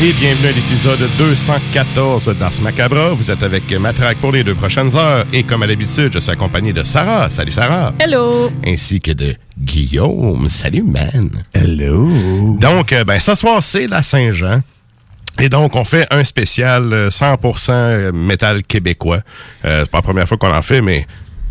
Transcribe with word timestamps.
Et 0.00 0.12
bienvenue 0.12 0.46
à 0.46 0.52
l'épisode 0.52 1.10
214 1.18 2.28
d'Ars 2.38 2.62
Macabra. 2.62 3.10
Vous 3.10 3.30
êtes 3.32 3.42
avec 3.42 3.72
Matraque 3.72 4.18
pour 4.18 4.30
les 4.30 4.44
deux 4.44 4.54
prochaines 4.54 4.94
heures 4.96 5.26
et 5.32 5.42
comme 5.42 5.64
à 5.64 5.66
l'habitude, 5.66 6.12
je 6.12 6.20
suis 6.20 6.30
accompagné 6.30 6.72
de 6.72 6.84
Sarah. 6.84 7.28
Salut 7.28 7.50
Sarah. 7.50 7.92
Hello. 7.98 8.50
Ainsi 8.64 9.00
que 9.00 9.10
de 9.10 9.34
Guillaume. 9.58 10.48
Salut 10.48 10.84
man. 10.84 11.42
Hello. 11.52 12.08
Donc, 12.60 12.92
euh, 12.92 13.02
ben 13.02 13.18
ce 13.18 13.34
soir, 13.34 13.60
c'est 13.60 13.88
la 13.88 14.02
Saint-Jean. 14.02 14.62
Et 15.40 15.48
donc, 15.48 15.74
on 15.74 15.84
fait 15.84 16.06
un 16.12 16.22
spécial 16.22 16.92
euh, 16.92 17.08
100% 17.10 18.12
métal 18.12 18.62
québécois. 18.62 19.22
Euh, 19.64 19.80
c'est 19.82 19.90
pas 19.90 19.98
la 19.98 20.02
première 20.02 20.28
fois 20.28 20.38
qu'on 20.38 20.54
en 20.54 20.62
fait, 20.62 20.80
mais 20.80 21.06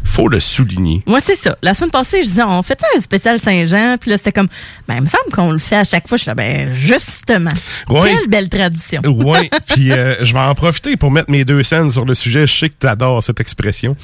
faut 0.08 0.28
le 0.28 0.40
souligner. 0.40 1.04
Moi, 1.06 1.20
c'est 1.24 1.36
ça. 1.36 1.58
La 1.62 1.74
semaine 1.74 1.92
passée, 1.92 2.24
je 2.24 2.28
disais, 2.28 2.44
on 2.44 2.64
fait 2.64 2.80
un 2.96 3.00
spécial 3.00 3.40
Saint-Jean, 3.40 3.98
puis 4.00 4.10
là, 4.10 4.18
c'était 4.18 4.32
comme, 4.32 4.48
ben, 4.88 4.96
il 4.96 5.02
me 5.02 5.08
semble 5.08 5.32
qu'on 5.34 5.52
le 5.52 5.60
fait 5.60 5.78
à 5.78 5.84
chaque 5.84 6.08
fois. 6.08 6.18
Je 6.18 6.24
suis 6.24 6.30
là, 6.30 6.36
ben, 6.36 6.74
justement. 6.74 7.52
Ouais. 7.90 8.12
Quelle 8.12 8.28
belle 8.28 8.50
tradition. 8.50 9.02
Oui, 9.06 9.50
puis 9.68 9.92
euh, 9.92 10.24
je 10.24 10.34
vais 10.34 10.40
en 10.40 10.56
profiter 10.56 10.98
pour 10.98 11.12
mettre 11.12 11.30
mes 11.30 11.46
deux 11.46 11.64
scènes 11.64 11.92
sur 11.92 12.06
le 12.06 12.16
sujet. 12.16 12.48
Je 12.48 12.54
sais 12.54 12.70
que 12.70 12.76
t'adores 12.76 13.22
cette 13.24 13.40
expression. 13.40 13.96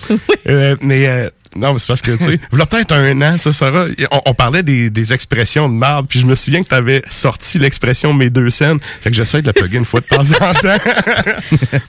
Euh, 0.48 0.76
mais 0.82 1.08
euh, 1.08 1.30
non, 1.56 1.74
mais 1.74 1.80
c'est 1.80 1.88
parce 1.88 2.02
que, 2.02 2.12
tu 2.12 2.24
sais, 2.24 2.40
voilà 2.52 2.66
peut-être 2.66 2.92
un 2.94 3.22
an, 3.22 3.36
tu 3.36 3.42
sais, 3.44 3.52
Sarah, 3.52 3.86
on, 4.12 4.22
on 4.26 4.34
parlait 4.34 4.64
des, 4.64 4.90
des 4.90 5.14
expressions 5.14 5.70
de 5.70 5.74
marde, 5.74 6.08
puis 6.08 6.20
je 6.20 6.26
me 6.26 6.36
souviens 6.36 6.64
que 6.64 6.70
t'avais 6.70 7.02
sorti 7.10 7.60
l'expression 7.60 8.14
mes 8.14 8.30
deux 8.30 8.50
scènes. 8.50 8.80
Fait 9.02 9.10
que 9.10 9.16
j'essaie 9.16 9.42
de 9.42 9.48
la 9.48 9.54
plugger 9.54 9.78
une 9.78 9.86
fois 9.86 10.02
de 10.02 10.06
temps 10.08 10.22
en 10.22 10.54
temps. 10.54 10.64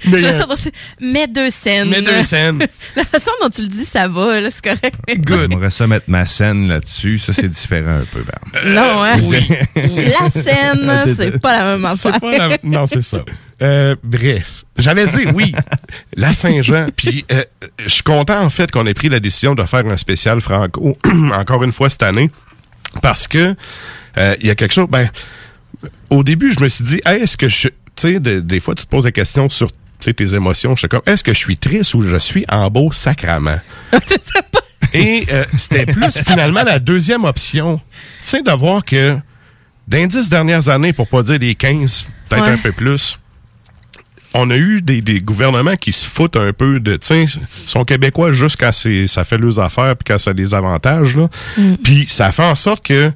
mais, 0.07 0.21
Je 0.21 0.27
euh, 0.27 0.31
vais 0.31 0.39
sortir 0.39 0.59
ça. 0.59 0.71
Mets 1.01 1.27
deux 1.27 1.51
scènes. 1.51 1.91
Mes 1.91 2.03
deux 2.03 2.23
scènes. 2.23 2.59
La 2.97 3.05
façon 3.05 3.31
dont 3.43 3.49
tu 3.49 3.63
le 3.63 3.69
dis, 3.69 3.85
ça 3.85 4.09
va, 4.09 4.41
là, 4.41 4.51
c'est 4.51 4.63
correct. 4.65 4.97
Good. 5.19 5.51
J'aimerais 5.51 5.71
ça 5.71 5.87
mettre 5.87 6.07
ma 6.09 6.27
scène 6.27 6.69
là-dessus. 6.69 7.19
Ça, 7.19 7.33
c'est 7.33 7.49
différent 7.49 7.99
un 8.03 8.05
peu, 8.05 8.23
Berne. 8.23 8.75
Non, 8.75 9.03
hein? 9.03 9.17
Oui. 9.25 9.47
La 9.77 10.31
scène, 10.31 11.17
c'est 11.17 11.41
pas 11.41 11.59
la 11.59 11.65
même 11.77 11.85
affaire. 11.85 12.13
C'est 12.15 12.21
pas 12.21 12.39
la- 12.39 12.59
Non, 12.63 12.87
c'est 12.87 13.03
ça. 13.03 13.25
Euh, 13.63 13.95
bref, 14.03 14.65
j'allais 14.77 15.07
dire 15.07 15.33
oui, 15.35 15.55
la 16.17 16.33
Saint-Jean. 16.33 16.89
Puis 16.97 17.25
euh, 17.31 17.45
je 17.79 17.89
suis 17.89 18.03
content 18.03 18.41
en 18.41 18.51
fait 18.51 18.71
qu'on 18.71 18.87
ait 18.87 18.95
pris 18.95 19.09
la 19.09 19.21
décision 19.21 19.55
de 19.55 19.63
faire 19.65 19.87
un 19.87 19.97
spécial 19.97 20.41
franco 20.41 20.99
encore 21.35 21.63
une 21.63 21.73
fois 21.73 21.89
cette 21.89 22.03
année 22.03 22.31
parce 23.01 23.27
que 23.29 23.55
euh, 24.19 24.35
il 24.41 24.47
y 24.47 24.51
a 24.51 24.55
quelque 24.55 24.73
chose. 24.75 24.89
Ben, 24.89 25.09
au 26.11 26.23
début, 26.25 26.53
je 26.53 26.61
me 26.61 26.69
suis 26.69 26.85
dit, 26.85 27.01
Hey, 27.07 27.23
est-ce 27.23 27.37
que 27.37 27.49
je, 27.49 27.69
tu 27.69 27.75
sais, 27.97 28.21
de- 28.21 28.41
des 28.41 28.61
fois, 28.61 28.75
tu 28.75 28.85
te 28.85 28.89
poses 28.91 29.05
la 29.05 29.13
question 29.13 29.49
sur 29.49 29.71
tes 30.01 30.35
émotions. 30.35 30.75
Je 30.77 30.81
suis 30.81 30.89
comme, 30.89 31.01
est-ce 31.07 31.23
que 31.25 31.33
je 31.33 31.39
suis 31.39 31.57
triste 31.57 31.95
ou 31.95 32.03
je 32.03 32.17
suis 32.17 32.45
en 32.51 32.69
beau 32.71 32.93
sacrament? 32.93 33.61
Et 34.93 35.27
euh, 35.33 35.45
c'était 35.57 35.87
plus 35.87 36.19
finalement 36.27 36.63
la 36.63 36.79
deuxième 36.79 37.25
option. 37.25 37.79
Tu 37.79 37.83
sais, 38.21 38.43
de 38.43 38.51
voir 38.53 38.85
que 38.85 39.17
dans 39.89 39.99
les 39.99 40.07
dix 40.07 40.29
dernières 40.29 40.69
années, 40.69 40.93
pour 40.93 41.09
pas 41.09 41.23
dire 41.23 41.39
les 41.41 41.55
15, 41.55 42.07
peut-être 42.29 42.45
Ouais. 42.45 42.51
un 42.53 42.59
peu 42.59 42.73
plus, 42.73 43.19
on 44.35 44.51
a 44.51 44.57
eu 44.57 44.83
des, 44.83 45.01
des 45.01 45.21
gouvernements 45.21 45.77
qui 45.77 45.93
se 45.93 46.07
foutent 46.07 46.37
un 46.37 46.53
peu 46.53 46.81
de, 46.81 46.99
sais, 47.01 47.27
sont 47.67 47.85
québécois 47.85 48.33
juste 48.33 48.57
quand 48.59 48.73
c'est, 48.73 49.07
ça 49.07 49.25
fait 49.25 49.39
leurs 49.39 49.59
affaires 49.61 49.95
puis 49.97 50.05
quand 50.13 50.19
ça 50.19 50.31
a 50.31 50.35
des 50.35 50.55
avantages, 50.55 51.17
là. 51.17 51.29
Puis 51.83 52.07
ça 52.09 52.33
fait 52.33 52.43
en 52.45 52.55
sorte 52.55 52.85
que, 52.85 53.13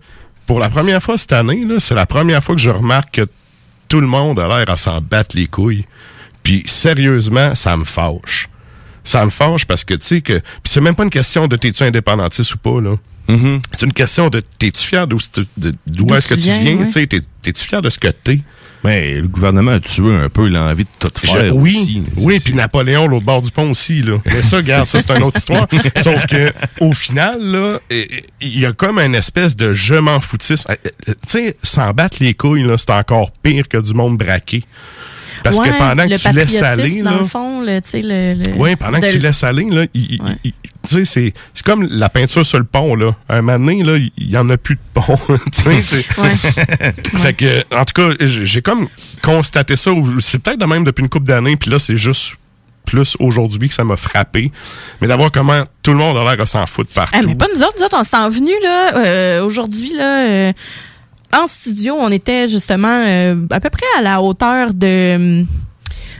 pour 0.47 0.61
la 0.61 0.71
première 0.71 1.03
fois 1.03 1.19
cette 1.19 1.33
année, 1.33 1.65
là, 1.65 1.81
c'est 1.81 1.95
la 1.95 2.07
première 2.07 2.43
fois 2.43 2.55
que 2.55 2.61
je 2.61 2.71
remarque 2.71 3.17
que 3.17 3.27
tout 3.89 4.01
le 4.01 4.07
monde 4.07 4.39
a 4.39 4.49
l'air 4.49 4.71
à 4.71 4.77
s'en 4.77 5.01
battre 5.01 5.35
les 5.37 5.47
couilles. 5.47 5.85
Puis 6.43 6.63
sérieusement, 6.67 7.55
ça 7.55 7.77
me 7.77 7.85
fâche. 7.85 8.49
Ça 9.05 9.25
me 9.25 9.31
fâche 9.31 9.65
parce 9.65 9.85
que, 9.85 9.95
tu 9.95 10.07
sais, 10.07 10.21
que. 10.21 10.35
Puis 10.39 10.67
c'est 10.67 10.81
même 10.81 10.95
pas 10.95 11.03
une 11.05 11.11
question 11.11 11.47
de 11.49 11.57
t'es-tu 11.57 11.83
indépendantiste 11.83 12.55
ou 12.55 12.59
pas, 12.59 12.81
là. 12.81 12.97
Mhm. 13.29 13.61
C'est 13.73 13.85
une 13.87 13.93
question 13.93 14.31
de 14.31 14.41
t'es-tu 14.59 14.83
fier 14.87 15.07
d'où 15.07 15.19
est-ce 15.19 16.29
que 16.29 16.35
tu 16.35 16.41
viens, 16.41 16.61
viens? 16.61 16.77
ouais. 16.79 16.87
tu 16.87 16.93
sais, 16.93 17.07
T'es- 17.07 17.23
T'es-tu 17.43 17.65
fier 17.65 17.83
de 17.83 17.91
ce 17.91 17.99
que 17.99 18.09
t'es? 18.09 18.41
Mais 18.85 19.15
le 19.17 19.27
gouvernement 19.29 19.73
a 19.73 19.81
tué 19.81 20.15
un 20.15 20.29
peu 20.29 20.49
l'envie 20.49 20.85
de 20.85 20.89
tout 21.01 21.11
Je- 21.23 21.27
faire. 21.31 21.57
oui, 21.57 21.77
aussi. 21.83 22.03
oui, 22.17 22.41
puis 22.41 22.55
Napoléon, 22.55 23.09
l'autre 23.09 23.25
bord 23.27 23.43
du 23.43 23.51
pont 23.51 23.71
aussi, 23.71 24.03
là. 24.03 24.19
Mais 24.27 24.43
ça, 24.43 24.59
regarde, 24.59 24.87
ça, 24.87 25.01
c'est 25.01 25.17
une 25.17 25.23
autre 25.25 25.37
histoire. 25.39 25.67
Sauf 25.97 26.27
que, 26.27 26.53
au 26.81 26.93
final, 26.93 27.41
là, 27.43 27.81
il 28.41 28.59
y 28.59 28.65
a 28.67 28.73
comme 28.73 28.99
une 29.01 29.15
espèce 29.17 29.57
de 29.57 29.75
je 29.75 29.95
m'en 29.97 30.21
foutisme. 30.21 30.71
Eh, 30.71 30.89
eh, 31.09 31.13
Tu 31.13 31.17
sais, 31.27 31.57
s'en 31.63 31.91
battre 31.93 32.19
les 32.21 32.35
couilles, 32.35 32.63
là, 32.63 32.77
c'est 32.79 32.91
encore 32.93 33.33
pire 33.43 33.67
que 33.69 33.79
du 33.79 33.95
monde 33.95 34.17
braqué. 34.17 34.63
Parce 35.45 35.57
Ouais, 35.59 35.71
que 35.71 35.79
pendant 35.79 36.07
que 36.09 36.17
tu 36.17 36.33
laisses 36.35 36.63
aller, 36.63 37.03
dans 37.03 37.11
là. 37.13 37.19
le 37.19 37.25
fond, 37.25 37.61
le, 37.63 37.81
tu 37.81 37.91
sais, 37.91 38.03
le, 38.03 38.35
le- 38.35 38.53
Oui, 38.57 38.75
pendant 38.77 39.01
que 39.01 39.11
tu 39.13 39.19
laisses 39.19 39.45
aller, 39.45 39.65
là, 39.71 39.85
il- 39.95 40.13
il- 40.15 40.23
Ouais. 40.23 40.37
il- 40.45 40.53
tu 40.87 40.95
sais, 40.95 41.05
c'est, 41.05 41.35
c'est 41.55 41.65
comme 41.67 41.83
la 41.91 42.09
peinture 42.09 42.45
sur 42.47 42.59
le 42.59 42.65
pont, 42.65 42.95
là. 42.95 43.15
Un 43.29 43.43
moment 43.43 43.59
donné, 43.59 43.83
là, 43.83 43.97
il 43.97 44.31
y 44.31 44.37
en 44.37 44.49
a 44.51 44.57
plus 44.57 44.77
de 44.77 44.81
pont. 44.95 45.19
tu 45.53 45.63
sais, 45.63 45.83
c'est- 45.83 46.19
Ouais. 46.19 46.35
fait 47.19 47.33
que, 47.35 47.75
en 47.77 47.85
tout 47.85 47.95
cas, 47.95 48.15
j'ai 48.21 48.63
comme 48.63 48.89
constaté 49.23 49.77
ça. 49.77 49.91
C'est 50.21 50.39
peut-être 50.39 50.59
de 50.61 50.65
même 50.67 50.85
depuis 50.85 51.03
une 51.03 51.09
couple 51.09 51.27
d'années, 51.27 51.57
puis 51.57 51.71
là, 51.71 51.79
c'est 51.79 51.97
juste 51.97 52.37
plus 52.87 53.17
aujourd'hui 53.21 53.69
que 53.69 53.75
ça 53.75 53.85
m'a 53.85 53.97
frappé. 53.97 54.51
Mais 55.01 55.09
d'avoir 55.09 55.31
comment 55.31 55.65
tout 55.83 55.91
le 55.91 55.99
monde 55.99 56.17
a 56.17 56.25
l'air 56.25 56.37
de 56.39 56.45
s'en 56.47 56.65
foutre 56.65 56.93
partout. 56.95 57.19
Ah, 57.19 57.27
mais 57.27 57.35
pas 57.35 57.47
nous 57.55 57.61
autres, 57.63 57.75
nous 57.79 57.85
autres, 57.85 57.97
on 58.01 58.05
s'en 58.05 58.31
venu 58.31 58.53
là 58.63 58.97
euh, 58.97 59.45
aujourd'hui 59.45 59.93
là 59.95 60.27
euh, 60.27 60.53
en 61.35 61.47
studio, 61.47 61.95
on 62.01 62.11
était 62.11 62.49
justement 62.49 63.03
euh, 63.07 63.37
à 63.51 63.61
peu 63.61 63.69
près 63.69 63.85
à 63.99 64.01
la 64.03 64.23
hauteur 64.23 64.73
de 64.73 65.45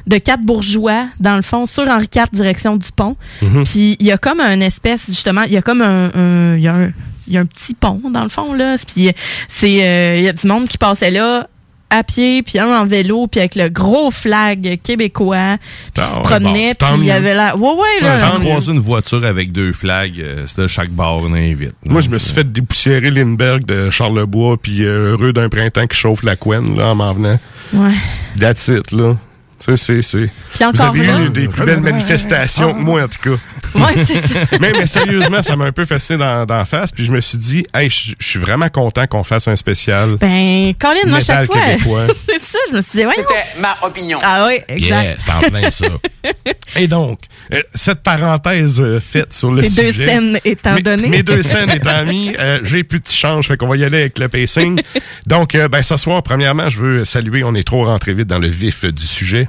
de 0.09 0.19
quatre 0.19 0.43
bourgeois 0.43 1.05
dans 1.21 1.37
le 1.37 1.43
fond 1.43 1.67
sur 1.67 1.89
Henri 1.89 2.09
IV 2.15 2.25
direction 2.33 2.77
du 2.77 2.89
pont. 2.97 3.17
Mhm. 3.43 3.65
Puis 3.65 3.97
il 4.01 4.07
y 4.07 4.13
a 4.13 4.19
comme 4.19 4.41
un 4.41 4.59
espèce 4.61 5.07
justement, 5.09 5.43
il 5.43 5.53
y 5.53 5.57
a 5.57 5.63
comme 5.63 5.83
un, 5.83 6.11
un- 6.15 6.57
il 6.57 6.63
y 6.63 6.69
a 6.69 6.75
un 6.75 6.91
il 7.27 7.35
y 7.35 7.37
a 7.37 7.41
un 7.41 7.45
petit 7.47 7.75
pont 7.75 8.01
dans 8.11 8.23
le 8.23 8.31
fond 8.31 8.55
là, 8.55 8.77
puis 8.87 9.11
c'est 9.49 9.83
euh, 9.87 10.17
il 10.17 10.25
y 10.25 10.29
a 10.29 10.33
du 10.33 10.47
monde 10.47 10.67
qui 10.67 10.79
passait 10.79 11.11
là 11.11 11.47
à 11.91 12.03
pied, 12.03 12.43
puis 12.43 12.59
un 12.59 12.69
en 12.69 12.85
vélo, 12.85 13.27
puis 13.29 13.41
avec 13.41 13.55
le 13.55 13.69
gros 13.71 14.11
flag 14.11 14.79
québécois, 14.83 15.57
puis 15.95 16.03
Ah 16.05 16.09
qui 16.09 16.15
se 16.17 16.21
promenait, 16.21 16.75
bon, 16.79 16.87
puis 16.87 17.01
il 17.01 17.07
y 17.07 17.11
avait 17.11 17.33
là, 17.35 17.57
ouais 17.57 17.71
ouais 17.73 18.01
là, 18.03 18.19
J'ai 18.35 18.41
croisé 18.47 18.73
une 18.73 18.79
voiture 18.79 19.25
avec 19.25 19.53
deux 19.53 19.73
flags, 19.73 20.21
euh, 20.21 20.45
c'était 20.47 20.63
de 20.63 20.67
chaque 20.67 20.91
bord, 20.91 21.23
on 21.25 21.33
invite. 21.33 21.73
Moi, 21.87 22.03
je 22.03 22.11
me 22.11 22.19
suis 22.19 22.35
fait 22.35 22.51
dépoussiérer 22.51 23.11
Lindbergh 23.11 23.65
de 23.65 23.89
Charlebois, 23.91 24.59
puis 24.61 24.85
euh, 24.85 25.13
heureux 25.13 25.33
d'un 25.33 25.49
printemps 25.49 25.87
qui 25.87 25.97
chauffe 25.97 26.23
la 26.25 26.37
couenne, 26.37 26.77
là, 26.79 26.89
en 26.89 26.95
m'en 26.95 27.13
venant. 27.15 27.39
ouais. 27.73 27.93
That's 28.39 28.69
it, 28.69 28.93
là. 28.93 29.17
Ça, 29.61 29.77
c'est, 29.77 30.01
Vous 30.01 30.63
encore 30.63 30.87
avez 30.87 31.07
là, 31.07 31.21
eu 31.21 31.31
des 31.31 31.49
plus 31.49 31.65
belles 31.65 31.81
manifestations 31.81 32.75
que 32.75 32.79
moi, 32.79 33.03
en 33.03 33.09
tout 33.09 33.31
cas. 33.31 33.43
Ouais 33.75 34.05
c'est 34.05 34.27
ça. 34.27 34.35
mais, 34.61 34.73
mais 34.73 34.87
sérieusement, 34.87 35.43
ça 35.43 35.57
m'a 35.57 35.67
un 35.67 35.73
peu 35.73 35.85
fessé 35.85 36.17
dans, 36.17 36.47
dans 36.47 36.59
la 36.59 36.65
face, 36.65 36.93
puis 36.93 37.05
je 37.05 37.13
me 37.13 37.21
suis 37.21 37.39
dit, 37.39 37.67
hey, 37.75 37.91
je 37.91 38.15
suis 38.21 38.39
vraiment 38.39 38.69
content 38.69 39.07
qu'on 39.07 39.25
fasse 39.25 39.49
un 39.49 39.57
spécial. 39.57 40.17
Ben, 40.21 40.73
Colin, 40.79 41.07
moi, 41.07 41.21
chaque 41.21 41.47
fois. 41.47 42.07
c'est 42.29 42.41
ça, 42.41 42.59
je 42.71 42.77
me 42.77 42.83
suis 42.83 43.01
dit, 43.01 43.07
ouais. 43.07 43.13
C'était 43.15 43.61
ma 43.61 43.77
opinion. 43.83 44.19
Ah 44.23 44.47
oui, 44.47 44.61
exact. 44.69 45.03
Yeah, 45.03 45.15
c'est 45.19 45.31
en 45.31 45.41
plein 45.41 45.71
ça. 45.71 45.87
Et 46.77 46.87
donc, 46.87 47.21
euh, 47.53 47.61
cette 47.75 48.03
parenthèse 48.03 48.81
euh, 48.81 49.01
faite 49.01 49.33
sur 49.33 49.51
le 49.51 49.63
Tes 49.63 49.69
sujet. 49.69 49.93
deux 49.93 50.05
scènes 50.05 50.39
étant 50.45 50.75
mes, 50.75 50.83
données. 50.83 51.09
Mes 51.09 51.23
deux 51.23 51.43
scènes 51.43 51.71
étant 51.71 52.05
mis, 52.05 52.35
euh, 52.39 52.61
j'ai 52.63 52.85
plus 52.85 53.01
de 53.01 53.09
change, 53.09 53.49
fait 53.49 53.57
qu'on 53.57 53.69
va 53.69 53.77
y 53.77 53.85
aller 53.85 54.01
avec 54.01 54.19
le 54.19 54.29
pacing. 54.29 54.81
Donc, 55.27 55.55
euh, 55.55 55.69
ben, 55.69 55.83
ce 55.83 55.97
soir, 55.97 56.23
premièrement, 56.23 56.69
je 56.69 56.81
veux 56.81 57.05
saluer, 57.05 57.43
on 57.45 57.55
est 57.55 57.67
trop 57.67 57.85
rentré 57.85 58.15
vite 58.15 58.29
dans 58.29 58.39
le 58.39 58.49
vif 58.49 58.85
du 58.85 59.07
sujet. 59.07 59.49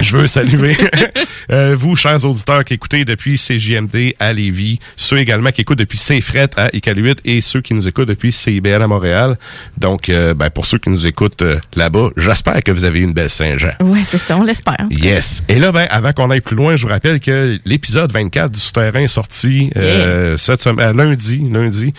Je 0.00 0.16
veux 0.16 0.26
saluer 0.26 0.76
euh, 1.50 1.74
vous, 1.78 1.96
chers 1.96 2.24
auditeurs 2.24 2.64
qui 2.64 2.74
écoutez 2.74 3.04
depuis 3.04 3.36
CJMD 3.36 4.14
à 4.18 4.32
Lévis, 4.32 4.78
ceux 4.96 5.18
également 5.18 5.50
qui 5.50 5.62
écoutent 5.62 5.78
depuis 5.78 5.98
CFRET 5.98 6.50
à 6.56 6.68
Iqaluit 6.74 7.16
et 7.24 7.40
ceux 7.40 7.60
qui 7.60 7.74
nous 7.74 7.88
écoutent 7.88 8.08
depuis 8.08 8.32
CIBL 8.32 8.82
à 8.82 8.86
Montréal. 8.86 9.36
Donc, 9.76 10.08
euh, 10.08 10.34
ben, 10.34 10.50
pour 10.50 10.66
ceux 10.66 10.78
qui 10.78 10.90
nous 10.90 11.06
écoutent 11.06 11.42
euh, 11.42 11.58
là-bas, 11.74 12.10
j'espère 12.16 12.62
que 12.62 12.70
vous 12.70 12.84
avez 12.84 13.00
une 13.00 13.12
belle 13.12 13.30
Saint-Jean. 13.30 13.72
Ouais, 13.80 14.02
c'est 14.06 14.18
ça, 14.18 14.36
on 14.36 14.44
l'espère. 14.44 14.86
Yes. 14.90 15.42
Et 15.48 15.58
là, 15.58 15.72
ben, 15.72 15.86
avant 15.90 16.12
qu'on 16.12 16.30
aille 16.30 16.40
plus 16.40 16.56
loin, 16.56 16.76
je 16.76 16.82
vous 16.82 16.92
rappelle 16.92 17.20
que 17.20 17.58
l'épisode 17.64 18.12
24 18.12 18.52
du 18.52 18.60
Souterrain 18.60 19.00
est 19.00 19.08
sorti 19.08 19.70
euh, 19.76 20.36
cette 20.36 20.60
semaine, 20.60 20.96
lundi, 20.96 21.38
lundi. 21.50 21.92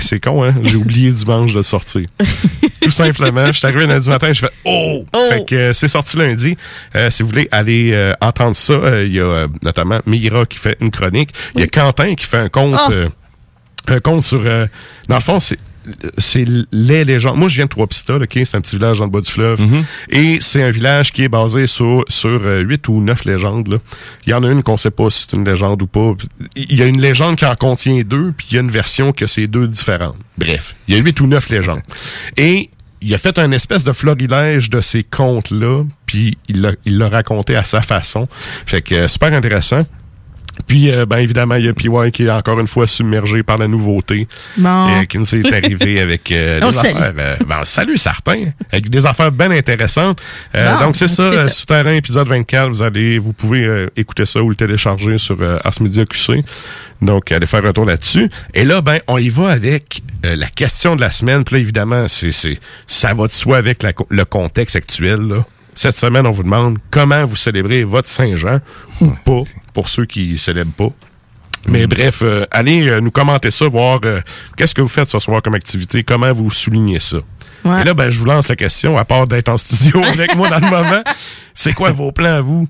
C'est 0.00 0.20
con, 0.20 0.44
hein? 0.44 0.54
J'ai 0.62 0.76
oublié 0.76 1.10
dimanche 1.10 1.54
de 1.54 1.62
sortir. 1.62 2.06
Tout 2.80 2.90
simplement. 2.90 3.46
Je 3.46 3.52
suis 3.52 3.66
arrivé 3.66 3.86
lundi 3.86 4.08
matin, 4.08 4.32
je 4.32 4.40
fais 4.40 4.50
Oh! 4.64 5.04
Oh! 5.12 5.28
Fait 5.30 5.44
que 5.44 5.72
c'est 5.72 5.88
sorti 5.88 6.16
lundi. 6.16 6.56
Euh, 6.94 7.10
si 7.10 7.22
vous 7.22 7.28
voulez 7.28 7.45
aller 7.50 7.92
euh, 7.92 8.12
entendre 8.20 8.56
ça, 8.56 8.74
euh, 8.74 9.04
il 9.06 9.14
y 9.14 9.20
a 9.20 9.24
euh, 9.24 9.48
notamment 9.62 10.00
Mira 10.06 10.46
qui 10.46 10.58
fait 10.58 10.76
une 10.80 10.90
chronique. 10.90 11.30
Il 11.54 11.60
y 11.60 11.64
a 11.64 11.66
Quentin 11.66 12.14
qui 12.14 12.24
fait 12.26 12.38
un 12.38 12.48
compte. 12.48 12.78
Oh! 12.88 12.92
euh, 12.92 13.08
un 13.88 14.00
compte 14.00 14.22
sur. 14.22 14.42
dans 14.42 15.14
le 15.14 15.20
fond, 15.20 15.38
c'est. 15.38 15.58
C'est 16.18 16.44
les 16.72 17.04
légendes. 17.04 17.36
Moi, 17.38 17.46
je 17.46 17.54
viens 17.54 17.66
de 17.66 17.70
Trois-Pistoles, 17.70 18.24
OK? 18.24 18.32
C'est 18.32 18.56
un 18.56 18.60
petit 18.60 18.74
village 18.74 18.98
dans 18.98 19.04
le 19.04 19.10
bas 19.12 19.20
du 19.20 19.30
fleuve. 19.30 19.64
Et 20.10 20.38
c'est 20.40 20.60
un 20.64 20.72
village 20.72 21.12
qui 21.12 21.22
est 21.22 21.28
basé 21.28 21.68
sur, 21.68 22.04
sur 22.08 22.42
huit 22.42 22.88
ou 22.88 23.00
neuf 23.00 23.24
légendes. 23.24 23.68
Là. 23.68 23.78
Il 24.26 24.30
y 24.30 24.34
en 24.34 24.42
a 24.42 24.50
une 24.50 24.64
qu'on 24.64 24.76
sait 24.76 24.90
pas 24.90 25.10
si 25.10 25.28
c'est 25.28 25.36
une 25.36 25.44
légende 25.48 25.80
ou 25.82 25.86
pas. 25.86 26.14
Il 26.56 26.76
y 26.76 26.82
a 26.82 26.86
une 26.86 27.00
légende 27.00 27.36
qui 27.36 27.46
en 27.46 27.54
contient 27.54 28.02
deux, 28.04 28.32
puis 28.36 28.48
il 28.50 28.54
y 28.54 28.58
a 28.58 28.62
une 28.62 28.70
version 28.72 29.12
que 29.12 29.28
c'est 29.28 29.46
deux 29.46 29.68
différentes. 29.68 30.16
Bref, 30.36 30.74
il 30.88 30.96
y 30.96 30.98
a 30.98 31.00
huit 31.00 31.20
ou 31.20 31.28
neuf 31.28 31.50
légendes. 31.50 31.82
Et 32.36 32.70
il 33.00 33.14
a 33.14 33.18
fait 33.18 33.38
un 33.38 33.52
espèce 33.52 33.84
de 33.84 33.92
florilège 33.92 34.70
de 34.70 34.80
ces 34.80 35.04
contes-là, 35.04 35.84
puis 36.06 36.38
il 36.48 36.74
l'a 36.84 37.08
raconté 37.08 37.56
à 37.56 37.64
sa 37.64 37.82
façon. 37.82 38.28
Fait 38.66 38.82
que 38.82 38.94
euh, 38.94 39.08
super 39.08 39.32
intéressant. 39.32 39.84
Puis, 40.66 40.90
euh, 40.90 41.04
ben 41.04 41.18
évidemment, 41.18 41.56
il 41.56 41.66
y 41.66 41.68
a 41.68 41.74
PY 41.74 41.90
qui 42.12 42.24
est 42.24 42.30
encore 42.30 42.58
une 42.58 42.66
fois 42.66 42.86
submergé 42.86 43.42
par 43.42 43.58
la 43.58 43.68
nouveauté. 43.68 44.26
Bon. 44.56 44.88
Euh, 44.88 45.04
qui 45.04 45.18
nous 45.18 45.34
est 45.34 45.52
arrivé 45.52 46.00
avec 46.00 46.32
euh, 46.32 46.60
des 46.60 46.78
affaires. 46.78 47.12
euh, 47.18 47.36
ben, 47.46 47.62
salut 47.64 47.98
certains, 47.98 48.52
avec 48.72 48.88
des 48.88 49.04
affaires 49.04 49.30
bien 49.32 49.50
intéressantes. 49.50 50.18
Euh, 50.54 50.76
Bon, 50.78 50.86
donc 50.86 50.96
c'est 50.96 51.08
ça, 51.08 51.24
euh, 51.24 51.42
ça. 51.44 51.48
Souterrain 51.50 51.92
épisode 51.92 52.28
24. 52.28 52.70
Vous 52.70 52.82
allez, 52.82 53.18
vous 53.18 53.34
pouvez 53.34 53.64
euh, 53.66 53.88
écouter 53.96 54.24
ça 54.24 54.42
ou 54.42 54.48
le 54.48 54.56
télécharger 54.56 55.18
sur 55.18 55.36
euh, 55.42 55.58
Ars 55.62 55.74
Media 55.82 56.06
QC. 56.06 56.42
Donc 57.02 57.30
allez 57.32 57.46
faire 57.46 57.64
un 57.66 57.72
tour 57.74 57.84
là-dessus. 57.84 58.30
Et 58.54 58.64
là, 58.64 58.80
ben 58.80 59.00
on 59.08 59.18
y 59.18 59.28
va 59.28 59.50
avec 59.50 60.00
euh, 60.24 60.36
la 60.36 60.46
question 60.46 60.96
de 60.96 61.02
la 61.02 61.10
semaine. 61.10 61.44
Puis 61.44 61.56
là, 61.56 61.60
évidemment, 61.60 62.08
c'est 62.08 62.32
c'est 62.32 62.58
ça 62.86 63.12
va 63.12 63.26
de 63.26 63.32
soi 63.32 63.58
avec 63.58 63.82
la 63.82 63.92
le 64.08 64.24
contexte 64.24 64.74
actuel. 64.76 65.20
Là. 65.20 65.44
Cette 65.76 65.94
semaine, 65.94 66.26
on 66.26 66.30
vous 66.30 66.42
demande 66.42 66.78
comment 66.90 67.24
vous 67.26 67.36
célébrez 67.36 67.84
votre 67.84 68.08
Saint-Jean 68.08 68.60
ou 69.02 69.10
pas, 69.24 69.42
pour 69.74 69.90
ceux 69.90 70.06
qui 70.06 70.38
célèbrent 70.38 70.72
pas. 70.72 70.90
Mais 71.68 71.86
bref, 71.86 72.20
euh, 72.22 72.46
allez 72.50 72.88
euh, 72.88 73.00
nous 73.00 73.10
commenter 73.10 73.50
ça, 73.50 73.68
voir 73.68 74.00
euh, 74.04 74.20
qu'est-ce 74.56 74.74
que 74.74 74.80
vous 74.80 74.88
faites 74.88 75.10
ce 75.10 75.18
soir 75.18 75.42
comme 75.42 75.54
activité, 75.54 76.02
comment 76.02 76.32
vous 76.32 76.50
soulignez 76.50 77.00
ça. 77.00 77.18
Ouais. 77.64 77.82
Et 77.82 77.84
là, 77.84 77.92
ben, 77.92 78.08
je 78.08 78.18
vous 78.18 78.24
lance 78.24 78.48
la 78.48 78.56
question, 78.56 78.96
à 78.96 79.04
part 79.04 79.26
d'être 79.26 79.48
en 79.48 79.56
studio 79.58 80.02
avec 80.08 80.34
moi 80.34 80.48
dans 80.48 80.60
le 80.60 80.70
moment, 80.70 81.02
c'est 81.52 81.74
quoi 81.74 81.90
vos 81.90 82.12
plans 82.12 82.36
à 82.36 82.40
vous? 82.40 82.68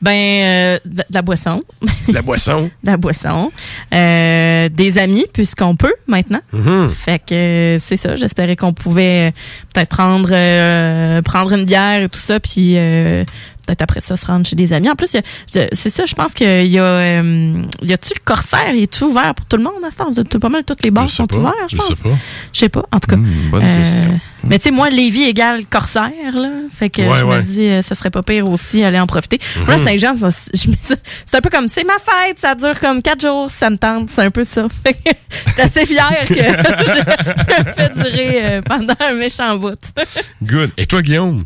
Ben, 0.00 0.12
euh, 0.12 0.78
de, 0.84 0.96
de 0.96 1.04
la 1.12 1.22
boisson. 1.22 1.60
La 2.08 2.22
boisson? 2.22 2.70
de 2.84 2.90
la 2.90 2.96
boisson. 2.96 3.50
Euh, 3.92 4.68
des 4.68 4.98
amis, 4.98 5.26
puisqu'on 5.32 5.74
peut 5.76 5.94
maintenant. 6.06 6.40
Mhm. 6.52 6.90
Fait 6.90 7.20
que 7.24 7.78
c'est 7.80 7.96
ça. 7.96 8.14
J'espérais 8.16 8.56
qu'on 8.56 8.72
pouvait 8.72 9.28
euh, 9.28 9.30
peut-être 9.74 9.88
prendre 9.88 10.28
euh, 10.32 11.20
prendre 11.22 11.52
une 11.52 11.64
bière 11.64 12.02
et 12.02 12.08
tout 12.08 12.18
ça, 12.20 12.38
puis 12.40 12.74
euh, 12.76 13.24
peut-être 13.66 13.82
après 13.82 14.00
ça 14.00 14.16
se 14.16 14.24
rendre 14.24 14.46
chez 14.46 14.56
des 14.56 14.72
amis. 14.72 14.88
En 14.88 14.94
plus, 14.94 15.12
je- 15.52 15.66
c'est 15.72 15.90
ça. 15.90 16.06
Je 16.06 16.14
pense 16.14 16.32
qu'il 16.32 16.66
y 16.66 16.78
a 16.78 16.82
euh, 16.82 17.62
y 17.82 17.92
a-tu 17.92 18.14
le 18.14 18.20
corsaire? 18.24 18.70
Il 18.74 18.82
est 18.82 19.00
ouvert 19.02 19.34
pour 19.34 19.46
tout 19.46 19.56
le 19.56 19.64
monde 19.64 19.74
à 19.86 19.90
ce 19.90 19.96
temps 19.96 20.08
Tout- 20.24 20.38
Pas 20.38 20.48
mal 20.48 20.64
toutes 20.64 20.82
les 20.82 20.90
bars 20.90 21.08
Je 21.08 21.14
sont 21.14 21.34
ouverts. 21.34 21.52
Je 21.68 21.76
je 21.76 21.76
pense. 21.76 21.88
sais 21.88 22.02
pas. 22.02 22.10
Je 22.52 22.58
sais 22.60 22.68
pas. 22.68 22.84
En 22.92 22.98
tout 23.00 23.08
cas. 23.08 23.16
Hmm, 23.16 23.50
bonne 23.50 23.76
question. 23.76 24.20
Mais 24.48 24.58
tu 24.58 24.64
sais, 24.64 24.70
moi, 24.70 24.90
Lévis 24.90 25.24
égale 25.24 25.66
Corsaire, 25.66 26.10
là. 26.34 26.48
Fait 26.74 26.90
que 26.90 27.02
Ouais, 27.02 27.18
je 27.20 27.24
ouais. 27.24 27.38
me 27.38 27.42
dis, 27.42 27.66
euh, 27.68 27.82
ça 27.82 27.94
serait 27.94 28.10
pas 28.10 28.22
pire 28.22 28.48
aussi, 28.48 28.82
aller 28.82 28.98
en 29.00 29.06
profiter. 29.06 29.38
Moi. 29.66 29.78
Saint-Jean, 29.84 30.16
ça, 30.16 30.28
je 30.54 30.70
mets 30.70 30.78
ça- 30.80 30.94
c'est 31.26 31.36
un 31.36 31.40
peu 31.40 31.50
comme, 31.50 31.68
c'est 31.68 31.84
ma 31.84 31.94
fête, 31.98 32.38
ça 32.38 32.54
dure 32.54 32.78
comme 32.80 33.02
quatre 33.02 33.20
jours, 33.20 33.50
ça 33.50 33.70
me 33.70 33.76
tente, 33.76 34.10
c'est 34.10 34.22
un 34.22 34.30
peu 34.30 34.44
ça. 34.44 34.66
Fait 34.86 34.94
que 34.94 35.10
je 35.46 35.52
suis 35.52 35.60
assez 35.62 35.86
fière 35.86 36.24
que 36.26 36.34
je 36.34 36.40
le 36.40 37.72
fais 37.72 37.88
durer 37.94 38.40
euh, 38.44 38.62
pendant 38.62 38.94
un 39.00 39.14
méchant 39.14 39.56
bout. 39.56 39.78
Good. 40.42 40.70
Et 40.76 40.86
toi, 40.86 41.02
Guillaume? 41.02 41.44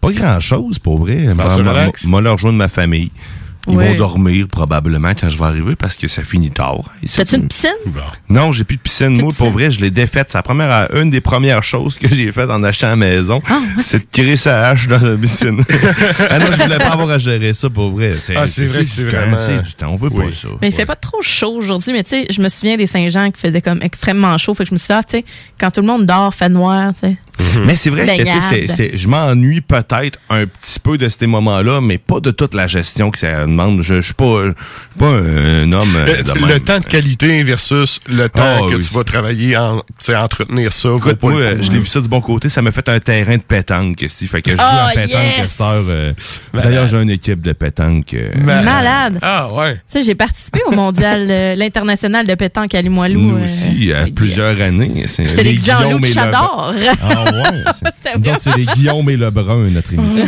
Pas 0.00 0.10
grand-chose, 0.10 0.78
pour 0.78 0.98
vrai. 0.98 1.28
Moi, 2.06 2.20
leur 2.20 2.32
rejoindre 2.34 2.58
ma 2.58 2.68
famille. 2.68 3.10
Ils 3.68 3.76
vont 3.76 3.94
dormir 3.94 4.48
probablement 4.48 5.10
quand 5.18 5.28
je 5.30 5.38
vais 5.38 5.44
arriver 5.44 5.76
parce 5.76 5.94
que 5.96 6.08
ça 6.08 6.22
finit 6.24 6.50
tard. 6.50 6.80
T'as-tu 7.14 7.36
une 7.36 7.46
piscine? 7.46 7.70
Non, 8.28 8.50
j'ai 8.50 8.64
plus 8.64 8.76
de 8.76 8.82
piscine. 8.82 9.20
Moi, 9.20 9.32
pour 9.36 9.50
vrai, 9.50 9.70
je 9.70 9.80
l'ai 9.80 9.90
défaite. 9.90 10.28
C'est 10.30 10.38
la 10.38 10.42
première, 10.42 10.88
une 10.96 11.10
des 11.10 11.20
premières 11.20 11.62
choses 11.62 11.96
que 11.96 12.08
j'ai 12.08 12.32
faites 12.32 12.50
en 12.50 12.62
achetant 12.64 12.88
la 12.88 12.96
maison. 12.96 13.40
Ah, 13.48 13.60
C'est 13.82 13.98
de 13.98 14.04
tirer 14.10 14.36
sa 14.36 14.68
hache 14.70 14.88
dans 14.88 14.98
la 15.00 15.16
piscine. 15.16 15.62
ah 16.30 16.38
non, 16.38 16.46
je 16.56 16.62
voulais 16.62 16.78
pas 16.78 16.90
avoir 16.92 17.10
à 17.10 17.18
gérer 17.18 17.52
ça, 17.52 17.70
pour 17.70 17.92
vrai. 17.92 18.12
Ah, 18.34 18.46
c'est 18.46 18.66
vrai 18.66 18.84
que 18.84 18.90
c'est 18.90 19.04
vraiment- 19.04 19.36
C'est 19.36 19.62
du 19.62 19.72
temps. 19.74 19.90
On 19.92 19.96
veut 19.96 20.10
Oui. 20.12 20.26
pas 20.26 20.32
ça. 20.32 20.48
Mais 20.60 20.68
il 20.68 20.72
fait 20.74 20.86
pas 20.86 20.96
trop 20.96 21.22
chaud 21.22 21.52
aujourd'hui, 21.56 21.92
mais 21.92 22.02
tu 22.02 22.10
sais, 22.10 22.26
je 22.30 22.40
me 22.42 22.48
souviens 22.48 22.76
des 22.76 22.86
Saint-Jean 22.88 23.30
qui 23.30 23.40
faisaient 23.40 23.60
comme 23.62 23.80
extrêmement 23.82 24.36
chaud. 24.38 24.54
Fait 24.54 24.64
que 24.64 24.70
je 24.70 24.74
me 24.74 24.78
suis 24.78 24.88
dit, 24.88 24.92
ah, 24.92 25.02
tu 25.04 25.18
sais, 25.18 25.24
quand 25.60 25.70
tout 25.70 25.80
le 25.82 25.86
monde 25.86 26.04
dort, 26.06 26.34
fait 26.34 26.48
noir, 26.48 26.92
tu 26.94 27.08
sais. 27.08 27.16
Mais 27.66 27.74
c'est 27.74 27.90
vrai 27.90 28.06
que 28.18 28.24
c'est- 28.68 28.96
je 28.96 29.08
m'ennuie 29.08 29.60
peut-être 29.60 30.18
un 30.30 30.46
petit 30.46 30.80
peu 30.80 30.98
de 30.98 31.08
ces 31.08 31.26
moments-là, 31.26 31.80
mais 31.80 31.98
pas 31.98 32.20
de 32.20 32.30
toute 32.30 32.54
la 32.54 32.66
gestion 32.66 33.10
que 33.10 33.18
ça 33.18 33.42
demande. 33.42 33.82
Je, 33.82 33.96
je 33.96 34.00
suis 34.00 34.14
pas, 34.14 34.44
je 34.44 34.48
suis 34.50 34.98
pas 34.98 35.06
un 35.06 35.72
homme 35.72 35.96
euh, 35.96 36.16
Le, 36.18 36.22
de 36.22 36.52
le 36.54 36.60
temps 36.60 36.78
de 36.80 36.84
qualité 36.86 37.42
versus 37.42 38.00
le 38.08 38.28
temps 38.28 38.42
Ah, 38.44 38.60
que 38.70 38.76
oui. 38.76 38.84
tu 38.86 38.94
vas 38.94 39.04
travailler 39.04 39.56
en, 39.56 39.78
tu 39.78 39.84
sais, 40.00 40.16
entretenir 40.16 40.72
ça. 40.72 40.90
vaut 40.90 40.98
Écoute, 40.98 41.14
pas 41.16 41.28
moi, 41.28 41.40
le 41.40 41.46
euh, 41.46 41.62
je 41.62 41.70
l'ai 41.70 41.78
vu 41.78 41.86
ça 41.86 42.00
du 42.00 42.08
bon 42.08 42.20
côté, 42.20 42.48
ça 42.48 42.62
m'a 42.62 42.70
fait 42.72 42.88
un 42.88 43.00
terrain 43.00 43.36
de 43.36 43.42
pétanque, 43.42 44.04
si 44.08 44.26
fait 44.26 44.42
que 44.42 44.52
je 44.52 44.56
joue 44.56 44.62
Oh, 44.62 44.88
à 44.88 44.92
pétanque 44.94 45.10
yes! 45.38 45.56
euh, 45.60 46.12
D'ailleurs, 46.54 46.86
j'ai 46.86 46.96
une 47.00 47.10
équipe 47.10 47.40
de 47.40 47.52
pétanque. 47.52 48.14
euh, 48.14 48.30
Malade. 48.36 49.18
Ah 49.22 49.52
ouais. 49.52 49.74
Tu 49.74 49.80
sais, 50.00 50.02
j'ai 50.02 50.14
participé 50.14 50.60
au 50.66 50.72
mondial, 50.72 51.26
euh, 51.30 51.54
l'international 51.54 52.26
de 52.26 52.34
pétanque 52.34 52.74
à 52.74 52.82
Limoilou. 52.82 53.20
nous 53.20 53.36
euh, 53.38 53.44
aussi, 53.44 53.92
à 53.92 54.06
plusieurs 54.14 54.60
années. 54.60 55.04
C'est 55.06 55.26
J'étais 55.26 55.42
les 55.44 55.50
déguisée 55.52 55.72
en 55.72 55.90
loup 55.92 56.00
de. 56.00 56.06
Chador. 56.06 56.72
Ah 57.02 57.24
ouais? 57.32 57.64
c'est- 58.02 58.38
C'est 58.40 58.74
Guillaume 58.74 59.08
et 59.10 59.16
Lebrun, 59.16 59.68
notre 59.70 59.92
émission. 59.98 60.24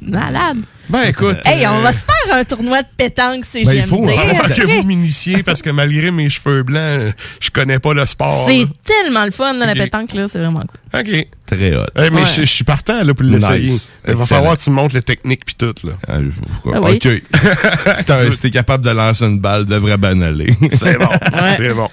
Malade. 0.00 0.58
Ben 0.92 1.08
écoute. 1.08 1.38
Hey, 1.44 1.66
on 1.66 1.78
euh, 1.78 1.80
va 1.80 1.92
se 1.92 2.04
faire 2.04 2.34
un 2.36 2.44
tournoi 2.44 2.82
de 2.82 2.88
pétanque, 2.96 3.44
c'est 3.50 3.64
Ben, 3.64 3.76
il 3.76 3.86
faut, 3.86 4.06
hein. 4.06 4.48
Que 4.54 4.66
vous 4.66 4.86
m'initiez 4.86 5.42
parce 5.42 5.62
que 5.62 5.70
malgré 5.70 6.10
mes 6.10 6.28
cheveux 6.28 6.62
blancs, 6.62 7.14
je 7.40 7.50
connais 7.50 7.78
pas 7.78 7.94
le 7.94 8.04
sport. 8.06 8.46
C'est 8.48 8.66
tellement 8.84 9.24
le 9.24 9.30
fun, 9.30 9.54
là, 9.54 9.66
la 9.66 9.74
pétanque, 9.74 10.12
là, 10.12 10.26
c'est 10.30 10.38
vraiment 10.38 10.60
cool. 10.60 11.00
OK. 11.00 11.26
Très 11.46 11.74
hot. 11.74 11.86
Mais 11.96 12.10
Ouais. 12.10 12.22
je, 12.36 12.42
je 12.42 12.46
suis 12.46 12.64
partant 12.64 13.02
là, 13.02 13.14
pour 13.14 13.24
l'essayer. 13.24 13.70
Nice. 13.70 13.94
Il 14.06 14.14
va 14.14 14.26
falloir 14.26 14.56
que 14.56 14.62
tu 14.62 14.70
me 14.70 14.74
montres 14.74 14.94
les 14.94 15.02
techniques 15.02 15.44
puis 15.44 15.54
tout. 15.54 15.74
Là. 15.84 15.92
Ah, 16.06 16.14
Ah 16.74 16.78
oui. 16.82 16.98
OK. 17.02 17.22
si 18.32 18.38
t'es 18.40 18.50
capable 18.50 18.84
de 18.84 18.90
lancer 18.90 19.24
une 19.24 19.38
balle, 19.38 19.64
devrait 19.66 19.96
banaler. 19.96 20.54
C'est 20.70 20.98
bon. 20.98 21.08
Ouais. 21.32 21.54
C'est 21.56 21.72
bon. 21.74 21.88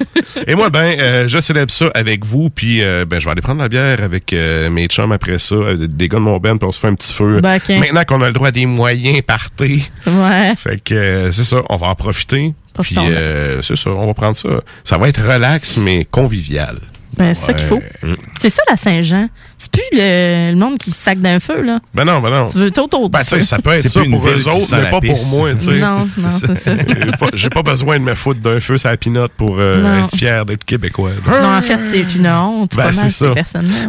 Et 0.48 0.56
moi, 0.56 0.70
ben, 0.70 0.98
euh, 1.00 1.28
je 1.28 1.40
célèbre 1.40 1.72
ça 1.72 1.90
avec 1.96 2.26
vous, 2.26 2.50
puis 2.50 2.84
euh, 2.84 3.06
ben, 3.06 3.20
je 3.20 3.26
vais 3.26 3.32
aller 3.32 3.42
prendre 3.42 3.62
la 3.62 3.70
bière 3.70 4.04
avec 4.04 4.34
euh, 4.34 4.70
mes 4.70 4.88
chums 4.88 5.12
après 5.14 5.40
ça, 5.40 5.56
euh, 5.56 5.88
des 5.88 6.10
gars 6.10 6.18
de 6.18 6.24
mon 6.24 6.38
band, 6.38 6.58
puis 6.58 6.68
on 6.68 6.72
se 6.72 6.80
fait 6.80 6.88
un 6.88 6.96
petit 6.96 7.14
feu. 7.14 7.40
Ben. 7.42 7.60
Maintenant 7.70 8.04
qu'on 8.06 8.22
a 8.22 8.28
le 8.28 8.34
droit 8.34 8.52
des 8.52 8.66
moyens 8.96 9.22
partés, 9.22 9.84
Ouais. 10.06 10.54
fait 10.58 10.82
que 10.84 10.94
euh, 10.96 11.32
c'est 11.32 11.44
ça, 11.44 11.62
on 11.70 11.76
va 11.76 11.88
en 11.88 11.96
profiter. 11.96 12.54
Puis 12.82 12.96
euh, 12.98 13.62
c'est 13.62 13.76
ça, 13.76 13.90
on 13.92 14.06
va 14.08 14.14
prendre 14.14 14.36
ça. 14.36 14.50
Ça 14.84 14.98
va 14.98 15.10
être 15.10 15.22
relax, 15.22 15.78
mais 15.78 16.06
convivial. 16.10 16.78
Ben, 17.18 17.34
c'est 17.34 17.48
ça 17.48 17.54
qu'il 17.54 17.68
faut. 17.68 17.82
Mm. 18.04 18.14
C'est 18.42 18.50
ça, 18.50 18.62
la 18.70 18.78
Saint-Jean. 18.78 19.28
C'est 19.58 19.72
plus 19.72 19.82
le, 19.92 20.52
le 20.52 20.56
monde 20.56 20.78
qui 20.78 20.92
se 20.92 21.00
sac 21.00 21.20
d'un 21.20 21.40
feu, 21.40 21.62
là. 21.64 21.80
Ben 21.94 22.06
non, 22.06 22.22
ben 22.22 22.30
non. 22.30 22.48
Tu 22.48 22.58
veux 22.60 22.72
tout 22.72 22.82
autre. 22.96 23.10
Ben, 23.10 23.24
tu 23.24 23.30
sais, 23.30 23.44
ça 23.44 23.60
peut 23.60 23.72
être 23.72 23.82
C'est 23.82 23.90
ça 23.90 24.04
une 24.04 24.12
pour 24.12 24.28
eux 24.28 24.48
autres, 24.48 24.76
mais 24.76 24.90
pas 24.90 25.02
pour 25.02 25.26
moi, 25.28 25.54
tu 25.56 25.66
sais. 25.66 25.80
Non, 25.80 26.08
non, 26.18 26.30
c'est 26.40 26.56
ça. 26.56 26.74
J'ai 27.34 27.50
pas, 27.50 27.64
pas 27.64 27.72
besoin 27.72 28.00
de 28.00 28.04
me 28.06 28.16
foutre 28.16 28.40
d'un 28.40 28.60
feu 28.60 28.78
sur 28.78 28.90
la 28.90 28.98
pinotte 28.98 29.34
pour 29.36 29.58
euh, 29.60 30.04
être 30.04 30.16
fier 30.16 30.46
d'être 30.46 30.64
québécois. 30.64 31.12
là. 31.26 31.42
Non, 31.42 31.58
en 31.58 31.62
fait, 31.62 31.80
c'est 31.92 32.16
une 32.16 32.28
honte. 32.28 32.76
Ben, 32.76 32.92
c'est 32.94 33.10
ça. 33.10 33.34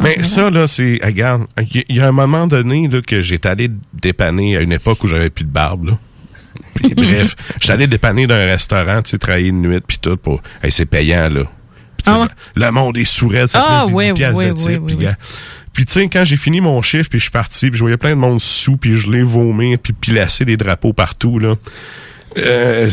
Mais 0.02 0.22
ça, 0.24 0.50
là, 0.50 0.66
c'est. 0.66 0.98
Regarde, 1.02 1.46
il 1.72 1.84
y, 1.88 1.94
y 1.96 2.00
a 2.00 2.08
un 2.08 2.12
moment 2.12 2.46
donné 2.46 2.88
là, 2.88 3.00
que 3.02 3.20
j'étais 3.20 3.48
allé 3.48 3.70
dépanner 3.92 4.56
à 4.56 4.62
une 4.62 4.72
époque 4.72 5.04
où 5.04 5.06
j'avais 5.06 5.30
plus 5.30 5.44
de 5.44 5.50
barbe. 5.50 5.88
Là. 5.90 5.98
Puis, 6.74 6.94
bref, 6.96 7.36
j'étais 7.60 7.72
allé 7.72 7.86
dépanner 7.86 8.26
d'un 8.26 8.46
restaurant, 8.46 9.02
tu 9.02 9.10
sais, 9.10 9.18
travailler 9.18 9.50
de 9.52 9.56
nuit, 9.56 9.80
puis 9.86 9.98
tout. 9.98 10.16
Pour... 10.16 10.42
Hey, 10.62 10.72
c'est 10.72 10.86
payant, 10.86 11.28
là. 11.28 11.42
Ah 12.06 12.20
ouais? 12.20 12.26
Le 12.54 12.70
monde 12.70 12.96
est 12.98 13.04
sourd, 13.04 13.32
ça 13.46 13.46
te 13.46 13.56
Ah, 13.58 13.78
laisse 13.80 13.88
des 13.88 13.94
ouais, 13.94 14.06
10 14.08 14.12
piastres 14.14 14.38
ouais, 14.38 14.48
de 14.48 14.54
type. 14.54 14.98
ouais, 14.98 15.14
puis, 15.72 15.86
tu 15.86 15.92
sais, 15.92 16.08
quand 16.08 16.24
j'ai 16.24 16.36
fini 16.36 16.60
mon 16.60 16.82
chiffre, 16.82 17.08
puis 17.08 17.20
je 17.20 17.24
suis 17.24 17.30
parti, 17.30 17.70
puis 17.70 17.76
je 17.78 17.82
voyais 17.84 17.96
plein 17.96 18.10
de 18.10 18.14
monde 18.16 18.40
sous, 18.40 18.76
puis 18.76 18.96
je 18.96 19.08
l'ai 19.10 19.22
vomir, 19.22 19.78
puis 19.78 19.92
pilasser 19.92 20.44
des 20.44 20.56
drapeaux 20.56 20.92
partout, 20.92 21.38
là. 21.38 21.54
Euh, 22.36 22.90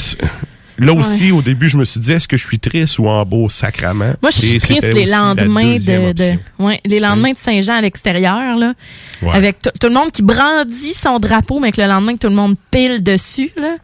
là 0.77 0.93
aussi, 0.93 1.31
au 1.31 1.41
début, 1.41 1.69
je 1.69 1.75
me 1.77 1.85
suis 1.85 1.99
dit, 1.99 2.11
est-ce 2.11 2.27
que 2.27 2.37
je 2.37 2.45
suis 2.45 2.59
triste 2.59 2.99
ou 2.99 3.07
en 3.07 3.25
beau 3.25 3.49
sacrament? 3.49 4.13
Moi, 4.21 4.29
je 4.31 4.37
suis 4.45 4.57
triste 4.59 4.83
les 4.93 5.07
lendemains 5.07 5.77
de, 5.77 5.79
de 5.79 6.09
option. 6.11 6.39
ouais, 6.59 6.79
les 6.85 6.99
lendemains 6.99 7.31
de 7.31 7.37
Saint-Jean 7.37 7.73
à 7.77 7.81
l'extérieur 7.81 8.55
là, 8.57 8.73
Ouais. 9.23 9.33
avec 9.35 9.57
tout 9.61 9.87
le 9.87 9.93
monde 9.93 10.11
qui 10.11 10.21
brandit 10.21 10.93
son 10.93 11.17
drapeau, 11.19 11.59
mais 11.59 11.71
que 11.71 11.81
le 11.81 11.87
lendemain 11.87 12.13
que 12.13 12.19
tout 12.19 12.29
le 12.29 12.35
monde 12.35 12.55
pile 12.69 13.01
dessus 13.01 13.51
là, 13.57 13.75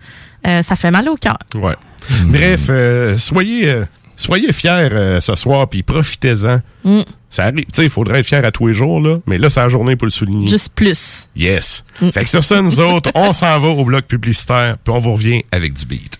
euh, 0.45 0.61
ça 0.63 0.75
fait 0.75 0.91
mal 0.91 1.09
au 1.09 1.15
cœur. 1.15 1.39
Ouais. 1.55 1.75
Bref, 2.27 2.61
euh, 2.69 3.17
soyez, 3.17 3.69
euh, 3.69 3.85
soyez 4.15 4.53
fiers 4.53 4.89
euh, 4.91 5.21
ce 5.21 5.35
soir, 5.35 5.67
puis 5.67 5.83
profitez-en. 5.83 6.59
Mm. 6.83 7.01
Ça 7.29 7.45
arrive. 7.45 7.65
Tu 7.65 7.71
sais, 7.71 7.83
il 7.85 7.89
faudrait 7.89 8.19
être 8.19 8.25
fier 8.25 8.45
à 8.45 8.51
tous 8.51 8.67
les 8.67 8.73
jours, 8.73 8.99
là, 9.01 9.17
mais 9.25 9.37
là, 9.37 9.49
c'est 9.49 9.61
la 9.61 9.69
journée 9.69 9.95
pour 9.95 10.05
le 10.05 10.11
souligner. 10.11 10.47
Juste 10.47 10.73
plus. 10.73 11.29
Yes. 11.35 11.83
Mm. 12.01 12.09
Fait 12.09 12.23
que 12.23 12.29
sur 12.29 12.43
ça, 12.43 12.61
nous 12.61 12.79
autres, 12.79 13.11
on 13.15 13.33
s'en 13.33 13.59
va 13.59 13.67
au 13.67 13.83
bloc 13.85 14.05
publicitaire, 14.05 14.77
puis 14.83 14.93
on 14.93 14.99
vous 14.99 15.13
revient 15.13 15.43
avec 15.51 15.73
du 15.73 15.85
beat. 15.85 16.19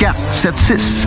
681 0.00 0.12
4476. 0.40 1.06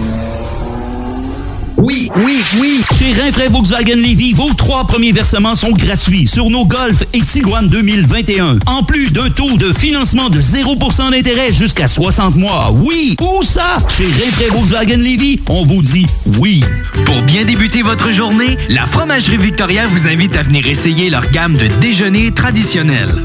Oui, 1.77 2.09
oui, 2.17 2.39
oui! 2.59 2.81
Chez 3.00 3.12
Rinfraie 3.19 3.47
Volkswagen 3.47 3.95
Levy, 3.95 4.33
vos 4.33 4.53
trois 4.53 4.85
premiers 4.85 5.12
versements 5.12 5.55
sont 5.55 5.71
gratuits 5.71 6.27
sur 6.27 6.51
nos 6.51 6.63
Golf 6.63 7.03
et 7.12 7.21
Tiguan 7.21 7.67
2021. 7.67 8.59
En 8.67 8.83
plus 8.83 9.12
d'un 9.12 9.31
taux 9.31 9.57
de 9.57 9.73
financement 9.73 10.29
de 10.29 10.39
0% 10.39 11.09
d'intérêt 11.09 11.51
jusqu'à 11.51 11.88
60 11.88 12.35
mois. 12.35 12.71
Oui! 12.71 13.15
Où 13.19 13.41
ça? 13.41 13.79
Chez 13.89 14.05
Rinfraie 14.05 14.50
Volkswagen 14.51 14.97
Levy, 14.97 15.41
on 15.50 15.65
vous 15.65 15.81
dit 15.81 16.05
oui. 16.38 16.63
Pour 17.05 17.23
bien 17.23 17.45
débuter 17.45 17.81
votre 17.81 18.12
journée, 18.12 18.59
la 18.69 18.85
Fromagerie 18.85 19.38
Victoria 19.38 19.88
vous 19.88 20.07
invite 20.07 20.38
à 20.38 20.43
venir 20.43 20.67
essayer 20.67 21.09
leur 21.09 21.31
gamme 21.31 21.57
de 21.57 21.65
déjeuners 21.81 22.31
traditionnels. 22.31 23.23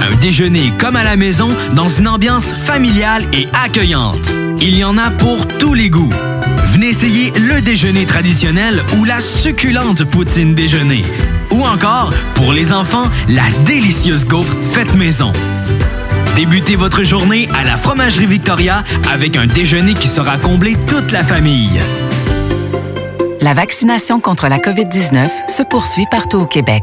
Un 0.00 0.14
déjeuner 0.20 0.72
comme 0.78 0.96
à 0.96 1.04
la 1.04 1.16
maison, 1.16 1.48
dans 1.72 1.88
une 1.88 2.08
ambiance 2.08 2.52
familiale 2.52 3.24
et 3.32 3.46
accueillante. 3.52 4.32
Il 4.60 4.76
y 4.76 4.84
en 4.84 4.98
a 4.98 5.10
pour 5.10 5.46
tous 5.46 5.74
les 5.74 5.90
goûts. 5.90 6.10
Venez 6.66 6.88
essayer 6.88 7.32
le 7.38 7.60
déjeuner 7.60 8.04
traditionnel 8.04 8.82
ou 8.98 9.04
la 9.04 9.20
succulente 9.20 10.04
poutine 10.04 10.54
déjeuner. 10.54 11.04
Ou 11.50 11.62
encore, 11.62 12.12
pour 12.34 12.52
les 12.52 12.72
enfants, 12.72 13.08
la 13.28 13.44
délicieuse 13.64 14.26
gaufre 14.26 14.54
faite 14.72 14.94
maison. 14.94 15.32
Débutez 16.36 16.74
votre 16.74 17.04
journée 17.04 17.48
à 17.54 17.62
la 17.62 17.76
Fromagerie 17.76 18.26
Victoria 18.26 18.82
avec 19.12 19.36
un 19.36 19.46
déjeuner 19.46 19.94
qui 19.94 20.08
sera 20.08 20.36
comblé 20.36 20.74
toute 20.88 21.12
la 21.12 21.22
famille. 21.22 21.80
La 23.40 23.52
vaccination 23.52 24.20
contre 24.20 24.48
la 24.48 24.58
COVID-19 24.58 25.28
se 25.48 25.62
poursuit 25.62 26.06
partout 26.10 26.38
au 26.38 26.46
Québec. 26.46 26.82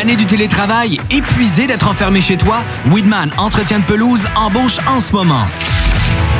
Tanné 0.00 0.16
du 0.16 0.24
télétravail, 0.24 0.98
épuisé 1.10 1.66
d'être 1.66 1.86
enfermé 1.86 2.22
chez 2.22 2.38
toi? 2.38 2.64
Weedman 2.90 3.30
Entretien 3.36 3.80
de 3.80 3.84
pelouse 3.84 4.26
embauche 4.34 4.78
en 4.86 4.98
ce 4.98 5.12
moment. 5.12 5.46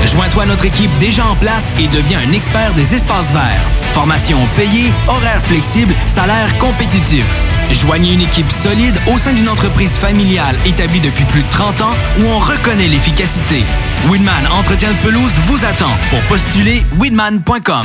Joins-toi 0.07 0.45
à 0.45 0.47
notre 0.47 0.64
équipe 0.64 0.90
déjà 0.99 1.26
en 1.26 1.37
place 1.37 1.71
et 1.79 1.87
deviens 1.88 2.21
un 2.26 2.33
expert 2.33 2.73
des 2.73 2.95
espaces 2.95 3.35
verts. 3.35 3.61
Formation 3.93 4.38
payée, 4.57 4.90
horaires 5.09 5.43
flexibles, 5.43 5.95
salaire 6.07 6.57
compétitif. 6.57 7.26
Joignez 7.71 8.14
une 8.14 8.23
équipe 8.23 8.50
solide 8.50 8.97
au 9.12 9.19
sein 9.19 9.35
d'une 9.35 9.50
entreprise 9.50 9.93
familiale 9.93 10.57
établie 10.64 11.00
depuis 11.00 11.26
plus 11.26 11.43
de 11.43 11.50
30 11.50 11.83
ans 11.83 11.95
où 12.19 12.25
on 12.25 12.38
reconnaît 12.38 12.88
l'efficacité. 12.88 13.64
Winman 14.09 14.47
Entretien 14.59 14.88
de 14.88 15.07
pelouse 15.07 15.33
vous 15.49 15.67
attend 15.67 15.93
pour 16.09 16.21
postuler 16.23 16.83
winman.com. 16.99 17.85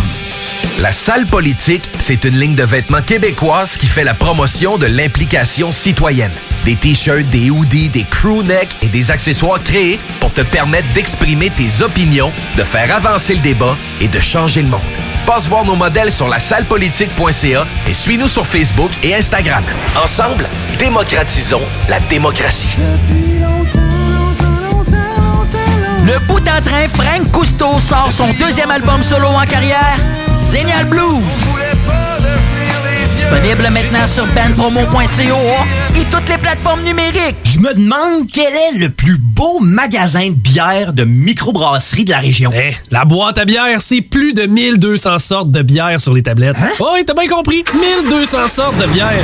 La 0.79 0.91
salle 0.91 1.25
politique, 1.25 1.89
c'est 1.99 2.25
une 2.25 2.37
ligne 2.37 2.55
de 2.55 2.63
vêtements 2.63 3.01
québécoise 3.01 3.77
qui 3.77 3.87
fait 3.87 4.03
la 4.03 4.13
promotion 4.13 4.77
de 4.77 4.85
l'implication 4.85 5.71
citoyenne. 5.71 6.31
Des 6.65 6.75
t-shirts, 6.75 7.29
des 7.29 7.49
hoodies, 7.49 7.89
des 7.89 8.03
crew 8.03 8.43
necks 8.43 8.75
et 8.81 8.87
des 8.87 9.11
accessoires 9.11 9.59
créés 9.59 9.99
pour 10.19 10.33
te 10.33 10.41
permettre 10.41 10.87
d'exprimer 10.93 11.49
tes 11.49 11.81
opinions, 11.81 12.31
de 12.57 12.63
faire 12.63 12.93
avancer 12.95 13.35
le 13.35 13.41
débat 13.41 13.77
et 14.01 14.07
de 14.07 14.19
changer 14.19 14.61
le 14.61 14.67
monde. 14.67 14.81
Passe 15.25 15.47
voir 15.47 15.65
nos 15.65 15.75
modèles 15.75 16.11
sur 16.11 16.27
la 16.27 16.39
sallepolitique.ca 16.39 17.65
et 17.87 17.93
suis-nous 17.93 18.27
sur 18.27 18.45
Facebook 18.45 18.91
et 19.03 19.15
Instagram. 19.15 19.63
Ensemble, 20.01 20.47
démocratisons 20.77 21.61
la 21.89 21.99
démocratie. 22.01 22.75
Le 26.05 26.19
bout 26.27 26.47
en 26.47 26.61
train, 26.61 26.87
Frank 26.93 27.31
Cousteau 27.31 27.79
sort 27.79 28.11
son 28.11 28.31
deuxième 28.33 28.69
album 28.69 29.01
solo 29.01 29.27
en 29.27 29.45
carrière, 29.45 29.97
Signal 30.51 30.85
Blues. 30.85 31.23
Disponible 33.11 33.63
maintenant 33.71 34.07
sur 34.07 34.25
bandpromo.co 34.27 35.99
et 35.99 36.05
toutes 36.11 36.29
les 36.29 36.37
plateformes 36.37 36.83
numériques. 36.83 37.35
Je 37.43 37.59
me 37.59 37.73
demande 37.73 38.27
quel 38.31 38.53
est 38.53 38.79
le 38.79 38.89
plus 38.89 39.17
beau 39.17 39.59
magasin 39.59 40.27
de 40.29 40.35
bière 40.35 40.93
de 40.93 41.03
microbrasserie 41.03 42.05
de 42.05 42.11
la 42.11 42.19
région. 42.19 42.51
Eh, 42.55 42.71
la 42.91 43.05
boîte 43.05 43.37
à 43.37 43.45
bière, 43.45 43.81
c'est 43.81 44.01
plus 44.01 44.33
de 44.33 44.43
1200 44.45 45.19
sortes 45.19 45.51
de 45.51 45.61
bière 45.61 45.99
sur 45.99 46.13
les 46.13 46.23
tablettes. 46.23 46.57
Hein? 46.61 46.69
Oh, 46.79 46.91
oui, 46.93 47.03
t'as 47.05 47.13
bien 47.13 47.27
compris. 47.27 47.63
1200 47.73 48.47
sortes 48.47 48.77
de 48.77 48.85
bière. 48.87 49.23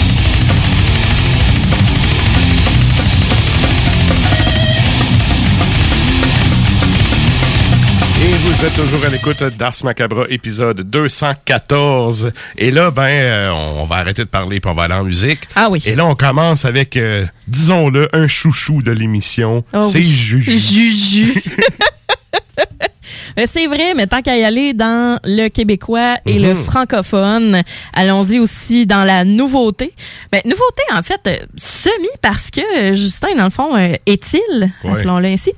Vous 8.37 8.65
êtes 8.65 8.73
toujours 8.73 9.03
à 9.05 9.09
l'écoute 9.09 9.43
d'Ars 9.43 9.75
Macabra, 9.83 10.25
épisode 10.29 10.81
214. 10.81 12.31
Et 12.57 12.71
là, 12.71 12.89
ben, 12.89 13.03
euh, 13.03 13.49
on 13.49 13.83
va 13.83 13.97
arrêter 13.97 14.23
de 14.23 14.29
parler 14.29 14.59
puis 14.61 14.71
on 14.71 14.73
va 14.73 14.83
aller 14.83 14.93
en 14.93 15.03
musique. 15.03 15.41
Ah 15.55 15.69
oui. 15.69 15.83
Et 15.85 15.95
là, 15.95 16.05
on 16.05 16.15
commence 16.15 16.63
avec, 16.63 16.95
euh, 16.95 17.25
disons-le, 17.47 18.07
un 18.15 18.27
chouchou 18.27 18.81
de 18.81 18.91
l'émission. 18.91 19.65
Oh 19.73 19.81
c'est 19.81 19.97
oui. 19.97 20.05
Juju. 20.05 20.59
Juju. 20.59 21.43
C'est 23.01 23.67
vrai, 23.67 23.93
mais 23.95 24.07
tant 24.07 24.21
qu'à 24.21 24.37
y 24.37 24.43
aller 24.43 24.73
dans 24.73 25.19
le 25.23 25.47
québécois 25.49 26.15
et 26.25 26.39
le 26.39 26.49
Mhm. 26.53 26.55
francophone, 26.63 27.61
allons-y 27.93 28.39
aussi 28.39 28.85
dans 28.85 29.03
la 29.03 29.23
nouveauté. 29.23 29.93
Ben, 30.31 30.41
nouveauté, 30.45 30.83
en 30.93 31.01
fait, 31.01 31.19
euh, 31.27 31.35
semi, 31.57 32.07
parce 32.21 32.51
que 32.51 32.61
euh, 32.61 32.93
Justin, 32.93 33.35
dans 33.37 33.45
le 33.45 33.49
fond, 33.49 33.75
euh, 33.75 33.93
est-il, 34.05 34.71
Ouais. 34.83 34.91
appelons-le 34.99 35.27
ainsi, 35.27 35.51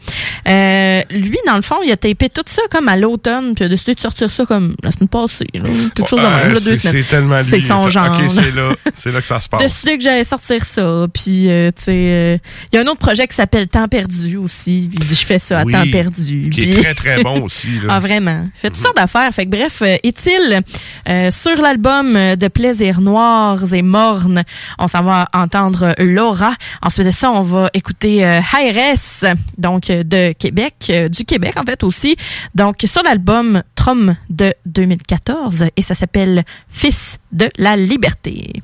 euh, 0.48 1.02
lui, 1.12 1.38
dans 1.46 1.56
le 1.56 1.62
fond, 1.62 1.76
il 1.86 1.92
a 1.92 1.98
tapé 1.98 2.30
tout 2.30 2.44
ça 2.46 2.62
comme 2.72 2.88
à 2.88 2.96
l'automne, 2.96 3.54
puis 3.56 3.64
il 3.64 3.68
a 3.68 3.70
décidé 3.70 3.96
de 3.96 4.00
sortir 4.00 4.32
ça 4.32 4.46
comme 4.46 4.76
la 4.84 4.92
semaine 4.92 5.10
passée, 5.10 5.46
là, 5.54 5.62
quelque 5.96 6.08
chose 6.08 6.22
de 6.22 6.26
même, 6.26 6.54
là, 6.54 6.60
deux 6.60 6.60
c'est- 6.60 6.78
semaines. 6.78 7.04
C'est 7.04 7.10
tellement 7.10 7.42
lui. 7.42 7.50
C'est 7.50 7.60
son 7.60 7.84
Fait- 7.86 7.92
genre. 7.92 8.20
OK, 8.20 8.30
c'est 8.30 8.52
là, 8.56 8.76
c'est 8.96 9.12
là 9.12 9.22
que 9.22 9.28
ça 9.28 9.40
se 9.40 9.50
passe. 9.50 9.62
décidé 9.64 9.98
que 9.98 10.04
j'allais 10.04 10.24
sortir 10.24 10.64
ça. 10.64 11.08
Puis, 11.14 11.50
euh, 11.50 11.72
tu 11.76 11.84
sais, 11.84 11.92
euh, 11.92 12.38
il 12.72 12.76
y 12.76 12.80
a 12.80 12.82
un 12.84 12.88
autre 12.88 13.00
projet 13.00 13.28
qui 13.28 13.36
s'appelle 13.36 13.68
Temps 13.68 13.88
perdu 13.88 14.38
aussi. 14.38 14.90
Il 14.94 15.06
dit, 15.06 15.16
je 15.16 15.26
fais 15.26 15.40
ça 15.40 15.60
à 15.62 15.64
Oui, 15.66 15.74
temps 15.74 15.84
perdu. 15.92 16.50
qui 16.52 16.72
est 16.72 16.82
très, 16.82 16.94
très 16.94 17.24
bon 17.24 17.33
aussi, 17.42 17.80
là. 17.80 17.88
ah, 17.90 18.00
vraiment. 18.00 18.48
Fait 18.56 18.70
toutes 18.70 18.78
sortes 18.78 18.98
d'affaires. 18.98 19.32
Fait 19.32 19.46
que, 19.46 19.52
bref, 19.52 19.82
euh, 19.82 19.96
est-il 20.04 20.62
euh, 21.10 21.32
sur 21.32 21.62
l'album 21.62 22.16
euh, 22.16 22.36
de 22.36 22.48
Plaisirs 22.48 23.02
Noirs 23.02 23.74
et 23.74 23.82
Mornes, 23.82 24.44
on 24.80 24.88
s'en 24.88 25.04
va 25.04 25.30
entendre 25.34 25.94
Laura. 26.00 26.54
Ensuite 26.82 27.08
de 27.08 27.12
ça, 27.12 27.32
on 27.32 27.42
va 27.42 27.70
écouter 27.74 28.26
euh, 28.26 28.40
donc 29.58 29.90
euh, 29.90 30.04
de 30.04 30.34
Québec, 30.34 30.76
euh, 30.90 31.10
du 31.10 31.26
Québec 31.26 31.56
en 31.58 31.64
fait 31.64 31.84
aussi. 31.84 32.16
Donc, 32.56 32.78
sur 32.86 33.04
l'album 33.04 33.64
Trom 33.76 34.16
de 34.30 34.54
2014 34.66 35.66
et 35.76 35.82
ça 35.82 35.96
s'appelle 35.96 36.44
Fils 36.70 37.20
de 37.32 37.50
la 37.58 37.76
liberté. 37.76 38.62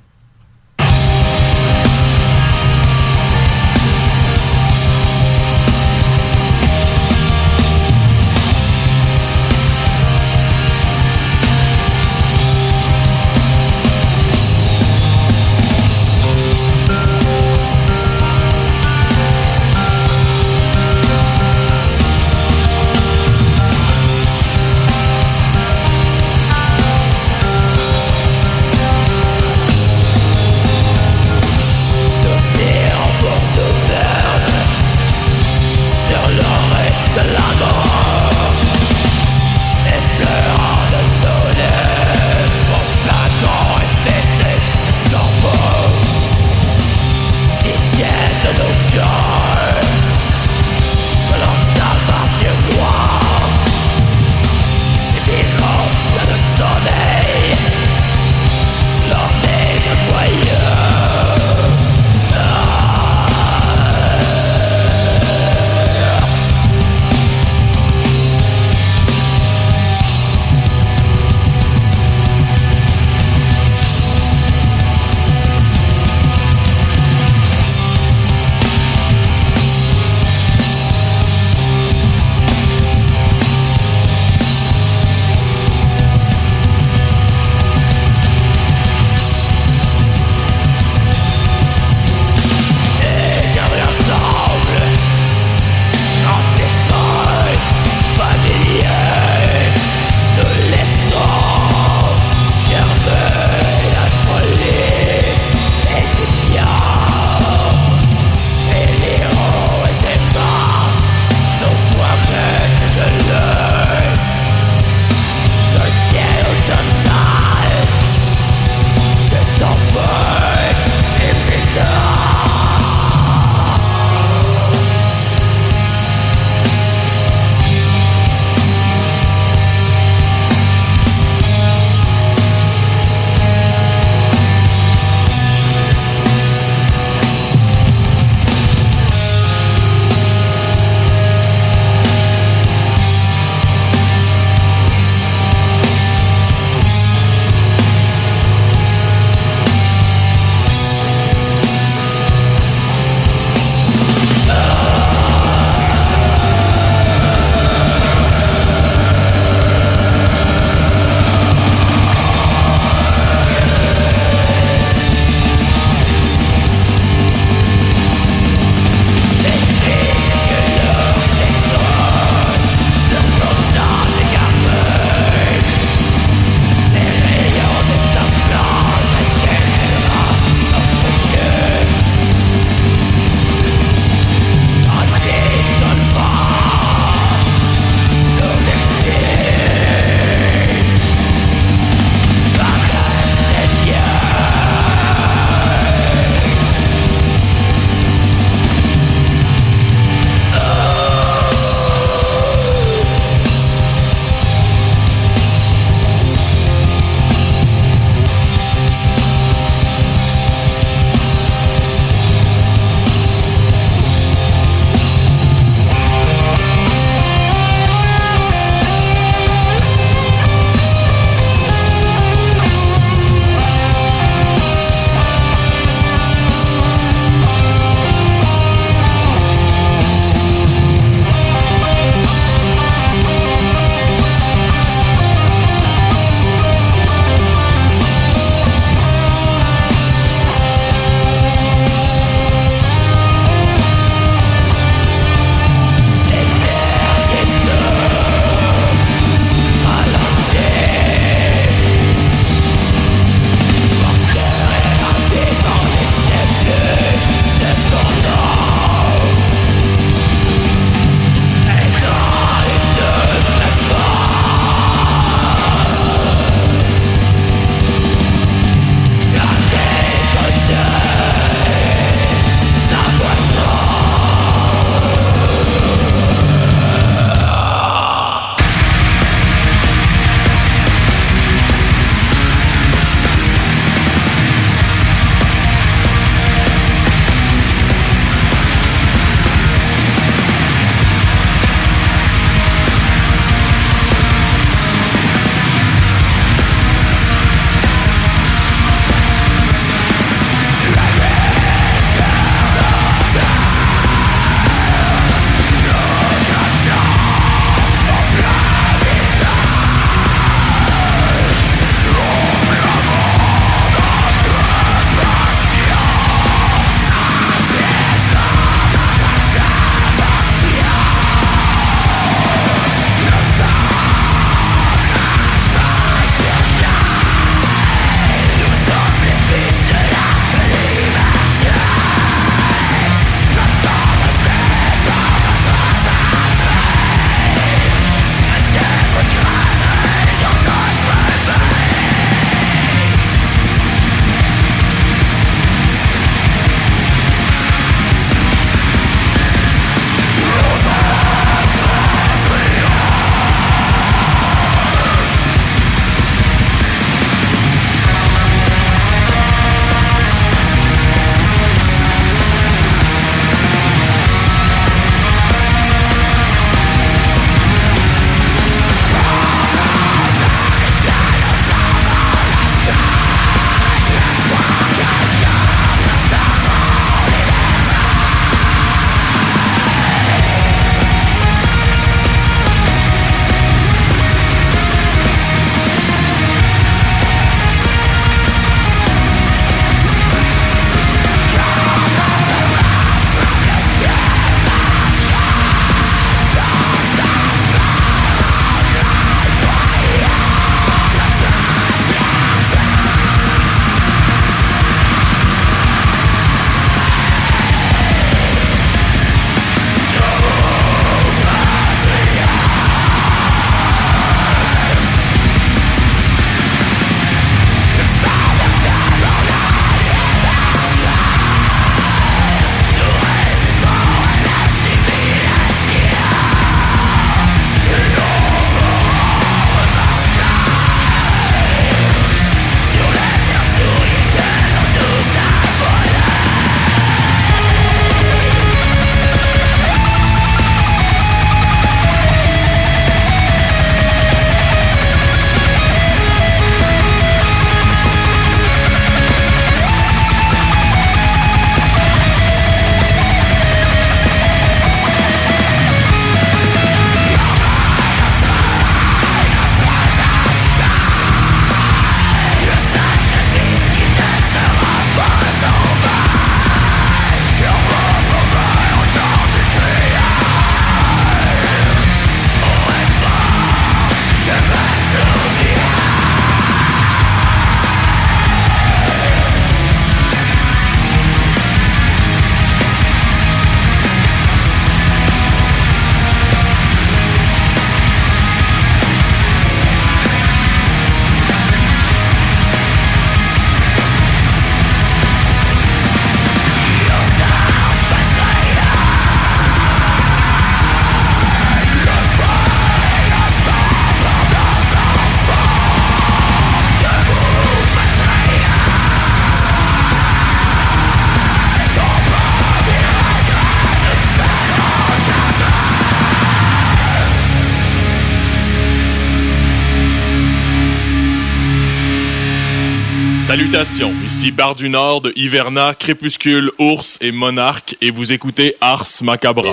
Ici 523.81 524.51
Bar 524.51 524.75
du 524.75 524.89
Nord 524.89 525.21
de 525.21 525.31
Hiverna, 525.37 525.93
Crépuscule, 525.97 526.69
Ours 526.79 527.17
et 527.21 527.31
Monarque 527.31 527.95
et 528.01 528.11
vous 528.11 528.33
écoutez 528.33 528.75
Ars 528.81 529.07
Macabra. 529.21 529.71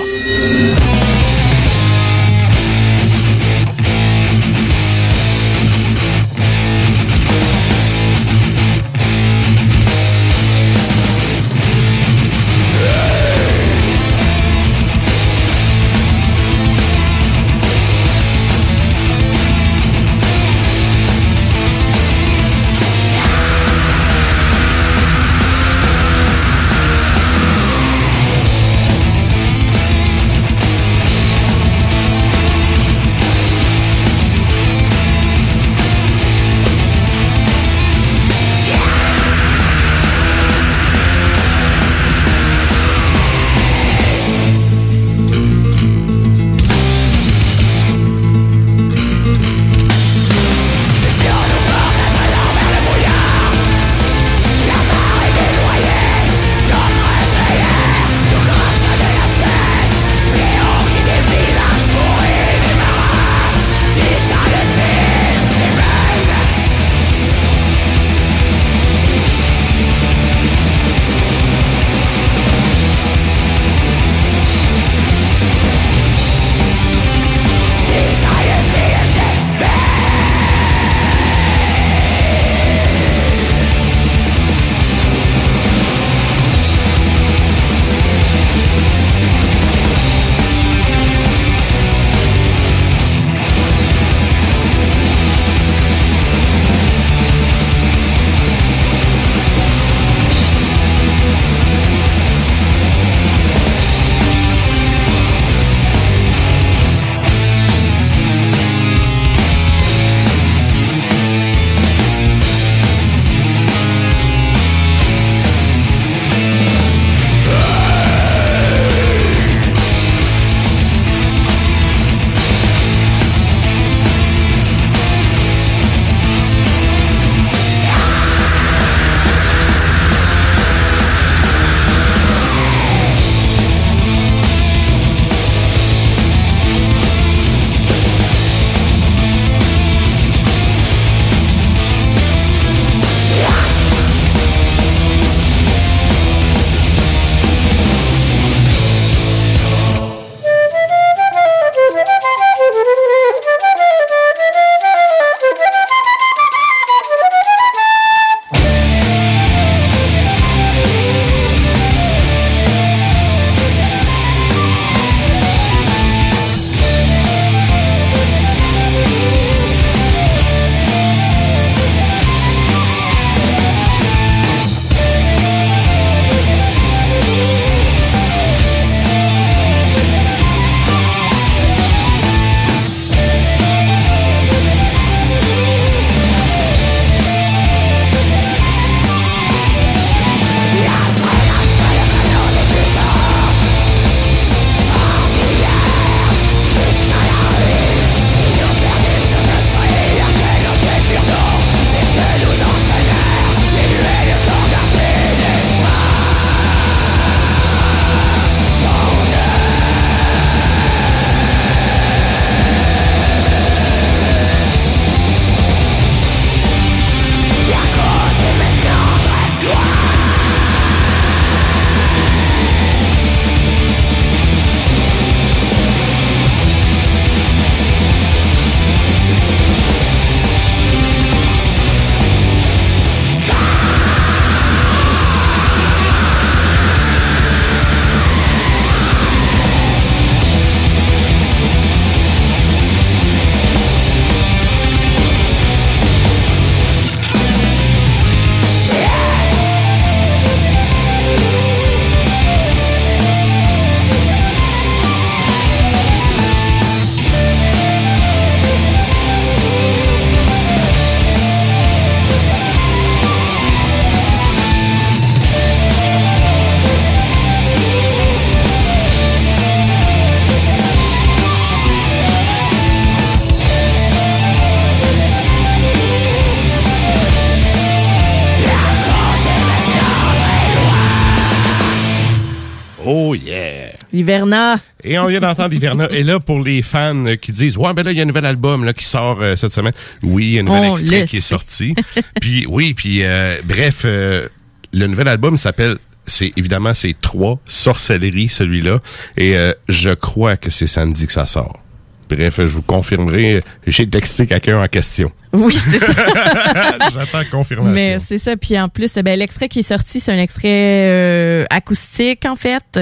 Oh 283.07 283.35
yeah! 283.35 283.92
Hiverna. 284.12 284.81
Et 285.05 285.19
on 285.19 285.27
vient 285.29 285.40
d'entendre 285.40 285.73
Hiverna. 285.73 286.09
Et 286.11 286.25
là, 286.25 286.40
pour 286.40 286.61
les 286.61 286.83
fans 286.83 287.25
qui 287.40 287.53
disent, 287.53 287.77
ouais, 287.77 287.95
ben 287.95 288.03
là, 288.03 288.11
il 288.11 288.16
y 288.19 288.21
a 288.21 288.25
un 288.25 288.27
nouvel 288.27 288.47
album 288.47 288.85
là, 288.85 288.92
qui 288.92 289.05
sort 289.05 289.38
euh, 289.40 289.55
cette 289.55 289.71
semaine. 289.71 289.92
Oui, 290.25 290.45
il 290.45 290.53
y 290.53 290.59
a 290.59 290.61
un 290.61 290.64
nouvel 290.64 290.90
On 290.90 290.97
extrait 290.97 291.27
qui 291.27 291.37
est 291.37 291.40
sorti. 291.40 291.95
puis 292.40 292.66
oui, 292.69 292.95
puis 292.95 293.23
euh, 293.23 293.57
bref, 293.64 294.03
euh, 294.05 294.49
le 294.92 295.07
nouvel 295.07 295.29
album 295.29 295.57
s'appelle 295.57 295.99
c'est 296.27 296.53
évidemment 296.57 296.95
c'est 296.95 297.14
trois 297.21 297.61
sorcelleries 297.64 298.49
celui-là 298.49 299.01
et 299.37 299.57
euh, 299.57 299.73
je 299.88 300.11
crois 300.11 300.57
que 300.57 300.71
c'est 300.71 300.87
samedi 300.87 301.27
que 301.27 301.33
ça 301.33 301.47
sort. 301.47 301.79
Bref, 302.28 302.56
je 302.58 302.66
vous 302.66 302.82
confirmerai. 302.82 303.62
J'ai 303.86 304.08
texté 304.08 304.46
quelqu'un 304.46 304.82
en 304.82 304.88
question. 304.88 305.30
Oui, 305.52 305.74
c'est 305.90 305.98
ça. 305.98 306.12
J'attends 307.14 307.48
confirmation. 307.50 307.92
Mais 307.94 308.18
c'est 308.24 308.38
ça. 308.38 308.56
Puis 308.56 308.78
en 308.78 308.88
plus, 308.88 309.14
ben, 309.24 309.38
l'extrait 309.38 309.68
qui 309.68 309.78
est 309.80 309.88
sorti, 309.88 310.20
c'est 310.20 310.32
un 310.32 310.38
extrait 310.38 310.68
euh, 311.08 311.64
acoustique, 311.70 312.44
en 312.44 312.56
fait. 312.56 312.98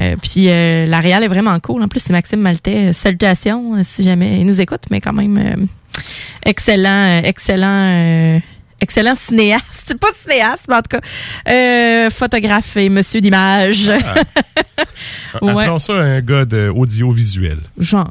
Euh, 0.00 0.16
puis 0.20 0.48
euh, 0.50 0.84
la 0.86 1.00
réal 1.00 1.22
est 1.24 1.28
vraiment 1.28 1.58
cool. 1.60 1.82
En 1.82 1.88
plus, 1.88 2.00
c'est 2.00 2.12
Maxime 2.12 2.40
Maltais. 2.40 2.88
Euh, 2.88 2.92
Salutations, 2.92 3.82
si 3.84 4.02
jamais 4.02 4.40
il 4.40 4.46
nous 4.46 4.60
écoute, 4.60 4.82
mais 4.90 5.00
quand 5.00 5.12
même 5.14 5.38
euh, 5.38 5.66
excellent, 6.44 7.22
excellent. 7.24 7.92
euh, 7.94 8.38
Excellent 8.78 9.14
cinéaste, 9.14 9.94
pas 9.98 10.08
cinéaste, 10.14 10.66
mais 10.68 10.74
en 10.74 10.82
tout 10.82 10.98
cas, 10.98 11.00
euh, 11.50 12.10
photographe 12.10 12.76
et 12.76 12.90
monsieur 12.90 13.22
d'image. 13.22 13.90
Ouais. 15.42 15.50
Appelons 15.50 15.78
ça 15.78 15.94
un 15.94 16.20
gars 16.20 16.44
de 16.44 16.70
audiovisuel. 16.74 17.58
Genre. 17.78 18.10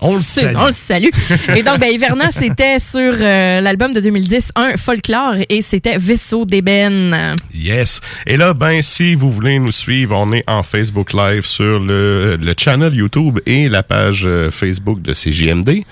On 0.00 0.16
le 0.16 0.22
salue. 0.22 0.56
On 0.56 0.66
le 0.66 0.72
salue. 0.72 1.08
Et 1.56 1.62
donc, 1.62 1.78
ben, 1.78 1.88
Hiverna, 1.90 2.30
c'était 2.30 2.78
sur 2.78 3.14
euh, 3.20 3.60
l'album 3.60 3.92
de 3.94 4.00
2010, 4.00 4.50
un 4.56 4.76
folklore, 4.76 5.34
et 5.48 5.62
c'était 5.62 5.96
Vaisseau 5.98 6.44
d'ébène. 6.44 7.36
Yes. 7.54 8.00
Et 8.26 8.36
là, 8.36 8.54
ben, 8.54 8.82
si 8.82 9.14
vous 9.14 9.30
voulez 9.30 9.58
nous 9.58 9.72
suivre, 9.72 10.16
on 10.16 10.32
est 10.32 10.44
en 10.48 10.62
Facebook 10.62 11.12
Live 11.12 11.46
sur 11.46 11.78
le, 11.78 12.36
le 12.36 12.54
channel 12.58 12.94
YouTube 12.94 13.38
et 13.46 13.68
la 13.68 13.82
page 13.82 14.24
euh, 14.26 14.50
Facebook 14.50 15.00
de 15.00 15.12
CJMD. 15.14 15.84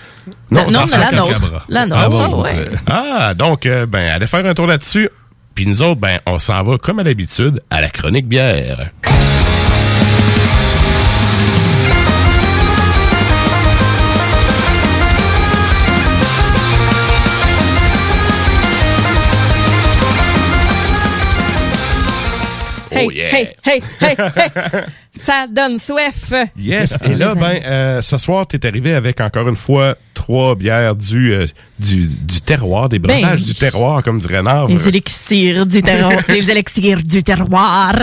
Non, 0.51 0.71
non, 0.71 0.85
mais 0.91 0.99
la 0.99 1.13
nôtre. 1.13 1.65
La 1.69 1.87
nôtre, 1.87 2.01
Ah, 2.05 2.09
bon, 2.09 2.43
ouais. 2.43 2.51
euh, 2.57 2.77
Ah, 2.87 3.35
donc, 3.35 3.65
euh, 3.67 3.87
ben, 3.87 4.11
allez 4.11 4.27
faire 4.27 4.45
un 4.45 4.53
tour 4.55 4.67
là-dessus. 4.67 5.09
Puis 5.55 5.65
nous 5.67 5.81
autres, 5.83 6.01
ben, 6.01 6.19
on 6.27 6.39
s'en 6.39 6.63
va, 6.65 6.77
comme 6.77 6.99
à 6.99 7.03
l'habitude, 7.03 7.61
à 7.71 7.81
la 7.81 7.89
chronique 7.89 8.27
bière. 8.27 8.91
Hey, 23.11 23.17
yeah. 23.17 23.35
hey, 23.35 23.49
hey, 23.65 23.83
hey, 24.01 24.17
hey. 24.17 24.83
Ça 25.21 25.47
donne 25.47 25.79
soif. 25.79 26.33
Yes. 26.59 26.97
Et 27.05 27.15
là, 27.15 27.35
ben, 27.35 27.61
euh, 27.67 28.01
ce 28.03 28.17
soir, 28.17 28.47
tu 28.47 28.57
es 28.57 28.67
arrivé 28.67 28.95
avec 28.95 29.21
encore 29.21 29.47
une 29.47 29.57
fois 29.57 29.95
trois 30.15 30.55
bières 30.55 30.97
du, 30.97 31.35
euh, 31.35 31.47
du, 31.79 32.07
du 32.07 32.41
terroir, 32.41 32.89
des 32.89 32.99
Ben 32.99 33.21
breuvages 33.21 33.41
oui. 33.41 33.45
du 33.45 33.55
terroir, 33.55 34.03
comme 34.03 34.19
dirait 34.19 34.43
Nav. 34.43 34.71
Les 34.71 34.89
élixirs 34.89 35.67
du 35.67 35.83
terroir. 35.83 36.17
les 36.29 36.51
élixirs 36.51 37.03
du 37.03 37.23
terroir. 37.23 37.95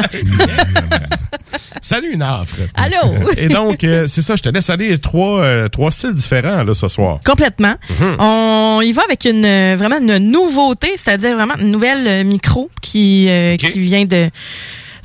Salut, 1.82 2.16
Nafre. 2.16 2.58
Allô? 2.76 3.32
Et 3.38 3.48
donc, 3.48 3.84
euh, 3.84 4.06
c'est 4.08 4.22
ça, 4.22 4.36
je 4.36 4.44
te 4.44 4.50
laisse 4.50 4.70
aller 4.70 4.96
trois, 5.00 5.68
trois 5.70 5.92
styles 5.92 6.14
différents 6.14 6.64
là, 6.64 6.76
ce 6.76 6.88
soir. 6.90 7.20
Complètement. 7.26 7.76
Mhm. 8.00 8.16
On 8.20 8.82
y 8.84 8.92
va 8.92 9.02
avec 9.04 9.26
une 9.26 9.76
vraiment 9.76 9.98
une 10.00 10.20
nouveauté, 10.20 10.92
c'est-à-dire 10.96 11.36
vraiment 11.36 11.58
une 11.58 11.72
nouvelle 11.72 12.24
micro 12.26 12.70
qui 12.82 13.28
qui 13.60 13.80
vient 13.80 14.06
de 14.06 14.30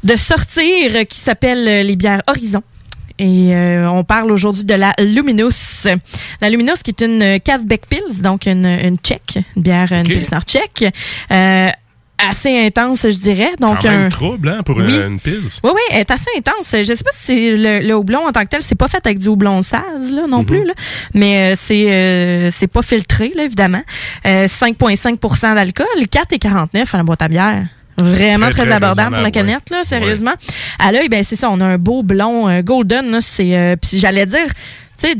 de 0.04 0.16
sortir, 0.16 0.62
euh, 0.94 1.04
qui 1.04 1.18
s'appelle 1.18 1.66
euh, 1.66 1.82
les 1.82 1.96
bières 1.96 2.22
Horizon. 2.28 2.62
Et 3.18 3.54
euh, 3.54 3.88
on 3.90 4.02
parle 4.04 4.30
aujourd'hui 4.32 4.64
de 4.64 4.74
la 4.74 4.92
Luminous. 4.98 5.86
La 6.40 6.50
Luminous 6.50 6.76
qui 6.82 6.90
est 6.90 7.00
une 7.04 7.22
euh, 7.22 7.38
Casbeck 7.38 7.86
Pils, 7.86 8.22
donc 8.22 8.46
une, 8.46 8.66
une 8.66 8.96
tchèque, 8.98 9.38
une 9.56 9.62
bière, 9.62 9.92
une 9.92 10.02
pilsner 10.04 10.40
tchèque. 10.44 10.92
Euh, 11.30 11.68
assez 12.18 12.66
intense, 12.66 13.02
je 13.02 13.18
dirais. 13.20 13.50
Donc 13.60 13.82
Quand 13.82 13.90
même 13.90 14.04
un- 14.06 14.08
trouble, 14.08 14.48
hein, 14.48 14.62
pour 14.64 14.76
Oui. 14.78 14.84
euh, 14.92 15.08
une 15.08 15.20
pils. 15.20 15.42
oui, 15.62 15.70
oui, 15.74 15.80
elle 15.90 16.00
est 16.00 16.10
assez 16.10 16.30
intense. 16.36 16.66
Je 16.72 16.84
sais 16.94 17.04
pas 17.04 17.10
si 17.12 17.24
c'est 17.24 17.50
le, 17.50 17.86
le 17.86 17.94
houblon 17.94 18.26
en 18.26 18.32
tant 18.32 18.42
que 18.42 18.48
tel, 18.48 18.62
c'est 18.62 18.74
pas 18.74 18.88
fait 18.88 19.04
avec 19.06 19.18
du 19.18 19.28
houblon 19.28 19.62
saz 19.62 20.12
là, 20.12 20.26
non 20.28 20.44
plus, 20.44 20.64
là. 20.64 20.72
mais 21.12 21.52
euh, 21.52 21.56
c'est 21.60 21.92
euh, 21.92 22.50
c'est 22.50 22.66
pas 22.68 22.82
filtré, 22.82 23.32
là, 23.36 23.44
évidemment. 23.44 23.82
Euh, 24.26 24.46
5,5% 24.48 25.54
d'alcool, 25.54 25.86
4,49 26.10 26.88
à 26.92 26.96
la 26.96 27.02
boîte 27.04 27.22
à 27.22 27.28
bière. 27.28 27.66
Vraiment 27.98 28.46
Très, 28.46 28.54
très, 28.54 28.64
très 28.66 28.74
abordable 28.74 29.14
pour 29.14 29.22
la 29.22 29.30
canette, 29.30 29.70
là, 29.70 29.82
sérieusement. 29.84 30.32
À 30.78 30.92
l'œil, 30.92 31.08
ben 31.08 31.24
c'est 31.26 31.36
ça, 31.36 31.50
on 31.50 31.60
a 31.60 31.64
un 31.64 31.78
beau 31.78 32.02
blond 32.02 32.48
euh, 32.48 32.62
golden, 32.62 33.10
là, 33.10 33.18
c'est 33.20 33.56
euh, 33.56 33.76
puis 33.76 33.98
j'allais 33.98 34.26
dire, 34.26 34.46
tu 35.00 35.08
sais, 35.08 35.14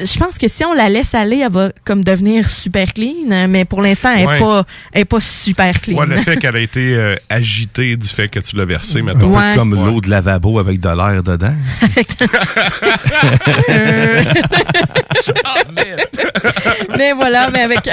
je 0.00 0.16
pense 0.18 0.38
que 0.38 0.46
si 0.46 0.64
on 0.64 0.74
la 0.74 0.88
laisse 0.88 1.12
aller, 1.14 1.38
elle 1.44 1.50
va 1.50 1.70
comme 1.84 2.04
devenir 2.04 2.48
super 2.48 2.92
clean, 2.92 3.30
euh, 3.32 3.46
mais 3.48 3.64
pour 3.64 3.82
l'instant, 3.82 4.10
elle 4.14 4.22
est 4.22 4.26
Ouais. 4.26 4.38
pas 4.38 4.64
elle 4.92 5.00
est 5.00 5.04
pas 5.04 5.18
super 5.20 5.80
clean. 5.80 5.96
Ouais, 5.96 6.06
le 6.06 6.16
fait 6.18 6.36
qu'elle 6.36 6.54
a 6.54 6.60
été 6.60 6.94
euh, 6.94 7.16
agitée 7.28 7.96
du 7.96 8.06
fait 8.06 8.28
que 8.28 8.38
tu 8.38 8.54
l'as 8.56 8.64
versé, 8.64 9.02
maintenant. 9.02 9.32
Ouais. 9.36 9.56
Comme 9.56 9.74
l'eau 9.74 10.00
de 10.00 10.08
lavabo 10.08 10.60
avec 10.60 10.78
de 10.78 10.88
l'air 10.88 11.22
dedans. 11.22 11.54
mais 16.96 17.12
voilà, 17.12 17.50
mais 17.50 17.60
avec 17.62 17.88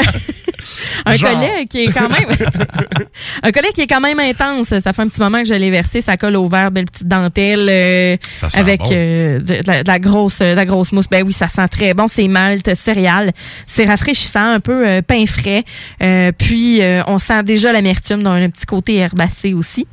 un 1.06 1.16
Genre. 1.16 1.32
collet 1.32 1.66
qui 1.70 1.84
est 1.86 1.92
quand 1.92 2.10
même 2.10 2.28
un 3.44 3.52
collet 3.52 3.70
qui 3.74 3.82
est 3.82 3.88
quand 3.88 4.02
même 4.02 4.20
intense. 4.20 4.68
Ça 4.80 4.94
fait 4.94 5.02
un 5.02 5.08
petit 5.08 5.22
moment 5.22 5.40
que 5.42 5.48
je 5.48 5.54
l'ai 5.54 5.70
versé, 5.72 6.02
ça 6.02 6.18
colle 6.18 6.36
au 6.36 6.48
verre, 6.48 6.72
belle 6.72 6.86
petite 6.86 7.08
dentelle 7.08 7.68
euh, 7.70 8.18
avec 8.56 8.82
bon. 8.82 8.90
euh, 8.92 9.40
de, 9.40 9.62
de 9.62 9.68
la, 9.68 9.84
de 9.84 9.88
la 9.88 10.00
grosse 10.00 10.40
de 10.40 10.54
la 10.54 10.66
grosse 10.66 10.92
mousse. 10.92 11.08
Ben 11.10 11.24
oui, 11.26 11.34
ça 11.34 11.48
sent 11.48 11.68
très 11.70 11.94
bon, 11.94 12.08
c'est 12.08 12.28
malt, 12.28 12.76
céréales, 12.76 13.32
c'est 13.68 13.86
rafraîchissant, 13.86 14.54
un 14.54 14.60
peu 14.60 14.88
euh, 14.88 15.02
pain 15.02 15.26
frais. 15.26 15.64
Euh, 16.02 16.32
puis 16.32 16.82
euh, 16.82 17.02
on 17.08 17.20
sent 17.20 17.44
déjà 17.44 17.72
l'amertume 17.72 18.24
dans 18.24 18.32
un 18.32 18.50
petit 18.50 18.66
côté 18.66 18.96
herbacé 18.96 19.54
aussi. 19.54 19.88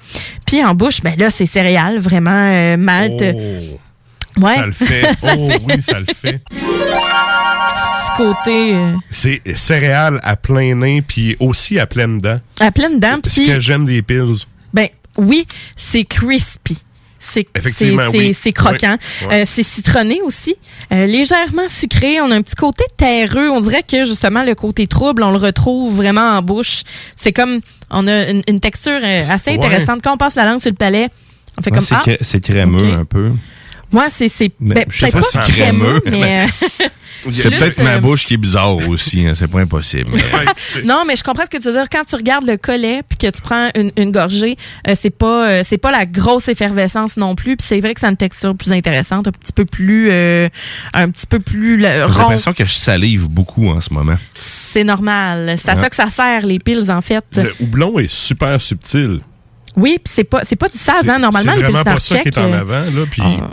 Puis 0.46 0.64
en 0.64 0.74
bouche, 0.74 1.00
ben 1.02 1.14
là 1.18 1.30
c'est 1.30 1.46
céréales, 1.46 1.98
vraiment 1.98 2.30
euh, 2.52 2.76
malt. 2.76 3.22
Ouais. 4.40 4.54
Ça 4.54 4.66
le 4.66 4.72
fait. 4.72 5.02
Ça 5.20 5.34
oh 5.36 5.50
fait. 5.50 5.60
oui, 5.66 5.82
ça 5.82 6.00
le 6.00 6.06
fait. 6.06 6.40
Petit 6.48 8.16
côté 8.16 8.74
euh, 8.74 8.96
C'est 9.10 9.42
céréales 9.56 10.20
à 10.22 10.36
plein 10.36 10.74
nez, 10.74 11.02
puis 11.02 11.36
aussi 11.40 11.78
à 11.78 11.86
pleine 11.86 12.18
dent. 12.18 12.40
à 12.60 12.70
pleine 12.70 12.98
dent. 12.98 13.18
Ce 13.24 13.40
Puis 13.40 13.46
que 13.46 13.60
j'aime 13.60 13.84
des 13.84 14.02
pills. 14.02 14.46
Ben 14.72 14.88
oui, 15.18 15.46
c'est 15.76 16.04
crispy. 16.04 16.78
C'est 17.32 17.46
oui. 17.90 18.52
croquant. 18.52 18.96
Oui, 19.00 19.26
oui. 19.28 19.34
Euh, 19.34 19.44
c'est 19.46 19.62
citronné 19.62 20.20
aussi. 20.22 20.56
Euh, 20.92 21.06
légèrement 21.06 21.68
sucré. 21.68 22.20
On 22.20 22.30
a 22.30 22.36
un 22.36 22.42
petit 22.42 22.54
côté 22.54 22.84
terreux. 22.96 23.48
On 23.50 23.60
dirait 23.60 23.82
que 23.82 24.04
justement 24.04 24.44
le 24.44 24.54
côté 24.54 24.87
trouble, 24.87 25.22
on 25.22 25.30
le 25.30 25.38
retrouve 25.38 25.94
vraiment 25.94 26.37
en 26.37 26.42
bouche. 26.42 26.83
C'est 27.16 27.33
comme 27.33 27.60
on 27.90 28.06
a 28.06 28.28
une, 28.28 28.42
une 28.48 28.60
texture 28.60 29.00
euh, 29.02 29.30
assez 29.30 29.52
intéressante. 29.52 30.00
Quand 30.02 30.14
on 30.14 30.18
passe 30.18 30.35
la 30.35 30.44
langue 30.44 30.60
sur 30.60 30.70
le 30.70 30.76
palais, 30.76 31.08
on 31.58 31.62
fait 31.62 31.70
comme 31.70 31.80
c'est 31.80 31.94
ah. 31.94 32.16
c'est 32.20 32.40
crémeux 32.40 32.92
un 32.92 33.04
peu. 33.04 33.33
Moi, 33.92 34.06
c'est 34.14 34.28
c'est 34.28 34.50
ben, 34.58 34.84
peut-être 34.84 35.12
pas 35.12 35.20
pas, 35.32 35.40
crémeux, 35.40 36.00
crémeux, 36.00 36.18
mais 36.20 36.46
euh, 36.46 36.86
C'est 37.30 37.50
peut-être 37.50 37.80
ma 37.82 37.94
euh, 37.96 37.98
bouche 38.00 38.26
qui 38.26 38.34
est 38.34 38.38
bizarre 38.38 38.76
aussi, 38.88 39.24
hein, 39.26 39.34
c'est 39.36 39.46
pas 39.46 39.60
impossible. 39.60 40.10
mais- 40.12 40.82
Non, 40.82 41.04
mais 41.06 41.14
je 41.14 41.22
comprends 41.22 41.44
ce 41.44 41.50
que 41.50 41.58
tu 41.62 41.68
veux 41.68 41.72
dire. 41.74 41.88
Quand 41.88 42.02
tu 42.04 42.16
regardes 42.16 42.44
le 42.46 42.56
collet 42.56 43.02
puis 43.08 43.16
que 43.16 43.28
tu 43.28 43.40
prends 43.40 43.68
une, 43.76 43.92
une 43.96 44.10
gorgée, 44.10 44.56
euh, 44.88 44.94
c'est 45.00 45.10
pas 45.10 45.46
euh, 45.48 45.62
c'est 45.64 45.78
pas 45.78 45.92
la 45.92 46.04
grosse 46.04 46.48
effervescence 46.48 47.16
non 47.16 47.36
plus. 47.36 47.56
Puis 47.56 47.66
c'est 47.68 47.80
vrai 47.80 47.94
que 47.94 48.00
ça 48.00 48.08
a 48.08 48.10
une 48.10 48.16
texture 48.16 48.56
plus 48.56 48.72
intéressante, 48.72 49.28
un 49.28 49.30
petit 49.30 49.52
peu 49.52 49.64
plus 49.64 50.08
euh, 50.10 50.48
un 50.94 51.10
petit 51.10 51.26
peu 51.28 51.38
plus 51.38 51.80
J'ai 51.80 52.02
rond. 52.02 52.18
l'impression 52.18 52.52
que 52.54 52.64
je 52.64 52.72
salive 52.72 53.28
beaucoup 53.28 53.68
en 53.68 53.80
ce 53.80 53.94
moment. 53.94 54.16
C'est 54.34 54.82
normal. 54.84 55.56
C'est 55.62 55.68
à 55.70 55.74
Ouais. 55.76 55.80
ça 55.82 55.90
que 55.90 55.96
ça 55.96 56.08
sert 56.10 56.44
les 56.44 56.58
piles 56.58 56.90
en 56.90 57.02
fait. 57.02 57.24
Le 57.36 57.54
houblon 57.60 57.98
est 58.00 58.10
super 58.12 58.60
subtil. 58.60 59.20
Oui, 59.76 59.98
puis 60.02 60.12
c'est 60.14 60.24
pas 60.24 60.40
c'est 60.44 60.56
pas 60.56 60.68
du 60.68 60.76
saz 60.76 61.08
hein. 61.08 61.18
Normalement 61.20 61.52
c'est 61.52 61.58
les 61.58 61.62
vraiment 61.62 61.84
piles 61.84 61.92
pas 61.94 62.00
ça 62.00 62.18
qui 62.18 62.28
est 62.28 62.38
en 62.38 62.52
avant, 62.52 62.80
là, 62.80 63.04
puis... 63.10 63.22
Ah. 63.24 63.50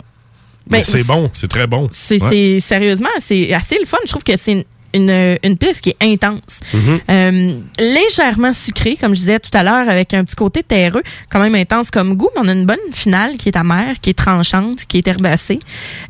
Mais 0.70 0.78
Ben, 0.78 0.84
c'est 0.84 1.04
bon, 1.04 1.28
c'est 1.32 1.48
très 1.48 1.66
bon. 1.66 1.88
C'est 1.92 2.22
Ouais. 2.22 2.58
sérieusement, 2.60 3.08
c'est 3.20 3.52
assez 3.52 3.76
le 3.78 3.86
fun. 3.86 3.98
Je 4.04 4.10
trouve 4.10 4.22
que 4.24 4.32
c'est 4.42 4.52
une, 4.52 4.64
une, 4.92 5.38
une 5.44 5.56
piste 5.56 5.80
qui 5.82 5.90
est 5.90 6.02
intense. 6.04 6.60
Mhm. 6.74 7.00
Euh, 7.10 7.58
légèrement 7.78 8.52
sucrée, 8.52 8.96
comme 9.00 9.14
je 9.14 9.20
disais 9.20 9.38
tout 9.40 9.50
à 9.56 9.62
l'heure, 9.62 9.88
avec 9.88 10.14
un 10.14 10.24
petit 10.24 10.34
côté 10.36 10.62
terreux, 10.62 11.02
quand 11.30 11.40
même 11.40 11.54
intense 11.54 11.90
comme 11.90 12.14
goût, 12.16 12.28
mais 12.34 12.42
on 12.44 12.48
a 12.48 12.52
une 12.52 12.66
bonne 12.66 12.78
finale 12.92 13.36
qui 13.36 13.48
est 13.48 13.56
amère, 13.56 14.00
qui 14.00 14.10
est 14.10 14.14
tranchante, 14.18 14.84
qui 14.86 14.98
est 14.98 15.06
herbacée. 15.08 15.60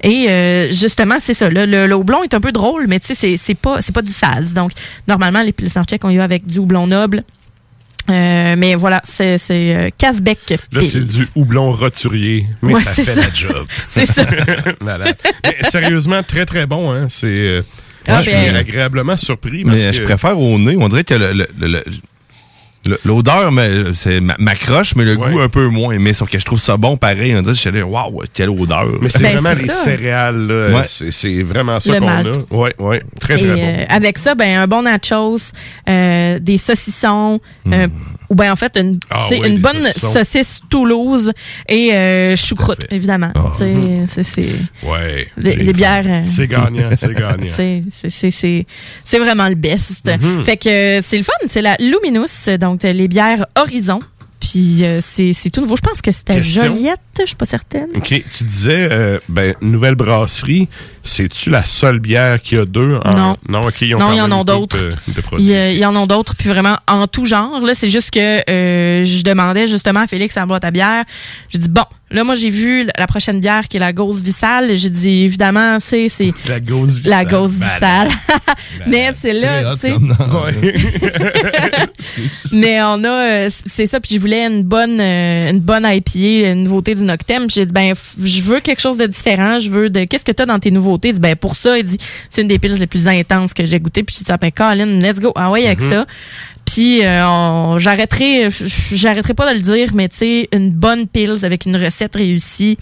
Et 0.02 0.26
euh, 0.28 0.70
justement, 0.70 1.16
c'est 1.20 1.34
ça. 1.34 1.48
là, 1.50 1.66
le, 1.66 1.86
le 1.86 1.94
houblon 1.94 2.22
est 2.22 2.34
un 2.34 2.40
peu 2.40 2.52
drôle, 2.52 2.86
mais 2.86 3.00
tu 3.00 3.08
sais, 3.08 3.14
c'est- 3.14 3.36
c'est 3.36 3.54
pas, 3.54 3.80
c'est 3.82 3.92
pas 3.94 4.02
du 4.02 4.12
saz. 4.12 4.52
Donc, 4.54 4.72
normalement, 5.08 5.42
les 5.42 5.52
pilsner 5.52 5.82
tchèques, 5.84 6.04
on 6.04 6.10
y 6.10 6.16
va 6.16 6.24
avec 6.24 6.46
du 6.46 6.58
houblon 6.58 6.86
noble. 6.86 7.22
Euh, 8.10 8.54
mais 8.58 8.74
voilà, 8.74 9.00
c'est 9.04 9.38
euh, 9.50 9.88
Casbeck. 9.96 10.58
Là, 10.72 10.82
c'est 10.82 11.00
du 11.04 11.26
houblon 11.34 11.72
roturier, 11.72 12.46
mais 12.62 12.74
Ouais, 12.74 12.82
ça 12.82 12.90
fait 12.92 13.04
ça. 13.04 13.14
la 13.14 13.32
job. 13.32 13.66
C'est 13.88 14.06
ça. 14.06 14.24
Malade. 14.80 15.16
Mais 15.44 15.56
sérieusement, 15.70 16.22
très 16.22 16.44
très 16.46 16.66
bon. 16.66 16.90
Hein. 16.92 17.06
C'est, 17.08 17.26
euh, 17.28 17.62
Ah, 18.08 18.16
je 18.18 18.22
suis 18.22 18.32
ben- 18.32 18.56
agréablement 18.56 19.16
surpris. 19.16 19.62
Parce 19.64 19.76
Mais 19.76 19.86
que, 19.86 19.92
je 19.92 20.02
préfère 20.02 20.38
au 20.38 20.58
nez. 20.58 20.76
On 20.78 20.88
dirait 20.88 21.04
que 21.04 21.14
le, 21.14 21.32
le- 21.32 21.48
le- 21.58 21.66
le- 21.66 21.68
Le- 21.68 21.84
L'odeur 23.04 23.52
mais 23.52 23.92
c'est 23.92 24.20
ma- 24.20 24.36
m'accroche, 24.38 24.94
mais 24.96 25.04
le 25.04 25.16
goût 25.16 25.38
un 25.38 25.48
peu 25.50 25.68
moins. 25.68 25.98
Mais 25.98 26.12
sauf 26.14 26.30
que 26.30 26.38
je 26.38 26.44
trouve 26.44 26.58
ça 26.58 26.76
bon 26.78 26.96
pareil. 26.96 27.34
On 27.36 27.42
dit, 27.42 27.48
je 27.50 27.52
suis 27.54 27.68
allé, 27.68 27.82
waouh, 27.82 28.22
quelle 28.32 28.48
odeur. 28.48 28.86
Mais 29.02 29.10
c'est 29.10 29.22
Ben, 29.22 29.36
vraiment 29.36 29.52
les 29.60 29.68
ça. 29.68 29.84
céréales, 29.84 30.46
là. 30.46 30.78
Ouais. 30.80 30.84
C'est- 30.86 31.42
vraiment 31.42 31.78
ça 31.78 31.92
Le 31.92 32.00
qu'on 32.00 32.08
a. 32.08 32.22
Oui, 32.50 32.70
oui. 32.78 32.96
Très, 33.20 33.36
très 33.36 33.44
Et, 33.46 33.48
bon. 33.54 33.60
euh, 33.62 33.84
avec 33.88 34.16
ça, 34.18 34.34
ben 34.34 34.60
un 34.60 34.66
bon 34.66 34.82
nachos, 34.82 35.52
euh, 35.88 36.38
des 36.38 36.56
saucissons, 36.56 37.38
euh, 37.70 37.86
ou 38.30 38.34
ben 38.34 38.50
en 38.52 38.56
fait 38.56 38.76
une. 38.78 38.98
Ah 39.10 39.26
oui, 39.30 39.40
une 39.44 39.58
bonne 39.58 39.82
saucisse 39.92 40.60
Toulouse 40.70 41.32
et 41.68 41.92
euh, 41.92 42.36
choucroute 42.36 42.86
évidemment. 42.90 43.32
Sais, 43.58 44.22
c'est 44.22 44.48
Ouais. 44.88 45.26
des 45.36 45.72
bières. 45.72 46.04
euh, 46.06 46.22
C'est 46.26 46.46
gagnant, 46.46 46.90
c'est 46.96 47.12
gagnant. 47.14 47.50
c'est 49.04 49.18
vraiment 49.18 49.48
le 49.48 49.56
best. 49.56 50.08
Mhm. 50.08 50.44
Fait 50.44 50.56
que 50.56 50.68
euh, 50.68 51.02
c'est 51.06 51.18
le 51.18 51.24
fun, 51.24 51.32
c'est 51.48 51.62
la 51.62 51.76
Luminous 51.80 52.56
donc 52.58 52.82
les 52.84 53.08
bières 53.08 53.46
Horizon. 53.56 54.00
Puis 54.40 54.78
euh, 54.84 55.00
c'est 55.02 55.34
tout 55.50 55.60
nouveau. 55.60 55.76
Je 55.76 55.82
pense 55.82 56.00
que 56.00 56.12
c'était. 56.12 56.42
Joliette, 56.42 56.98
je 57.20 57.26
suis 57.26 57.36
pas 57.36 57.44
certaine. 57.44 57.88
OK. 57.94 58.06
Tu 58.36 58.44
disais, 58.44 58.88
euh, 58.90 59.18
ben, 59.28 59.54
nouvelle 59.60 59.96
brasserie, 59.96 60.66
c'est-tu 61.02 61.50
la 61.50 61.64
seule 61.64 61.98
bière 61.98 62.40
qu'il 62.42 62.58
y 62.58 62.60
a 62.60 62.64
deux? 62.64 62.98
en- 63.04 63.14
Non. 63.14 63.36
Non, 63.48 63.66
OK. 63.66 63.80
Ils 63.82 63.94
ont 63.94 63.98
Non, 63.98 64.06
quand 64.06 64.12
il 64.12 64.18
y 64.18 64.20
en 64.20 64.30
une 64.38 64.44
d'autres. 64.44 64.78
couple, 64.78 64.94
de 65.16 65.20
produits. 65.20 65.46
Il 65.46 65.76
y, 65.78 65.84
en 65.84 65.96
a 65.96 66.06
d'autres, 66.06 66.34
puis 66.36 66.48
vraiment 66.48 66.76
en 66.88 67.06
tout 67.06 67.24
genre. 67.24 67.60
Là, 67.60 67.74
c'est 67.74 67.90
juste 67.90 68.10
que 68.10 68.50
euh, 68.50 69.04
je 69.04 69.22
demandais 69.22 69.66
justement 69.66 70.00
à 70.00 70.06
Félix 70.06 70.36
à 70.36 70.46
boîte 70.46 70.64
à 70.64 70.70
bière. 70.70 71.04
J'ai 71.48 71.58
dit 71.58 71.68
bon, 71.68 71.84
là 72.10 72.24
moi 72.24 72.34
j'ai 72.34 72.50
vu 72.50 72.86
la 72.98 73.06
prochaine 73.06 73.40
bière 73.40 73.68
qui 73.68 73.76
est 73.76 73.80
la 73.80 73.92
Gauze 73.92 74.22
Vissale. 74.22 74.74
J'ai 74.76 74.88
dit 74.88 75.22
évidemment 75.24 75.78
c'est 75.80 76.08
c'est 76.08 76.32
La 76.48 76.60
Gauze 76.60 77.00
la 77.04 77.24
Vissale. 77.24 77.40
Gauze 77.40 77.58
Malade. 77.58 78.08
Vissale. 78.08 78.18
Mais 78.86 79.10
c'est 79.18 79.32
là, 79.32 79.74
tu 79.74 79.80
sais. 79.80 79.94
Mais 82.52 82.82
on 82.82 83.04
a, 83.04 83.08
euh, 83.08 83.50
c'est 83.66 83.86
ça. 83.86 84.00
Puis 84.00 84.14
je 84.16 84.20
voulais 84.20 84.46
une 84.46 84.62
bonne, 84.62 85.00
euh, 85.00 85.50
une 85.50 85.60
bonne 85.60 85.84
IPA, 85.86 86.52
une 86.52 86.64
nouveauté 86.64 86.94
du 86.94 87.04
Noctem. 87.04 87.46
Puis 87.46 87.54
J'ai 87.56 87.66
dit 87.66 87.72
ben, 87.72 87.94
je 88.22 88.42
veux 88.42 88.60
quelque 88.60 88.80
chose 88.80 88.96
de 88.96 89.06
différent. 89.06 89.58
Je 89.60 89.70
veux 89.70 89.90
de, 89.90 90.04
qu'est-ce 90.04 90.24
que 90.24 90.32
t'as 90.32 90.46
dans 90.46 90.58
tes 90.58 90.70
nouveautés? 90.70 90.99
Il 91.08 91.14
dit 91.14 91.20
ben 91.20 91.34
pour 91.36 91.56
ça, 91.56 91.78
il 91.78 91.84
dit 91.84 91.98
c'est 92.28 92.42
une 92.42 92.48
des 92.48 92.58
piles 92.58 92.72
les 92.78 92.86
plus 92.86 93.08
intenses 93.08 93.54
que 93.54 93.64
j'ai 93.64 93.80
goûté. 93.80 94.02
Puis 94.02 94.16
j'ai 94.18 94.24
dit 94.24 94.32
ah, 94.32 94.36
ben 94.36 94.50
Colin, 94.52 95.00
let's 95.00 95.18
go, 95.20 95.32
ah 95.34 95.50
ouais 95.50 95.66
avec 95.66 95.80
Mhm. 95.80 95.90
ça. 95.90 96.06
Puis 96.66 97.04
euh, 97.04 97.78
j'arrêterai, 97.78 98.48
j'arrêterai 98.92 99.34
pas 99.34 99.50
de 99.52 99.56
le 99.58 99.62
dire, 99.62 99.90
mais 99.94 100.08
tu 100.08 100.16
sais, 100.18 100.48
une 100.52 100.70
bonne 100.70 101.08
pils 101.08 101.44
avec 101.44 101.66
une 101.66 101.76
recette 101.76 102.14
réussie, 102.14 102.78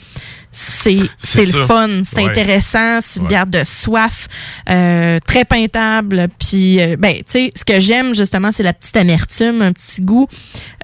c'est 0.59 0.99
C'est 1.23 1.45
le 1.53 1.65
fun, 1.67 2.03
c'est 2.09 2.17
Ouais. 2.23 2.31
intéressant, 2.31 3.01
c'est 3.01 3.19
une 3.21 3.25
Ouais. 3.25 3.29
bière 3.29 3.47
de 3.47 3.63
soif, 3.65 4.27
euh, 4.71 5.19
très 5.27 5.45
peintable. 5.45 6.29
Puis 6.39 6.81
euh, 6.81 6.97
ben 6.99 7.15
tu 7.17 7.23
sais, 7.27 7.53
ce 7.57 7.65
que 7.65 7.81
j'aime 7.81 8.15
justement, 8.15 8.51
c'est 8.55 8.63
la 8.63 8.73
petite 8.73 8.97
amertume, 8.97 9.63
un 9.63 9.73
petit 9.73 10.01
goût 10.01 10.27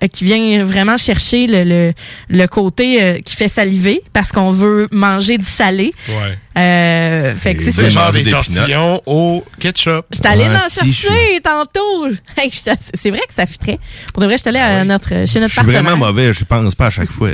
euh, 0.02 0.06
qui 0.08 0.24
vient 0.24 0.64
vraiment 0.64 0.96
chercher 0.96 1.46
le 1.46 1.64
le, 1.64 1.92
le 2.28 2.46
côté 2.46 3.02
euh, 3.02 3.18
qui 3.20 3.34
fait 3.36 3.48
saliver 3.48 4.02
parce 4.12 4.30
qu'on 4.32 4.50
veut 4.50 4.88
manger 4.92 5.38
du 5.38 5.44
salé. 5.46 5.92
Ouais. 6.08 6.38
Euh, 6.56 7.34
fait 7.34 7.56
que 7.56 7.64
c'est 7.64 7.72
ça. 7.72 7.88
Genre 7.88 8.04
manger 8.06 8.18
des 8.18 8.24
des 8.26 8.30
tortillons 8.30 9.02
au 9.06 9.44
ketchup. 9.58 10.06
J'étais 10.12 10.28
allée 10.28 10.44
Ouais, 10.44 10.50
m'en 10.50 10.68
si, 10.68 10.88
je 10.88 10.94
chercher 10.94 11.40
tantôt. 11.42 12.06
C'est 12.94 13.10
vrai 13.10 13.20
que 13.26 13.34
ça 13.34 13.44
fitrait. 13.46 13.78
Pour 14.12 14.20
de 14.20 14.26
vrai, 14.26 14.36
j'étais 14.36 14.50
allée 14.50 14.58
à 14.60 14.84
notre, 14.84 15.08
chez 15.08 15.26
Je 15.26 15.38
notre 15.40 15.50
suis 15.52 15.56
partenaire. 15.56 15.82
vraiment 15.82 16.06
mauvais, 16.06 16.32
je 16.32 16.44
pense 16.44 16.74
pas 16.74 16.86
à 16.86 16.90
chaque 16.90 17.10
fois. 17.10 17.30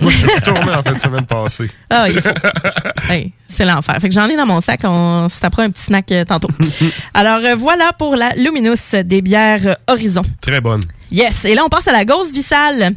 Moi, 0.00 0.10
je 0.12 0.16
suis 0.16 0.26
retourné 0.26 0.72
en 0.72 0.82
fin 0.82 0.92
de 0.92 0.98
semaine 0.98 1.26
passée. 1.26 1.70
Ah. 1.88 2.06
Hey, 3.08 3.32
c'est 3.48 3.64
l'enfer. 3.64 3.96
Fait 4.00 4.08
que 4.08 4.14
j'en 4.14 4.28
ai 4.28 4.36
dans 4.36 4.46
mon 4.46 4.60
sac. 4.60 4.80
On 4.84 5.28
s'apprend 5.28 5.62
un 5.62 5.70
petit 5.70 5.82
snack 5.82 6.12
euh, 6.12 6.24
tantôt. 6.24 6.48
Alors, 7.14 7.40
euh, 7.44 7.56
voilà 7.56 7.92
pour 7.92 8.14
la 8.14 8.30
Luminous 8.36 8.76
des 9.04 9.20
bières 9.20 9.66
euh, 9.66 9.74
Horizon. 9.88 10.22
Très 10.40 10.60
bonne. 10.60 10.82
Yes. 11.10 11.44
Et 11.44 11.56
là, 11.56 11.64
on 11.64 11.68
passe 11.68 11.88
à 11.88 11.92
la 11.92 12.04
Gauze 12.04 12.32
Vissale. 12.32 12.94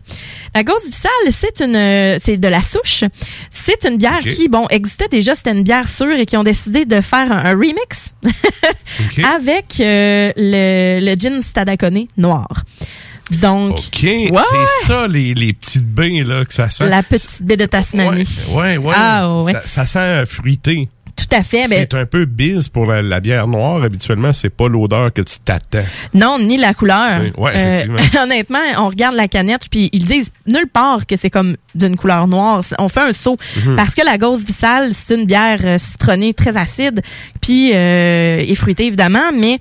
La 0.54 0.64
Gauze 0.64 0.86
Vissale, 0.86 1.12
c'est 1.32 1.62
une, 1.62 2.20
c'est 2.20 2.38
de 2.38 2.48
la 2.48 2.62
souche. 2.62 3.04
C'est 3.50 3.86
une 3.86 3.98
bière 3.98 4.20
qui, 4.20 4.50
bon, 4.50 4.68
existait 4.70 5.08
déjà. 5.08 5.36
C'était 5.36 5.54
une 5.54 5.64
bière 5.64 5.90
sûre 5.90 6.12
et 6.16 6.28
qui 6.28 6.38
ont 6.38 6.44
décidé 6.44 6.86
de 6.86 7.02
faire 7.02 7.32
un, 7.32 7.44
un 7.44 7.54
remix 7.54 8.14
avec 9.36 9.80
euh, 9.80 10.32
le, 10.38 11.00
le 11.04 11.16
gin 11.20 11.42
Stadacone 11.42 12.06
noir. 12.18 12.48
Donc, 13.42 13.78
OK. 13.78 14.00
C'est 14.00 14.86
ça, 14.86 15.08
les, 15.08 15.34
les 15.34 15.54
petites 15.54 15.86
baies, 15.88 16.24
là, 16.24 16.46
que 16.46 16.54
ça 16.54 16.70
sent. 16.70 16.90
la 16.90 17.04
petite 17.04 17.42
baie 17.44 17.58
de 17.58 17.66
Tasmanie. 17.66 18.28
Ouais, 18.52 18.78
ouais. 18.78 18.94
Ah, 18.96 19.40
ouais. 19.42 19.52
Ça, 19.54 19.62
ça 19.68 19.86
sent 19.86 20.00
euh, 20.00 20.26
fruité. 20.26 20.90
Tout 21.16 21.28
à 21.36 21.44
fait. 21.44 21.68
Ben, 21.70 21.86
C'est 21.92 21.94
un 21.94 22.08
peu 22.08 22.26
bise 22.26 22.70
pour 22.70 22.88
la, 22.88 23.04
la 23.04 23.20
bière 23.20 23.48
noire. 23.48 23.84
Habituellement, 23.84 24.34
c'est 24.34 24.50
pas 24.50 24.68
l'odeur 24.68 25.14
que 25.14 25.22
tu 25.22 25.36
t'attends. 25.46 25.86
Non, 26.16 26.40
ni 26.40 26.58
la 26.58 26.74
couleur. 26.74 27.22
Oui, 27.22 27.32
ouais, 27.38 27.56
effectivement. 27.56 28.00
honnêtement, 28.24 28.58
on 28.80 28.88
regarde 28.90 29.14
la 29.16 29.28
canette 29.28 29.68
puis 29.70 29.92
ils 29.94 30.04
disent 30.06 30.32
nulle 30.48 30.68
part 30.74 31.06
que 31.06 31.16
c'est 31.16 31.30
comme 31.30 31.56
d'une 31.76 31.98
couleur 31.98 32.28
noire. 32.28 32.62
On 32.80 32.90
fait 32.90 33.02
un 33.02 33.12
saut 33.12 33.38
Mhm. 33.64 33.76
parce 33.76 33.94
que 33.94 34.04
la 34.04 34.18
Gauze 34.18 34.44
Vissale, 34.44 34.92
c'est 34.96 35.14
une 35.14 35.26
bière 35.28 35.60
euh, 35.64 35.78
citronnée 35.78 36.34
très 36.34 36.58
acide 36.58 37.04
puis 37.42 37.70
euh, 37.76 38.44
et 38.44 38.56
fruitée 38.56 38.88
évidemment, 38.88 39.32
mais 39.38 39.60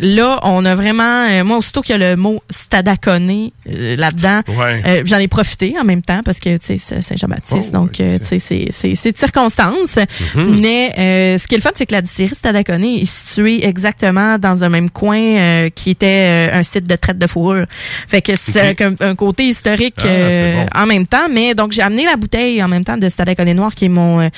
Là, 0.00 0.38
on 0.44 0.64
a 0.64 0.74
vraiment, 0.76 1.26
euh, 1.28 1.42
moi, 1.42 1.56
aussitôt 1.58 1.82
qu'il 1.82 1.98
y 2.00 2.02
a 2.02 2.10
le 2.10 2.16
mot 2.16 2.40
stadaconé 2.50 3.52
euh, 3.68 3.96
là-dedans, 3.96 4.42
Ouais. 4.56 4.82
euh, 4.86 5.02
j'en 5.04 5.18
ai 5.18 5.26
profité 5.26 5.74
en 5.80 5.84
même 5.84 6.02
temps 6.02 6.22
parce 6.24 6.38
que, 6.38 6.56
tu 6.56 6.66
sais, 6.66 6.78
c'est 6.78 7.02
Saint-Jean-Baptiste, 7.02 7.70
Oh, 7.70 7.78
donc, 7.78 8.00
euh, 8.00 8.18
tu 8.20 8.24
sais, 8.26 8.38
c'est- 8.38 8.68
c'est 8.72 8.94
c'est 8.94 9.12
de 9.12 9.18
circonstance. 9.18 9.96
Mhm. 10.36 10.60
Mais 10.60 10.92
euh, 10.98 11.38
ce 11.38 11.46
qui 11.48 11.54
est 11.56 11.58
le 11.58 11.62
fun, 11.62 11.70
c'est 11.74 11.86
que 11.86 11.94
la 11.94 12.02
distillerie 12.02 12.34
Stadaconé 12.36 13.02
est 13.02 13.04
située 13.10 13.66
exactement 13.66 14.38
dans 14.38 14.62
un 14.62 14.68
même 14.68 14.88
coin 14.90 15.18
euh, 15.18 15.70
qui 15.74 15.90
était 15.90 16.50
euh, 16.52 16.58
un 16.60 16.62
site 16.62 16.86
de 16.86 16.94
traite 16.96 17.18
de 17.18 17.26
fourrure. 17.26 17.66
Fait 18.06 18.22
que 18.22 18.32
c'est 18.36 18.80
un, 18.82 18.94
un 19.00 19.14
côté 19.16 19.44
historique 19.48 19.94
Ah, 19.98 20.06
euh, 20.06 20.64
bon. 20.64 20.80
en 20.82 20.86
même 20.86 21.06
temps. 21.08 21.28
Mais 21.30 21.54
donc, 21.54 21.72
j'ai 21.72 21.82
amené 21.82 22.04
la 22.04 22.14
bouteille 22.16 22.62
en 22.62 22.68
même 22.68 22.84
temps 22.84 22.96
de 22.96 23.08
Stadaconé 23.08 23.52
Noir, 23.54 23.74
qui 23.74 23.86
est 23.86 23.88
mon, 23.88 24.20
euh, 24.20 24.28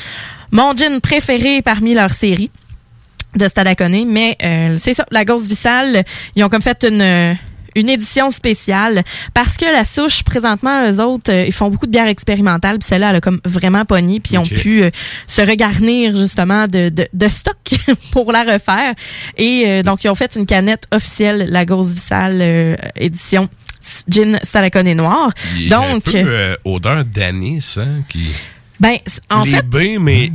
mon 0.52 0.74
gin 0.74 1.00
préféré 1.00 1.60
parmi 1.62 1.92
leur 1.94 2.10
série 2.10 2.50
de 3.36 3.48
Stadaconé. 3.48 4.04
Mais 4.04 4.36
euh, 4.44 4.76
c'est 4.78 4.94
ça, 4.94 5.06
la 5.10 5.24
Gauze 5.24 5.48
Vissale, 5.48 6.04
ils 6.36 6.44
ont 6.44 6.48
comme 6.48 6.62
fait 6.62 6.84
une... 6.88 7.36
une 7.76 7.88
édition 7.88 8.32
spéciale 8.32 9.04
parce 9.32 9.56
que 9.56 9.64
la 9.64 9.84
souche 9.84 10.24
présentement 10.24 10.90
eux 10.90 10.98
autres 11.00 11.30
euh, 11.32 11.44
ils 11.46 11.52
font 11.52 11.70
beaucoup 11.70 11.86
de 11.86 11.92
bières 11.92 12.08
expérimentales 12.08 12.80
puis 12.80 12.88
celle-là 12.88 13.10
elle 13.10 13.16
a 13.16 13.20
comme 13.20 13.40
vraiment 13.44 13.84
pogné 13.84 14.18
puis 14.18 14.32
ils 14.34 14.38
ont 14.38 14.42
pu 14.42 14.82
euh, 14.82 14.90
se 15.28 15.40
regarnir 15.40 16.16
justement 16.16 16.66
de, 16.66 16.88
de, 16.88 17.06
de 17.12 17.28
stock 17.28 17.56
pour 18.10 18.32
la 18.32 18.42
refaire 18.42 18.94
et 19.36 19.64
euh, 19.68 19.82
donc 19.84 20.02
ils 20.02 20.08
ont 20.08 20.16
fait 20.16 20.34
une 20.34 20.46
canette 20.46 20.88
officielle 20.90 21.46
la 21.48 21.64
Gauze 21.64 21.94
Vissale 21.94 22.38
euh, 22.40 22.76
édition 22.96 23.48
gin 24.08 24.40
Stalaconé 24.42 24.96
noir 24.96 25.30
Il 25.54 25.68
y 25.68 25.72
a 25.72 25.78
un 25.80 25.92
donc 25.92 26.02
peu 26.02 26.16
euh, 26.16 26.56
odeur 26.64 27.04
d'anis, 27.04 27.78
hein, 27.78 28.02
qui... 28.08 28.32
ben 28.80 28.96
en 29.30 29.44
les 29.44 29.50
fait 29.50 29.66
baies, 29.68 29.98
mais 30.00 30.30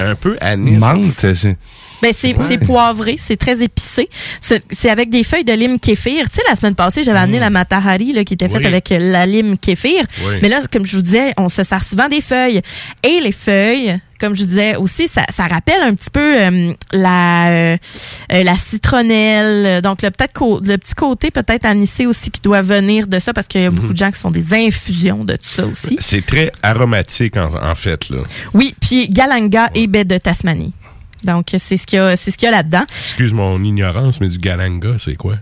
un, 0.00 0.10
un 0.10 0.14
peu 0.14 0.36
anis. 0.40 0.78
Menthe, 0.80 1.34
c'est. 1.34 1.56
Ben 2.02 2.12
c'est 2.14 2.36
Ouais. 2.36 2.58
poivré, 2.58 3.16
c'est 3.22 3.38
très 3.38 3.62
épicé. 3.62 4.10
C'est 4.42 4.62
c'est 4.70 4.90
avec 4.90 5.08
des 5.08 5.24
feuilles 5.24 5.44
de 5.44 5.52
lime 5.54 5.78
kéfir. 5.80 6.28
Tu 6.28 6.36
sais, 6.36 6.42
la 6.48 6.54
semaine 6.54 6.74
passée, 6.74 7.02
j'avais 7.04 7.18
amené 7.20 7.38
la 7.38 7.48
matahari 7.48 8.12
là, 8.12 8.22
qui 8.24 8.34
était 8.34 8.48
faite 8.50 8.56
Mm. 8.58 8.64
Oui. 8.64 8.66
avec 8.66 8.92
euh, 8.92 8.98
la 9.00 9.24
lime 9.24 9.56
kéfir. 9.56 10.04
Oui. 10.26 10.34
Mais 10.42 10.48
là, 10.50 10.60
comme 10.70 10.84
je 10.84 10.96
vous 10.96 11.02
disais, 11.02 11.32
on 11.38 11.48
se 11.48 11.62
sert 11.62 11.82
souvent 11.82 12.08
des 12.08 12.20
feuilles. 12.20 12.60
Et 13.02 13.20
les 13.20 13.32
feuilles, 13.32 13.98
comme 14.18 14.36
je 14.36 14.44
disais 14.44 14.76
aussi, 14.76 15.08
ça, 15.08 15.22
ça 15.30 15.46
rappelle 15.46 15.80
un 15.82 15.94
petit 15.94 16.10
peu 16.10 16.40
euh, 16.40 16.72
la 16.92 17.48
euh, 17.50 17.76
euh, 18.32 18.42
la 18.42 18.56
citronnelle. 18.56 19.82
Donc 19.82 20.02
le 20.02 20.10
peut-être 20.10 20.60
le 20.64 20.76
petit 20.76 20.94
côté 20.94 21.30
peut-être 21.30 21.64
anisé 21.64 22.06
aussi 22.06 22.30
qui 22.30 22.40
doit 22.40 22.62
venir 22.62 23.06
de 23.06 23.18
ça 23.18 23.32
parce 23.32 23.46
qu'il 23.46 23.62
y 23.62 23.64
a 23.64 23.70
beaucoup 23.70 23.92
de 23.92 23.96
gens 23.96 24.10
qui 24.10 24.18
font 24.18 24.30
des 24.30 24.54
infusions 24.54 25.24
de 25.24 25.34
tout 25.34 25.44
ça 25.44 25.66
aussi. 25.66 25.96
C'est 26.00 26.24
très 26.24 26.52
aromatique, 26.62 27.36
en, 27.36 27.50
en 27.54 27.74
fait, 27.74 28.08
là. 28.10 28.18
Oui, 28.54 28.74
puis 28.80 29.08
galanga 29.08 29.70
et 29.74 29.86
baie 29.86 30.04
de 30.04 30.18
Tasmanie. 30.18 30.72
Donc 31.24 31.46
c'est 31.58 31.76
ce 31.76 31.86
qu'il 31.86 31.98
y 31.98 32.00
a 32.00 32.16
c'est 32.16 32.30
ce 32.30 32.38
qu'il 32.38 32.46
y 32.46 32.48
a 32.48 32.52
là-dedans. 32.52 32.84
Excuse 33.02 33.32
mon 33.32 33.62
ignorance, 33.64 34.20
mais 34.20 34.28
du 34.28 34.38
galanga, 34.38 34.98
c'est 34.98 35.16
quoi? 35.16 35.36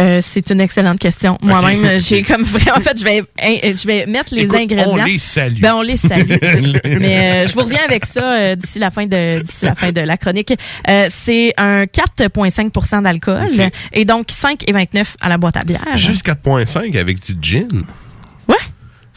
Euh, 0.00 0.20
c'est 0.22 0.50
une 0.50 0.60
excellente 0.60 0.98
question. 0.98 1.38
Moi-même, 1.40 1.98
j'ai 1.98 2.22
comme 2.22 2.42
vrai. 2.42 2.70
En 2.76 2.80
fait, 2.80 2.98
je 2.98 3.04
vais, 3.04 3.22
je 3.40 3.86
vais 3.86 4.06
mettre 4.06 4.34
les 4.34 4.42
Écoute, 4.42 4.58
ingrédients. 4.58 4.92
on 4.92 5.04
les 5.04 5.18
salue. 5.18 5.60
Ben, 5.60 5.74
on 5.74 5.82
les 5.82 5.96
salue. 5.96 6.28
Mais 6.84 7.44
euh, 7.44 7.48
je 7.48 7.54
vous 7.54 7.62
reviens 7.62 7.80
avec 7.86 8.04
ça 8.04 8.34
euh, 8.34 8.56
d'ici 8.56 8.78
la 8.78 8.90
fin 8.90 9.06
de 9.06 9.40
d'ici 9.40 9.64
la 9.64 9.74
fin 9.74 9.92
de 9.92 10.00
la 10.00 10.16
chronique. 10.16 10.52
Euh, 10.88 11.08
c'est 11.24 11.54
un 11.56 11.84
4,5% 11.84 13.02
d'alcool 13.02 13.48
Ok. 13.58 13.70
et 13.92 14.04
donc 14.04 14.28
5,29 14.28 15.14
à 15.20 15.28
la 15.28 15.38
boîte 15.38 15.56
à 15.56 15.64
bière. 15.64 15.80
Juste 15.96 16.26
4,5 16.26 16.98
avec 16.98 17.16
du 17.18 17.34
gin. 17.40 17.84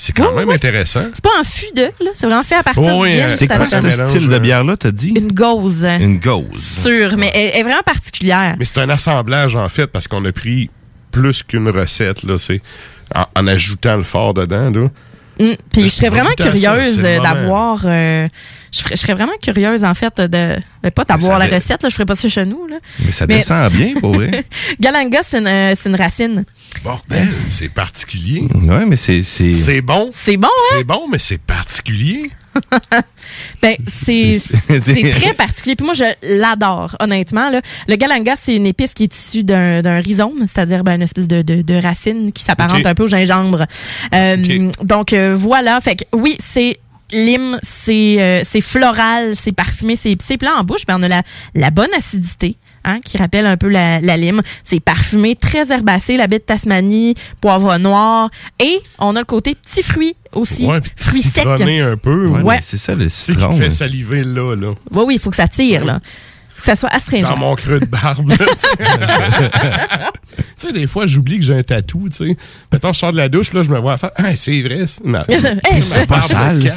C'est 0.01 0.13
quand 0.13 0.31
même 0.33 0.49
intéressant. 0.49 1.03
C'est 1.13 1.21
pas 1.23 1.29
en 1.37 1.43
fût 1.43 1.73
de, 1.75 1.81
là. 1.83 2.11
C'est 2.15 2.25
vraiment 2.25 2.41
fait 2.43 2.55
à 2.55 2.63
partir 2.63 2.83
Oh, 2.85 3.03
du 3.03 3.09
oui, 3.09 3.11
gin. 3.11 3.27
C'est 3.27 3.47
quoi 3.47 3.69
ce 3.69 3.91
style 3.91 4.29
de 4.29 4.39
bière-là, 4.39 4.77
t'as 4.77 4.91
dit? 4.91 5.09
Une 5.13 5.33
gauze. 5.33 5.83
Une 5.83 6.19
gauze. 6.19 6.45
Sûre, 6.57 7.17
mais 7.17 7.29
elle, 7.35 7.51
elle 7.53 7.59
est 7.59 7.63
vraiment 7.63 7.83
particulière. 7.85 8.55
Mais 8.57 8.63
c'est 8.63 8.77
un 8.77 8.89
assemblage, 8.89 9.57
en 9.57 9.67
fait, 9.67 9.87
parce 9.87 10.07
qu'on 10.07 10.23
a 10.23 10.31
pris 10.31 10.69
plus 11.11 11.43
qu'une 11.43 11.67
recette, 11.69 12.23
là. 12.23 12.37
C'est 12.37 12.61
en, 13.13 13.25
en 13.35 13.45
ajoutant 13.47 13.97
le 13.97 14.03
fort 14.03 14.33
dedans, 14.33 14.71
là. 14.71 14.87
Mm. 15.39 15.53
Puis 15.71 15.83
je 15.83 15.87
serais 15.87 16.09
vraiment 16.09 16.31
curieuse 16.37 16.99
euh, 17.03 17.19
d'avoir 17.19 17.81
euh, 17.85 18.27
je, 18.71 18.95
serais 18.95 19.13
vraiment 19.13 19.37
curieuse, 19.41 19.83
en 19.83 19.93
fait, 19.93 20.15
de, 20.19 20.57
de 20.83 20.89
pas 20.89 21.03
d'avoir 21.05 21.39
la 21.39 21.47
dé- 21.47 21.55
recette. 21.55 21.81
Là, 21.81 21.89
je 21.89 21.93
ferais 21.95 22.05
pas 22.05 22.15
ça 22.15 22.29
chez 22.29 22.45
nous. 22.45 22.67
Là. 22.67 22.77
Mais 23.05 23.11
ça 23.11 23.25
descend 23.25 23.71
bien, 23.73 23.93
pour 23.99 24.13
vrai. 24.13 24.45
Galanga, 24.79 25.21
c'est 25.27 25.39
une, 25.39 25.47
euh, 25.47 25.73
c'est 25.75 25.89
une 25.89 25.95
racine. 25.95 26.45
Bordel, 26.83 27.29
c'est 27.47 27.69
particulier. 27.69 28.47
Ouais, 28.65 28.85
mais 28.85 28.95
c'est. 28.95 29.23
C'est 29.23 29.53
C'est 29.53 29.81
bon. 29.81 30.11
C'est 30.13 30.37
bon, 30.37 30.47
hein? 30.47 30.75
C'est 30.77 30.83
bon, 30.83 31.07
mais 31.09 31.19
c'est 31.19 31.39
particulier. 31.39 32.31
Ben, 33.61 33.75
c'est 34.05 34.39
très 35.11 35.33
particulier. 35.33 35.75
Puis 35.75 35.85
moi, 35.85 35.93
je 35.93 36.05
l'adore, 36.23 36.95
honnêtement. 36.99 37.49
Là. 37.49 37.61
Le 37.87 37.95
galanga, 37.95 38.35
c'est 38.41 38.55
une 38.55 38.65
épice 38.65 38.93
qui 38.93 39.03
est 39.03 39.15
issue 39.15 39.43
d'un 39.43 39.99
rhizome, 39.99 40.45
c'est-à-dire 40.47 40.83
ben, 40.83 40.95
une 40.95 41.01
espèce 41.01 41.27
de, 41.27 41.41
de, 41.41 41.61
de 41.61 41.73
racine 41.75 42.31
qui 42.31 42.43
s'apparente 42.43 42.85
un 42.85 42.95
peu 42.95 43.03
au 43.03 43.07
gingembre. 43.07 43.65
Euh, 44.13 44.71
Donc, 44.83 45.13
euh, 45.13 45.35
voilà. 45.35 45.79
Fait 45.81 45.95
que 45.95 46.03
oui, 46.13 46.37
c'est 46.53 46.79
lime, 47.11 47.59
c'est 47.63 48.17
euh, 48.19 48.41
c'est 48.49 48.61
floral, 48.61 49.33
c'est 49.35 49.51
parfumé, 49.51 49.95
c'est 49.95 50.11
épicé. 50.11 50.37
Puis 50.37 50.47
là, 50.47 50.55
en 50.59 50.63
bouche, 50.63 50.85
ben, 50.87 50.97
on 50.99 51.03
a 51.03 51.07
la, 51.07 51.23
la 51.55 51.69
bonne 51.69 51.93
acidité. 51.97 52.55
Hein, 52.85 52.99
qui 53.03 53.17
rappelle 53.17 53.45
un 53.45 53.57
peu 53.57 53.67
la, 53.67 53.99
la 53.99 54.15
lime. 54.17 54.41
C'est 54.63 54.79
parfumé, 54.79 55.35
très 55.35 55.71
herbacé, 55.71 56.15
la 56.17 56.27
baie 56.27 56.39
de 56.39 56.43
Tasmanie, 56.43 57.15
poivre 57.41 57.77
noir. 57.77 58.29
Et 58.59 58.79
on 58.99 59.15
a 59.15 59.19
le 59.19 59.25
côté 59.25 59.53
petit 59.55 59.83
fruit 59.83 60.15
aussi. 60.33 60.65
Ouais, 60.65 60.79
fruits 60.95 61.21
secs. 61.21 61.45
un 61.45 61.97
peu. 61.97 62.27
Ouais, 62.27 62.41
Ouais. 62.41 62.59
c'est 62.61 62.77
ça 62.77 62.95
le 62.95 63.09
C'est 63.09 63.33
qui 63.33 63.39
citron. 63.39 63.51
te 63.53 63.57
fait 63.61 63.65
hein. 63.67 63.71
saliver 63.71 64.23
là, 64.23 64.55
là. 64.55 64.69
Oui, 64.91 65.03
oui, 65.07 65.13
il 65.15 65.19
faut 65.19 65.29
que 65.29 65.35
ça 65.35 65.47
tire, 65.47 65.83
là. 65.85 65.99
Que 66.59 66.65
ça 66.65 66.75
soit 66.75 66.89
astringent. 66.89 67.23
Dans 67.29 67.37
mon 67.37 67.55
creux 67.55 67.79
de 67.79 67.85
barbe. 67.85 68.31
tu 68.37 68.45
sais. 70.57 70.71
des 70.71 70.87
fois, 70.87 71.05
j'oublie 71.07 71.39
que 71.39 71.45
j'ai 71.45 71.55
un 71.55 71.63
tatou, 71.63 72.07
tu 72.09 72.17
sais. 72.27 72.37
Mettons, 72.71 72.93
je 72.93 72.99
sors 72.99 73.11
de 73.11 73.17
la 73.17 73.29
douche, 73.29 73.53
là, 73.53 73.63
je 73.63 73.69
me 73.69 73.79
vois 73.79 73.93
à 73.93 73.97
faire. 73.97 74.11
Ah, 74.15 74.35
c'est 74.35 74.61
vrai, 74.61 74.85
c'est 74.87 75.03
Hey, 75.07 76.05
pas 76.07 76.21
sale, 76.21 76.61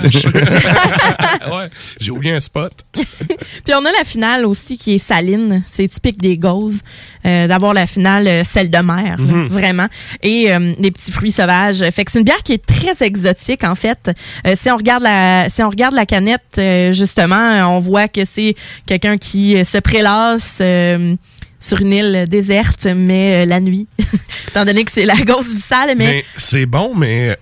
ouais, 1.53 1.69
j'ai 2.01 2.11
oublié 2.11 2.35
un 2.35 2.41
spot. 2.41 2.73
Puis 2.95 3.75
on 3.75 3.85
a 3.85 3.91
la 3.99 4.05
finale 4.05 4.47
aussi 4.47 4.79
qui 4.79 4.95
est 4.95 4.99
saline. 4.99 5.63
C'est 5.71 5.89
typique 5.89 6.21
des 6.21 6.37
gauzes 6.39 6.81
euh, 7.27 7.47
d'avoir 7.47 7.75
la 7.75 7.87
finale 7.87 8.27
euh, 8.29 8.45
celle 8.45 8.71
de 8.71 8.79
mer, 8.79 9.17
là, 9.19 9.33
Mhm. 9.33 9.47
vraiment. 9.49 9.87
Et 10.23 10.53
euh, 10.53 10.75
des 10.79 10.91
petits 10.91 11.13
fruits 11.13 11.33
sauvages. 11.33 11.85
Fait 11.91 12.05
que 12.05 12.13
c'est 12.13 12.19
une 12.19 12.25
bière 12.25 12.43
qui 12.45 12.53
est 12.53 12.65
très 12.65 13.05
exotique 13.05 13.65
en 13.65 13.75
fait. 13.75 14.11
Euh, 14.47 14.55
si 14.57 14.71
on 14.71 14.77
regarde 14.77 15.03
la 15.03 15.49
si 15.49 15.63
on 15.63 15.69
regarde 15.69 15.95
la 15.95 16.07
canette 16.07 16.61
justement, 16.93 17.75
on 17.75 17.79
voit 17.79 18.09
que 18.09 18.25
c'est 18.25 18.55
quelqu'un 18.87 19.19
qui 19.19 19.65
se 19.73 19.79
prélasse 19.79 20.59
euh, 20.61 21.17
sur 21.59 21.81
une 21.81 21.93
île 21.93 22.25
déserte, 22.29 22.87
mais 22.87 23.43
euh, 23.43 23.47
la 23.47 23.61
nuit, 23.61 23.89
étant 24.49 24.65
donné 24.65 24.85
que 24.85 24.93
c'est 24.93 25.07
la 25.07 25.17
gauze 25.17 25.53
vissale, 25.55 25.95
mais, 25.97 26.07
Mais 26.07 26.25
c'est 26.37 26.67
bon, 26.67 26.95
mais 26.95 27.37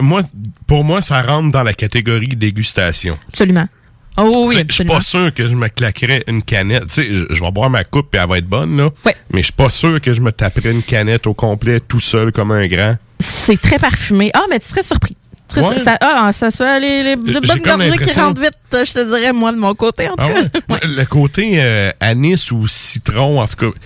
moi, 0.00 0.22
pour 0.66 0.84
moi, 0.84 1.02
ça 1.02 1.20
rentre 1.22 1.52
dans 1.52 1.62
la 1.62 1.74
catégorie 1.74 2.28
dégustation. 2.28 3.18
absolument. 3.28 3.68
Oh 4.16 4.46
oui, 4.48 4.62
Je 4.68 4.72
suis 4.74 4.84
pas 4.84 5.00
sûr 5.00 5.34
que 5.34 5.48
je 5.48 5.56
me 5.56 5.66
claquerais 5.66 6.22
une 6.28 6.40
canette. 6.40 6.86
Tu 6.86 6.94
sais, 6.94 7.08
je 7.30 7.40
vais 7.40 7.50
boire 7.50 7.68
ma 7.68 7.82
coupe 7.82 8.14
et 8.14 8.18
elle 8.18 8.28
va 8.28 8.38
être 8.38 8.46
bonne, 8.46 8.76
là. 8.76 8.90
Mais 9.32 9.40
je 9.40 9.46
suis 9.46 9.52
pas 9.52 9.70
sûr 9.70 10.00
que 10.00 10.14
je 10.14 10.20
me 10.20 10.30
taperais 10.30 10.70
une 10.70 10.84
canette 10.84 11.26
au 11.26 11.34
complet 11.34 11.80
tout 11.80 11.98
seul 11.98 12.30
comme 12.30 12.52
un 12.52 12.68
grand. 12.68 12.96
C'est 13.18 13.60
très 13.60 13.80
parfumé. 13.80 14.30
Ah, 14.32 14.44
mais 14.48 14.60
tu 14.60 14.68
serais 14.68 14.84
surpris. 14.84 15.16
Ouais. 15.60 15.78
Ça, 15.78 15.96
ah, 16.00 16.30
ça 16.32 16.50
soit 16.50 16.78
les, 16.78 17.02
les 17.02 17.16
de 17.16 17.22
J'ai 17.26 17.40
bonnes 17.40 17.62
gorgées 17.62 17.98
qui 17.98 18.18
rentrent 18.18 18.40
vite, 18.40 18.52
je 18.72 18.92
te 18.92 19.08
dirais, 19.08 19.32
moi, 19.32 19.52
de 19.52 19.58
mon 19.58 19.74
côté, 19.74 20.08
en 20.08 20.16
tout 20.16 20.26
Ah 20.26 20.42
cas. 20.42 20.74
ouais? 20.74 20.80
Le 20.82 21.04
côté 21.04 21.52
euh, 21.56 21.90
anis 22.00 22.50
ou 22.52 22.66
citron, 22.68 23.40
en 23.40 23.46
tout 23.46 23.56
cas, 23.72 23.78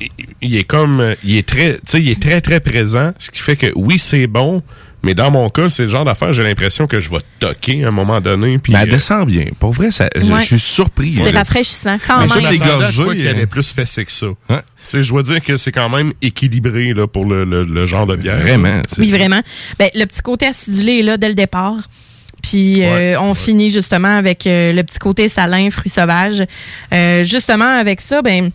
il, 0.00 0.08
il 0.42 0.56
est 0.56 0.64
comme, 0.64 1.00
euh, 1.00 1.14
il 1.24 1.36
est 1.36 1.46
très, 1.48 1.74
tu 1.74 1.80
sais, 1.86 2.00
il 2.00 2.08
est 2.10 2.20
très 2.22 2.40
très 2.40 2.60
présent, 2.60 3.12
ce 3.18 3.30
qui 3.30 3.40
fait 3.40 3.56
que 3.56 3.66
oui 3.74 3.98
c'est 3.98 4.26
bon, 4.26 4.62
mais 5.02 5.14
dans 5.14 5.30
mon 5.30 5.48
cas 5.48 5.68
c'est 5.68 5.82
le 5.82 5.88
genre 5.88 6.04
d'affaire, 6.04 6.32
j'ai 6.32 6.42
l'impression 6.42 6.86
que 6.86 6.98
je 7.00 7.10
vais 7.10 7.18
toquer 7.38 7.84
à 7.84 7.88
un 7.88 7.90
moment 7.90 8.20
donné. 8.20 8.58
Puis 8.58 8.72
Mais 8.72 8.80
elle 8.80 8.88
euh, 8.88 8.92
descend 8.92 9.26
bien. 9.26 9.46
Pour 9.60 9.72
vrai, 9.72 9.90
ça, 9.90 10.08
je, 10.16 10.32
Ouais. 10.32 10.40
je 10.40 10.46
suis 10.46 10.58
surpris. 10.58 11.14
C'est 11.14 11.30
là. 11.32 11.38
rafraîchissant, 11.40 11.96
quand 12.06 12.20
mais 12.20 12.26
même. 12.26 12.60
je 12.90 13.02
qu'il 13.04 13.20
y 13.22 13.26
euh, 13.26 13.30
avait 13.30 13.46
plus 13.46 13.70
fessé 13.72 14.04
que 14.04 14.12
ça. 14.12 14.26
Tu 14.48 14.54
sais, 14.86 15.02
je 15.02 15.08
dois 15.10 15.22
dire 15.22 15.40
que 15.42 15.56
c'est 15.56 15.72
quand 15.72 15.88
même 15.88 16.12
équilibré 16.22 16.94
là, 16.94 17.06
pour 17.06 17.24
le, 17.24 17.44
le- 17.44 17.62
le 17.64 17.86
genre 17.86 18.06
de 18.06 18.16
bière. 18.16 18.38
Vraiment. 18.40 18.80
Oui, 18.98 19.10
vraiment. 19.10 19.40
Ben, 19.78 19.90
le 19.94 20.04
petit 20.06 20.22
côté 20.22 20.46
acidulé 20.46 21.00
est 21.00 21.02
là 21.02 21.16
dès 21.16 21.28
le 21.28 21.34
départ. 21.34 21.88
Puis 22.42 22.84
euh, 22.84 23.18
on 23.20 23.34
finit 23.34 23.70
justement 23.70 24.16
avec 24.16 24.46
euh, 24.46 24.72
le 24.72 24.82
petit 24.84 24.98
côté 24.98 25.28
salin, 25.28 25.68
fruits 25.70 25.90
sauvages. 25.90 26.44
Euh, 26.92 27.24
justement, 27.24 27.78
avec 27.78 28.00
ça, 28.00 28.22
ben 28.22 28.50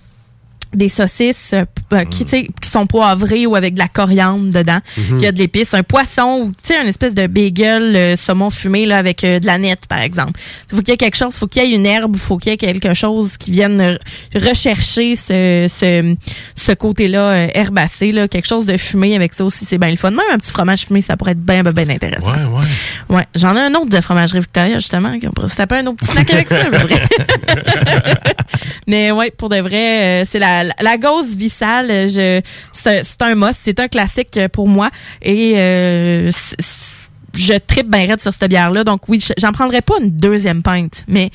des 0.74 0.90
saucisses 0.90 1.54
euh, 1.54 2.06
qui, 2.06 2.26
sais, 2.28 2.48
qui 2.62 2.70
sont 2.70 2.88
poivrées 2.88 3.46
ou 3.46 3.56
avec 3.56 3.74
de 3.74 3.80
la 3.80 3.88
coriandre 3.88 4.52
dedans. 4.52 4.80
Mhm. 4.98 5.18
Il 5.18 5.24
y 5.24 5.28
a 5.28 5.32
de 5.32 5.38
l'épice. 5.38 5.74
Un 5.74 5.84
poisson 5.84 6.44
ou, 6.44 6.52
tu 6.52 6.74
sais, 6.74 6.82
une 6.82 6.88
espèce 6.88 7.14
de 7.14 7.28
bagel 7.28 7.96
euh, 7.96 8.16
saumon 8.16 8.50
fumé 8.50 8.86
là, 8.86 8.98
avec 8.98 9.24
euh, 9.24 9.40
de 9.40 9.46
la 9.46 9.58
nette, 9.58 9.88
par 9.88 10.00
exemple. 10.00 10.40
Il 10.72 10.76
faut 10.76 10.82
qu'il 10.82 10.90
y 10.90 10.94
ait 10.94 10.98
quelque 10.98 11.18
chose, 11.18 11.34
faut 11.36 11.48
qu'il 11.48 11.64
y 11.64 11.66
ait 11.74 11.76
une 11.76 11.86
herbe, 11.86 12.16
faut 12.18 12.38
qu'il 12.38 12.52
y 12.52 12.54
ait 12.54 12.58
quelque 12.58 12.94
chose 12.94 13.38
qui 13.38 13.52
vienne 13.52 13.98
rechercher 14.34 15.16
ce, 15.16 15.68
ce, 15.68 16.16
ce 16.56 16.72
côté-là 16.72 17.20
euh, 17.20 17.48
herbacé, 17.54 18.12
là, 18.12 18.28
quelque 18.28 18.48
chose 18.48 18.66
de 18.66 18.78
fumé 18.78 19.16
avec 19.16 19.34
ça 19.34 19.44
aussi, 19.44 19.66
c'est 19.66 19.78
bien 19.78 19.90
le 19.90 19.98
fun. 19.98 20.12
Même 20.12 20.22
un 20.32 20.38
petit 20.38 20.52
fromage 20.52 20.86
fumé, 20.86 21.02
ça 21.02 21.18
pourrait 21.18 21.32
être 21.32 21.44
bien, 21.44 21.64
bien, 21.64 21.90
intéressant. 21.90 22.32
Ouais, 22.32 22.60
ouais. 23.10 23.16
Ouais, 23.16 23.28
j'en 23.36 23.56
ai 23.56 23.62
un 23.62 23.74
autre 23.76 23.90
de 23.90 24.02
fromagerie 24.02 24.40
Victoria, 24.40 24.76
justement, 24.76 25.14
pourrait 25.36 25.50
se 25.50 25.56
taper 25.56 25.76
un 25.76 25.88
autre 25.88 25.98
petit 25.98 26.12
snack 26.12 26.34
avec 26.34 26.50
ça, 26.50 26.64
je 26.66 26.88
dirais. 26.88 27.02
Mais 28.88 29.12
ouais, 29.12 29.32
pour 29.32 29.50
de 29.50 29.58
vrai, 29.58 30.22
euh, 30.22 30.26
c'est 30.30 30.40
la, 30.40 30.61
la, 30.64 30.74
la 30.80 30.98
gauze 30.98 31.36
vissale, 31.36 32.08
je, 32.10 32.42
c'est 32.74 33.00
un- 33.00 33.04
c'est 33.04 33.22
un 33.22 33.36
must, 33.36 33.60
c'est 33.62 33.80
un 33.80 33.88
classique 33.88 34.40
pour 34.54 34.68
moi. 34.68 34.90
Et 35.22 35.54
euh, 35.58 36.32
je 37.36 37.54
tripe 37.54 37.90
bien 37.90 38.08
raide 38.08 38.22
sur 38.22 38.34
cette 38.34 38.50
bière-là. 38.50 38.84
Donc 38.84 39.08
oui, 39.10 39.24
j'en 39.38 39.52
prendrais 39.52 39.82
pas 39.82 39.96
une 40.02 40.12
deuxième 40.12 40.62
pinte, 40.64 41.04
mais 41.08 41.30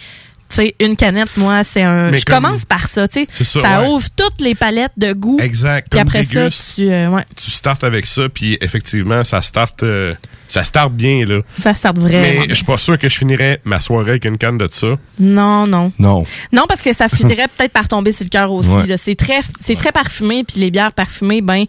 tu 0.48 0.56
sais, 0.56 0.74
une 0.78 0.94
canette, 0.94 1.36
moi, 1.36 1.64
c'est 1.64 1.82
un. 1.82 2.10
Mais 2.10 2.18
Je 2.18 2.24
comme- 2.24 2.36
commence 2.44 2.64
par 2.64 2.86
ça, 2.86 3.08
tu 3.08 3.20
sais. 3.22 3.26
C'est 3.30 3.42
ça, 3.44 3.80
ouais. 3.82 3.88
ouvre 3.88 4.06
toutes 4.14 4.40
les 4.40 4.54
palettes 4.54 4.92
de 4.96 5.12
goût. 5.12 5.38
Exact. 5.40 5.88
Puis 5.90 5.98
après 5.98 6.22
ça, 6.22 6.48
tu, 6.50 6.88
euh, 6.88 7.08
ouais, 7.08 7.24
Tu 7.36 7.50
startes 7.50 7.82
avec 7.82 8.06
ça, 8.06 8.28
puis 8.28 8.56
effectivement, 8.60 9.24
ça 9.24 9.42
starte, 9.42 9.82
euh, 9.82 10.14
ça 10.48 10.64
starte 10.64 10.92
bien 10.92 11.24
là. 11.26 11.40
ça 11.56 11.74
sort 11.74 11.94
vraiment. 11.94 12.22
Mais 12.22 12.48
je 12.48 12.54
suis 12.54 12.64
pas 12.64 12.78
sûr 12.78 12.98
que 12.98 13.08
je 13.08 13.16
finirais 13.16 13.60
ma 13.64 13.80
soirée 13.80 14.10
avec 14.10 14.24
une 14.24 14.38
canne 14.38 14.58
de 14.58 14.68
ça. 14.70 14.88
Non, 15.18 15.66
non. 15.66 15.92
Non. 15.98 16.22
Non, 16.52 16.64
parce 16.68 16.82
que 16.82 16.92
ça 16.92 17.08
finirait 17.08 17.48
peut-être 17.56 17.72
par 17.72 17.88
tomber 17.88 18.12
sur 18.12 18.24
le 18.24 18.30
cœur 18.30 18.52
aussi. 18.52 18.68
Ouais. 18.68 18.86
là. 18.86 18.96
C'est 18.98 19.14
très, 19.16 19.40
c'est 19.60 19.76
très 19.76 19.92
parfumé, 19.92 20.44
puis 20.44 20.60
les 20.60 20.70
bières 20.70 20.92
parfumées, 20.92 21.40
ben, 21.42 21.64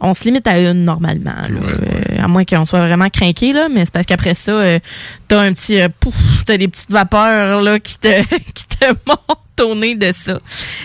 on 0.00 0.14
se 0.14 0.24
limite 0.24 0.46
à 0.46 0.58
une 0.58 0.84
normalement, 0.84 1.30
là. 1.30 1.60
Euh, 1.60 2.22
à 2.22 2.28
moins 2.28 2.44
qu'on 2.44 2.64
soit 2.64 2.80
vraiment 2.80 3.08
craqué 3.08 3.52
là. 3.52 3.68
Mais 3.68 3.84
c'est 3.84 3.92
parce 3.92 4.06
qu'après 4.06 4.34
ça, 4.34 4.52
euh, 4.52 4.78
t'as 5.28 5.40
un 5.40 5.52
petit, 5.52 5.80
euh, 5.80 5.88
pouf, 6.00 6.14
t'as 6.46 6.56
des 6.56 6.68
petites 6.68 6.90
vapeurs 6.90 7.62
là 7.62 7.78
qui 7.78 7.98
te, 7.98 8.22
qui 8.54 8.66
te 8.66 8.86
montent 9.06 9.60
au 9.60 9.74
nez 9.74 9.94
de 9.94 10.12
ça. 10.12 10.38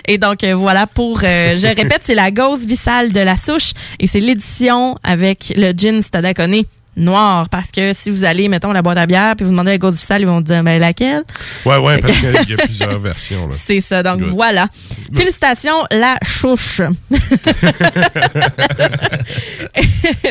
Et 0.06 0.18
donc 0.18 0.44
euh, 0.44 0.54
voilà 0.54 0.86
pour, 0.86 1.20
euh, 1.24 1.56
je 1.56 1.66
répète, 1.76 2.00
c'est 2.02 2.14
la 2.14 2.30
gauze 2.30 2.66
vissale 2.66 3.12
de 3.12 3.20
la 3.20 3.36
souche 3.36 3.72
et 3.98 4.06
c'est 4.06 4.20
l'édition 4.20 4.98
avec 5.02 5.52
le 5.56 5.72
gin 5.72 6.02
Stadaconé 6.02 6.66
noir 6.96 7.48
parce 7.48 7.70
que 7.70 7.92
si 7.92 8.10
vous 8.10 8.24
allez 8.24 8.48
mettons 8.48 8.72
la 8.72 8.82
boîte 8.82 8.98
à 8.98 9.06
bière 9.06 9.36
puis 9.36 9.44
vous 9.44 9.52
demandez 9.52 9.70
la 9.72 9.78
gauze 9.78 9.94
vissale 9.94 10.22
ils 10.22 10.26
vont 10.26 10.36
vous 10.36 10.42
dire 10.42 10.62
ben 10.64 10.80
laquelle? 10.80 11.22
Ouais, 11.64 11.76
ouais, 11.76 11.98
parce 12.02 12.12
qu'il 12.14 12.50
y 12.50 12.54
a 12.54 12.56
plusieurs 12.56 12.98
versions 12.98 13.46
là. 13.48 13.54
c'est 13.56 13.80
ça. 13.80 14.02
Donc 14.02 14.20
Good. 14.20 14.30
voilà. 14.30 14.68
Félicitations, 15.14 15.84
la 15.90 16.16
chouche. 16.24 16.82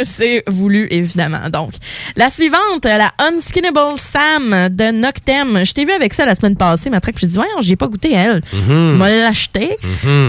C'est 0.05 0.43
voulu, 0.47 0.87
évidemment. 0.89 1.49
Donc, 1.51 1.71
la 2.15 2.29
suivante, 2.29 2.85
la 2.85 3.11
Unskinnable 3.19 3.97
Sam 3.97 4.69
de 4.69 4.91
Noctem. 4.91 5.63
Je 5.65 5.73
t'ai 5.73 5.85
vu 5.85 5.91
avec 5.91 6.13
ça 6.13 6.25
la 6.25 6.35
semaine 6.35 6.55
passée, 6.55 6.89
ma 6.89 6.99
traque. 7.01 7.19
Je 7.19 7.25
me 7.25 7.31
dit, 7.31 7.37
voyons, 7.37 7.61
j'ai 7.61 7.75
pas 7.75 7.87
goûté 7.87 8.13
elle. 8.13 8.41
Mhm. 8.53 8.97
M'a 8.97 9.09
l'acheté. 9.09 9.77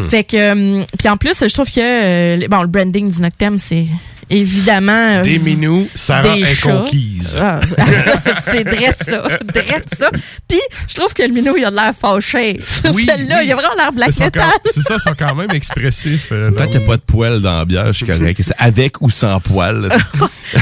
Fait 0.08 0.24
que, 0.24 0.52
hum, 0.52 0.84
puis 0.98 1.08
en 1.08 1.16
plus, 1.16 1.34
je 1.46 1.52
trouve 1.52 1.70
que, 1.70 1.80
euh, 1.80 2.48
bon, 2.48 2.62
le 2.62 2.68
branding 2.68 3.10
du 3.10 3.20
Noctem, 3.22 3.58
c'est 3.58 3.86
évidemment. 4.30 5.18
euh, 5.18 5.22
Des 5.22 5.38
minous, 5.38 5.88
Sarah 5.94 6.34
des 6.34 6.44
chats. 6.44 6.70
inconquise. 6.70 7.36
Ah, 7.40 7.60
c'est 8.50 8.64
drette 8.64 9.02
ça, 9.04 9.22
drette 9.44 9.86
ça. 9.96 10.10
Puis 10.48 10.58
je 10.88 10.94
trouve 10.94 11.12
que 11.14 11.22
le 11.22 11.28
minou 11.28 11.54
il 11.56 11.64
a 11.64 11.70
de 11.70 11.76
l'air 11.76 11.92
fâché. 11.98 12.60
Oui, 12.92 13.06
Celle-là, 13.08 13.38
oui. 13.40 13.46
il 13.46 13.52
a 13.52 13.54
vraiment 13.54 13.74
l'air 13.76 13.92
black 13.92 14.18
metal. 14.18 14.42
C'est 14.66 14.82
ça, 14.82 14.94
ils 14.96 15.00
sont 15.00 15.14
quand 15.18 15.34
même 15.34 15.50
expressifs. 15.52 16.28
euh, 16.32 16.50
Tant 16.50 16.64
là. 16.64 16.66
qu'il 16.70 16.78
n'y 16.78 16.84
a 16.84 16.86
pas 16.86 16.96
de 16.96 17.02
poils 17.02 17.40
dans 17.40 17.58
la 17.58 17.64
bière, 17.64 17.86
je 17.88 17.92
suis 17.92 18.06
correct. 18.06 18.40
C'est 18.42 18.54
avec 18.58 19.00
ou 19.02 19.10
sans 19.10 19.40
poils. 19.40 19.88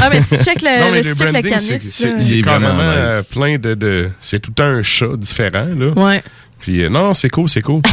Ah 0.01 0.09
mais 0.11 0.21
si 0.21 0.37
tu 0.37 0.43
check 0.45 0.63
le, 0.63 0.81
Non, 0.81 0.91
mais 0.91 1.03
le 1.03 1.15
branding, 1.15 1.59
c'est- 1.91 2.39
est 2.39 2.43
quand 2.43 2.59
vraiment 2.59 2.75
même 2.75 2.87
euh, 2.97 3.23
plein 3.23 3.57
de, 3.57 3.75
de 3.75 4.11
c'est 4.21 4.41
tout 4.41 4.53
un 4.61 4.83
chat 4.83 5.17
différent 5.17 5.69
là. 5.77 5.93
Ouais. 5.93 6.23
Puis 6.61 6.83
euh, 6.83 6.89
non, 6.89 7.15
c'est 7.15 7.29
cool, 7.31 7.49
c'est 7.49 7.63
cool. 7.63 7.83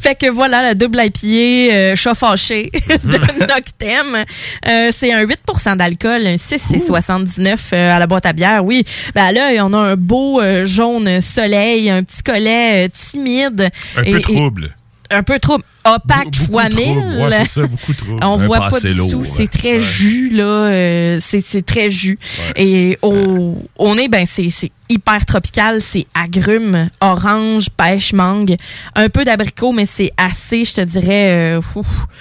Fait 0.00 0.14
que 0.14 0.30
voilà, 0.30 0.62
la 0.62 0.74
double 0.74 0.98
IPA 1.02 1.74
euh, 1.74 1.96
chat 1.96 2.14
fâché 2.14 2.70
de 3.04 3.46
Noctem. 3.46 4.24
Euh, 4.68 4.90
c'est 4.96 5.12
un 5.12 5.24
8% 5.24 5.76
d'alcool, 5.76 6.26
un 6.26 6.38
6 6.38 6.72
et 6.74 6.78
79 6.78 7.70
euh, 7.72 7.94
à 7.96 7.98
la 7.98 8.06
boîte 8.06 8.26
à 8.26 8.32
bière. 8.32 8.64
Oui, 8.64 8.84
ben 9.14 9.32
là, 9.32 9.50
on 9.64 9.72
a 9.74 9.78
un 9.78 9.96
beau 9.96 10.40
jaune 10.64 11.20
soleil, 11.20 11.90
un 11.90 12.02
petit 12.02 12.22
collet 12.22 12.88
timide. 12.88 13.70
Un 13.96 14.02
Et- 14.02 14.10
peu 14.12 14.18
et- 14.18 14.22
trouble. 14.22 14.74
Un 15.10 15.22
peu 15.22 15.38
trop 15.38 15.58
opaque 15.84 16.34
fois 16.34 16.68
trop, 16.68 16.78
mille. 16.80 16.98
ouais, 16.98 17.30
c'est 17.46 17.60
ça, 17.62 17.66
beaucoup 17.66 17.92
trop. 17.94 18.12
On 18.22 18.32
Un 18.34 18.36
voit 18.36 18.68
pas 18.68 18.80
du 18.80 18.94
lourd, 18.94 19.10
tout. 19.10 19.18
ouais. 19.20 19.28
C'est 19.36 19.50
très 19.50 19.78
jus, 19.78 20.30
là. 20.30 20.44
euh, 20.44 21.18
c'est 21.22 21.44
c'est 21.44 21.64
très 21.64 21.90
jus. 21.90 22.18
Et 22.56 22.98
au, 23.02 23.56
au 23.78 23.94
nez, 23.94 24.08
ben, 24.08 24.26
c'est 24.30 24.50
c'est 24.50 24.72
hyper 24.88 25.24
tropical. 25.26 25.80
C'est 25.82 26.06
agrumes, 26.14 26.88
orange, 27.00 27.70
pêche, 27.70 28.12
mangue. 28.12 28.56
Un 28.94 29.08
peu 29.08 29.24
d'abricot, 29.24 29.72
mais 29.72 29.86
c'est 29.86 30.10
assez, 30.16 30.64
je 30.64 30.74
te 30.74 30.80
dirais... 30.80 31.56
euh. 31.56 31.60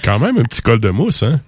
Quand 0.03 0.19
même 0.19 0.37
un 0.37 0.43
petit 0.43 0.61
col 0.61 0.79
de 0.79 0.89
mousse, 0.89 1.23
hein? 1.23 1.39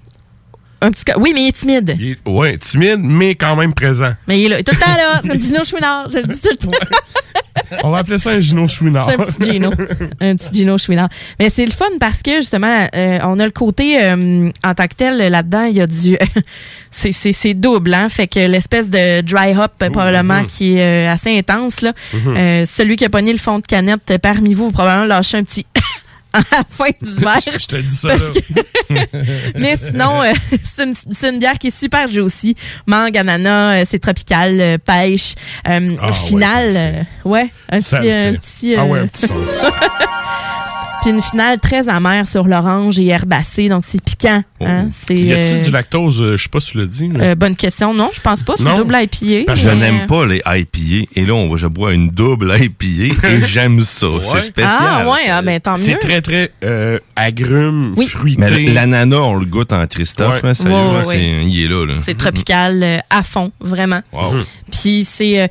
Un 0.82 0.92
petit... 0.92 1.04
Oui, 1.18 1.32
mais 1.34 1.44
il 1.44 1.48
est 1.50 1.58
timide. 1.60 1.96
Il 2.00 2.12
est- 2.12 2.28
ouais, 2.28 2.58
timide, 2.58 3.00
mais 3.02 3.36
quand 3.36 3.56
même 3.56 3.74
présent. 3.74 4.14
Mais 4.28 4.40
il 4.42 4.46
est 4.46 4.50
là. 4.50 4.64
Tout 4.64 4.74
le 4.74 4.80
temps 4.80 4.96
là. 4.96 5.20
C'est 5.24 5.30
comme 5.30 5.42
Gino 5.42 5.64
Chouinard. 5.64 6.10
Je 6.12 6.20
le 6.20 6.24
dis 6.28 6.42
tout 6.42 6.50
le 6.52 6.58
temps. 6.58 6.78
On 7.84 7.90
va 7.92 7.98
appeler 7.98 8.20
ça 8.20 8.30
un 8.32 8.40
Gino 8.40 8.68
Chouinard. 8.68 9.10
C'est 9.10 9.20
un 9.20 9.26
petit 9.26 9.52
Gino. 9.54 9.72
un 10.22 10.36
petit 10.36 10.54
Gino 10.54 10.78
Chouinard. 10.78 11.10
Mais 11.40 11.50
c'est 11.50 11.66
le 11.66 11.72
fun 11.72 11.86
parce 12.00 12.22
que, 12.22 12.36
justement, 12.36 12.88
euh, 12.96 13.20
on 13.24 13.40
a 13.40 13.46
le 13.46 13.52
côté, 13.52 14.02
euh, 14.04 14.50
en 14.64 14.74
tant 14.76 14.88
que 14.88 14.96
tel, 14.96 15.18
là-dedans, 15.18 15.66
il 15.66 15.76
y 15.78 15.82
a 15.82 15.88
du... 15.88 16.18
c'est- 16.92 17.54
double, 17.56 17.94
hein? 17.94 18.08
Fait 18.10 18.28
que 18.28 18.40
l'espèce 18.40 18.90
de 18.90 19.22
dry 19.22 19.56
hop, 19.58 19.72
probablement, 19.92 20.44
qui 20.46 20.78
est 20.78 21.08
euh, 21.08 21.12
assez 21.12 21.38
intense, 21.38 21.82
là. 21.82 21.94
Celui 22.14 22.96
qui 22.96 23.06
a 23.06 23.10
pogné 23.10 23.32
le 23.34 23.40
fond 23.40 23.60
de 23.60 23.66
canette 23.66 24.18
parmi 24.22 24.54
vous, 24.54 24.66
vous 24.66 24.72
probablement 24.72 25.08
lâché 25.08 25.38
un 25.38 25.44
petit... 25.44 25.66
à 26.34 26.40
la 26.52 26.64
fin 26.70 26.86
du 27.02 27.10
verre. 27.22 27.40
Je 27.60 27.66
te 27.68 27.76
dis 27.78 27.96
ça, 27.96 28.16
que- 28.18 29.58
Mais 29.60 29.76
sinon, 29.78 30.22
euh, 30.24 30.32
c'est 30.64 30.84
une, 30.84 30.94
une 31.34 31.40
bière 31.40 31.58
qui 31.60 31.68
est 31.68 31.78
super 31.78 32.08
juicy. 32.12 32.56
Mangue, 32.86 33.18
ananas, 33.18 33.82
euh, 33.82 33.86
c'est 33.90 34.00
tropical, 34.00 34.60
euh, 34.62 34.78
pêche. 34.78 35.36
Euh, 35.68 35.88
Ah, 36.02 36.08
ouais, 36.08 36.14
finale, 36.14 36.74
euh, 36.76 37.04
ouais, 37.26 37.52
un 37.70 37.82
Ça 37.82 38.00
petit, 38.00 38.12
un 38.12 38.34
petit, 38.36 38.76
Ah 38.78 38.86
ouais, 38.86 39.00
un 39.00 39.08
petit 39.08 39.28
Puis 41.08 41.16
une 41.16 41.22
finale 41.22 41.58
très 41.60 41.88
amère 41.88 42.28
sur 42.28 42.45
l'orange 42.49 42.99
et 42.99 43.05
herbacée, 43.08 43.70
donc 43.70 43.84
c'est 43.88 44.03
piquant. 44.03 44.43
Hein? 44.60 44.89
C'est, 45.08 45.14
Oh. 45.14 45.24
Y 45.24 45.34
a-tu 45.34 45.53
euh, 45.55 45.64
du 45.64 45.72
lactose? 45.72 46.22
euh, 46.22 46.36
Je 46.36 46.43
sais 46.43 46.49
pas 46.49 46.60
si 46.60 46.72
tu 46.72 46.80
l'as 46.80 46.86
dit. 46.86 47.08
mais- 47.08 47.28
euh, 47.28 47.36
bonne 47.36 47.55
question. 47.55 47.93
Non, 47.93 48.10
je 48.14 48.20
pense 48.20 48.43
pas. 48.43 48.55
C'est 48.58 48.64
double 48.66 48.93
IPA. 48.93 49.45
Parce 49.45 49.62
que 49.64 49.70
je 49.70 49.74
n'aime 49.74 50.05
pas 50.08 50.26
les 50.26 50.41
IPA. 50.45 51.08
Et 51.16 51.26
là, 51.26 51.34
on, 51.34 51.55
je 51.55 51.68
bois 51.68 51.93
une 51.93 52.10
double 52.10 52.53
IPA 52.60 53.28
et 53.30 53.41
j'aime 53.45 53.80
ça. 53.80 54.08
C'est 54.22 54.41
spécial. 54.41 54.76
Ah 54.82 55.08
ouais, 55.10 55.30
ah, 55.30 55.41
ben 55.41 55.62
tant 55.62 55.78
mieux. 55.78 55.78
C'est 55.78 55.95
très, 55.99 56.22
très 56.22 56.51
euh, 56.66 56.99
agrume, 57.16 57.93
fruité. 58.10 58.41
Mais 58.41 58.74
l'ananas, 58.74 59.16
on 59.22 59.36
le 59.36 59.45
goûte 59.45 59.72
en 59.72 59.88
Christophe. 59.88 60.41
Ouais. 60.43 60.49
là, 60.49 60.53
sérieux, 60.55 60.76
Ouais, 60.76 60.84
là, 60.91 60.97
ouais, 60.97 61.03
c'est- 61.03 61.10
ouais. 61.38 61.45
il 61.47 61.64
est 61.64 61.68
là. 61.70 61.86
là. 61.86 61.93
C'est 62.01 62.18
tropical 62.18 62.84
euh, 62.84 62.97
à 63.10 63.24
fond, 63.24 63.53
vraiment. 63.62 64.01
Wow. 64.12 64.34
Puis 64.72 65.08
c'est... 65.10 65.49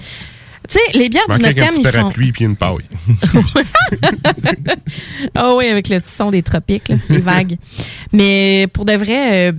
tu 0.68 0.78
sais, 0.78 0.98
les 0.98 1.08
bières 1.08 1.28
du 1.28 1.42
Noctem, 1.42 1.70
ils 1.78 1.86
font... 1.86 1.92
parapluie 1.92 2.32
puis 2.32 2.44
une 2.44 2.56
paille. 2.56 2.84
Ah 5.34 5.54
oui, 5.54 5.66
avec 5.66 5.88
le 5.88 6.00
petit 6.00 6.14
son 6.14 6.30
des 6.30 6.42
tropiques, 6.42 6.88
là, 6.88 6.96
les 7.08 7.18
vagues. 7.18 7.56
Mais 8.12 8.66
pour 8.72 8.84
de 8.84 8.92
vrai, 8.94 9.50
euh, 9.50 9.52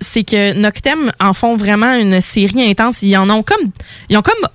c'est 0.00 0.24
que 0.24 0.52
Noctem 0.54 1.12
en 1.20 1.32
font 1.32 1.56
vraiment 1.56 1.94
une 1.94 2.20
série 2.20 2.68
intense. 2.68 3.02
Ils 3.02 3.16
en 3.16 3.28
ont 3.30 3.42
comme, 3.42 3.70
ils 4.08 4.16
ont 4.16 4.22
comme 4.22 4.46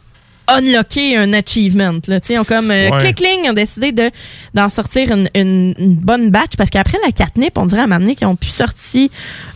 unlocké 0.48 1.18
un 1.18 1.34
achievement. 1.34 1.94
Là, 2.08 2.20
Tu 2.20 2.28
sais, 2.28 2.34
ils 2.36 2.40
ont 2.40 2.44
comme 2.44 2.72
euh, 2.72 2.90
Ouais. 2.90 2.98
clic 3.00 3.16
cling, 3.18 3.42
ils 3.46 3.50
ont 3.50 3.54
décidé 3.54 3.92
de 3.92 4.10
d'en 4.54 4.70
sortir 4.70 5.12
une, 5.12 5.30
une, 5.36 5.74
une 5.78 5.96
bonne 5.96 6.30
batch 6.30 6.56
parce 6.58 6.70
qu'après 6.70 6.98
la 7.06 7.12
catnip, 7.12 7.58
on 7.58 7.66
dirait 7.66 7.82
à 7.82 7.88
donné 7.88 8.16
qu'ils 8.16 8.28
ont 8.28 8.36
pu 8.36 8.50
sortir, 8.50 9.10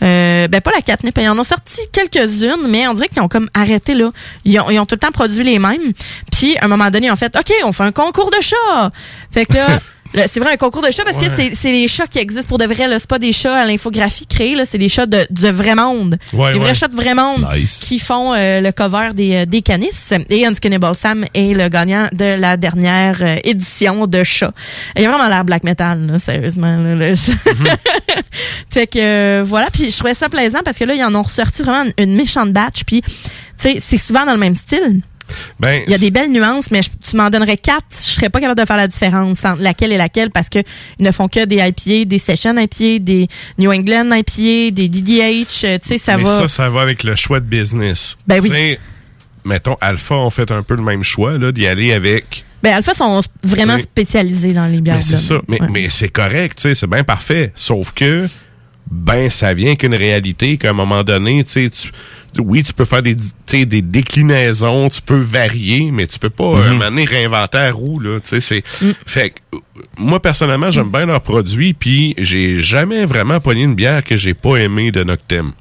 euh, 0.03 0.47
ben 0.47 0.61
pas 0.61 0.71
la 0.71 0.81
catnip, 0.81 1.17
ils 1.21 1.29
en 1.29 1.37
ont 1.37 1.43
sorti 1.43 1.81
quelques-unes, 1.91 2.67
mais 2.67 2.87
on 2.87 2.93
dirait 2.93 3.07
qu'ils 3.07 3.21
ont 3.21 3.27
comme 3.27 3.49
arrêté 3.53 3.93
là. 3.93 4.11
Ils 4.45 4.59
ont, 4.59 4.69
ils 4.69 4.79
ont 4.79 4.85
tout 4.85 4.95
le 4.95 4.99
temps 4.99 5.11
produit 5.11 5.43
les 5.43 5.59
mêmes. 5.59 5.93
Puis 6.31 6.57
à 6.57 6.65
un 6.65 6.67
moment 6.67 6.89
donné, 6.89 7.11
ont 7.11 7.15
fait, 7.15 7.35
ok, 7.37 7.51
on 7.63 7.71
fait 7.71 7.83
un 7.83 7.91
concours 7.91 8.31
de 8.31 8.41
chats. 8.41 8.91
Fait 9.31 9.45
que 9.45 9.53
là. 9.53 9.67
C'est 10.13 10.39
vrai 10.39 10.53
un 10.53 10.57
concours 10.57 10.81
de 10.81 10.91
chats 10.91 11.03
parce 11.03 11.17
que 11.17 11.25
Ouais. 11.25 11.31
c'est- 11.35 11.51
c'est 11.55 11.71
les 11.71 11.87
chats 11.87 12.07
qui 12.07 12.17
existent 12.19 12.47
pour 12.49 12.57
de 12.57 12.65
vrai. 12.65 12.87
là. 12.87 12.97
C'est 12.99 13.09
pas 13.09 13.19
des 13.19 13.31
chats 13.31 13.55
à 13.55 13.65
l'infographie 13.65 14.25
créés, 14.25 14.55
là. 14.55 14.63
c'est 14.69 14.77
des 14.77 14.89
chats 14.89 15.05
de, 15.05 15.27
de 15.29 15.49
vrai 15.49 15.75
monde. 15.75 16.17
Ouais, 16.33 16.53
des 16.53 16.59
vrais 16.59 16.73
chats 16.73 16.87
de 16.87 16.95
vrai 16.95 17.13
monde 17.13 17.47
Nice. 17.55 17.79
qui 17.83 17.99
font 17.99 18.33
euh, 18.33 18.59
le 18.61 18.71
cover 18.71 19.09
des, 19.13 19.35
euh, 19.35 19.45
des 19.45 19.61
canis. 19.61 19.89
Et 20.29 20.45
Unskinnable 20.45 20.95
Sam 20.95 21.25
est 21.33 21.53
le 21.53 21.67
gagnant 21.69 22.07
de 22.11 22.25
la 22.39 22.57
dernière 22.57 23.17
euh, 23.21 23.35
édition 23.43 24.07
de 24.07 24.23
chat. 24.23 24.51
Il 24.97 25.05
a 25.05 25.09
vraiment 25.09 25.27
l'air 25.27 25.45
black 25.45 25.63
metal, 25.63 26.07
là, 26.07 26.19
sérieusement. 26.19 26.75
là, 26.75 26.95
le 26.95 27.15
chat. 27.15 27.33
fait 28.69 28.87
que 28.87 28.99
euh, 28.99 29.43
voilà, 29.45 29.67
puis 29.71 29.89
je 29.89 29.97
trouvais 29.97 30.13
ça 30.13 30.29
plaisant 30.29 30.59
parce 30.63 30.77
que 30.77 30.83
là, 30.85 30.93
ils 30.95 31.03
en 31.03 31.13
ont 31.15 31.23
ressorti 31.23 31.61
vraiment 31.61 31.83
une, 31.97 32.03
une 32.09 32.15
méchante 32.15 32.51
batch. 32.51 32.83
Puis, 32.85 33.01
tu 33.01 33.11
sais, 33.57 33.77
c'est 33.79 33.97
souvent 33.97 34.25
dans 34.25 34.33
le 34.33 34.39
même 34.39 34.55
style. 34.55 35.01
Ben, 35.59 35.81
Il 35.87 35.91
y 35.91 35.95
a 35.95 35.97
des 35.97 36.11
belles 36.11 36.31
nuances, 36.31 36.71
mais 36.71 36.81
je- 36.81 36.89
tu 37.09 37.15
m'en 37.17 37.29
donnerais 37.29 37.57
quatre, 37.57 37.85
je 37.91 37.97
serais 38.11 38.29
pas 38.29 38.39
capable 38.39 38.59
de 38.61 38.65
faire 38.65 38.77
la 38.77 38.87
différence 38.87 39.43
entre 39.45 39.61
laquelle 39.61 39.91
et 39.91 39.97
laquelle 39.97 40.31
parce 40.31 40.49
que 40.49 40.59
ils 40.99 41.05
ne 41.05 41.11
font 41.11 41.27
que 41.27 41.45
des 41.45 41.57
IPA, 41.57 42.05
des 42.05 42.19
Session 42.19 42.55
IPA, 42.57 42.99
des 42.99 43.27
New 43.57 43.71
England 43.71 44.09
IPA, 44.11 44.71
des 44.73 44.89
DDH, 44.89 45.63
euh, 45.65 45.77
tu 45.81 45.87
sais, 45.89 45.97
ça 45.97 46.17
mais 46.17 46.23
va. 46.23 46.39
ça, 46.41 46.47
ça 46.47 46.69
va 46.69 46.81
avec 46.81 47.03
le 47.03 47.15
choix 47.15 47.39
de 47.39 47.45
business. 47.45 48.17
Ben 48.27 48.39
oui. 48.41 48.77
Mettons, 49.45 49.77
Alpha 49.81 50.15
ont 50.15 50.29
fait 50.29 50.51
un 50.51 50.63
peu 50.63 50.75
le 50.75 50.83
même 50.83 51.03
choix, 51.03 51.37
là, 51.37 51.51
d'y 51.51 51.65
aller 51.65 51.93
avec. 51.93 52.43
Ben, 52.61 52.73
Alpha 52.73 52.93
sont 52.93 53.21
vraiment 53.41 53.77
spécialisés 53.77 54.51
dans 54.51 54.65
les 54.65 54.81
bières. 54.81 54.97
Mais 54.97 55.01
c'est 55.01 55.17
ça. 55.17 55.41
Mais, 55.47 55.61
Ouais. 55.61 55.67
mais 55.71 55.89
c'est 55.89 56.09
correct, 56.09 56.57
tu 56.57 56.63
sais, 56.63 56.75
c'est 56.75 56.87
bien 56.87 57.03
parfait. 57.05 57.53
Sauf 57.55 57.93
que, 57.93 58.27
ben, 58.91 59.29
ça 59.29 59.53
vient 59.53 59.75
qu'une 59.75 59.95
réalité 59.95 60.57
qu'à 60.57 60.69
un 60.71 60.73
moment 60.73 61.03
donné, 61.03 61.43
tu 61.43 61.69
sais, 61.71 61.89
oui, 62.39 62.63
tu 62.63 62.73
peux 62.73 62.85
faire 62.85 63.01
des, 63.01 63.15
tu 63.15 63.23
sais, 63.45 63.65
des 63.65 63.81
déclinaisons, 63.81 64.89
tu 64.89 65.01
peux 65.01 65.19
varier, 65.19 65.91
mais 65.91 66.07
tu 66.07 66.19
peux 66.19 66.29
pas, 66.29 66.43
euh, 66.43 66.63
un 66.63 66.73
moment 66.73 66.85
donné, 66.85 67.05
réinventer 67.05 67.57
la 67.57 67.71
roue, 67.71 67.99
là, 67.99 68.19
tu 68.19 68.29
sais, 68.29 68.41
c'est... 68.41 68.63
Fait 69.05 69.29
que, 69.29 69.35
euh, 69.55 69.59
moi, 69.97 70.19
personnellement, 70.21 70.71
j'aime 70.71 70.91
bien 70.91 71.05
leurs 71.05 71.21
produits, 71.21 71.73
puis 71.73 72.13
j'ai 72.17 72.61
jamais 72.61 73.05
vraiment 73.05 73.39
pogné 73.39 73.63
une 73.63 73.75
bière 73.75 74.03
que 74.03 74.17
j'ai 74.17 74.33
pas 74.33 74.57
aimée 74.57 74.91
de 74.91 75.03
Noctem. 75.03 75.51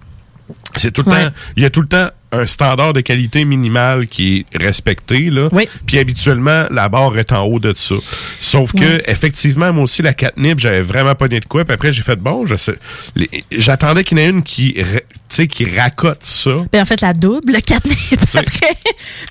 C'est 0.76 0.90
tout 0.92 1.02
le 1.06 1.10
Ouais. 1.12 1.24
temps, 1.26 1.32
il 1.56 1.62
y 1.62 1.66
a 1.66 1.70
tout 1.70 1.82
le 1.82 1.88
temps 1.88 2.08
un 2.32 2.46
standard 2.46 2.92
de 2.92 3.00
qualité 3.00 3.44
minimal 3.44 4.06
qui 4.06 4.44
est 4.52 4.62
respecté 4.62 5.30
là. 5.30 5.48
Puis 5.86 5.98
habituellement 5.98 6.64
la 6.70 6.88
barre 6.88 7.16
est 7.18 7.32
en 7.32 7.42
haut 7.44 7.58
de 7.60 7.72
ça. 7.74 7.94
Sauf 8.40 8.72
que 8.72 9.02
effectivement 9.10 9.72
moi 9.72 9.84
aussi 9.84 10.02
la 10.02 10.12
catnip, 10.14 10.58
j'avais 10.58 10.82
vraiment 10.82 11.14
pas 11.14 11.28
de 11.28 11.40
quoi. 11.48 11.64
Puis 11.64 11.74
après 11.74 11.92
j'ai 11.92 12.02
fait 12.02 12.16
bon, 12.18 12.44
je 12.46 12.56
sais, 12.56 12.76
les- 13.16 13.44
j'attendais 13.52 14.04
qu'il 14.04 14.18
y 14.18 14.22
en 14.22 14.24
ait 14.24 14.30
une 14.30 14.42
qui, 14.42 14.74
ra- 14.80 15.00
tu 15.00 15.04
sais, 15.28 15.46
qui 15.46 15.64
racote 15.64 16.22
ça. 16.22 16.50
Ben, 16.72 16.82
en 16.82 16.84
fait, 16.84 17.00
la 17.00 17.12
double, 17.12 17.52
le 17.52 17.60
catnip 17.60 17.96
après. 18.34 18.74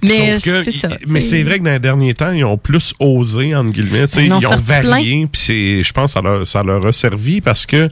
Mais 0.03 0.39
c'est 0.39 0.71
ça. 0.71 0.89
Mais 1.07 1.21
c'est 1.21 1.43
vrai 1.43 1.59
que 1.59 1.63
dans 1.63 1.71
les 1.71 1.79
derniers 1.79 2.13
temps, 2.13 2.31
ils 2.31 2.43
ont 2.45 2.57
plus 2.57 2.93
osé, 2.99 3.55
entre 3.55 3.71
guillemets. 3.71 4.07
sais, 4.07 4.25
Ils 4.25 4.47
ont 4.47 4.55
varié. 4.63 5.27
Puis 5.31 5.41
c'est, 5.41 5.83
je 5.83 5.93
pense 5.93 6.13
que 6.13 6.19
ça 6.19 6.21
leur, 6.21 6.47
ça 6.47 6.63
leur 6.63 6.85
a 6.85 6.93
servi 6.93 7.41
parce 7.41 7.65
que, 7.65 7.89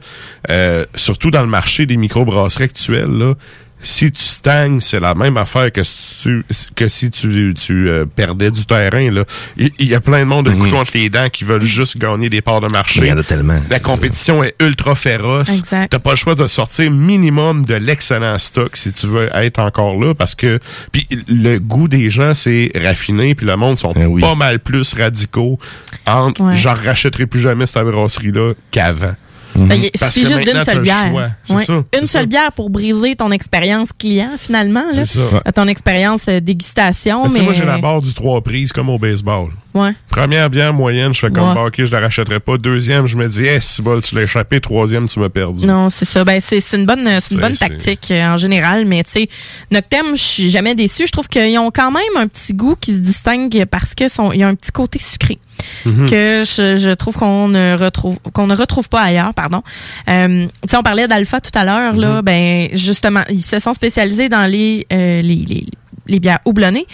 euh, 0.50 0.86
surtout 0.94 1.30
dans 1.30 1.42
le 1.42 1.48
marché 1.48 1.86
des 1.86 1.96
microbrasseries 1.96 2.64
actuelles, 2.64 3.10
là, 3.10 3.34
si 3.80 4.10
tu 4.10 4.22
stagnes, 4.22 4.80
c'est 4.80 4.98
la 5.00 5.14
même 5.14 5.36
affaire 5.36 5.70
que 5.70 5.82
si 5.84 6.22
tu, 6.22 6.44
que 6.74 6.88
si 6.88 7.10
tu, 7.10 7.54
tu 7.54 7.88
euh, 7.88 8.04
perdais 8.06 8.50
du 8.50 8.64
terrain. 8.64 9.10
Là. 9.10 9.24
Il, 9.56 9.70
il 9.78 9.86
y 9.86 9.94
a 9.94 10.00
plein 10.00 10.20
de 10.20 10.24
monde 10.24 10.46
de 10.46 10.50
couteau 10.52 10.76
entre 10.76 10.92
les 10.94 11.08
dents 11.10 11.28
qui 11.30 11.44
veulent 11.44 11.62
juste 11.62 11.98
gagner 11.98 12.28
des 12.28 12.40
parts 12.40 12.60
de 12.60 12.68
marché. 12.74 13.00
Il 13.02 13.06
y 13.08 13.12
en 13.12 13.18
a 13.18 13.22
tellement. 13.22 13.56
La 13.70 13.78
compétition 13.78 14.42
est 14.42 14.54
ultra 14.60 14.94
féroce. 14.94 15.50
Exact. 15.58 15.90
T'as 15.90 15.98
pas 15.98 16.10
le 16.10 16.16
choix 16.16 16.34
de 16.34 16.46
sortir 16.46 16.90
minimum 16.90 17.64
de 17.66 17.74
l'excellent 17.74 18.38
stock 18.38 18.76
si 18.76 18.92
tu 18.92 19.06
veux 19.06 19.28
être 19.34 19.58
encore 19.60 19.98
là 20.00 20.14
parce 20.14 20.34
que 20.34 20.58
puis 20.90 21.06
le 21.28 21.58
goût 21.58 21.86
des 21.88 22.10
gens 22.10 22.34
c'est 22.34 22.72
raffiné 22.74 23.34
puis 23.34 23.46
le 23.46 23.56
monde 23.56 23.76
sont 23.76 23.92
pas 24.20 24.34
mal 24.34 24.58
plus 24.58 24.94
radicaux 24.94 25.58
entre 26.06 26.42
Ouais. 26.42 26.56
j'en 26.56 26.74
rachèterai 26.74 27.26
plus 27.26 27.40
jamais 27.40 27.66
cette 27.66 27.84
brasserie 27.84 28.30
là 28.32 28.52
qu'avant. 28.70 29.14
Il 29.56 29.90
Parce 29.98 30.12
suffit 30.12 30.26
que 30.28 30.36
juste 30.36 30.50
d'une 30.52 30.64
seule 30.64 30.76
le 30.76 30.82
bière. 30.82 31.10
choix. 31.10 31.28
C'est 31.44 31.54
Ouais. 31.54 31.64
ça, 31.64 31.72
Une 31.74 31.84
c'est 32.00 32.06
seule 32.06 32.26
bière 32.26 32.52
pour 32.52 32.70
briser 32.70 33.16
ton 33.16 33.30
expérience 33.30 33.88
client, 33.98 34.30
finalement. 34.38 34.84
là. 34.92 35.04
C'est 35.04 35.18
ça. 35.18 35.42
À 35.44 35.52
Ton 35.52 35.66
expérience 35.68 36.22
euh, 36.28 36.40
dégustation. 36.40 37.26
Mais... 37.28 37.40
moi 37.40 37.52
j'ai 37.52 37.64
la 37.64 37.78
barre 37.78 38.02
du 38.02 38.12
trois 38.14 38.40
prises 38.42 38.72
comme 38.72 38.88
au 38.90 38.98
baseball. 38.98 39.48
Ouais. 39.76 39.92
Première 40.08 40.48
bière 40.50 40.72
moyenne, 40.72 41.12
je 41.12 41.20
fais 41.20 41.30
comme 41.30 41.48
Ouais. 41.48 41.54
bah, 41.54 41.64
ok, 41.66 41.84
je 41.84 41.92
la 41.92 42.00
rachèterai 42.00 42.40
pas. 42.40 42.56
Deuxième, 42.56 43.06
je 43.06 43.16
me 43.16 43.28
dis, 43.28 43.44
eh, 43.44 43.60
si 43.60 43.82
bol, 43.82 44.00
tu 44.02 44.14
l'as 44.14 44.22
échappé. 44.22 44.60
Troisième, 44.60 45.06
tu 45.08 45.20
m'as 45.20 45.28
perdu. 45.28 45.66
Non, 45.66 45.90
c'est 45.90 46.04
ça. 46.06 46.24
Ben, 46.24 46.40
c'est 46.40 46.58
une 46.72 46.86
bonne, 46.86 47.06
une 47.30 47.40
bonne 47.40 47.56
tactique 47.56 48.10
euh, 48.10 48.28
en 48.32 48.36
général, 48.36 48.86
mais 48.86 49.04
tu 49.04 49.10
sais, 49.10 49.28
Noctem, 49.70 50.16
je 50.16 50.22
suis 50.22 50.50
jamais 50.50 50.74
déçu. 50.74 51.06
Je 51.06 51.12
trouve 51.12 51.28
qu'ils 51.28 51.58
ont 51.58 51.70
quand 51.70 51.90
même 51.92 52.02
un 52.16 52.26
petit 52.26 52.54
goût 52.54 52.74
qui 52.80 52.94
se 52.94 53.00
distingue 53.00 53.64
parce 53.70 53.94
y 54.34 54.42
a 54.42 54.48
un 54.48 54.54
petit 54.54 54.72
côté 54.72 54.98
sucré 54.98 55.38
Mhm. 55.86 56.08
que 56.10 56.42
je, 56.44 56.76
je 56.76 56.90
trouve 56.94 57.16
qu'on 57.16 57.48
ne 57.48 57.76
retrouve 57.78 58.18
qu'on 58.34 58.46
ne 58.46 58.54
retrouve 58.54 58.88
pas 58.90 59.00
ailleurs. 59.00 59.32
Pardon. 59.34 59.62
Euh, 60.08 60.46
on 60.76 60.82
parlait 60.82 61.08
d'Alpha 61.08 61.40
tout 61.40 61.56
à 61.58 61.64
l'heure 61.64 61.94
Mhm. 61.94 62.00
là. 62.00 62.22
Ben, 62.22 62.68
justement, 62.72 63.22
ils 63.30 63.42
se 63.42 63.58
sont 63.58 63.72
spécialisés 63.72 64.28
dans 64.28 64.50
les 64.50 64.86
euh, 64.92 65.22
les, 65.22 65.34
les 65.48 65.66
les 66.08 66.20
bières 66.20 66.38
houblonnées. 66.44 66.86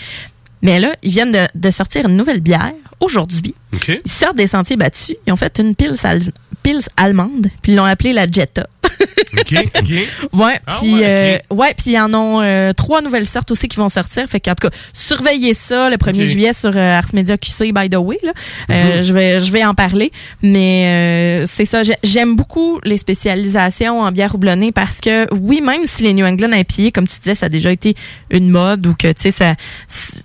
Mais 0.62 0.78
là, 0.80 0.94
ils 1.02 1.10
viennent 1.10 1.32
de, 1.32 1.46
de 1.54 1.70
sortir 1.70 2.08
une 2.08 2.16
nouvelle 2.16 2.40
bière 2.40 2.72
aujourd'hui. 3.00 3.54
Ils 4.04 4.10
sortent 4.10 4.36
des 4.36 4.46
sentiers 4.46 4.76
battus. 4.76 5.16
Ils 5.26 5.32
ont 5.32 5.36
fait 5.36 5.58
une 5.58 5.74
pils, 5.74 5.96
al- 6.04 6.22
pils 6.62 6.82
allemande, 6.96 7.48
puis 7.62 7.72
ils 7.72 7.76
l'ont 7.76 7.84
appelée 7.84 8.12
la 8.12 8.30
Jetta. 8.30 8.68
OK, 9.38 9.54
OK. 9.78 9.88
Ouais, 10.32 10.60
Ah 10.66 10.76
puis 10.78 10.94
ouais, 10.94 11.00
euh, 11.04 11.38
ok. 11.50 11.58
ouais, 11.58 11.74
ils 11.86 11.98
en 11.98 12.12
ont 12.14 12.40
euh, 12.42 12.72
trois 12.72 13.00
nouvelles 13.02 13.26
sortes 13.26 13.50
aussi 13.50 13.68
qui 13.68 13.76
vont 13.76 13.88
sortir. 13.88 14.26
Fait 14.28 14.40
qu'en 14.40 14.54
tout 14.54 14.68
cas, 14.68 14.76
surveillez 14.92 15.54
ça 15.54 15.88
le 15.90 15.96
1er 15.96 16.20
Ok. 16.22 16.26
juillet 16.26 16.52
sur 16.54 16.70
euh, 16.76 16.98
Ars 16.98 17.08
Media 17.14 17.36
QC 17.38 17.72
by 17.72 17.88
the 17.90 17.96
way 17.96 18.18
là. 18.22 18.32
Euh, 18.70 18.96
Mhm. 18.96 19.02
je 19.02 19.12
vais 19.12 19.40
je 19.40 19.50
vais 19.52 19.64
en 19.64 19.74
parler, 19.74 20.12
mais 20.42 21.42
euh, 21.42 21.46
c'est 21.50 21.64
ça, 21.64 21.82
j'ai- 21.82 21.94
j'aime 22.02 22.36
beaucoup 22.36 22.78
les 22.84 22.96
spécialisations 22.98 24.00
en 24.00 24.12
bière 24.12 24.34
houblonnée 24.34 24.72
parce 24.72 25.00
que 25.00 25.26
oui, 25.34 25.60
même 25.60 25.82
si 25.86 26.02
les 26.02 26.12
New 26.12 26.26
England 26.26 26.50
IPA 26.52 26.90
comme 26.92 27.08
tu 27.08 27.18
disais, 27.18 27.34
ça 27.34 27.46
a 27.46 27.48
déjà 27.48 27.72
été 27.72 27.94
une 28.30 28.50
mode 28.50 28.86
ou 28.86 28.94
que 28.94 29.08
tu 29.12 29.22
sais 29.22 29.30
ça 29.30 29.54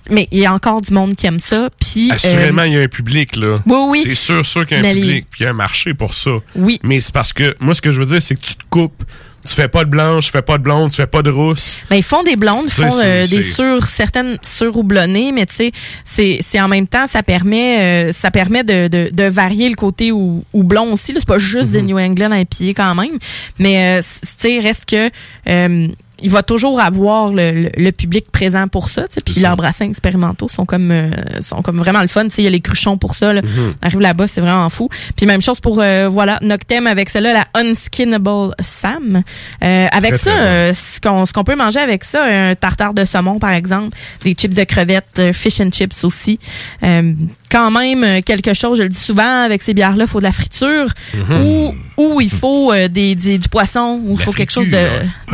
mais 0.09 0.27
il 0.31 0.39
y 0.39 0.45
a 0.45 0.53
encore 0.53 0.81
du 0.81 0.93
monde 0.93 1.15
qui 1.15 1.27
aime 1.27 1.39
ça. 1.39 1.69
Puis 1.79 2.11
Assurément, 2.11 2.61
euh, 2.61 2.67
il 2.67 2.73
y 2.73 2.77
a 2.77 2.81
un 2.81 2.87
public, 2.87 3.35
là. 3.35 3.59
Oui, 3.65 3.77
oui. 3.89 4.01
C'est 4.05 4.15
sûr, 4.15 4.45
sûr 4.45 4.65
qu'il 4.65 4.75
y 4.75 4.77
a 4.77 4.79
un 4.79 4.83
Mais 4.83 4.93
les- 4.93 5.01
public, 5.01 5.25
puis 5.29 5.41
il 5.41 5.43
y 5.43 5.47
a 5.47 5.49
un 5.49 5.53
marché 5.53 5.93
pour 5.93 6.13
ça. 6.13 6.31
Oui. 6.55 6.79
Mais 6.83 7.01
c'est 7.01 7.13
parce 7.13 7.33
que, 7.33 7.55
moi, 7.59 7.73
ce 7.73 7.81
que 7.81 7.91
je 7.91 7.99
veux 7.99 8.05
dire, 8.05 8.21
c'est 8.21 8.35
que 8.35 8.39
tu 8.41 8.55
te 8.55 8.63
coupes. 8.69 9.03
Tu 9.47 9.53
fais 9.53 9.69
pas 9.69 9.85
de 9.85 9.89
blanche, 9.89 10.25
tu 10.25 10.31
fais 10.31 10.41
pas 10.41 10.57
de 10.57 10.63
blonde, 10.63 10.89
tu 10.89 10.97
fais 10.97 11.07
pas 11.07 11.21
de 11.21 11.29
rousse. 11.29 11.79
Ben, 11.89 11.95
ils 11.95 12.03
font 12.03 12.21
des 12.21 12.35
blondes, 12.35 12.65
ils 12.65 12.71
font 12.71 12.89
euh, 13.01 13.25
des 13.25 13.41
sur 13.41 13.81
certaines 13.87 14.37
surhoublonnées, 14.41 15.31
mais 15.31 15.45
tu 15.45 15.55
sais, 15.55 15.71
c'est 16.03 16.39
c'est 16.41 16.59
en 16.59 16.67
même 16.67 16.85
temps, 16.85 17.07
ça 17.07 17.23
permet 17.23 18.09
euh, 18.09 18.11
ça 18.11 18.29
permet 18.29 18.65
de, 18.65 18.89
de, 18.89 19.09
de 19.13 19.23
varier 19.23 19.69
le 19.69 19.75
côté 19.75 20.11
hou- 20.11 20.43
houblon 20.53 20.91
aussi. 20.91 21.13
C'est 21.15 21.25
pas 21.25 21.37
juste 21.37 21.67
Mhm. 21.69 21.71
des 21.71 21.81
New 21.83 21.97
England 21.97 22.33
IPA 22.35 22.73
quand 22.75 22.95
même, 22.95 23.17
mais 23.57 23.99
euh, 23.99 24.01
tu 24.21 24.27
sais, 24.37 24.59
reste 24.59 24.83
que 24.85 25.09
euh, 25.47 25.87
il 26.21 26.29
va 26.31 26.41
toujours 26.43 26.79
avoir 26.81 27.29
le, 27.31 27.51
le, 27.51 27.69
le 27.77 27.91
public 27.91 28.31
présent 28.31 28.67
pour 28.67 28.89
ça. 28.89 29.03
Puis 29.25 29.39
leurs 29.41 29.55
brassins 29.55 29.85
expérimentaux 29.89 30.47
sont 30.47 30.65
comme 30.65 30.91
euh, 30.91 31.11
sont 31.41 31.61
comme 31.61 31.77
vraiment 31.77 32.01
le 32.01 32.07
fun. 32.07 32.23
Tu 32.25 32.29
sais, 32.31 32.41
il 32.41 32.45
y 32.45 32.47
a 32.47 32.51
les 32.51 32.59
cruchons 32.61 32.97
pour 32.97 33.15
ça. 33.15 33.33
Là. 33.33 33.41
Mhm. 33.41 33.73
Arrive 33.81 33.99
là-bas, 33.99 34.27
c'est 34.27 34.41
vraiment 34.41 34.69
fou. 34.69 34.89
Puis 35.15 35.25
même 35.25 35.41
chose 35.41 35.59
pour 35.59 35.79
euh, 35.81 36.07
voilà 36.09 36.39
Noctem 36.41 36.87
avec 36.87 37.09
celle-là, 37.09 37.33
la 37.33 37.45
Unskinnable 37.61 38.55
Sam. 38.61 39.21
Euh, 39.63 39.87
avec 39.91 40.13
Très, 40.15 40.23
ça, 40.23 40.31
euh, 40.39 40.73
ce 40.73 40.99
qu'on 40.99 41.25
ce 41.25 41.33
qu'on 41.33 41.43
peut 41.43 41.55
manger 41.55 41.79
avec 41.79 42.03
ça, 42.03 42.23
un 42.23 42.55
tartare 42.55 42.93
de 42.93 43.05
saumon 43.05 43.39
par 43.39 43.51
exemple, 43.51 43.95
des 44.23 44.33
chips 44.33 44.55
de 44.55 44.63
crevettes, 44.63 45.19
euh, 45.19 45.33
fish 45.33 45.59
and 45.61 45.69
chips 45.71 46.03
aussi. 46.03 46.39
Euh, 46.83 47.13
quand 47.49 47.71
même 47.71 48.21
quelque 48.23 48.53
chose, 48.53 48.77
je 48.77 48.83
le 48.83 48.89
dis 48.89 48.97
souvent, 48.97 49.43
avec 49.43 49.61
ces 49.61 49.73
bières-là, 49.73 50.03
il 50.05 50.09
faut 50.09 50.19
de 50.19 50.23
la 50.25 50.31
friture 50.31 50.87
Mhm. 51.13 51.41
ou 51.45 51.73
ou 51.97 52.21
il 52.21 52.29
faut 52.29 52.71
euh, 52.71 52.87
des, 52.87 53.15
des- 53.15 53.39
du 53.39 53.49
poisson 53.49 53.99
ou 54.05 54.11
il 54.13 54.19
faut 54.19 54.31
quelque 54.31 54.51
chose 54.51 54.69
de, 54.69 54.77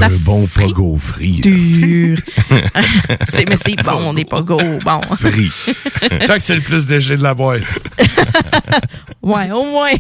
Un 0.02 0.08
bon 0.22 0.46
là. 0.82 0.98
friture. 1.00 2.18
C'est- 3.30 3.48
mais 3.50 3.58
c'est 3.66 3.76
bon, 3.84 4.14
des 4.14 4.26
pogos, 4.26 4.58
bon. 4.84 5.02
Frit. 5.16 5.52
Tant 6.28 6.34
que 6.36 6.40
c'est 6.40 6.56
le 6.56 6.62
plus 6.62 6.88
léger 6.90 7.18
de 7.18 7.24
la 7.24 7.34
boîte. 7.34 7.64
Ouais, 9.22 9.50
au 9.52 9.64
moins. 9.64 9.92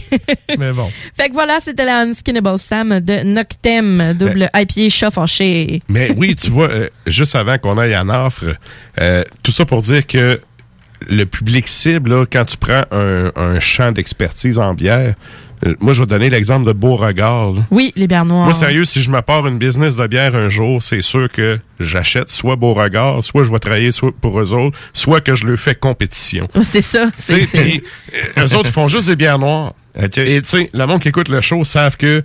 Mais 0.60 0.74
bon. 0.74 0.90
Fait 1.16 1.30
que 1.30 1.34
voilà, 1.34 1.60
c'était 1.64 1.86
la 1.86 2.00
Unskinnable 2.02 2.60
Sam 2.60 3.00
de 3.00 3.24
Noctem, 3.24 4.14
double 4.20 4.50
IPA 4.54 4.90
chat 4.90 5.12
fâché. 5.12 5.80
Mais 5.88 6.12
oui, 6.18 6.36
tu 6.36 6.50
vois, 6.50 6.70
euh, 6.70 6.90
juste 7.08 7.34
avant 7.36 7.58
qu'on 7.58 7.78
aille 7.78 7.96
en 7.96 8.10
offre, 8.10 8.44
euh, 9.00 9.24
tout 9.42 9.54
ça 9.54 9.64
pour 9.66 9.82
dire 9.82 10.06
que 10.06 10.42
le 11.08 11.24
public 11.26 11.70
cible, 11.70 12.10
là, 12.12 12.26
quand 12.30 12.44
tu 12.44 12.58
prends 12.58 12.84
un, 12.92 13.32
un 13.38 13.60
champ 13.62 13.94
d'expertise 13.94 14.60
en 14.60 14.74
bière, 14.74 15.16
moi, 15.80 15.94
je 15.94 16.02
vais 16.02 16.08
donner 16.08 16.30
l'exemple 16.30 16.66
de 16.66 16.74
Beauregard. 16.74 17.52
là. 17.52 17.62
Oui, 17.72 17.94
les 17.96 18.08
bières 18.08 18.26
noires. 18.26 18.46
Moi, 18.46 18.54
sérieux, 18.54 18.86
si 18.86 19.02
je 19.02 19.12
pars 19.12 19.46
une 19.48 19.58
business 19.58 19.96
de 19.96 20.08
bière 20.08 20.36
un 20.36 20.50
jour, 20.50 20.82
c'est 20.82 21.02
sûr 21.02 21.30
que 21.32 21.60
j'achète 21.80 22.30
soit 22.30 22.56
Beauregard, 22.56 23.24
soit 23.24 23.44
je 23.44 23.52
vais 23.52 23.60
travailler 23.60 23.92
soit 23.92 24.12
pour 24.20 24.40
eux 24.40 24.54
autres, 24.54 24.78
soit 24.94 25.22
que 25.22 25.36
je 25.36 25.46
leur 25.46 25.58
fais 25.60 25.76
compétition. 25.76 26.48
C'est 26.64 26.82
ça. 26.82 27.10
C'est- 27.18 27.46
c'est- 27.48 27.62
puis, 27.62 27.84
euh, 28.38 28.46
eux 28.46 28.56
autres, 28.56 28.70
ils 28.70 28.74
font 28.74 28.88
juste 28.88 29.08
des 29.08 29.16
bières 29.16 29.40
noires. 29.40 29.74
Et 29.96 30.10
tu 30.10 30.42
sais, 30.44 30.70
le 30.74 30.86
monde 30.88 31.02
qui 31.02 31.10
écoute 31.10 31.30
le 31.30 31.40
show 31.42 31.64
savent 31.64 31.98
que 31.98 32.24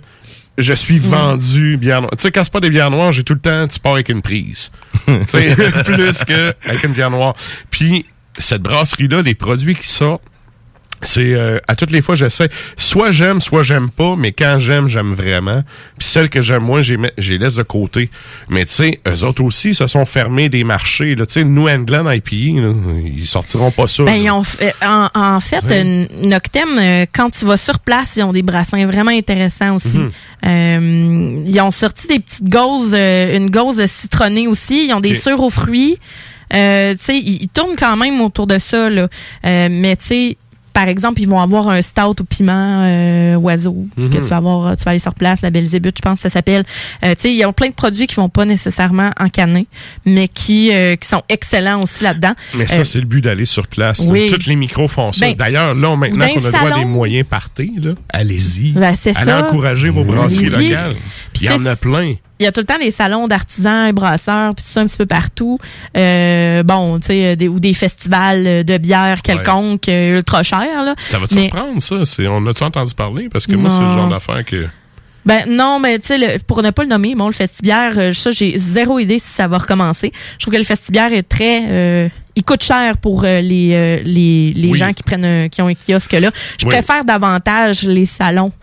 je 0.57 0.73
suis 0.73 0.97
vendu 0.99 1.77
bière 1.77 2.01
noire. 2.01 2.11
Tu 2.17 2.23
sais, 2.23 2.31
quand 2.31 2.43
c'est 2.43 2.51
pas 2.51 2.59
des 2.59 2.69
bières 2.71 2.91
noires, 2.91 3.11
j'ai 3.11 3.23
tout 3.23 3.35
le 3.35 3.39
temps, 3.39 3.67
tu 3.67 3.79
pars 3.79 3.93
avec 3.93 4.09
une 4.09 4.21
prise. 4.21 4.71
tu 5.05 5.13
sais, 5.27 5.55
plus 5.85 6.23
que 6.25 6.53
avec 6.67 6.83
une 6.83 6.93
bière 6.93 7.11
noire. 7.11 7.35
Puis, 7.69 8.05
cette 8.37 8.61
brasserie-là, 8.61 9.21
les 9.21 9.35
produits 9.35 9.75
qui 9.75 9.87
sortent, 9.87 10.23
c'est 11.01 11.33
euh, 11.33 11.59
à 11.67 11.75
toutes 11.75 11.91
les 11.91 12.01
fois 12.01 12.15
j'essaie 12.15 12.49
soit 12.77 13.11
j'aime 13.11 13.39
soit 13.39 13.63
j'aime 13.63 13.89
pas 13.89 14.15
mais 14.17 14.31
quand 14.31 14.57
j'aime 14.59 14.87
j'aime 14.87 15.13
vraiment 15.13 15.63
puis 15.97 16.07
celles 16.07 16.29
que 16.29 16.41
j'aime 16.41 16.63
moins 16.63 16.81
j'ai 16.81 16.97
les 16.97 17.37
laisse 17.37 17.55
de 17.55 17.63
côté 17.63 18.09
mais 18.49 18.65
tu 18.65 18.73
sais 18.73 18.99
eux 19.07 19.23
autres 19.23 19.43
aussi 19.43 19.73
se 19.75 19.87
sont 19.87 20.05
fermés 20.05 20.49
des 20.49 20.63
marchés 20.63 21.15
là 21.15 21.25
tu 21.25 21.33
sais 21.33 21.43
New 21.43 21.69
England 21.69 22.09
IPA 22.11 22.61
là, 22.61 22.73
ils 23.05 23.27
sortiront 23.27 23.71
pas 23.71 23.87
ça 23.87 24.03
Ben, 24.03 24.29
ont 24.31 24.43
fait- 24.43 24.73
en, 24.85 25.07
en 25.13 25.39
fait, 25.39 25.63
euh, 25.71 26.05
Noctem, 26.23 26.67
euh, 26.77 27.05
quand 27.13 27.29
tu 27.29 27.45
vas 27.45 27.57
sur 27.57 27.79
place, 27.79 28.13
ils 28.17 28.23
ont 28.23 28.31
des 28.33 28.41
brassins 28.43 28.85
vraiment 28.85 29.11
intéressants 29.11 29.75
aussi. 29.75 29.97
Mhm. 29.97 30.11
Euh, 30.45 31.43
ils 31.45 31.61
ont 31.61 31.71
sorti 31.71 32.07
des 32.07 32.19
petites 32.19 32.49
gauzes, 32.49 32.93
euh, 32.93 33.35
une 33.37 33.49
gauze 33.49 33.83
citronnée 33.85 34.47
aussi. 34.47 34.87
Ils 34.87 34.93
ont 34.93 34.99
des 34.99 35.11
Ok. 35.11 35.17
sûrs 35.17 35.41
aux 35.41 35.49
fruits. 35.49 35.97
Euh, 36.53 36.93
tu 36.95 37.03
sais, 37.05 37.17
ils, 37.17 37.43
ils 37.43 37.49
tournent 37.49 37.75
quand 37.77 37.95
même 37.97 38.19
autour 38.21 38.47
de 38.47 38.57
ça, 38.59 38.89
là. 38.89 39.07
Euh, 39.45 39.67
mais 39.71 39.95
tu 39.95 40.05
sais, 40.05 40.37
par 40.79 40.87
exemple, 40.87 41.19
ils 41.21 41.27
vont 41.27 41.41
avoir 41.41 41.67
un 41.67 41.81
stout 41.81 42.21
au 42.21 42.23
piment 42.23 42.83
euh, 42.85 43.35
oiseau 43.35 43.75
Mhm. 43.97 44.09
que 44.11 44.17
tu 44.19 44.23
vas 44.23 44.37
avoir, 44.37 44.77
tu 44.77 44.83
vas 44.85 44.91
aller 44.91 44.99
sur 44.99 45.13
place, 45.13 45.41
la 45.41 45.49
Belzébuth, 45.49 45.97
je 45.97 46.01
pense 46.01 46.15
que 46.15 46.21
ça 46.21 46.29
s'appelle. 46.29 46.63
Euh, 47.03 47.15
tu 47.15 47.23
sais, 47.23 47.31
il 47.31 47.37
y 47.37 47.43
a 47.43 47.51
plein 47.51 47.67
de 47.67 47.73
produits 47.73 48.07
qui 48.07 48.15
vont 48.15 48.29
pas 48.29 48.45
nécessairement 48.45 49.11
en 49.19 49.27
canner, 49.27 49.67
mais 50.05 50.29
qui 50.29 50.71
euh, 50.73 50.95
qui 50.95 51.05
sont 51.07 51.21
excellents 51.27 51.81
aussi 51.81 52.01
là-dedans. 52.01 52.33
mais 52.55 52.65
ça 52.65 52.85
c'est 52.85 52.99
le 53.01 53.05
but 53.07 53.21
d'aller 53.21 53.45
sur 53.45 53.67
place 53.67 53.99
oui. 54.07 54.31
tous 54.33 54.47
les 54.47 54.55
micros 54.55 54.87
font 54.87 55.11
ça 55.11 55.25
Ben, 55.25 55.35
d'ailleurs 55.35 55.73
là 55.75 55.95
maintenant 55.97 56.27
qu'on 56.29 56.45
a 56.45 56.51
droit 56.51 56.69
salon. 56.69 56.77
des 56.79 56.85
moyens 56.85 57.27
partés 57.29 57.71
allez-y 58.07 58.71
Ben, 58.71 58.83
allez 59.03 59.13
ça. 59.13 59.45
encourager 59.45 59.89
vos 59.89 60.05
brasseries 60.05 60.45
locales 60.49 60.95
Puis 61.33 61.43
il 61.45 61.45
y 61.47 61.49
en 61.53 61.65
a 61.65 61.75
plein 61.75 62.15
Il 62.39 62.45
y 62.45 62.47
a 62.47 62.51
tout 62.53 62.61
le 62.61 62.65
temps 62.65 62.77
des 62.79 62.91
salons 62.91 63.27
d'artisans 63.27 63.87
et 63.87 63.91
brasseurs, 63.91 64.55
puis 64.55 64.63
tout 64.63 64.71
ça 64.71 64.79
un 64.81 64.87
petit 64.87 64.97
peu 64.97 65.05
partout. 65.05 65.57
Euh, 65.97 66.63
bon, 66.63 66.99
tu 66.99 67.07
sais, 67.07 67.35
des, 67.35 67.47
ou 67.49 67.59
des 67.59 67.73
festivals 67.73 68.63
de 68.63 68.77
bière 68.77 69.21
quelconques, 69.21 69.89
euh, 69.89 70.17
ultra 70.17 70.41
chers, 70.43 70.83
là. 70.83 70.95
ça 71.07 71.19
va 71.19 71.27
te 71.27 71.35
Mais- 71.35 71.49
surprendre 71.49 71.81
ça? 71.81 72.05
C'est 72.05 72.27
on 72.27 72.45
a-tu 72.47 72.63
entendu 72.63 72.93
parler? 72.95 73.27
Parce 73.29 73.45
que 73.45 73.55
moi 73.55 73.69
c'est 73.69 73.81
le 73.81 73.89
genre 73.89 74.09
d'affaire 74.09 74.45
que 74.45 74.67
Ben 75.25 75.41
non, 75.49 75.79
mais 75.79 75.99
tu 75.99 76.07
sais, 76.07 76.39
pour 76.47 76.63
ne 76.63 76.69
pas 76.71 76.83
le 76.83 76.89
nommer, 76.89 77.13
bon, 77.15 77.27
le 77.27 77.33
festibière, 77.33 77.91
euh, 77.97 78.13
ça, 78.13 78.31
j'ai 78.31 78.57
zéro 78.57 78.99
idée 78.99 79.19
si 79.19 79.27
ça 79.27 79.47
va 79.49 79.57
recommencer. 79.57 80.13
Je 80.37 80.45
trouve 80.45 80.53
que 80.53 80.59
le 80.59 80.63
festibière 80.65 81.11
est 81.13 81.27
très... 81.27 81.63
euh, 81.67 82.09
il 82.39 82.43
coûte 82.45 82.63
cher 82.63 82.97
pour 82.97 83.25
euh, 83.25 83.41
les, 83.41 83.71
euh, 83.73 84.01
les, 84.05 84.53
les 84.55 84.69
Oui. 84.69 84.77
gens 84.77 84.93
qui 84.93 85.03
prennent 85.03 85.25
un- 85.25 85.49
qui 85.49 85.61
ont 85.61 85.67
un 85.67 85.73
kiosque 85.75 86.13
là. 86.13 86.29
Je 86.57 86.65
Oui. 86.65 86.71
préfère 86.73 87.03
davantage 87.03 87.83
les 87.83 88.05
salons. 88.05 88.53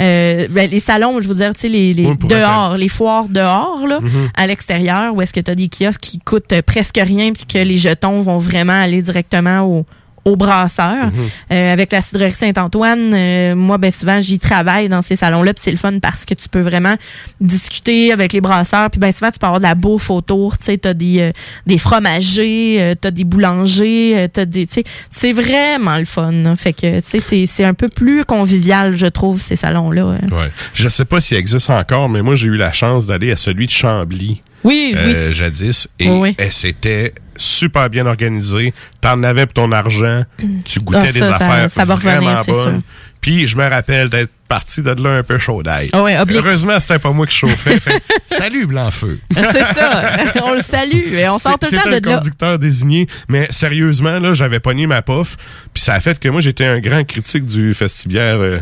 Euh, 0.00 0.48
ben, 0.50 0.70
les 0.70 0.80
salons, 0.80 1.18
je 1.20 1.28
veux 1.28 1.34
dire, 1.36 1.54
tu 1.54 1.60
sais, 1.62 1.68
les, 1.68 1.94
les 1.94 2.04
Oui, 2.06 2.16
dehors, 2.28 2.76
les 2.76 2.88
foires 2.88 3.28
dehors, 3.28 3.86
là, 3.86 4.00
Mhm. 4.00 4.28
à 4.36 4.46
l'extérieur, 4.46 5.14
où 5.14 5.22
est-ce 5.22 5.32
que 5.32 5.40
tu 5.40 5.50
as 5.50 5.54
des 5.54 5.68
kiosques 5.68 6.00
qui 6.00 6.18
coûtent 6.18 6.52
euh, 6.52 6.60
presque 6.60 6.98
rien, 7.02 7.32
puis 7.32 7.44
que 7.46 7.58
les 7.58 7.76
jetons 7.76 8.20
vont 8.20 8.38
vraiment 8.38 8.80
aller 8.82 9.00
directement 9.00 9.60
au, 9.62 9.86
au 10.24 10.36
brasseur. 10.36 11.06
Mhm. 11.06 11.12
Euh, 11.52 11.72
avec 11.72 11.90
la 11.92 12.00
cidrerie 12.02 12.30
Saint-Antoine, 12.30 13.12
euh, 13.14 13.54
moi, 13.56 13.78
ben 13.78 13.90
souvent, 13.90 14.20
j'y 14.20 14.38
travaille 14.38 14.88
dans 14.88 15.02
ces 15.02 15.16
salons-là, 15.16 15.52
puis 15.54 15.62
c'est 15.64 15.70
le 15.72 15.76
fun 15.76 15.98
parce 16.00 16.24
que 16.24 16.34
tu 16.34 16.48
peux 16.48 16.60
vraiment 16.60 16.94
discuter 17.40 18.12
avec 18.12 18.32
les 18.32 18.40
brasseurs, 18.40 18.90
puis 18.90 19.00
ben 19.00 19.12
souvent, 19.12 19.30
tu 19.30 19.38
peux 19.38 19.46
avoir 19.46 19.60
de 19.60 19.64
la 19.66 19.74
bouffe 19.74 20.10
autour, 20.10 20.58
tu 20.58 20.64
sais, 20.66 20.78
t'as 20.78 20.94
des, 20.94 21.20
euh, 21.20 21.32
des 21.66 21.78
fromagers, 21.78 22.76
euh, 22.80 22.94
t'as 23.00 23.10
des 23.10 23.24
boulangers, 23.24 24.12
euh, 24.16 24.28
t'as 24.32 24.44
des, 24.44 24.66
tu 24.66 24.74
sais, 24.74 24.84
c'est 25.10 25.32
vraiment 25.32 25.98
le 25.98 26.04
fun. 26.04 26.32
hein. 26.44 26.56
Fait 26.56 26.72
que, 26.72 27.00
tu 27.00 27.06
sais, 27.06 27.20
c'est- 27.20 27.46
c'est 27.46 27.64
un 27.64 27.74
peu 27.74 27.88
plus 27.88 28.24
convivial, 28.24 28.96
je 28.96 29.06
trouve, 29.06 29.40
ces 29.40 29.56
salons-là. 29.56 30.02
hein. 30.22 30.28
Ouais. 30.30 30.50
Je 30.74 30.88
sais 30.88 31.04
pas 31.04 31.20
s'il 31.20 31.36
existe 31.36 31.70
encore, 31.70 32.08
mais 32.08 32.22
moi, 32.22 32.34
j'ai 32.34 32.46
eu 32.48 32.56
la 32.56 32.72
chance 32.72 33.06
d'aller 33.06 33.32
à 33.32 33.36
celui 33.36 33.66
de 33.66 33.72
Chambly. 33.72 34.40
Oui, 34.64 34.94
euh, 34.96 35.32
jadis. 35.32 35.88
Et, 35.98 36.08
Oui, 36.08 36.18
oui. 36.20 36.36
et 36.38 36.50
c'était 36.50 37.14
super 37.36 37.90
bien 37.90 38.06
organisé. 38.06 38.72
T'en 39.00 39.22
avais 39.22 39.46
pour 39.46 39.54
ton 39.54 39.72
argent. 39.72 40.24
Tu 40.64 40.80
goûtais 40.80 40.98
Ah, 41.02 41.06
ça, 41.06 41.12
des 41.12 41.18
ça- 41.20 41.34
affaires 41.36 41.70
ça 41.70 41.82
revenir, 41.84 41.96
vraiment 41.96 42.42
bonnes. 42.44 42.44
sûr. 42.74 42.82
Puis 43.20 43.46
je 43.46 43.56
me 43.56 43.68
rappelle 43.68 44.08
d'être 44.08 44.30
parti 44.48 44.82
de 44.82 44.90
là 44.90 45.10
un 45.18 45.22
peu 45.22 45.38
chaud 45.38 45.62
d'ail. 45.62 45.88
Ah 45.92 46.02
ouais. 46.02 46.16
Heureusement, 46.16 46.78
c'était 46.80 46.98
pas 46.98 47.12
moi 47.12 47.24
qui 47.26 47.36
chauffais. 47.36 47.78
Fait, 47.80 48.02
Salut, 48.26 48.66
Blanc-Feu. 48.66 49.18
c'est 49.32 49.42
ça. 49.74 50.16
on 50.44 50.54
le 50.54 50.62
salue. 50.62 51.12
Et 51.14 51.28
on 51.28 51.38
sort 51.38 51.56
tout 51.58 51.68
le 51.70 52.00
de 52.00 52.06
là. 52.08 52.16
conducteur 52.16 52.58
désigné. 52.58 53.06
Mais 53.28 53.46
sérieusement, 53.50 54.18
là, 54.18 54.34
j'avais 54.34 54.58
pogné 54.60 54.86
ma 54.88 55.02
pof. 55.02 55.36
Puis 55.72 55.82
ça 55.84 55.94
a 55.94 56.00
fait 56.00 56.18
que 56.18 56.28
moi, 56.28 56.40
j'étais 56.40 56.66
un 56.66 56.80
grand 56.80 57.04
critique 57.04 57.46
du 57.46 57.74
festibière 57.74 58.36
euh, 58.40 58.58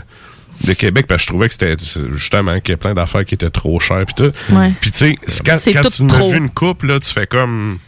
de 0.67 0.73
Québec 0.75 1.07
parce 1.07 1.23
que 1.23 1.25
je 1.25 1.29
trouvais 1.29 1.47
que 1.49 1.55
c'était 1.55 1.77
justement 2.13 2.61
qu'il 2.61 2.73
y 2.73 2.75
a 2.75 2.77
plein 2.77 2.95
d'affaires 2.95 3.25
qui 3.25 3.35
étaient 3.35 3.51
trop 3.51 3.81
chères. 3.81 4.05
Puis 4.07 4.15
tout. 4.15 4.33
Ouais. 4.55 4.73
Puis 4.81 4.91
tu 4.91 4.99
sais, 4.99 5.17
quand, 5.45 5.59
C'est 5.61 5.73
quand 5.73 5.83
tout 5.83 5.89
tu 5.91 6.03
en 6.03 6.09
as 6.09 6.13
trop. 6.19 6.31
vu 6.31 6.37
une 6.39 6.51
coupe, 6.51 6.83
là, 6.83 6.99
tu 7.01 7.11
fais 7.11 7.27
comme... 7.27 7.79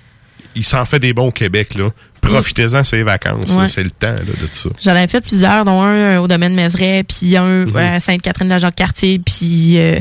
Il 0.55 0.65
s'en 0.65 0.85
fait 0.85 0.99
des 0.99 1.15
bons 1.15 1.29
au 1.29 1.33
Québec, 1.33 1.75
là. 1.77 1.91
Profitez-en, 2.21 2.85
c'est 2.85 2.97
les 2.97 3.03
vacances. 3.03 3.53
Ouais. 3.55 3.69
C'est 3.69 3.83
le 3.83 3.91
temps 3.91 4.09
là, 4.13 4.21
de 4.21 4.49
ça. 4.51 4.69
J'en 4.83 4.93
avais 4.93 5.09
fait 5.09 5.21
plusieurs, 5.23 5.65
dont 5.65 5.81
un 5.83 5.95
euh, 5.95 6.19
au 6.19 6.29
domaine 6.29 6.55
Mézeray, 6.55 7.03
puis 7.05 7.37
un 7.39 7.65
Mhm. 7.67 7.73
euh, 7.77 7.97
à 7.97 8.01
Sainte-Catherine-la-Jacques-Cartier, 8.01 9.19
puis 9.19 9.79
euh, 9.79 9.99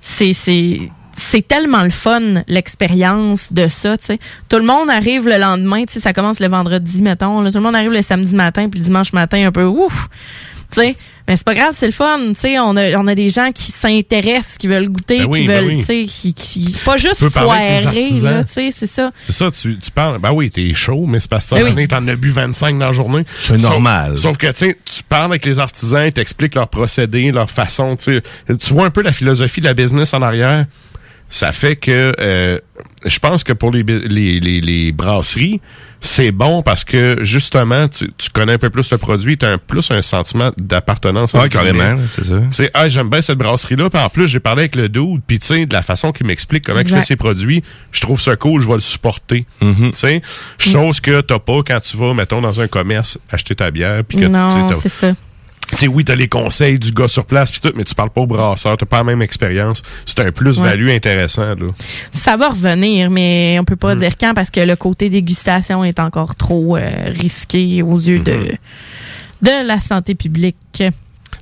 c'est 0.00 0.32
c'est 0.32 0.80
c'est 1.22 1.46
tellement 1.46 1.82
le 1.82 1.90
fun 1.90 2.42
l'expérience 2.48 3.52
de 3.52 3.68
ça, 3.68 3.98
tu 3.98 4.06
sais. 4.06 4.18
Tout 4.48 4.56
le 4.56 4.64
monde 4.64 4.88
arrive 4.88 5.28
le 5.28 5.36
lendemain, 5.38 5.84
tu 5.84 5.92
sais, 5.92 6.00
ça 6.00 6.14
commence 6.14 6.40
le 6.40 6.48
vendredi 6.48 7.02
mettons, 7.02 7.42
là. 7.42 7.50
tout 7.52 7.58
le 7.58 7.62
monde 7.64 7.76
arrive 7.76 7.92
le 7.92 8.00
samedi 8.02 8.34
matin 8.34 8.68
puis 8.70 8.80
le 8.80 8.86
dimanche 8.86 9.12
matin 9.12 9.46
un 9.46 9.52
peu 9.52 9.64
ouf. 9.64 10.08
Sais, 10.74 10.96
mais 11.28 11.36
c'est 11.36 11.44
pas 11.44 11.54
grave, 11.54 11.70
c'est 11.72 11.86
le 11.86 11.92
fun. 11.92 12.18
Tu 12.28 12.34
sais, 12.40 12.58
on 12.58 12.76
a, 12.76 12.96
on 12.96 13.06
a 13.06 13.14
des 13.14 13.28
gens 13.28 13.50
qui 13.52 13.70
s'intéressent, 13.72 14.58
qui 14.58 14.66
veulent 14.68 14.88
goûter, 14.88 15.18
Ben 15.18 15.26
oui, 15.30 15.40
qui 15.42 15.46
ben 15.48 15.60
veulent, 15.60 15.70
oui. 15.74 15.78
tu 15.78 15.84
sais, 15.84 16.04
qui, 16.06 16.34
qui, 16.34 16.76
pas 16.84 16.96
juste 16.96 17.28
foirer, 17.28 17.82
c'est 18.46 18.86
ça. 18.86 19.10
C'est 19.22 19.32
ça, 19.32 19.50
tu, 19.50 19.78
tu 19.78 19.90
parles. 19.90 20.18
Ben 20.18 20.32
oui, 20.32 20.50
t'es 20.50 20.72
chaud, 20.74 21.06
mais 21.06 21.20
c'est 21.20 21.30
parce 21.30 21.48
que 21.50 21.54
Ben 21.56 21.66
ça, 21.68 21.74
oui. 21.74 21.88
t'en 21.88 22.06
as 22.08 22.16
bu 22.16 22.30
25 22.30 22.78
dans 22.78 22.86
la 22.86 22.92
journée. 22.92 23.24
C'est 23.34 23.58
Sauf- 23.58 23.70
normal. 23.70 24.18
Sauf 24.18 24.36
que, 24.36 24.50
tu 24.52 24.76
tu 24.84 25.02
parles 25.02 25.26
avec 25.26 25.44
les 25.44 25.58
artisans, 25.58 26.06
ils 26.06 26.12
t'expliquent 26.12 26.54
leur 26.54 26.68
procédé, 26.68 27.30
leur 27.32 27.50
façon, 27.50 27.96
tu 27.96 28.20
sais. 28.48 28.56
Tu 28.56 28.72
vois 28.72 28.86
un 28.86 28.90
peu 28.90 29.02
la 29.02 29.12
philosophie 29.12 29.60
de 29.60 29.66
la 29.66 29.74
business 29.74 30.14
en 30.14 30.22
arrière. 30.22 30.66
Ça 31.28 31.52
fait 31.52 31.76
que, 31.76 32.12
euh, 32.18 32.58
je 33.06 33.18
pense 33.20 33.44
que 33.44 33.52
pour 33.52 33.70
les, 33.70 33.84
bi- 33.84 34.02
les, 34.08 34.40
les, 34.40 34.60
les 34.60 34.90
brasseries, 34.90 35.60
c'est 36.00 36.32
bon 36.32 36.62
parce 36.62 36.84
que, 36.84 37.18
justement, 37.20 37.88
tu, 37.88 38.10
tu 38.16 38.30
connais 38.30 38.54
un 38.54 38.58
peu 38.58 38.70
plus 38.70 38.90
le 38.90 38.98
produit, 38.98 39.36
t'as 39.36 39.52
un, 39.52 39.58
plus 39.58 39.90
un 39.90 40.02
sentiment 40.02 40.50
d'appartenance. 40.56 41.34
Entre 41.34 41.48
carrément, 41.48 41.96
c'est 42.08 42.24
ça. 42.24 42.36
Tu 42.48 42.54
sais, 42.54 42.70
ah, 42.74 42.88
j'aime 42.88 43.10
bien 43.10 43.20
cette 43.20 43.38
brasserie-là. 43.38 43.90
Puis 43.90 44.02
en 44.02 44.08
plus, 44.08 44.28
j'ai 44.28 44.40
parlé 44.40 44.62
avec 44.62 44.76
le 44.76 44.88
dude. 44.88 45.20
Puis 45.26 45.38
tu 45.38 45.46
sais, 45.46 45.66
de 45.66 45.72
la 45.72 45.82
façon 45.82 46.12
qu'il 46.12 46.26
m'explique 46.26 46.64
comment 46.64 46.80
il 46.80 46.88
fait 46.88 47.02
ses 47.02 47.16
produits, 47.16 47.62
je 47.92 48.00
trouve 48.00 48.20
ça 48.20 48.36
cool. 48.36 48.60
Je 48.62 48.66
vais 48.66 48.74
le 48.74 48.80
supporter. 48.80 49.46
Mm-hmm. 49.62 49.90
Tu 49.90 49.96
sais, 49.96 50.22
chose 50.58 51.00
que 51.00 51.20
t'as 51.20 51.38
pas 51.38 51.60
quand 51.66 51.80
tu 51.80 51.96
vas, 51.96 52.14
mettons, 52.14 52.40
dans 52.40 52.60
un 52.60 52.68
commerce 52.68 53.18
acheter 53.30 53.54
ta 53.54 53.70
bière. 53.70 54.02
Puis 54.04 54.18
que 54.18 54.26
Non, 54.26 54.68
tu 54.80 54.88
sais, 54.88 55.14
sais, 55.76 55.86
oui, 55.86 56.04
t'as 56.04 56.14
les 56.16 56.28
conseils 56.28 56.78
du 56.78 56.92
gars 56.92 57.08
sur 57.08 57.24
place 57.24 57.50
puis 57.50 57.60
tout, 57.60 57.72
mais 57.76 57.84
tu 57.84 57.94
parles 57.94 58.10
pas 58.10 58.20
au 58.22 58.26
brasseur, 58.26 58.76
t'as 58.76 58.86
pas 58.86 58.98
la 58.98 59.04
même 59.04 59.22
expérience. 59.22 59.82
C'est 60.06 60.20
un 60.20 60.32
plus-value 60.32 60.88
intéressant, 60.90 61.54
là. 61.54 61.68
Ça 62.12 62.36
va 62.36 62.48
revenir, 62.50 63.10
mais 63.10 63.56
on 63.60 63.64
peut 63.64 63.76
pas 63.76 63.94
Mm. 63.94 64.00
dire 64.00 64.12
quand 64.18 64.34
parce 64.34 64.50
que 64.50 64.60
le 64.60 64.76
côté 64.76 65.08
dégustation 65.10 65.84
est 65.84 65.98
encore 66.00 66.34
trop 66.34 66.76
euh, 66.76 66.88
risqué 67.06 67.82
aux 67.82 67.98
yeux 67.98 68.18
de, 68.20 68.32
Mm-hmm. 68.32 68.56
de 69.42 69.66
la 69.68 69.80
santé 69.80 70.14
publique. 70.14 70.82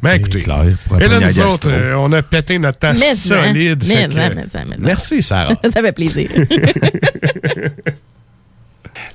Mais 0.02 0.16
écoutez, 0.16 0.40
pour 0.86 1.00
et 1.00 1.08
là, 1.08 1.18
nous 1.18 1.40
autres, 1.40 1.70
euh, 1.72 1.94
on 1.96 2.12
a 2.12 2.22
pété 2.22 2.58
notre 2.58 2.78
temps 2.78 2.92
Mais, 2.92 3.16
solide. 3.16 3.80
que, 3.82 3.86
mais, 3.88 4.06
mais. 4.54 4.76
Merci, 4.78 5.22
Sarah. 5.22 5.54
ça 5.74 5.80
fait 5.82 5.92
plaisir. 5.92 6.28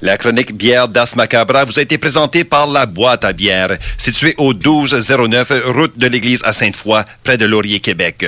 La 0.06 0.18
chronique 0.18 0.54
bière 0.54 0.89
d'As 0.89 1.16
Macabra 1.16 1.64
vous 1.64 1.80
a 1.80 1.82
été 1.82 1.97
présentée 1.97 2.43
par 2.43 2.68
la 2.68 2.86
boîte 2.86 3.24
à 3.24 3.32
bière, 3.32 3.78
située 3.97 4.34
au 4.38 4.54
1209 4.54 5.64
route 5.68 5.97
de 5.97 6.08
l'église 6.08 6.41
à 6.43 6.51
Sainte-Foy, 6.51 7.04
près 7.24 7.38
de 7.38 7.45
Laurier, 7.45 7.80
Québec. 7.80 8.26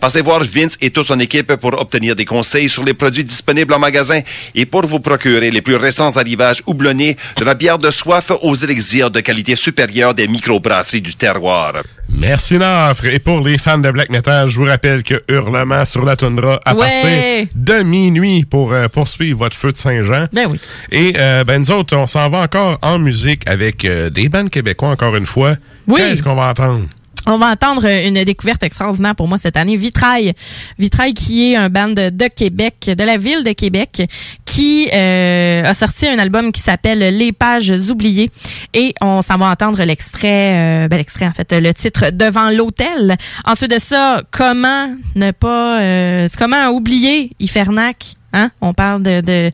Passez 0.00 0.20
voir 0.20 0.40
Vince 0.42 0.76
et 0.80 0.90
toute 0.90 1.06
son 1.06 1.20
équipe 1.20 1.54
pour 1.54 1.80
obtenir 1.80 2.16
des 2.16 2.24
conseils 2.24 2.68
sur 2.68 2.82
les 2.82 2.92
produits 2.92 3.22
disponibles 3.22 3.72
en 3.72 3.78
magasin 3.78 4.20
et 4.56 4.66
pour 4.66 4.84
vous 4.84 4.98
procurer 4.98 5.52
les 5.52 5.62
plus 5.62 5.76
récents 5.76 6.16
arrivages 6.16 6.60
houblonnés 6.66 7.16
de 7.36 7.44
la 7.44 7.54
bière 7.54 7.78
de 7.78 7.92
soif 7.92 8.32
aux 8.42 8.56
élixirs 8.56 9.12
de 9.12 9.20
qualité 9.20 9.54
supérieure 9.54 10.14
des 10.14 10.26
microbrasseries 10.26 11.02
du 11.02 11.14
terroir. 11.14 11.72
Merci, 12.14 12.58
Nafre. 12.58 13.06
Et 13.06 13.20
pour 13.20 13.40
les 13.40 13.56
fans 13.56 13.78
de 13.78 13.90
black 13.90 14.10
metal, 14.10 14.46
je 14.48 14.58
vous 14.58 14.66
rappelle 14.66 15.02
que 15.02 15.22
Hurlement 15.28 15.84
sur 15.86 16.04
la 16.04 16.14
toundra 16.16 16.60
à 16.64 16.74
Ouais. 16.74 16.80
partir 16.80 17.46
de 17.54 17.82
minuit 17.84 18.44
pour 18.44 18.72
euh, 18.74 18.88
poursuivre 18.88 19.38
votre 19.38 19.56
feu 19.56 19.72
de 19.72 19.76
Saint-Jean. 19.78 20.26
Ben 20.30 20.46
oui. 20.50 20.58
Et 20.90 21.11
euh, 21.16 21.44
ben 21.44 21.60
nous 21.60 21.70
autres, 21.70 21.96
on 21.96 22.06
s'en 22.06 22.28
va 22.28 22.40
encore 22.40 22.78
en 22.82 22.98
musique 22.98 23.48
avec 23.48 23.84
euh, 23.84 24.10
des 24.10 24.28
bandes 24.28 24.50
québécois 24.50 24.88
encore 24.88 25.16
une 25.16 25.26
fois. 25.26 25.54
Oui. 25.86 25.96
Qu'est-ce 25.96 26.22
qu'on 26.22 26.34
va 26.34 26.50
entendre? 26.50 26.86
On 27.26 27.38
va 27.38 27.50
entendre 27.50 27.86
une 27.86 28.24
découverte 28.24 28.64
extraordinaire 28.64 29.14
pour 29.14 29.28
moi 29.28 29.38
cette 29.38 29.56
année, 29.56 29.76
Vitrail. 29.76 30.32
Vitrail 30.78 31.14
qui 31.14 31.52
est 31.52 31.56
un 31.56 31.68
band 31.68 31.90
de, 31.90 32.28
Québec, 32.28 32.90
de 32.96 33.04
la 33.04 33.16
ville 33.16 33.44
de 33.44 33.52
Québec, 33.52 34.02
qui 34.44 34.88
euh, 34.92 35.62
a 35.64 35.72
sorti 35.72 36.08
un 36.08 36.18
album 36.18 36.50
qui 36.50 36.60
s'appelle 36.60 36.98
Les 37.16 37.30
pages 37.30 37.72
oubliées. 37.88 38.28
Et 38.74 38.92
on 39.00 39.22
s'en 39.22 39.36
va 39.36 39.50
entendre 39.50 39.84
l'extrait, 39.84 40.84
euh, 40.84 40.88
ben 40.88 40.96
l'extrait 40.96 41.26
en 41.26 41.32
fait, 41.32 41.52
le 41.52 41.72
titre 41.72 42.10
Devant 42.10 42.50
l'hôtel. 42.50 43.16
Ensuite 43.44 43.70
de 43.70 43.78
ça, 43.78 44.20
comment 44.32 44.92
ne 45.14 45.30
pas, 45.30 45.80
euh, 45.80 46.28
comment 46.36 46.70
oublier 46.70 47.30
Ifernac? 47.38 48.16
Hein? 48.32 48.50
On 48.60 48.72
parle 48.74 49.02
de... 49.02 49.20
de 49.20 49.52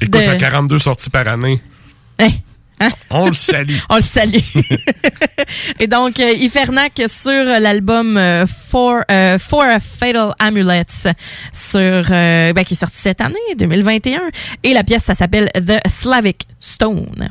Écoute, 0.00 0.20
de- 0.22 0.28
à 0.28 0.36
42 0.36 0.78
sorties 0.78 1.10
par 1.10 1.26
année. 1.28 1.60
Hein? 2.18 2.28
Hein? 2.80 2.90
On 3.10 3.26
le 3.28 3.34
salue. 3.34 3.76
On 3.90 3.96
le 3.96 4.02
salue. 4.02 4.38
Et 5.78 5.86
donc, 5.86 6.18
euh, 6.18 6.32
Ifernac 6.32 7.00
sur 7.08 7.44
l'album 7.44 8.18
For, 8.46 9.02
For 9.38 9.62
a 9.62 9.78
Fatal 9.78 10.34
Amulets, 10.38 10.84
sur, 11.52 11.80
euh, 11.80 12.52
ben, 12.52 12.64
qui 12.64 12.74
est 12.74 12.76
sorti 12.76 12.98
cette 13.00 13.20
année, 13.20 13.36
2021. 13.56 14.20
Et 14.64 14.72
la 14.74 14.82
pièce, 14.82 15.04
ça 15.04 15.14
s'appelle 15.14 15.50
The 15.54 15.78
Slavic 15.88 16.46
Stone. 16.58 17.30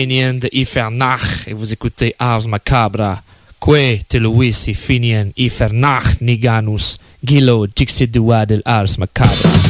Ici 0.00 0.06
Finian 0.06 0.38
de 0.38 0.48
Ifernach 0.52 1.46
et 1.46 1.52
vous 1.52 1.72
écoutez 1.72 2.14
Ars 2.18 2.46
Macabra. 2.48 3.22
Kwe, 3.58 4.00
te 4.08 4.16
Luisi 4.18 4.74
Finian 4.74 5.30
Ifernach 5.36 6.20
Niganus, 6.20 6.98
Gilo 7.22 7.66
Dixidua 7.66 8.46
del 8.46 8.62
Ars 8.64 8.96
Macabra. 8.96 9.69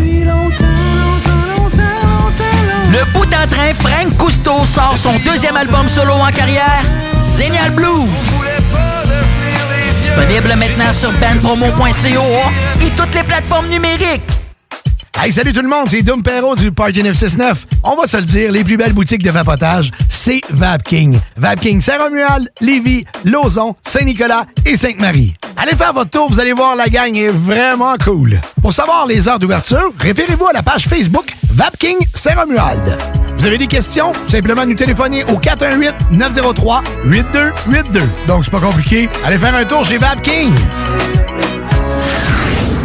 Le 3.01 3.13
bout 3.13 3.25
en 3.33 3.47
train, 3.47 3.73
Frank 3.79 4.15
Cousteau 4.15 4.63
sort 4.63 4.95
son 4.95 5.17
deuxième 5.25 5.57
album 5.57 5.89
solo 5.89 6.13
en 6.13 6.31
carrière, 6.31 6.83
Zénial 7.35 7.71
Blues. 7.71 8.07
Disponible 9.97 10.49
maintenant 10.49 10.93
sur 10.93 11.11
bandpromo.co 11.13 12.85
et 12.85 12.89
toutes 12.91 13.15
les 13.15 13.23
plateformes 13.23 13.69
numériques. 13.69 14.21
Hey, 15.19 15.31
salut 15.31 15.51
tout 15.51 15.63
le 15.63 15.67
monde, 15.67 15.87
c'est 15.87 16.03
Dom 16.03 16.21
Perrault 16.21 16.55
du 16.55 16.71
Party 16.71 17.01
969. 17.01 17.65
On 17.83 17.95
va 17.95 18.05
se 18.05 18.17
le 18.17 18.23
dire, 18.23 18.51
les 18.51 18.63
plus 18.63 18.77
belles 18.77 18.93
boutiques 18.93 19.23
de 19.23 19.31
vapotage, 19.31 19.89
c'est 20.07 20.41
Vapking. 20.51 21.19
Vapking 21.37 21.81
Saint-Romuald, 21.81 22.51
Lévis, 22.61 23.05
Lauson, 23.25 23.75
Saint-Nicolas 23.81 24.45
et 24.63 24.77
Sainte-Marie. 24.77 25.33
Allez 25.57 25.75
faire 25.75 25.93
votre 25.93 26.11
tour, 26.11 26.29
vous 26.29 26.39
allez 26.39 26.53
voir, 26.53 26.75
la 26.75 26.87
gang 26.87 27.15
est 27.15 27.29
vraiment 27.29 27.95
cool. 28.03 28.39
Pour 28.61 28.73
savoir 28.73 29.07
les 29.07 29.27
heures 29.27 29.39
d'ouverture, 29.39 29.91
référez-vous 29.99 30.45
à 30.45 30.53
la 30.53 30.61
page 30.61 30.87
Facebook 30.87 31.33
Vapking 31.53 31.97
Saint-Romuald. 32.13 32.97
Vous 33.37 33.45
avez 33.45 33.57
des 33.57 33.67
questions? 33.67 34.11
Simplement 34.27 34.65
nous 34.65 34.75
téléphoner 34.75 35.23
au 35.25 35.37
418-903-8282. 35.37 38.01
Donc, 38.27 38.45
c'est 38.45 38.51
pas 38.51 38.59
compliqué. 38.61 39.09
Allez 39.25 39.37
faire 39.37 39.55
un 39.55 39.65
tour 39.65 39.83
chez 39.85 39.97
Vapking. 39.97 40.49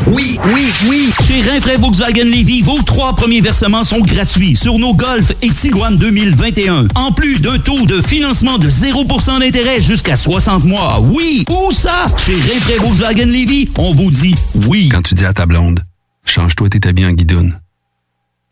Oui, 0.08 0.38
oui, 0.52 0.66
oui. 0.88 1.10
Chez 1.26 1.42
Rinfraie 1.48 1.76
Volkswagen 1.76 2.24
Levy, 2.24 2.62
vos 2.62 2.80
trois 2.82 3.14
premiers 3.14 3.40
versements 3.40 3.84
sont 3.84 4.00
gratuits 4.00 4.56
sur 4.56 4.78
nos 4.78 4.94
Golf 4.94 5.32
et 5.42 5.50
Tiguan 5.50 5.96
2021. 5.96 6.88
En 6.94 7.12
plus 7.12 7.40
d'un 7.40 7.58
taux 7.58 7.86
de 7.86 8.00
financement 8.02 8.58
de 8.58 8.68
0% 8.68 9.40
d'intérêt 9.40 9.80
jusqu'à 9.80 10.16
60 10.16 10.64
mois. 10.64 11.00
Oui, 11.00 11.44
où 11.50 11.70
ça? 11.72 12.06
Chez 12.16 12.34
Rinfraie 12.34 12.78
Volkswagen 12.78 13.26
Levy, 13.26 13.68
on 13.78 13.92
vous 13.92 14.10
dit 14.10 14.34
oui. 14.66 14.88
Quand 14.88 15.02
tu 15.02 15.14
dis 15.14 15.24
à 15.24 15.32
ta 15.32 15.46
blonde, 15.46 15.80
change-toi 16.24 16.68
tes 16.68 16.88
habits 16.88 17.06
en 17.06 17.12
guidoune. 17.12 17.58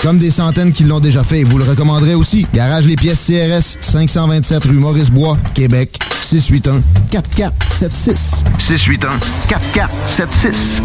Comme 0.00 0.18
des 0.18 0.30
centaines 0.30 0.72
qui 0.72 0.84
l'ont 0.84 0.98
déjà 0.98 1.22
fait, 1.22 1.42
vous 1.44 1.58
le 1.58 1.64
recommanderez 1.64 2.14
aussi. 2.14 2.46
Garage 2.54 2.86
Les 2.86 2.96
Pièces 2.96 3.26
CRS, 3.26 3.76
527 3.82 4.64
rue 4.64 4.72
Maurice-Bois, 4.72 5.36
Québec, 5.52 5.98
681 6.22 6.82
4476. 7.10 8.44
681 8.58 9.10
4476. 9.48 10.82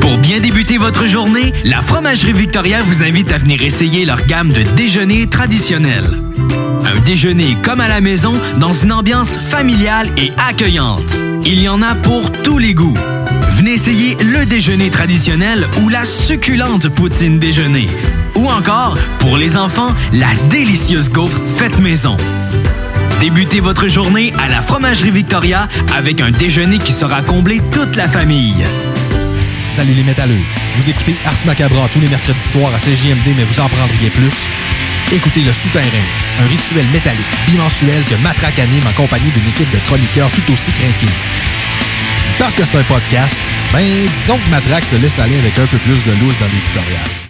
Pour 0.00 0.16
bien 0.18 0.38
débuter 0.38 0.78
votre 0.78 1.08
journée, 1.08 1.52
la 1.64 1.82
Fromagerie 1.82 2.34
Victoria 2.34 2.82
vous 2.84 3.02
invite 3.02 3.32
à 3.32 3.38
venir 3.38 3.62
essayer 3.62 4.04
leur 4.04 4.24
gamme 4.26 4.52
de 4.52 4.62
déjeuners 4.76 5.26
traditionnels. 5.26 6.18
Un 6.84 7.00
déjeuner 7.00 7.56
comme 7.64 7.80
à 7.80 7.88
la 7.88 8.00
maison 8.00 8.34
dans 8.58 8.72
une 8.72 8.92
ambiance 8.92 9.36
familiale 9.36 10.08
et 10.16 10.30
accueillante. 10.38 11.18
Il 11.44 11.60
y 11.60 11.68
en 11.68 11.82
a 11.82 11.96
pour 11.96 12.30
tous 12.30 12.58
les 12.58 12.74
goûts. 12.74 12.94
Venez 13.60 13.74
essayer 13.74 14.16
le 14.24 14.46
déjeuner 14.46 14.88
traditionnel 14.88 15.68
ou 15.82 15.90
la 15.90 16.06
succulente 16.06 16.88
poutine 16.88 17.38
déjeuner. 17.38 17.88
Ou 18.34 18.48
encore, 18.48 18.96
pour 19.18 19.36
les 19.36 19.54
enfants, 19.54 19.94
la 20.14 20.34
délicieuse 20.48 21.10
gaufre 21.10 21.38
faite 21.58 21.78
maison. 21.78 22.16
Débutez 23.20 23.60
votre 23.60 23.86
journée 23.86 24.32
à 24.38 24.48
la 24.48 24.62
Fromagerie 24.62 25.10
Victoria 25.10 25.68
avec 25.94 26.22
un 26.22 26.30
déjeuner 26.30 26.78
qui 26.78 26.94
sera 26.94 27.20
comblé 27.20 27.60
toute 27.70 27.96
la 27.96 28.08
famille. 28.08 28.64
Salut 29.76 29.92
les 29.92 30.04
métalleux. 30.04 30.40
Vous 30.78 30.88
écoutez 30.88 31.14
Ars 31.26 31.34
Macabra 31.44 31.86
tous 31.92 32.00
les 32.00 32.08
mercredis 32.08 32.40
soirs 32.40 32.72
à 32.74 32.78
CJMD, 32.78 33.36
mais 33.36 33.44
vous 33.44 33.60
en 33.60 33.68
prendriez 33.68 34.08
plus. 34.08 34.32
Écoutez 35.14 35.42
Le 35.42 35.52
Souterrain, 35.52 35.84
un 36.42 36.46
rituel 36.48 36.86
métallique 36.94 37.26
bimensuel 37.46 38.04
que 38.08 38.14
Matraque 38.22 38.58
anime 38.58 38.86
en 38.88 38.92
compagnie 38.92 39.30
d'une 39.32 39.50
équipe 39.50 39.70
de 39.70 39.84
chroniqueurs 39.84 40.30
tout 40.30 40.50
aussi 40.50 40.70
craqués. 40.72 41.12
Parce 42.38 42.54
que 42.54 42.64
c'est 42.64 42.76
un 42.76 42.82
podcast, 42.82 43.36
ben 43.72 43.84
disons 44.18 44.38
que 44.38 44.50
Matraque 44.50 44.84
se 44.84 44.96
laisse 44.96 45.18
aller 45.18 45.38
avec 45.38 45.58
un 45.58 45.66
peu 45.66 45.78
plus 45.78 46.04
de 46.04 46.12
loose 46.20 46.38
dans 46.38 46.46
l'éditorial. 46.46 47.29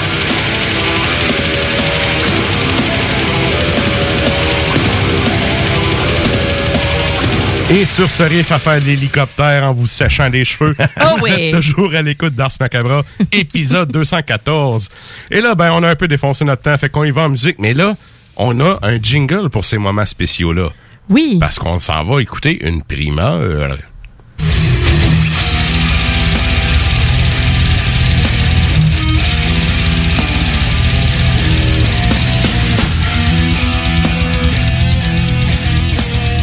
Et 7.73 7.85
sur 7.85 8.11
ce 8.11 8.23
riff 8.23 8.51
à 8.51 8.59
faire 8.59 8.79
de 8.81 8.85
l'hélicoptère 8.85 9.63
en 9.63 9.71
vous 9.73 9.87
séchant 9.87 10.27
les 10.27 10.43
cheveux, 10.43 10.75
Oh 10.99 11.03
vous 11.17 11.23
oui. 11.23 11.31
êtes 11.31 11.55
toujours 11.55 11.93
à 11.95 12.01
l'écoute 12.01 12.35
d'Ars 12.35 12.51
Macabra, 12.59 13.03
épisode 13.31 13.89
214. 13.91 14.89
Et 15.31 15.39
là, 15.39 15.55
ben, 15.55 15.71
on 15.71 15.81
a 15.83 15.89
un 15.89 15.95
peu 15.95 16.09
défoncé 16.09 16.43
notre 16.43 16.63
temps, 16.63 16.77
fait 16.77 16.89
qu'on 16.89 17.05
y 17.05 17.11
va 17.11 17.21
en 17.23 17.29
musique, 17.29 17.59
mais 17.59 17.73
là, 17.73 17.95
on 18.35 18.59
a 18.59 18.77
un 18.81 19.01
jingle 19.01 19.49
pour 19.49 19.63
ces 19.63 19.77
moments 19.77 20.05
spéciaux-là. 20.05 20.69
Oui. 21.09 21.37
Parce 21.39 21.59
qu'on 21.59 21.79
s'en 21.79 22.03
va 22.03 22.21
écouter 22.21 22.59
une 22.67 22.83
primeur. 22.83 23.77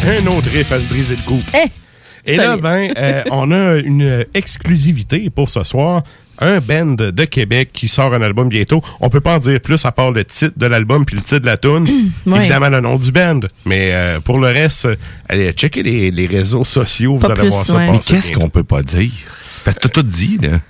Un 0.08 0.26
autre 0.28 0.48
riff 0.50 0.72
à 0.72 0.80
se 0.80 0.86
briser 0.86 1.16
le 1.16 1.22
cou. 1.22 1.38
Et 2.24 2.36
là, 2.36 2.56
ben, 2.56 2.90
euh, 2.96 3.22
on 3.30 3.50
a 3.50 3.76
une 3.76 4.24
exclusivité 4.32 5.28
pour 5.28 5.50
ce 5.50 5.62
soir. 5.64 6.02
Un 6.38 6.60
band 6.60 6.94
de 6.94 7.24
Québec 7.26 7.70
qui 7.74 7.88
sort 7.88 8.14
un 8.14 8.22
album 8.22 8.48
bientôt. 8.48 8.80
On 9.00 9.10
peut 9.10 9.20
pas 9.20 9.34
en 9.34 9.38
dire 9.38 9.60
plus 9.60 9.84
à 9.84 9.92
part 9.92 10.12
le 10.12 10.24
titre 10.24 10.54
de 10.56 10.64
l'album 10.64 11.04
puis 11.04 11.16
le 11.16 11.22
titre 11.22 11.40
de 11.40 11.46
la 11.46 11.58
tune. 11.58 11.86
Ouais. 12.26 12.38
Évidemment, 12.38 12.70
le 12.70 12.80
nom 12.80 12.96
du 12.96 13.12
band. 13.12 13.40
Mais 13.66 13.90
euh, 13.92 14.20
pour 14.20 14.38
le 14.38 14.48
reste, 14.48 14.88
allez 15.28 15.52
checker 15.52 15.82
les, 15.82 16.10
les 16.10 16.26
réseaux 16.26 16.64
sociaux. 16.64 17.18
Vous 17.18 17.26
allez 17.26 17.34
plus, 17.34 17.50
voir 17.50 17.66
ça 17.66 17.76
ouais. 17.76 17.90
Mais 17.90 17.98
qu'est-ce 17.98 18.32
qu'on 18.32 18.48
peut 18.48 18.64
pas 18.64 18.82
dire? 18.82 19.10
Parce 19.64 19.76
que 19.76 19.82
t'as 19.82 19.88
tout 19.90 20.02
dit, 20.02 20.38
là. 20.40 20.60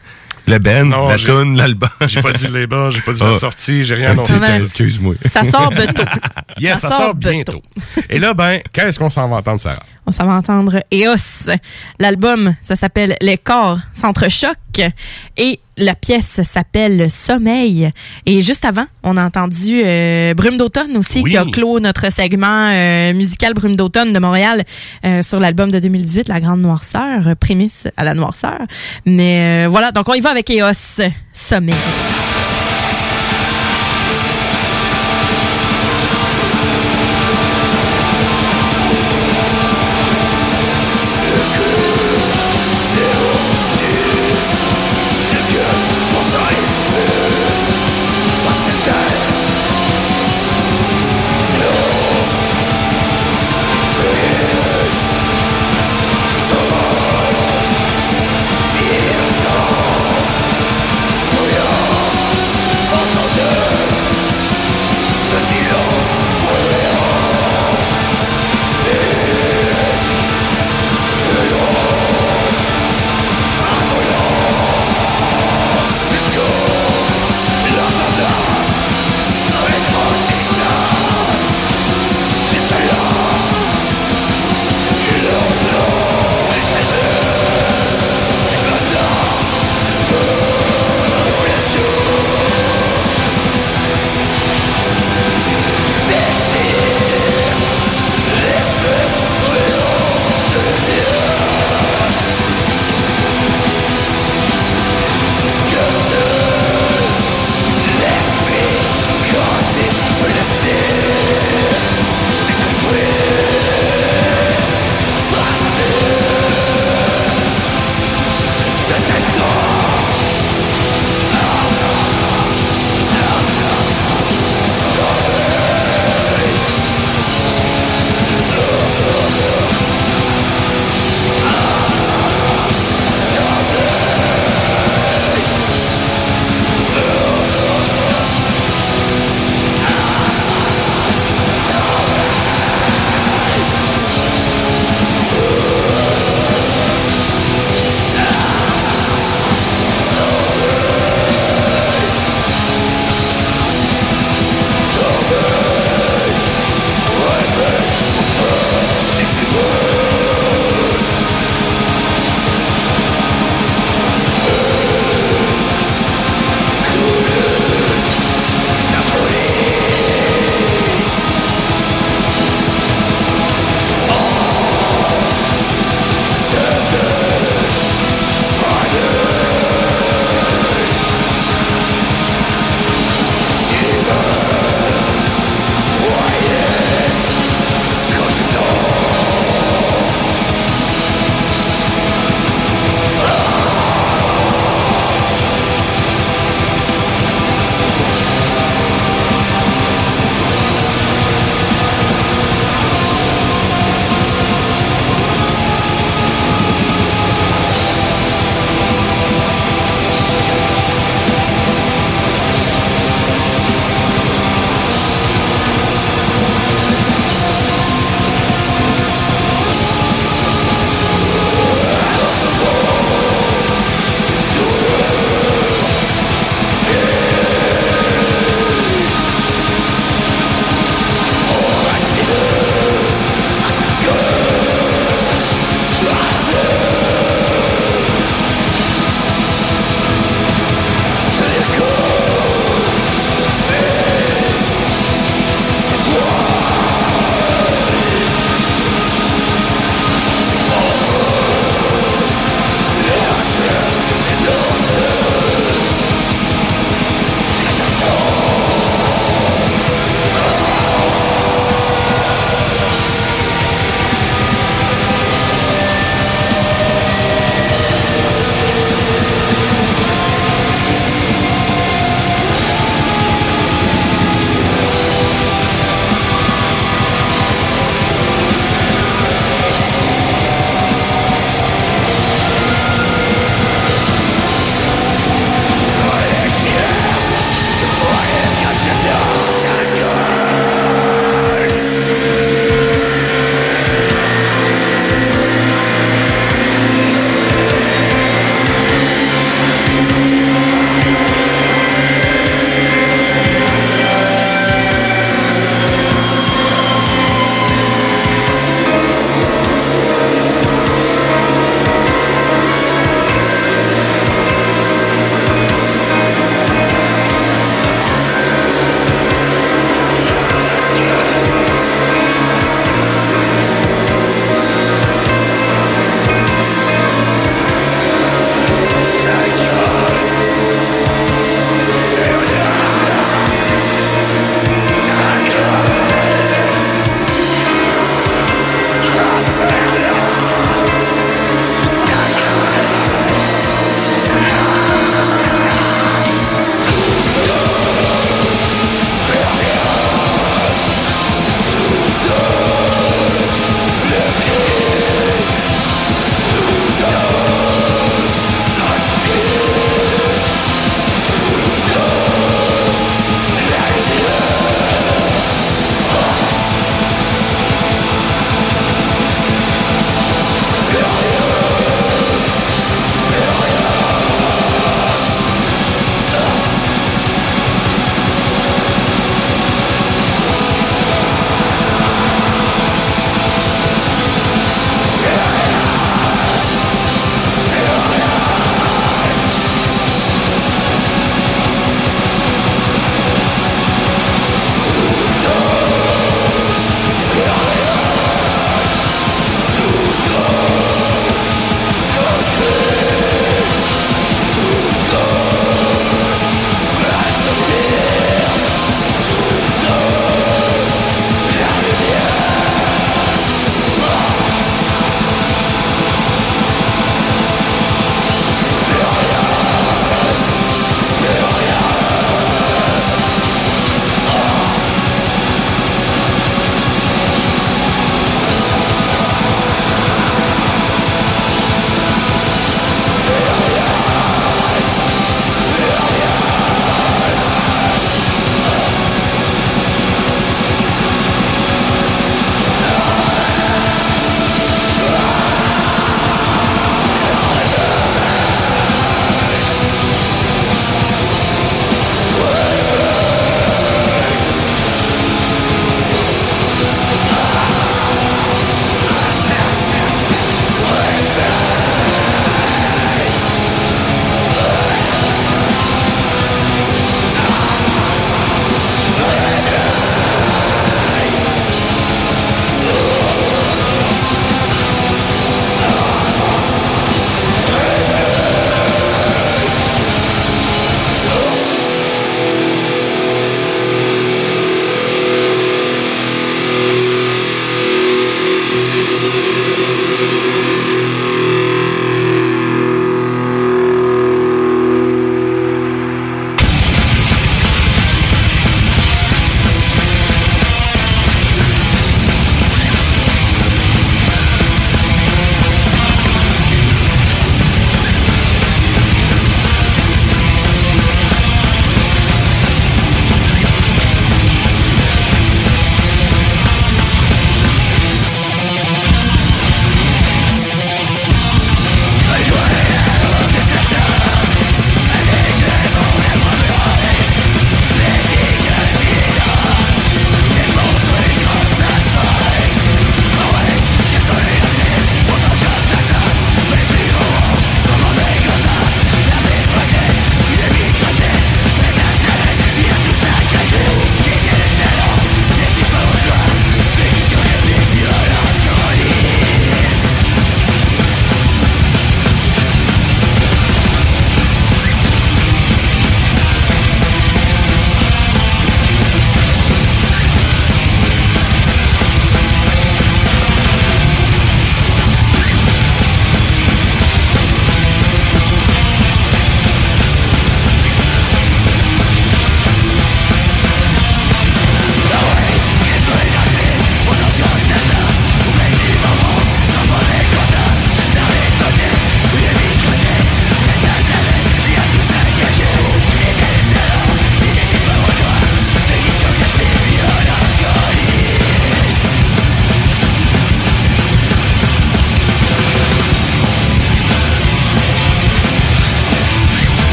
Le 0.49 0.59
band, 0.59 0.85
Non, 0.87 1.09
la 1.09 1.17
j'ai- 1.17 1.27
tune, 1.27 1.57
l'album. 1.57 1.89
J'ai 2.07 2.23
pas 2.23 2.33
dit 2.33 2.47
le 2.49 2.61
label, 2.61 2.91
j'ai 2.91 3.01
pas 3.01 3.13
dit 3.13 3.21
Ah. 3.23 3.31
la 3.33 3.39
sortie, 3.39 3.85
j'ai 3.85 3.95
rien 3.95 4.17
Ouais. 4.17 4.59
Excuse-moi. 4.59 5.15
Ça 5.31 5.45
sort 5.45 5.71
bientôt. 5.71 6.03
Yes, 6.59 6.81
ça, 6.81 6.89
ça 6.91 6.97
sort, 6.97 7.07
sort 7.07 7.15
bientôt. 7.15 7.63
Et 8.11 8.19
là, 8.19 8.35
ben, 8.35 8.61
qu'est-ce 8.73 8.99
qu'on 8.99 9.11
s'en 9.11 9.29
va 9.29 9.37
entendre, 9.37 9.61
Sarah? 9.61 9.79
On 10.07 10.13
s'en 10.13 10.27
va 10.27 10.33
entendre 10.33 10.83
EOS. 10.93 11.53
L'album, 12.01 12.55
ça 12.63 12.75
s'appelle 12.75 13.17
Les 13.21 13.39
corps 13.39 13.79
s'entrechoquent 13.95 14.91
et 15.37 15.61
la 15.79 15.95
pièce 15.95 16.41
s'appelle 16.43 17.11
Sommeil. 17.11 17.91
Et 18.27 18.41
juste 18.43 18.65
avant, 18.65 18.85
on 19.03 19.17
a 19.17 19.25
entendu 19.25 19.81
euh, 19.85 20.35
Brume 20.35 20.57
d'automne 20.57 20.97
aussi 20.97 21.21
Oui. 21.23 21.31
qui 21.31 21.37
a 21.37 21.45
clos 21.45 21.81
notre 21.81 22.13
segment 22.13 22.71
euh, 22.73 23.15
musical 23.15 23.55
Brume 23.55 23.77
d'automne 23.77 24.13
de 24.13 24.19
Montréal 24.19 24.65
euh, 25.05 25.23
sur 25.23 25.41
l'album 25.41 25.71
de 25.71 25.79
2018 25.79 26.29
La 26.29 26.41
Grande 26.41 26.61
Noirceur, 26.61 27.35
prémisse 27.41 27.89
à 27.97 28.05
la 28.05 28.15
noirceur. 28.15 28.59
Mais 29.07 29.65
euh, 29.65 29.69
voilà, 29.69 29.93
donc 29.93 30.09
on 30.09 30.15
y 30.15 30.21
va 30.21 30.31
avec 30.31 30.51
EOS 30.51 31.03
Sommeil. 31.33 31.75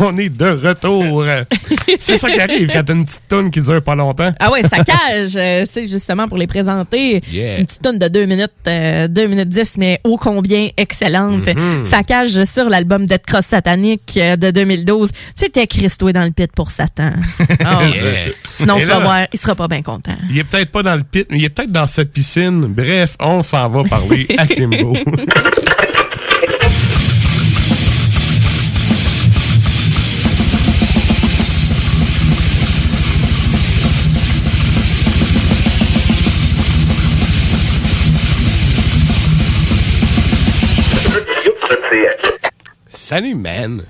On 0.00 0.16
est 0.16 0.28
de 0.28 0.46
retour. 0.66 1.24
C'est 1.98 2.16
ça 2.16 2.30
qui 2.30 2.40
arrive 2.40 2.68
quand 2.72 2.82
t'as 2.84 2.92
une 2.94 3.04
petite 3.04 3.22
toune 3.28 3.50
qui 3.50 3.60
dure 3.60 3.82
pas 3.82 3.94
longtemps. 3.94 4.32
Ah 4.40 4.50
ouais, 4.50 4.62
ça 4.62 4.82
cage, 4.84 5.32
euh, 5.36 5.64
tu 5.66 5.72
sais, 5.72 5.86
justement 5.88 6.28
pour 6.28 6.38
les 6.38 6.46
présenter. 6.46 7.20
Yeah. 7.30 7.54
C'est 7.54 7.60
une 7.60 7.66
petite 7.66 7.82
tonne 7.82 7.98
de 7.98 8.08
2 8.08 8.24
minutes, 8.26 8.50
euh, 8.66 9.08
2 9.08 9.26
minutes 9.26 9.48
10, 9.48 9.76
mais 9.78 10.00
ô 10.04 10.16
combien 10.16 10.68
excellente. 10.76 11.46
Mhm. 11.46 11.84
Ça 11.84 12.02
cage 12.02 12.44
sur 12.44 12.68
l'album 12.68 13.06
Dead 13.06 13.24
Cross 13.26 13.46
Satanique 13.46 14.14
euh, 14.16 14.36
de 14.36 14.50
2012. 14.50 15.10
C'était 15.34 15.66
Christoué 15.66 16.12
dans 16.12 16.24
le 16.24 16.30
pit 16.30 16.50
pour 16.54 16.70
Satan. 16.70 17.12
Yeah. 17.60 18.32
Sinon, 18.54 18.76
Et 18.76 18.80
tu 18.82 18.86
vas 18.86 18.98
là- 18.98 19.04
voir, 19.04 19.18
il 19.32 19.38
sera 19.38 19.54
pas 19.54 19.68
bien 19.68 19.82
content. 19.82 20.16
Il 20.30 20.38
est 20.38 20.44
peut-être 20.44 20.70
pas 20.70 20.82
dans 20.82 20.96
le 20.96 21.02
pit, 21.02 21.26
mais 21.30 21.38
il 21.38 21.44
est 21.44 21.48
peut-être 21.48 21.72
dans 21.72 21.86
cette 21.86 22.12
piscine. 22.12 22.60
Bref, 22.66 23.16
on 23.20 23.42
s'en 23.42 23.68
va 23.68 23.84
parler 23.84 24.26
à 24.38 24.46
Kimbo. 24.46 24.96
Salut, 43.10 43.34
man. 43.34 43.82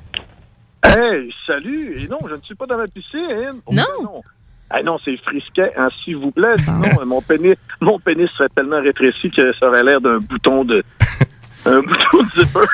Hey, 0.83 1.31
salut! 1.47 1.95
Et 1.95 2.09
non, 2.09 2.17
je 2.27 2.37
ne 2.37 2.41
suis 2.41 2.55
pas 2.55 2.65
dans 2.65 2.79
ma 2.79 2.87
piscine. 2.87 3.61
Oh, 3.67 3.75
Non. 3.75 3.85
non. 4.03 4.23
Ah 4.71 4.83
non, 4.83 4.97
c'est 5.05 5.15
frisquet, 5.19 5.71
hein, 5.77 5.89
s'il 6.03 6.17
vous 6.17 6.31
plaît. 6.31 6.55
Sinon, 6.65 6.89
euh, 7.03 7.05
mon 7.05 7.21
pénis, 7.21 7.55
mon 7.83 7.99
pénis 7.99 8.31
serait 8.39 8.49
tellement 8.57 8.81
rétréci 8.81 9.31
que 9.31 9.53
ça 9.59 9.69
aurait 9.69 9.85
l'air 9.85 10.01
d'un 10.01 10.21
bouton 10.21 10.65
de. 10.65 10.83
un 11.67 11.81
bouton 11.83 12.17
de 12.17 12.41
zipper. 12.41 12.67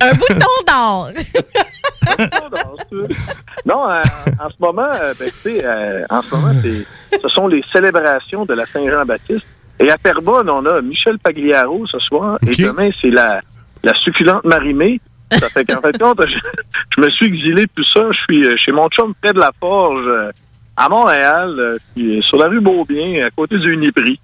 Un 0.02 0.12
bouton 0.12 0.56
d'or! 0.68 1.08
Non, 3.66 3.90
euh, 3.90 4.00
en 4.38 4.48
ce 4.48 4.54
moment, 4.60 4.92
euh, 4.94 5.12
ben, 5.18 5.28
tu 5.42 5.50
sais, 5.50 5.64
euh, 5.64 6.04
en 6.08 6.22
ce 6.22 6.32
moment, 6.32 6.52
c'est, 6.62 7.18
ce 7.20 7.28
sont 7.28 7.48
les 7.48 7.64
célébrations 7.72 8.44
de 8.44 8.54
la 8.54 8.64
Saint-Jean-Baptiste. 8.66 9.44
Et 9.80 9.90
à 9.90 9.98
Terrebonne, 9.98 10.48
on 10.48 10.64
a 10.66 10.80
Michel 10.80 11.18
Pagliaro 11.18 11.84
ce 11.88 11.98
soir. 11.98 12.38
Et 12.46 12.54
demain, 12.54 12.90
c'est 13.02 13.10
la, 13.10 13.40
la 13.82 13.92
succulente 13.94 14.44
Marimée. 14.44 15.00
Ça 15.32 15.48
fait 15.48 15.64
qu'en 15.64 15.80
fait, 15.80 15.98
compte, 15.98 16.20
je, 16.26 16.38
je 16.96 17.00
me 17.00 17.10
suis 17.10 17.26
exilé 17.26 17.66
tout 17.74 17.84
ça. 17.84 18.02
Je 18.12 18.18
suis 18.18 18.46
euh, 18.46 18.56
chez 18.56 18.72
mon 18.72 18.88
chum 18.88 19.14
près 19.20 19.32
de 19.32 19.40
la 19.40 19.50
Forge, 19.58 20.06
euh, 20.06 20.30
à 20.76 20.88
Montréal, 20.88 21.54
euh, 21.58 21.78
puis, 21.94 22.22
sur 22.22 22.36
la 22.36 22.46
rue 22.46 22.60
Beaubien, 22.60 23.26
à 23.26 23.30
côté 23.30 23.58
du 23.58 23.72
Uniprix. 23.72 24.20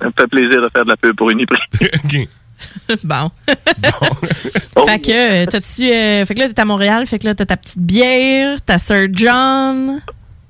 Ça 0.00 0.06
me 0.06 0.12
fait 0.18 0.26
plaisir 0.26 0.62
de 0.62 0.68
faire 0.68 0.84
de 0.84 0.90
la 0.90 0.96
pub 0.96 1.16
pour 1.16 1.30
Uniprix. 1.30 1.60
bon. 3.04 3.30
fait 4.86 5.00
que, 5.00 5.44
t'as-tu, 5.46 5.90
euh, 5.90 6.24
fait 6.24 6.34
que 6.34 6.40
là, 6.40 6.48
t'es 6.48 6.60
à 6.60 6.64
Montréal, 6.64 7.06
fait 7.06 7.18
que 7.18 7.26
là, 7.26 7.34
t'as 7.34 7.46
ta 7.46 7.56
petite 7.56 7.78
bière, 7.78 8.60
ta 8.62 8.78
Sir 8.78 9.08
John? 9.12 10.00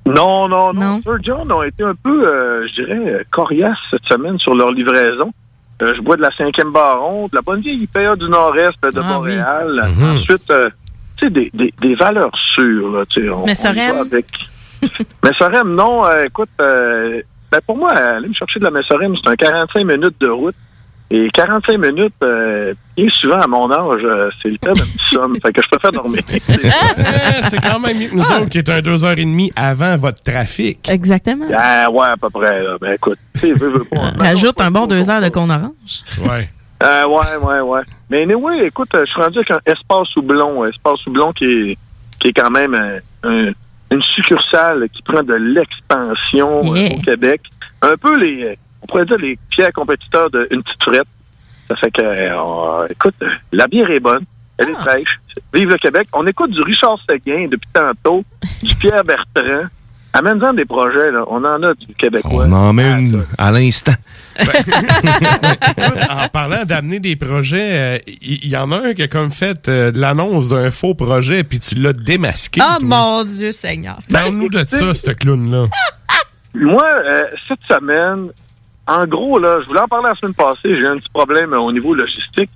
Non, 0.05 0.49
non, 0.49 0.73
non. 0.73 1.03
Sir 1.03 1.17
John 1.23 1.51
ont 1.51 1.63
été 1.63 1.83
un 1.83 1.95
peu, 1.95 2.29
euh, 2.29 2.67
je 2.69 2.83
dirais, 2.83 3.27
coriaces 3.31 3.79
cette 3.91 4.05
semaine 4.05 4.39
sur 4.39 4.55
leur 4.55 4.71
livraison. 4.73 5.33
Euh, 5.83 5.95
je 5.95 6.01
bois 6.01 6.17
de 6.17 6.23
la 6.23 6.31
cinquième 6.37 6.73
baron, 6.73 7.27
de 7.29 7.37
la 7.37 7.43
bonne 7.43 7.61
vieille 7.61 7.83
IPA 7.83 8.17
du 8.17 8.29
nord-est 8.29 8.83
de 8.83 9.01
Ah, 9.01 9.13
Montréal. 9.13 9.83
oui. 9.87 9.93
Mhm. 10.05 10.17
Ensuite, 10.17 10.51
euh, 10.51 10.71
tu 11.17 11.27
sais, 11.27 11.31
des, 11.31 11.51
des, 11.53 11.73
des 11.81 11.95
valeurs 11.95 12.33
sûres. 12.55 12.91
Là, 12.97 13.05
tu 13.09 13.23
sais, 13.23 13.29
on, 13.29 13.45
Mais 13.45 13.53
on 13.53 13.55
Sorem? 13.55 13.97
avec. 13.99 14.27
Mais 15.23 15.33
Sorem, 15.39 15.75
non, 15.75 16.05
euh, 16.07 16.25
écoute, 16.25 16.49
euh, 16.61 17.21
ben 17.53 17.61
pour 17.67 17.77
moi, 17.77 17.91
aller 17.93 18.29
me 18.29 18.35
chercher 18.35 18.59
de 18.59 18.65
la 18.65 18.71
Messorem, 18.71 19.15
c'est 19.23 19.31
un 19.31 19.37
45 19.37 19.85
minutes 19.85 20.17
de 20.21 20.29
route. 20.29 20.55
Et 21.09 21.29
45 21.33 21.79
minutes, 21.79 22.15
euh, 22.25 22.75
bien 22.97 23.07
souvent 23.13 23.41
à 23.41 23.47
mon 23.47 23.71
âge, 23.71 24.01
euh, 24.03 24.29
c'est 24.43 24.49
le 24.51 24.59
temps 24.59 24.73
d'un 24.73 24.83
petit 24.83 25.05
somme. 25.13 25.37
fait 25.41 25.53
que 25.53 25.63
je 25.63 25.69
préfère 25.69 25.93
dormir. 25.93 26.21
C'est 27.43 27.61
quand 27.63 27.79
même 27.79 27.97
mieux 27.97 28.09
que 28.09 28.15
nous 28.17 28.23
autres 28.23 28.49
qui 28.49 28.59
est 28.59 28.69
un 28.69 28.81
deux 28.83 29.05
heures 29.05 29.13
et 29.19 29.25
demie 29.25 29.53
avant 29.55 29.97
votre 29.97 30.21
trafic. 30.23 30.89
Exactement. 30.89 31.47
Ah 31.57 31.89
ouais, 31.91 32.07
à 32.09 32.17
peu 32.17 32.29
près. 32.31 32.61
Là. 32.63 32.77
Ben 32.81 32.95
écoute, 32.95 33.19
tu 33.41 33.53
veux, 33.55 33.69
veux 33.71 33.85
pas. 33.85 34.11
Rajoute 34.19 34.61
un 34.61 34.71
bon 34.73 34.87
deux 34.87 35.09
heures 35.09 35.23
de 35.23 35.29
con 35.29 35.49
orange. 35.49 36.03
Ouais. 36.29 36.49
Euh, 36.83 37.07
ouais, 37.07 37.37
ouais, 37.41 37.61
ouais. 37.61 37.81
Mais 38.11 38.23
anyway, 38.23 38.67
écoute, 38.67 38.89
euh, 38.95 39.05
je 39.07 39.11
suis 39.13 39.23
rendu 39.23 39.39
avec 39.39 39.51
un 39.53 39.61
Espace 39.65 40.15
Houblon. 40.17 40.65
Espace 40.67 41.07
Houblon 41.07 41.33
qui 41.33 41.45
est, 41.45 41.79
qui 42.19 42.29
est 42.29 42.33
quand 42.33 42.51
même 42.51 42.75
euh, 42.75 42.99
un- 43.23 43.53
une 43.95 44.03
succursale 44.03 44.89
qui 44.93 45.03
prend 45.03 45.23
de 45.23 45.35
l'expansion 45.35 46.73
euh, 46.75 46.77
Yeah. 46.77 46.95
au 46.97 47.01
Québec. 47.03 47.41
Un 47.83 47.95
peu 47.97 48.19
les, 48.19 48.59
on 48.87 48.93
pourrait 48.93 49.07
dire 49.07 49.19
les 49.19 49.39
fiers 49.51 49.73
compétiteurs 49.75 50.31
d'une 50.31 50.63
petite 50.63 50.83
frette. 50.83 51.09
Ça 51.69 51.75
fait 51.77 51.91
que, 51.91 52.03
euh, 52.03 52.87
écoute, 52.89 53.15
euh, 53.23 53.29
la 53.53 53.67
bière 53.67 53.91
est 53.91 54.01
bonne. 54.01 54.25
Elle 54.59 54.71
est 54.71 54.75
fraîche. 54.75 55.21
Vive 55.53 55.69
le 55.69 55.79
Québec. 55.79 56.09
On 56.13 56.27
écoute 56.27 56.53
du 56.53 56.63
Richard 56.63 56.99
Seguin 57.09 57.49
depuis 57.51 57.69
tantôt, 57.75 58.25
du 58.63 58.75
Pierre 58.77 59.05
Bertrand. 59.05 59.69
Amène-en 60.13 60.55
des 60.55 60.65
projets, 60.65 61.11
là. 61.11 61.25
On 61.27 61.45
en 61.45 61.63
a 61.63 61.75
du 61.75 61.95
Québécois. 61.95 62.47
On 62.49 62.53
en 62.53 62.73
met 62.73 62.91
une 62.93 63.23
à 63.37 63.51
l'instant. 63.51 63.93
en 66.09 66.29
parlant 66.29 66.65
d'amener 66.65 67.01
des 67.01 67.17
projets, 67.17 67.97
euh, 67.97 67.99
il 68.23 68.45
il 68.45 68.51
y, 68.51 68.57
en 68.57 68.71
a 68.73 68.79
un 68.79 68.95
qui 68.95 69.03
a 69.03 69.09
comme 69.09 69.31
fait 69.31 69.69
euh, 69.69 69.93
l'annonce 69.95 70.51
d'un 70.51 70.71
faux 70.71 70.95
projet, 70.95 71.45
puis 71.45 71.59
tu 71.59 71.75
l'as 71.75 71.93
démasqué. 71.93 72.63
Oh 72.63 72.79
toi. 72.79 72.89
mon 72.89 73.25
Dieu 73.25 73.53
Seigneur. 73.53 73.99
Parle-nous 74.11 74.49
de 74.49 74.65
ça, 74.67 74.95
ce 74.95 75.11
clown-là. 75.11 75.67
Moi, 76.55 76.85
euh, 76.85 77.23
cette 77.49 77.61
semaine, 77.69 78.31
en 78.87 79.07
gros, 79.07 79.39
là, 79.39 79.61
je 79.63 79.67
voulais 79.67 79.81
en 79.81 79.89
parler 79.89 80.09
la 80.09 80.15
semaine 80.15 80.35
passée, 80.35 80.77
j'ai 80.81 80.87
un 80.87 80.99
petit 80.99 81.11
problème 81.13 81.53
euh, 81.53 81.59
au 81.59 81.73
niveau 81.73 81.95
logistique, 81.95 82.51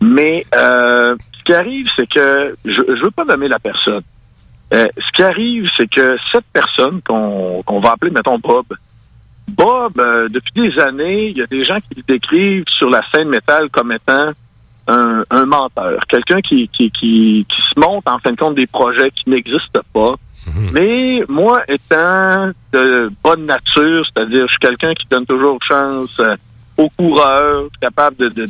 mais 0.00 0.46
euh, 0.54 1.16
ce 1.38 1.44
qui 1.44 1.54
arrive, 1.54 1.88
c'est 1.96 2.08
que 2.08 2.54
je, 2.64 2.70
je 2.70 3.02
veux 3.02 3.10
pas 3.10 3.24
nommer 3.24 3.48
la 3.48 3.58
personne. 3.58 4.02
Euh, 4.72 4.86
ce 4.96 5.12
qui 5.12 5.22
arrive, 5.22 5.68
c'est 5.76 5.90
que 5.90 6.16
cette 6.32 6.44
personne 6.52 7.00
qu'on 7.02 7.62
qu'on 7.64 7.80
va 7.80 7.92
appeler, 7.92 8.12
mettons, 8.12 8.38
Bob, 8.38 8.66
Bob, 9.48 9.98
euh, 9.98 10.28
depuis 10.28 10.52
des 10.54 10.78
années, 10.78 11.28
il 11.28 11.38
y 11.38 11.42
a 11.42 11.46
des 11.46 11.64
gens 11.64 11.78
qui 11.78 11.94
le 11.96 12.02
décrivent 12.02 12.68
sur 12.68 12.88
la 12.88 13.02
scène 13.12 13.28
métal 13.28 13.68
comme 13.70 13.90
étant 13.92 14.30
un, 14.86 15.24
un 15.30 15.46
menteur, 15.46 16.00
quelqu'un 16.08 16.40
qui, 16.40 16.68
qui, 16.68 16.90
qui, 16.90 17.46
qui 17.48 17.62
se 17.62 17.78
monte 17.78 18.06
en 18.06 18.18
fin 18.18 18.30
de 18.32 18.36
compte 18.36 18.54
des 18.54 18.66
projets 18.66 19.10
qui 19.10 19.28
n'existent 19.28 19.80
pas. 19.92 20.14
Mais 20.72 21.22
moi, 21.28 21.62
étant 21.68 22.50
de 22.72 23.10
bonne 23.22 23.46
nature, 23.46 24.04
c'est-à-dire 24.06 24.46
je 24.46 24.52
suis 24.52 24.58
quelqu'un 24.58 24.94
qui 24.94 25.06
donne 25.10 25.26
toujours 25.26 25.58
chance 25.62 26.16
euh, 26.20 26.36
aux 26.76 26.88
coureurs, 26.90 27.68
capable 27.80 28.32
de, 28.32 28.48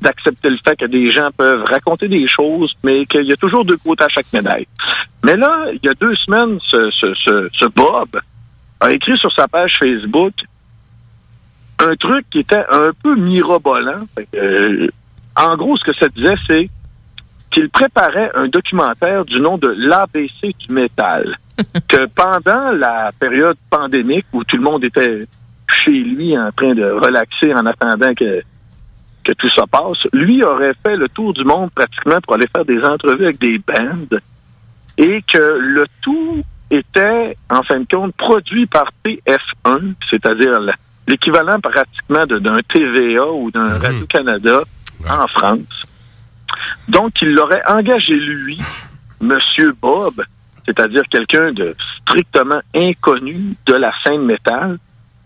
d'accepter 0.00 0.50
le 0.50 0.58
fait 0.64 0.76
que 0.76 0.86
des 0.86 1.10
gens 1.10 1.30
peuvent 1.36 1.64
raconter 1.64 2.08
des 2.08 2.26
choses, 2.26 2.74
mais 2.82 3.06
qu'il 3.06 3.24
y 3.24 3.32
a 3.32 3.36
toujours 3.36 3.64
deux 3.64 3.76
côtés 3.76 4.04
à 4.04 4.08
chaque 4.08 4.32
médaille. 4.32 4.66
Mais 5.24 5.36
là, 5.36 5.66
il 5.72 5.80
y 5.82 5.88
a 5.88 5.94
deux 5.94 6.14
semaines, 6.16 6.58
ce, 6.60 7.66
Bob 7.68 8.20
a 8.80 8.92
écrit 8.92 9.16
sur 9.16 9.32
sa 9.32 9.46
page 9.46 9.78
Facebook 9.78 10.34
un 11.78 11.94
truc 11.96 12.26
qui 12.30 12.40
était 12.40 12.64
un 12.70 12.90
peu 13.02 13.16
mirobolant. 13.16 14.02
Euh, 14.34 14.88
en 15.36 15.56
gros, 15.56 15.76
ce 15.76 15.84
que 15.84 15.94
ça 15.94 16.08
disait, 16.08 16.34
c'est 16.46 16.68
qu'il 17.52 17.68
préparait 17.68 18.30
un 18.34 18.48
documentaire 18.48 19.24
du 19.24 19.40
nom 19.40 19.58
de 19.58 19.68
l'ABC 19.68 20.56
du 20.58 20.72
métal. 20.72 21.36
que 21.88 22.06
pendant 22.06 22.72
la 22.72 23.12
période 23.18 23.58
pandémique 23.68 24.26
où 24.32 24.42
tout 24.42 24.56
le 24.56 24.62
monde 24.62 24.84
était 24.84 25.26
chez 25.70 25.90
lui 25.90 26.36
en 26.36 26.50
train 26.52 26.74
de 26.74 26.84
relaxer 26.84 27.52
en 27.54 27.66
attendant 27.66 28.14
que, 28.14 28.42
que 29.24 29.32
tout 29.32 29.50
ça 29.50 29.64
passe, 29.70 29.98
lui 30.12 30.42
aurait 30.42 30.74
fait 30.82 30.96
le 30.96 31.08
tour 31.10 31.34
du 31.34 31.44
monde 31.44 31.70
pratiquement 31.74 32.20
pour 32.22 32.34
aller 32.34 32.48
faire 32.54 32.64
des 32.64 32.82
entrevues 32.82 33.26
avec 33.26 33.38
des 33.38 33.58
bands 33.58 34.18
et 34.98 35.22
que 35.22 35.58
le 35.58 35.86
tout 36.00 36.42
était, 36.70 37.36
en 37.50 37.62
fin 37.62 37.80
de 37.80 37.86
compte, 37.90 38.14
produit 38.16 38.66
par 38.66 38.88
TF1, 39.04 39.94
c'est-à-dire 40.10 40.58
l'équivalent 41.06 41.60
pratiquement 41.60 42.26
d'un 42.26 42.58
TVA 42.68 43.26
ou 43.26 43.50
d'un 43.50 43.78
Radio-Canada 43.78 44.62
en 45.08 45.26
France. 45.28 45.82
Donc, 46.88 47.20
il 47.22 47.32
l'aurait 47.32 47.62
engagé 47.66 48.14
lui, 48.14 48.58
Monsieur 49.20 49.74
Bob, 49.80 50.22
c'est-à-dire 50.66 51.02
quelqu'un 51.10 51.52
de 51.52 51.74
strictement 52.00 52.60
inconnu 52.74 53.56
de 53.66 53.74
la 53.74 53.92
scène 54.02 54.24
métal. 54.24 54.78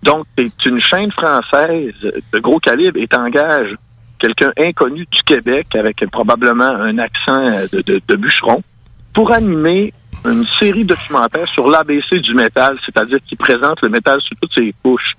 Donc, 0.03 0.27
c'est 0.37 0.67
une 0.67 0.81
chaîne 0.81 1.11
française 1.13 1.95
de 2.03 2.39
gros 2.39 2.59
calibre 2.59 2.99
et 2.99 3.09
t'engage 3.09 3.75
quelqu'un 4.19 4.53
inconnu 4.59 5.07
du 5.11 5.23
Québec 5.23 5.75
avec 5.75 6.05
probablement 6.11 6.65
un 6.65 6.99
accent 6.99 7.51
de, 7.73 8.17
bûcheron 8.17 8.63
pour 9.13 9.33
animer 9.33 9.93
une 10.25 10.45
série 10.59 10.85
documentaire 10.85 11.47
sur 11.47 11.69
l'ABC 11.69 12.19
du 12.21 12.35
métal, 12.35 12.79
c'est-à-dire 12.85 13.19
qui 13.27 13.37
présente 13.37 13.81
le 13.83 13.89
métal 13.89 14.21
sous 14.21 14.35
toutes 14.41 14.55
ses 14.55 14.75
couches. 14.83 15.17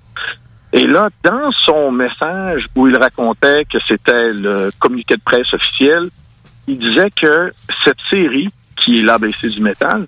Et 0.73 0.85
là, 0.85 1.09
dans 1.23 1.51
son 1.65 1.91
message 1.91 2.67
où 2.75 2.87
il 2.87 2.97
racontait 2.97 3.63
que 3.65 3.77
c'était 3.87 4.33
le 4.33 4.69
communiqué 4.79 5.15
de 5.15 5.21
presse 5.21 5.53
officiel, 5.53 6.09
il 6.67 6.77
disait 6.77 7.09
que 7.11 7.53
cette 7.83 7.97
série, 8.09 8.49
qui 8.75 8.99
est 8.99 9.01
l'ABC 9.01 9.47
du 9.47 9.61
métal, 9.61 10.05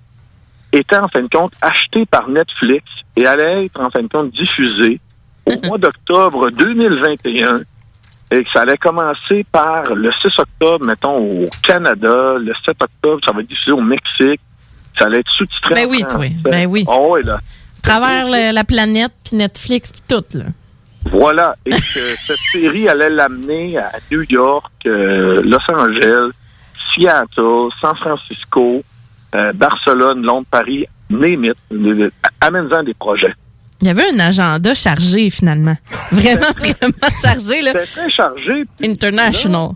était 0.71 0.97
en 0.97 1.07
fin 1.07 1.21
de 1.21 1.29
compte 1.29 1.53
achetée 1.61 2.05
par 2.05 2.27
Netflix 2.27 2.85
et 3.15 3.25
allait 3.25 3.65
être 3.65 3.79
en 3.81 3.89
fin 3.89 4.01
de 4.01 4.07
compte 4.07 4.31
diffusée 4.31 4.99
au 5.45 5.53
mois 5.67 5.77
d'octobre 5.77 6.51
2021 6.51 7.61
et 8.31 8.43
que 8.43 8.51
ça 8.51 8.61
allait 8.61 8.77
commencer 8.77 9.45
par 9.51 9.95
le 9.95 10.11
6 10.11 10.37
octobre, 10.37 10.85
mettons, 10.85 11.17
au 11.17 11.45
Canada. 11.63 12.35
Le 12.37 12.53
7 12.63 12.75
octobre, 12.79 13.19
ça 13.25 13.33
va 13.33 13.41
être 13.41 13.47
diffusé 13.47 13.71
au 13.71 13.81
Mexique. 13.81 14.41
Ça 14.97 15.05
allait 15.05 15.19
être 15.19 15.31
sous-titré 15.31 15.75
Ben 15.75 15.87
en 15.87 15.89
oui, 15.89 16.03
toi. 16.07 16.25
Ben 16.43 16.67
oui. 16.67 16.85
Ah 16.87 16.99
ouais, 16.99 17.23
là. 17.23 17.39
Travers 17.83 18.25
le- 18.27 18.53
la 18.53 18.63
planète, 18.63 19.11
puis 19.23 19.37
Netflix, 19.37 19.91
puis 19.91 20.01
tout, 20.07 20.23
là. 20.37 20.45
Voilà. 21.11 21.55
Et 21.65 21.71
que 21.71 21.77
cette 21.79 22.37
série 22.51 22.87
allait 22.89 23.09
l'amener 23.09 23.77
à 23.77 23.91
New 24.11 24.23
York, 24.29 24.71
euh, 24.85 25.41
Los 25.43 25.57
Angeles, 25.73 26.31
Seattle, 26.93 27.69
San 27.81 27.95
Francisco, 27.95 28.81
euh, 29.35 29.53
Barcelone, 29.53 30.21
Londres, 30.23 30.47
Paris, 30.51 30.85
name 31.09 31.45
it. 31.45 31.55
Euh, 31.71 32.09
Amène-en 32.41 32.83
des 32.83 32.93
projets. 32.93 33.33
Il 33.81 33.87
y 33.87 33.91
avait 33.91 34.11
un 34.13 34.19
agenda 34.19 34.73
chargé, 34.73 35.29
finalement. 35.29 35.77
Vraiment, 36.11 36.47
vraiment 36.57 37.15
chargé, 37.21 37.61
là. 37.61 37.71
C'était 37.77 38.01
très 38.01 38.11
chargé. 38.11 38.65
International. 38.83 39.69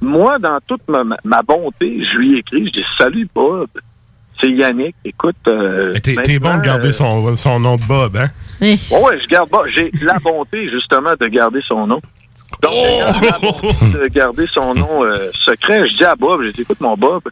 Moi, 0.00 0.38
dans 0.38 0.58
toute 0.66 0.82
ma, 0.88 1.02
ma 1.24 1.42
bonté, 1.42 2.04
je 2.12 2.18
lui 2.18 2.34
ai 2.36 2.38
écrit, 2.40 2.66
je 2.66 2.80
dis 2.80 2.86
Salut 2.98 3.26
Bob. 3.34 3.68
C'est 4.40 4.50
Yannick. 4.50 4.94
Écoute. 5.04 5.36
Euh, 5.46 5.94
T'es 6.02 6.14
t'es 6.22 6.38
bon 6.38 6.56
de 6.58 6.62
garder 6.62 6.88
euh, 6.88 6.92
son, 6.92 7.36
son 7.36 7.60
nom 7.60 7.76
de 7.76 7.82
Bob, 7.84 8.16
hein? 8.16 8.30
Ouais, 8.60 9.02
ouais, 9.02 9.20
je 9.22 9.26
garde. 9.28 9.48
Bon, 9.50 9.60
j'ai 9.66 9.90
la 10.02 10.18
bonté 10.18 10.68
justement 10.70 11.14
de 11.18 11.26
garder 11.26 11.60
son 11.66 11.86
nom. 11.86 12.00
Donc, 12.62 12.72
j'ai 13.20 13.28
la 13.30 13.38
bonté 13.38 13.68
de 13.92 14.08
garder 14.08 14.46
son 14.46 14.74
nom 14.74 15.04
euh, 15.04 15.30
secret. 15.34 15.86
Je 15.88 15.94
dis 15.96 16.04
à 16.04 16.14
Bob, 16.16 16.42
je 16.44 16.50
dis, 16.50 16.62
écoute 16.62 16.80
mon 16.80 16.96
Bob, 16.96 17.22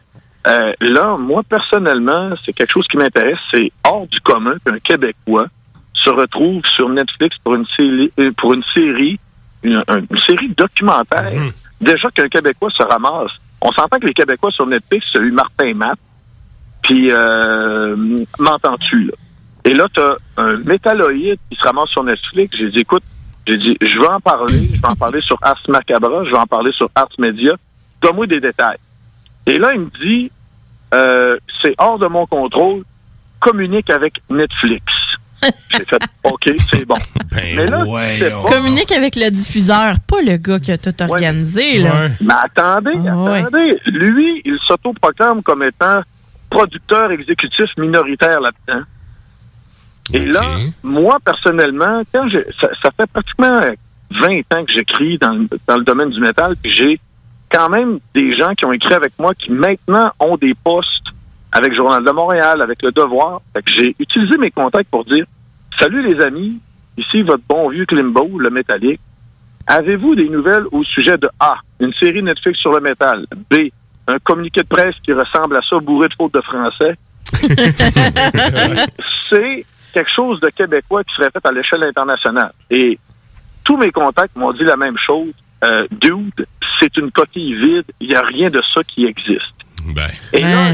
euh, 0.47 0.71
là, 0.81 1.15
moi 1.17 1.41
personnellement, 1.47 2.31
c'est 2.45 2.53
quelque 2.53 2.71
chose 2.71 2.87
qui 2.87 2.97
m'intéresse. 2.97 3.37
C'est 3.51 3.71
hors 3.85 4.05
du 4.07 4.19
commun 4.21 4.55
qu'un 4.65 4.79
Québécois 4.79 5.47
se 5.93 6.09
retrouve 6.09 6.65
sur 6.65 6.89
Netflix 6.89 7.37
pour 7.43 7.55
une 7.55 7.65
série, 7.67 8.11
pour 8.37 8.53
une 8.53 8.63
série, 8.73 9.19
une, 9.63 9.83
un- 9.87 9.99
une 10.09 10.17
série 10.17 10.49
documentaire. 10.57 11.31
Déjà 11.79 12.09
qu'un 12.11 12.27
Québécois 12.27 12.69
se 12.71 12.83
ramasse. 12.83 13.31
On 13.61 13.71
s'entend 13.71 13.97
que 13.99 14.07
les 14.07 14.13
Québécois 14.13 14.51
sur 14.51 14.65
Netflix, 14.67 15.05
c'est 15.13 15.19
eu 15.19 15.31
Martin 15.31 15.73
Matt. 15.73 15.97
Puis, 16.83 17.09
euh, 17.11 17.95
m'entends-tu, 18.39 19.05
là? 19.05 19.13
Et 19.65 19.73
là, 19.73 19.87
tu 19.93 19.99
as 20.01 20.17
un 20.37 20.57
métalloïde 20.57 21.39
qui 21.49 21.57
se 21.57 21.63
ramasse 21.63 21.89
sur 21.89 22.03
Netflix. 22.03 22.57
J'ai 22.57 22.69
dit, 22.69 22.79
écoute, 22.79 23.03
j'ai 23.47 23.57
dit, 23.57 23.77
je 23.81 23.97
vais 23.97 24.07
en 24.07 24.19
parler. 24.19 24.59
Je 24.73 24.81
vais 24.81 24.87
en 24.87 24.95
parler 24.95 25.21
sur 25.21 25.37
Ars 25.41 25.61
Macabra. 25.69 26.23
Je 26.25 26.29
vais 26.31 26.37
en 26.37 26.45
parler 26.45 26.71
sur 26.73 26.89
Ars 26.95 27.07
Media. 27.17 27.53
Donne-moi 28.01 28.25
des 28.27 28.41
détails. 28.41 28.77
Et 29.47 29.57
là, 29.57 29.71
il 29.73 29.81
me 29.81 29.89
dit, 30.01 30.29
euh, 30.93 31.37
c'est 31.61 31.73
hors 31.77 31.97
de 31.97 32.07
mon 32.07 32.25
contrôle. 32.25 32.83
Communique 33.39 33.89
avec 33.89 34.21
Netflix. 34.29 34.83
J'ai 35.71 35.83
fait, 35.85 36.01
OK, 36.23 36.49
c'est 36.69 36.85
bon. 36.85 36.95
Mais 37.55 37.65
là, 37.67 37.83
pas- 38.29 38.49
Communique 38.51 38.91
avec 38.93 39.15
le 39.15 39.29
diffuseur, 39.29 39.95
pas 40.07 40.21
le 40.21 40.37
gars 40.37 40.59
qui 40.59 40.71
a 40.71 40.77
tout 40.77 40.93
organisé, 41.01 41.79
là. 41.79 42.09
Mais 42.21 42.33
attendez, 42.41 42.93
Ah, 43.07 43.33
attendez. 43.35 43.79
Lui, 43.87 44.41
il 44.45 44.57
s'autoproclame 44.65 45.41
comme 45.43 45.63
étant 45.63 46.01
producteur 46.53 47.11
exécutif 47.11 47.75
minoritaire 47.77 48.39
là-dedans. 48.41 48.83
Et 50.13 50.19
là, 50.25 50.41
moi, 50.83 51.17
personnellement, 51.23 52.01
quand 52.13 52.27
j'ai, 52.29 52.43
ça, 52.59 52.69
ça 52.81 52.89
fait 52.95 53.07
pratiquement 53.11 53.61
20 54.11 54.39
ans 54.55 54.65
que 54.65 54.71
j'écris 54.71 55.17
dans, 55.17 55.33
le- 55.33 55.47
dans 55.67 55.77
le 55.77 55.83
domaine 55.83 56.09
du 56.09 56.19
métal, 56.19 56.55
puis 56.61 56.71
j'ai 56.71 56.99
quand 57.51 57.69
même 57.69 57.99
des 58.13 58.35
gens 58.35 58.53
qui 58.53 58.65
ont 58.65 58.73
écrit 58.73 58.93
avec 58.93 59.13
moi 59.17 59.33
qui 59.33 59.51
maintenant 59.51 60.11
ont 60.19 60.37
des 60.37 60.53
postes 60.55 61.07
avec 61.51 61.73
Journal 61.73 62.03
de 62.03 62.11
Montréal, 62.11 62.61
avec 62.61 62.81
Le 62.83 62.91
Devoir. 62.91 63.41
Fait 63.53 63.61
que 63.63 63.71
j'ai 63.71 63.95
utilisé 63.99 64.37
mes 64.37 64.51
contacts 64.51 64.89
pour 64.89 65.05
dire 65.05 65.23
Salut 65.79 66.01
les 66.03 66.21
amis, 66.21 66.59
ici 66.97 67.21
votre 67.23 67.43
bon 67.47 67.69
vieux 67.69 67.85
Klimbo, 67.85 68.37
le 68.37 68.49
métallique. 68.49 68.99
Avez-vous 69.65 70.15
des 70.15 70.27
nouvelles 70.29 70.65
au 70.71 70.83
sujet 70.83 71.17
de 71.17 71.29
A, 71.39 71.55
une 71.79 71.93
série 71.93 72.21
Netflix 72.21 72.59
sur 72.59 72.73
le 72.73 72.81
métal, 72.81 73.25
B, 73.49 73.69
un 74.07 74.19
communiqué 74.19 74.61
de 74.61 74.67
presse 74.67 74.95
qui 75.03 75.13
ressemble 75.13 75.57
à 75.57 75.61
ça 75.61 75.77
bourré 75.79 76.09
de 76.09 76.13
fautes 76.15 76.33
de 76.33 76.41
français, 76.41 76.95
c'est 79.29 79.65
quelque 79.93 80.11
chose 80.13 80.39
de 80.41 80.49
québécois 80.49 81.03
qui 81.03 81.13
serait 81.15 81.31
fait 81.31 81.45
à 81.45 81.51
l'échelle 81.51 81.83
internationale. 81.83 82.51
Et 82.69 82.99
tous 83.63 83.77
mes 83.77 83.91
contacts 83.91 84.35
m'ont 84.35 84.51
dit 84.53 84.63
la 84.63 84.77
même 84.77 84.97
chose. 84.97 85.33
Euh, 85.63 85.87
dude, 85.91 86.45
c'est 86.79 86.97
une 86.97 87.11
coquille 87.11 87.53
vide. 87.53 87.85
Il 87.99 88.09
n'y 88.09 88.15
a 88.15 88.23
rien 88.23 88.49
de 88.49 88.61
ça 88.73 88.83
qui 88.83 89.05
existe. 89.05 89.53
Et 90.33 90.41
là, 90.41 90.73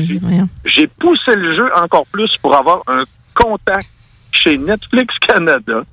j'ai 0.66 0.88
poussé 0.88 1.36
le 1.36 1.56
jeu 1.56 1.70
encore 1.76 2.06
plus 2.08 2.36
pour 2.38 2.56
avoir 2.56 2.82
un 2.88 3.04
contact 3.36 3.90
chez 4.32 4.58
Netflix 4.58 5.14
Canada. 5.20 5.84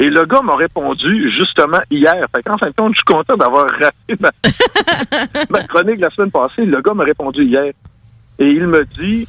Et 0.00 0.10
le 0.10 0.24
gars 0.24 0.42
m'a 0.42 0.56
répondu 0.56 1.30
justement 1.30 1.80
hier. 1.90 2.26
Fait 2.34 2.42
qu'en 2.42 2.58
fin 2.58 2.68
de 2.68 2.74
compte, 2.74 2.92
je 2.92 2.98
suis 2.98 3.04
content 3.04 3.36
d'avoir 3.36 3.66
raté 3.70 4.16
ma, 4.18 4.30
ma 5.50 5.62
chronique 5.62 6.00
la 6.00 6.10
semaine 6.10 6.30
passée. 6.30 6.64
Le 6.64 6.80
gars 6.80 6.94
m'a 6.94 7.04
répondu 7.04 7.44
hier. 7.44 7.72
Et 8.38 8.48
il 8.48 8.66
me 8.66 8.84
dit, 8.84 9.28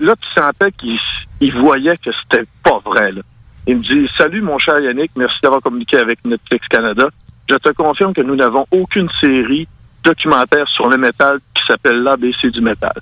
là, 0.00 0.14
tu 0.20 0.28
sentais 0.40 0.70
qu'il 0.72 0.98
il 1.40 1.52
voyait 1.58 1.96
que 1.96 2.10
c'était 2.12 2.44
pas 2.62 2.80
vrai. 2.84 3.12
Là. 3.12 3.22
Il 3.66 3.76
me 3.76 3.80
dit, 3.80 4.10
salut 4.18 4.42
mon 4.42 4.58
cher 4.58 4.78
Yannick, 4.80 5.12
merci 5.16 5.38
d'avoir 5.42 5.62
communiqué 5.62 5.96
avec 5.96 6.24
Netflix 6.24 6.68
Canada. 6.68 7.08
Je 7.48 7.56
te 7.56 7.70
confirme 7.70 8.12
que 8.12 8.20
nous 8.20 8.36
n'avons 8.36 8.66
aucune 8.70 9.08
série 9.20 9.66
documentaire 10.02 10.68
sur 10.68 10.88
le 10.88 10.98
métal 10.98 11.38
qui 11.54 11.64
s'appelle 11.66 12.02
l'ABC 12.02 12.50
du 12.50 12.60
métal. 12.60 12.94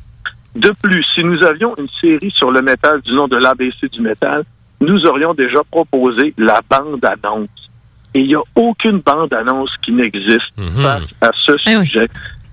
De 0.55 0.71
plus, 0.83 1.05
si 1.15 1.25
nous 1.25 1.43
avions 1.43 1.75
une 1.79 1.89
série 2.01 2.31
sur 2.31 2.51
le 2.51 2.63
métal 2.63 3.01
du 3.01 3.13
nom 3.13 3.27
de 3.27 3.37
l'ABC 3.37 3.91
du 3.91 4.01
métal, 4.01 4.45
nous 4.83 5.07
aurions 5.07 5.33
déjà 5.35 5.63
proposé 5.71 6.35
la 6.37 6.61
bande-annonce. 6.69 7.49
Et 8.15 8.21
il 8.21 8.27
n'y 8.27 8.35
a 8.35 8.43
aucune 8.55 8.99
bande-annonce 8.99 9.71
qui 9.83 9.93
n'existe 9.93 10.53
face 10.83 11.03
à 11.21 11.31
ce 11.35 11.53
sujet. 11.83 12.09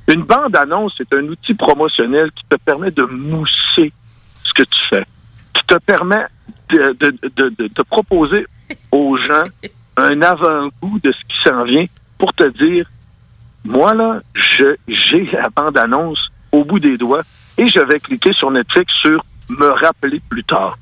Une 0.07 0.23
bande-annonce, 0.23 0.93
c'est 0.97 1.13
un 1.13 1.23
outil 1.23 1.53
promotionnel 1.53 2.31
qui 2.31 2.43
te 2.49 2.55
permet 2.55 2.91
de 2.91 3.03
mousser 3.03 3.91
ce 4.43 4.53
que 4.53 4.63
tu 4.63 4.79
fais, 4.89 5.05
qui 5.53 5.63
te 5.65 5.77
permet 5.79 6.25
de, 6.69 6.95
de, 6.99 7.13
de, 7.35 7.49
de 7.57 7.67
te 7.67 7.81
proposer 7.81 8.45
aux 8.91 9.17
gens 9.17 9.43
un 9.97 10.21
avant-goût 10.21 10.99
de 11.03 11.11
ce 11.11 11.19
qui 11.25 11.37
s'en 11.43 11.63
vient 11.63 11.85
pour 12.17 12.33
te 12.33 12.47
dire, 12.49 12.85
moi 13.65 13.93
là, 13.93 14.21
je 14.33 14.75
j'ai 14.87 15.25
la 15.31 15.49
bande-annonce 15.49 16.31
au 16.51 16.63
bout 16.63 16.79
des 16.79 16.97
doigts 16.97 17.23
et 17.57 17.67
je 17.67 17.79
vais 17.79 17.99
cliquer 17.99 18.31
sur 18.33 18.49
Netflix 18.51 18.93
sur 18.93 19.23
me 19.49 19.67
rappeler 19.67 20.21
plus 20.29 20.43
tard. 20.43 20.77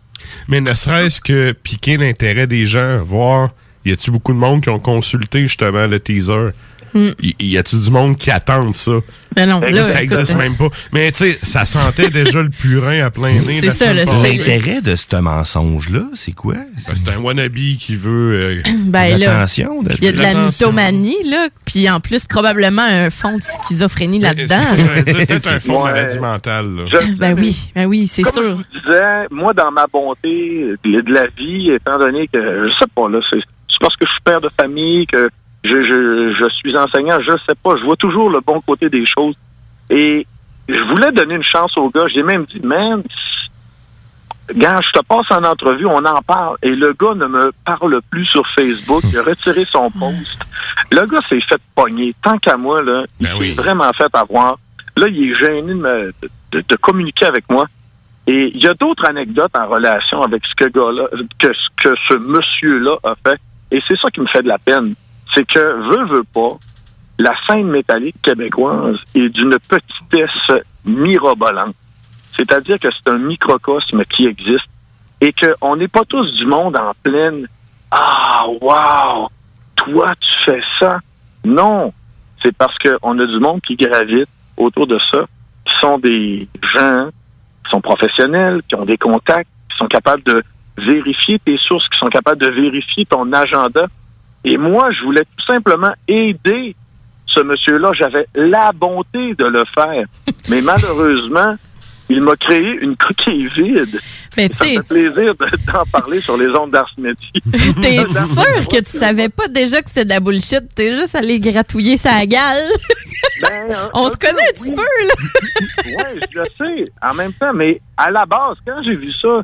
Mais 0.47 0.61
ne 0.61 0.73
serait-ce 0.73 1.21
que 1.21 1.51
piquer 1.51 1.97
l'intérêt 1.97 2.47
des 2.47 2.65
gens, 2.65 3.01
voir, 3.03 3.51
y 3.85 3.91
a-tu 3.91 4.11
beaucoup 4.11 4.33
de 4.33 4.37
monde 4.37 4.61
qui 4.61 4.69
ont 4.69 4.79
consulté 4.79 5.41
justement 5.41 5.87
le 5.87 5.99
teaser? 5.99 6.49
Hmm. 6.97 7.11
Y, 7.21 7.35
y 7.39 7.57
a-tu 7.57 7.75
du 7.75 7.91
monde 7.91 8.17
qui 8.17 8.31
attend 8.31 8.71
ça? 8.71 8.93
Ben 9.35 9.47
non, 9.47 9.59
là, 9.59 9.85
ça 9.85 10.01
existe 10.01 10.35
même 10.35 10.55
pas. 10.55 10.69
Mais 10.93 11.11
tu 11.11 11.19
sais, 11.31 11.39
ça 11.43 11.63
sentait 11.65 12.09
déjà 12.09 12.41
le 12.41 12.49
purin 12.49 13.05
à 13.05 13.11
plein 13.11 13.33
nez. 13.33 13.61
C'est 13.75 13.93
L'intérêt 13.93 14.81
de 14.81 14.95
ce 14.95 15.15
mensonge-là, 15.21 16.05
c'est 16.15 16.31
quoi? 16.31 16.55
Ben, 16.55 16.95
C'est 16.95 17.09
un 17.09 17.17
wannabe 17.19 17.53
qui 17.79 17.95
veut 17.95 18.61
euh, 18.65 18.71
Ben 18.85 19.17
là, 19.19 19.33
l'attention. 19.33 19.83
il 19.99 20.03
y 20.05 20.07
a 20.07 20.11
de 20.11 20.21
la 20.21 20.33
mythomanie, 20.33 21.21
là, 21.29 21.49
puis 21.65 21.87
en 21.89 21.99
plus, 21.99 22.25
probablement 22.25 22.81
un 22.81 23.09
fond 23.11 23.35
de 23.35 23.41
schizophrénie 23.41 24.19
là-dedans. 24.19 24.55
C'est 25.05 25.13
peut-être 25.27 25.47
un 25.53 25.59
fond 25.59 25.79
de 25.85 25.91
maladie 25.91 26.19
mentale. 26.19 26.65
là. 26.75 26.99
Ben 27.19 27.35
oui, 27.37 27.71
ben 27.75 27.85
oui, 27.85 28.07
c'est 28.07 28.23
Comme 28.23 28.33
sûr. 28.33 28.43
je 28.43 28.55
vous 28.55 28.63
disais, 28.85 29.27
moi, 29.29 29.53
dans 29.53 29.71
ma 29.71 29.85
bonté 29.85 30.29
de, 30.83 31.01
de 31.01 31.13
la 31.13 31.27
vie, 31.37 31.71
étant 31.75 31.99
donné 31.99 32.27
que, 32.27 32.39
je 32.39 32.71
sais 32.79 32.89
pas, 32.95 33.07
là, 33.09 33.19
c'est 33.29 33.39
c'est 33.69 33.81
parce 33.81 33.95
que 33.97 34.05
je 34.07 34.11
suis 34.11 34.21
père 34.23 34.41
de 34.41 34.49
famille, 34.59 35.05
que 35.05 35.29
je, 35.67 35.83
je, 35.83 36.35
je 36.39 36.49
suis 36.55 36.77
enseignant, 36.77 37.19
je 37.21 37.31
sais 37.47 37.55
pas, 37.63 37.75
je 37.77 37.83
vois 37.83 37.95
toujours 37.95 38.29
le 38.29 38.39
bon 38.41 38.61
côté 38.61 38.89
des 38.89 39.05
choses. 39.05 39.35
Et 39.89 40.25
je 40.67 40.83
voulais 40.85 41.11
donner 41.11 41.35
une 41.35 41.43
chance 41.43 41.77
au 41.77 41.89
gars. 41.89 42.07
J'ai 42.07 42.23
même 42.23 42.45
dit, 42.45 42.59
man, 42.61 43.01
gars, 44.55 44.79
je 44.83 44.91
te 44.91 45.05
passe 45.05 45.29
en 45.31 45.43
entrevue, 45.43 45.85
on 45.85 46.03
en 46.05 46.21
parle. 46.21 46.57
Et 46.63 46.69
le 46.71 46.93
gars 46.93 47.13
ne 47.15 47.25
me 47.27 47.51
parle 47.65 47.99
plus 48.09 48.25
sur 48.25 48.45
Facebook. 48.55 49.03
Il 49.11 49.17
a 49.17 49.23
retiré 49.23 49.65
son 49.65 49.89
post. 49.91 50.39
Le 50.91 51.05
gars 51.05 51.19
s'est 51.29 51.41
fait 51.41 51.61
pogner. 51.75 52.13
Tant 52.21 52.37
qu'à 52.37 52.57
moi, 52.57 52.81
là, 52.81 53.03
il 53.19 53.27
s'est 53.55 53.61
vraiment 53.61 53.91
fait 53.93 54.13
avoir. 54.13 54.57
Là, 54.95 55.07
il 55.07 55.31
est 55.31 55.35
gêné 55.35 55.61
de, 55.73 55.73
me- 55.73 56.11
de- 56.51 56.63
de 56.67 56.75
communiquer 56.77 57.25
avec 57.25 57.49
moi. 57.49 57.65
Et 58.25 58.51
il 58.53 58.61
y 58.61 58.67
a 58.67 58.73
d'autres 58.73 59.05
anecdotes 59.07 59.55
en 59.55 59.67
relation 59.67 60.21
avec 60.21 60.43
ce 60.45 60.53
que 60.55 60.69
gars-là, 60.69 61.07
que, 61.39 61.53
ce- 61.53 61.69
que 61.81 61.95
ce 62.07 62.13
monsieur-là 62.15 62.97
a 63.03 63.13
fait. 63.25 63.39
Et 63.71 63.81
c'est 63.87 63.97
ça 63.99 64.09
qui 64.09 64.21
me 64.21 64.27
fait 64.27 64.41
de 64.41 64.47
la 64.47 64.57
peine. 64.57 64.95
C'est 65.33 65.45
que, 65.45 65.59
veut, 65.59 66.05
veut 66.05 66.23
pas, 66.23 66.57
la 67.19 67.33
scène 67.45 67.67
métallique 67.67 68.21
québécoise 68.21 68.97
est 69.15 69.29
d'une 69.29 69.57
petitesse 69.67 70.63
mirobolante. 70.85 71.75
C'est-à-dire 72.35 72.79
que 72.79 72.89
c'est 72.91 73.09
un 73.09 73.17
microcosme 73.17 74.03
qui 74.05 74.27
existe 74.27 74.67
et 75.21 75.33
qu'on 75.33 75.75
n'est 75.75 75.87
pas 75.87 76.05
tous 76.05 76.31
du 76.33 76.45
monde 76.45 76.77
en 76.77 76.93
pleine 77.01 77.47
Ah, 77.89 78.45
wow! 78.61 79.29
Toi, 79.75 80.13
tu 80.19 80.43
fais 80.45 80.61
ça? 80.79 80.99
Non! 81.43 81.91
C'est 82.43 82.55
parce 82.55 82.77
qu'on 82.77 83.19
a 83.19 83.25
du 83.25 83.39
monde 83.39 83.61
qui 83.61 83.75
gravite 83.75 84.29
autour 84.55 84.85
de 84.85 84.99
ça, 85.11 85.25
qui 85.65 85.73
sont 85.79 85.97
des 85.97 86.47
gens 86.73 87.09
qui 87.63 87.71
sont 87.71 87.81
professionnels, 87.81 88.61
qui 88.67 88.75
ont 88.75 88.85
des 88.85 88.97
contacts, 88.97 89.49
qui 89.71 89.77
sont 89.77 89.87
capables 89.87 90.23
de 90.23 90.43
vérifier 90.77 91.39
tes 91.39 91.57
sources, 91.57 91.87
qui 91.89 91.97
sont 91.97 92.09
capables 92.09 92.41
de 92.41 92.49
vérifier 92.49 93.05
ton 93.05 93.31
agenda 93.33 93.87
Et 94.43 94.57
moi, 94.57 94.89
je 94.91 95.03
voulais 95.03 95.23
tout 95.37 95.45
simplement 95.45 95.91
aider 96.07 96.75
ce 97.25 97.41
monsieur-là. 97.41 97.91
J'avais 97.93 98.25
la 98.35 98.71
bonté 98.71 99.33
de 99.35 99.45
le 99.45 99.63
faire. 99.65 100.05
Mais 100.49 100.61
malheureusement, 100.61 101.55
il 102.09 102.21
m'a 102.21 102.35
créé 102.37 102.63
une 102.81 102.95
coquille 102.95 103.49
vide. 103.49 103.99
Mais 104.37 104.49
ça 104.53 104.63
me 104.63 104.69
fait 104.69 104.83
plaisir 104.87 105.35
de- 105.35 105.71
d'en 105.71 105.83
parler 105.91 106.21
sur 106.21 106.37
les 106.37 106.47
ondes 106.49 106.71
d'Ars 106.71 106.89
Medi. 106.97 107.31
T'es 107.81 107.97
sûr 108.07 108.67
que 108.69 108.79
tu 108.81 108.97
savais 108.97 109.27
pas 109.29 109.47
déjà 109.49 109.81
que 109.81 109.89
c'était 109.89 110.05
de 110.05 110.09
la 110.09 110.19
bullshit? 110.21 110.63
T'es 110.73 110.95
juste 110.95 111.15
allé 111.15 111.39
gratouiller 111.39 111.97
sa 111.97 112.25
gale? 112.25 112.63
Ben, 113.41 113.67
On 113.93 114.09
te 114.09 114.17
connaît 114.17 114.41
un 114.49 114.53
petit 114.53 114.71
peu, 114.71 114.81
là. 114.81 115.13
Oui, 115.85 116.21
je 116.31 116.39
le 116.39 116.45
sais. 116.57 116.91
En 117.03 117.13
même 117.13 117.33
temps, 117.33 117.53
mais 117.53 117.81
à 117.97 118.09
la 118.09 118.25
base, 118.25 118.55
quand 118.65 118.81
j'ai 118.83 118.95
vu 118.95 119.11
ça 119.21 119.41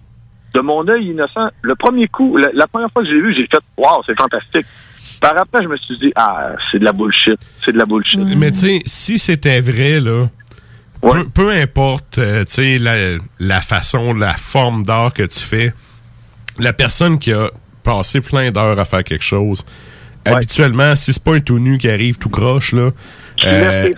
de 0.53 0.59
mon 0.61 0.87
œil 0.87 1.07
innocent, 1.07 1.49
le 1.61 1.75
premier 1.75 2.07
coup, 2.07 2.37
la, 2.37 2.49
la 2.53 2.67
première 2.67 2.91
fois 2.91 3.03
que 3.03 3.09
j'ai 3.09 3.19
vu, 3.19 3.33
j'ai 3.33 3.47
fait 3.47 3.59
Waouh, 3.77 4.01
c'est 4.05 4.17
fantastique. 4.19 4.65
Par 5.19 5.37
après, 5.37 5.63
je 5.63 5.67
me 5.67 5.77
suis 5.77 5.97
dit 5.97 6.11
Ah, 6.15 6.51
c'est 6.71 6.79
de 6.79 6.85
la 6.85 6.93
bullshit. 6.93 7.39
C'est 7.61 7.71
de 7.71 7.77
la 7.77 7.85
bullshit. 7.85 8.19
Mais 8.37 8.51
tu 8.51 8.57
sais, 8.57 8.81
si 8.85 9.19
c'était 9.19 9.61
vrai, 9.61 9.99
là, 9.99 10.27
peu, 11.01 11.25
peu 11.29 11.49
importe, 11.51 12.17
euh, 12.17 12.43
tu 12.45 12.53
sais, 12.53 12.77
la, 12.77 13.17
la 13.39 13.61
façon, 13.61 14.13
la 14.13 14.33
forme 14.33 14.83
d'art 14.83 15.13
que 15.13 15.23
tu 15.23 15.39
fais, 15.39 15.73
la 16.59 16.73
personne 16.73 17.17
qui 17.19 17.31
a 17.33 17.49
passé 17.83 18.21
plein 18.21 18.51
d'heures 18.51 18.79
à 18.79 18.85
faire 18.85 19.03
quelque 19.03 19.23
chose, 19.23 19.65
habituellement, 20.25 20.95
si 20.95 21.13
c'est 21.13 21.23
pas 21.23 21.35
un 21.35 21.39
tout 21.39 21.59
nu 21.59 21.77
qui 21.77 21.89
arrive 21.89 22.17
tout 22.17 22.29
croche, 22.29 22.73
là, 22.73 22.91
euh, 23.45 23.89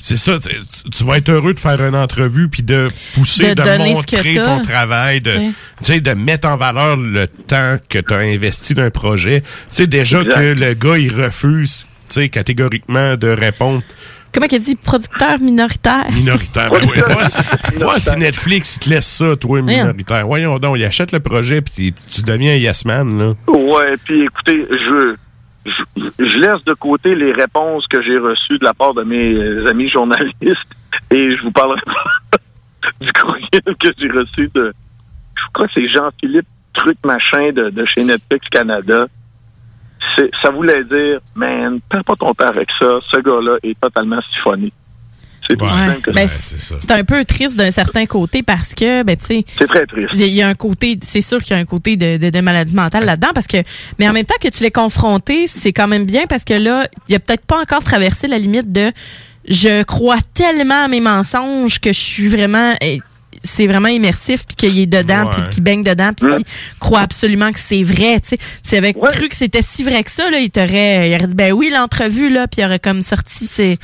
c'est 0.00 0.16
ça, 0.16 0.36
tu, 0.38 1.04
vas 1.04 1.18
être 1.18 1.28
heureux 1.28 1.54
de 1.54 1.60
faire 1.60 1.80
une 1.82 1.94
entrevue 1.94 2.48
puis 2.48 2.62
de 2.62 2.88
pousser, 3.14 3.54
De 3.54 3.78
montrer 3.94 4.34
ton 4.34 4.62
travail, 4.62 5.20
de, 5.20 5.30
Ouais. 5.30 5.50
tu 5.78 5.92
sais, 5.92 6.00
de 6.00 6.12
mettre 6.12 6.48
en 6.48 6.56
valeur 6.56 6.96
le 6.96 7.26
temps 7.26 7.76
que 7.88 7.98
tu 7.98 8.14
as 8.14 8.18
investi 8.18 8.74
d'un 8.74 8.90
projet. 8.90 9.40
Tu 9.42 9.46
sais, 9.70 9.86
déjà 9.86 10.20
Exact. 10.22 10.34
que 10.34 10.58
le 10.60 10.74
gars, 10.74 10.98
il 10.98 11.12
refuse, 11.12 11.86
tu 12.08 12.20
sais, 12.20 12.28
catégoriquement 12.28 13.16
de 13.16 13.28
répondre 13.28 13.82
Comment 14.32 14.48
qu'elle 14.48 14.62
dit? 14.62 14.76
Producteur 14.76 15.38
minoritaire. 15.40 16.04
minoritaire. 16.12 16.70
Ben 16.70 16.86
ouais, 16.86 17.00
vois 17.80 17.98
si- 17.98 18.10
si 18.10 18.16
Netflix 18.18 18.76
il 18.76 18.80
te 18.80 18.90
laisse 18.90 19.06
ça, 19.06 19.34
toi, 19.36 19.62
minoritaire. 19.62 20.26
Voyons 20.26 20.58
donc, 20.58 20.76
il 20.78 20.84
achète 20.84 21.10
le 21.12 21.20
projet 21.20 21.62
puis 21.62 21.94
tu 22.12 22.20
deviens 22.22 22.52
un 22.52 22.56
yes 22.56 22.84
man, 22.84 23.18
là. 23.18 23.34
Ouais, 23.50 23.94
puis 24.04 24.24
écoutez, 24.24 24.66
je, 24.70 25.14
je, 25.96 26.38
laisse 26.38 26.64
de 26.64 26.74
côté 26.74 27.14
les 27.14 27.32
réponses 27.32 27.86
que 27.86 28.02
j'ai 28.02 28.18
reçues 28.18 28.58
de 28.58 28.64
la 28.64 28.74
part 28.74 28.94
de 28.94 29.02
mes 29.02 29.68
amis 29.68 29.88
journalistes 29.88 30.72
et 31.10 31.36
je 31.36 31.42
vous 31.42 31.50
parlerai 31.50 31.80
du 33.00 33.12
courriel 33.12 33.76
que 33.78 33.88
j'ai 33.98 34.10
reçu 34.10 34.50
de, 34.54 34.72
je 35.36 35.52
crois 35.52 35.66
que 35.66 35.72
c'est 35.74 35.88
Jean-Philippe 35.88 36.46
Truc 36.74 36.98
Machin 37.04 37.52
de, 37.52 37.84
chez 37.86 38.04
Netflix 38.04 38.48
Canada. 38.48 39.06
Ça 40.42 40.50
voulait 40.50 40.84
dire, 40.84 41.20
man, 41.34 41.80
perds 41.88 42.04
pas 42.04 42.16
ton 42.16 42.32
temps 42.34 42.46
avec 42.46 42.68
ça, 42.78 42.98
ce 43.02 43.20
gars-là 43.20 43.58
est 43.62 43.78
totalement 43.78 44.20
siphonné. 44.32 44.72
C'est 45.48 45.56
Ben, 46.12 46.28
c'est 46.80 46.90
un 46.90 47.04
peu 47.04 47.24
triste 47.24 47.56
d'un 47.56 47.70
certain 47.70 48.06
côté 48.06 48.42
parce 48.42 48.74
que, 48.74 49.02
ben, 49.02 49.16
tu 49.16 49.24
sais. 49.26 49.44
C'est 49.58 49.66
très 49.68 49.86
triste. 49.86 50.10
Il 50.14 50.20
y 50.20 50.24
a- 50.24 50.26
il 50.26 50.34
y 50.34 50.42
a 50.42 50.48
un 50.48 50.54
côté, 50.54 50.98
c'est 51.04 51.20
sûr 51.20 51.42
qu'il 51.42 51.54
y 51.54 51.58
a 51.58 51.60
un 51.60 51.64
côté 51.64 51.96
de, 51.96 52.16
de, 52.16 52.30
de 52.30 52.40
maladie 52.40 52.74
mentale 52.74 53.04
là-dedans 53.04 53.30
parce 53.34 53.46
que, 53.46 53.58
mais 53.98 54.08
en 54.08 54.12
même 54.12 54.24
temps 54.26 54.34
que 54.40 54.48
tu 54.48 54.62
l'es 54.62 54.70
confronté, 54.70 55.46
c'est 55.48 55.72
quand 55.72 55.88
même 55.88 56.04
bien 56.04 56.24
parce 56.28 56.44
que 56.44 56.54
là, 56.54 56.86
il 57.08 57.14
a 57.14 57.18
peut-être 57.18 57.44
pas 57.46 57.60
encore 57.60 57.82
traversé 57.84 58.26
la 58.26 58.38
limite 58.38 58.72
de 58.72 58.92
je 59.48 59.82
crois 59.84 60.18
tellement 60.34 60.84
à 60.84 60.88
mes 60.88 61.00
mensonges 61.00 61.78
que 61.80 61.92
je 61.92 62.00
suis 62.00 62.26
vraiment, 62.28 62.74
eh, 62.80 63.00
c'est 63.44 63.68
vraiment 63.68 63.86
immersif 63.88 64.44
puis 64.44 64.56
qu'il 64.56 64.78
est 64.80 64.86
dedans 64.86 65.26
Ouais. 65.26 65.30
puis 65.30 65.42
qu'il 65.50 65.62
baigne 65.62 65.84
dedans 65.84 66.10
puis 66.16 66.26
qu'il 66.28 66.44
croit 66.80 67.00
absolument 67.00 67.52
que 67.52 67.60
c'est 67.60 67.84
vrai, 67.84 68.18
tu 68.20 68.30
sais. 68.30 68.38
S'il 68.64 68.78
avait 68.78 68.92
cru 68.94 69.28
que 69.28 69.36
c'était 69.36 69.62
si 69.62 69.84
vrai 69.84 70.02
que 70.02 70.10
ça, 70.10 70.28
là, 70.30 70.40
il 70.40 70.50
t'aurait, 70.50 71.08
il 71.10 71.14
aurait 71.14 71.28
dit 71.28 71.34
ben 71.36 71.52
oui, 71.52 71.70
l'entrevue, 71.72 72.28
là, 72.28 72.48
puis 72.48 72.62
il 72.62 72.64
aurait 72.64 72.80
comme 72.80 73.02
sorti 73.02 73.46
ses, 73.46 73.78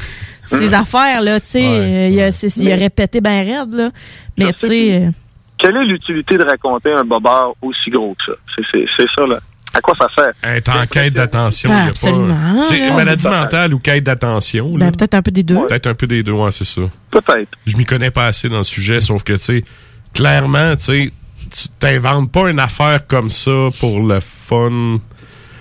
ses 0.58 0.68
Mm. 0.70 0.74
affaires, 0.74 1.20
là, 1.22 1.40
tu 1.40 1.46
sais. 1.48 1.64
euh, 1.66 2.08
il, 2.08 2.20
a- 2.20 2.32
c'est- 2.32 2.56
il 2.58 2.72
aurait 2.72 2.90
pété 2.90 3.20
ben 3.20 3.44
raide, 3.44 3.72
là. 3.74 3.90
Mais 4.38 4.52
tu 4.52 4.66
sais, 4.68 4.94
euh, 5.06 5.10
Quelle 5.58 5.76
est 5.76 5.84
l'utilité 5.84 6.36
de 6.38 6.42
raconter 6.44 6.90
un 6.92 7.04
bobard 7.04 7.52
aussi 7.62 7.88
gros 7.90 8.14
que 8.18 8.32
ça? 8.32 8.38
C'est- 8.56 8.64
C'est 8.72 8.84
c'est 8.96 9.06
ça, 9.16 9.26
là. 9.26 9.38
À 9.74 9.80
quoi 9.80 9.94
ça 9.98 10.06
sert? 10.14 10.32
Être 10.56 10.70
en 10.76 10.86
quête 10.86 11.14
d'attention. 11.14 11.70
Ben, 11.70 11.76
il 11.76 11.82
y 11.82 11.86
a 11.86 11.88
absolument, 11.88 12.56
pas- 12.56 12.62
C'est 12.62 12.90
maladie 12.92 13.26
mentale 13.28 13.72
ou 13.72 13.78
quête 13.78 14.04
d'attention. 14.04 14.70
ben, 14.76 14.90
peut-être 14.92 15.14
un 15.14 15.22
peu 15.22 15.30
des 15.30 15.42
deux. 15.44 15.54
Peut-être 15.66 15.86
un 15.86 15.94
peu 15.94 16.06
des 16.06 16.22
deux, 16.22 16.32
ouais, 16.32 16.50
c'est 16.50 16.64
ça. 16.66 16.82
Peut-être. 17.10 17.48
Je 17.66 17.76
m'y 17.76 17.84
connais 17.86 18.10
pas 18.10 18.26
assez 18.26 18.48
dans 18.48 18.58
le 18.58 18.64
sujet, 18.64 19.00
sauf 19.00 19.22
que, 19.22 19.32
tu 19.34 19.38
sais, 19.38 19.64
clairement, 20.12 20.76
tu 20.76 20.82
sais, 20.84 21.10
tu 21.50 21.68
t'inventes 21.78 22.30
pas 22.32 22.50
une 22.50 22.60
affaire 22.60 23.06
comme 23.06 23.30
ça 23.30 23.68
pour 23.80 24.00
le 24.02 24.20
fun, 24.20 24.98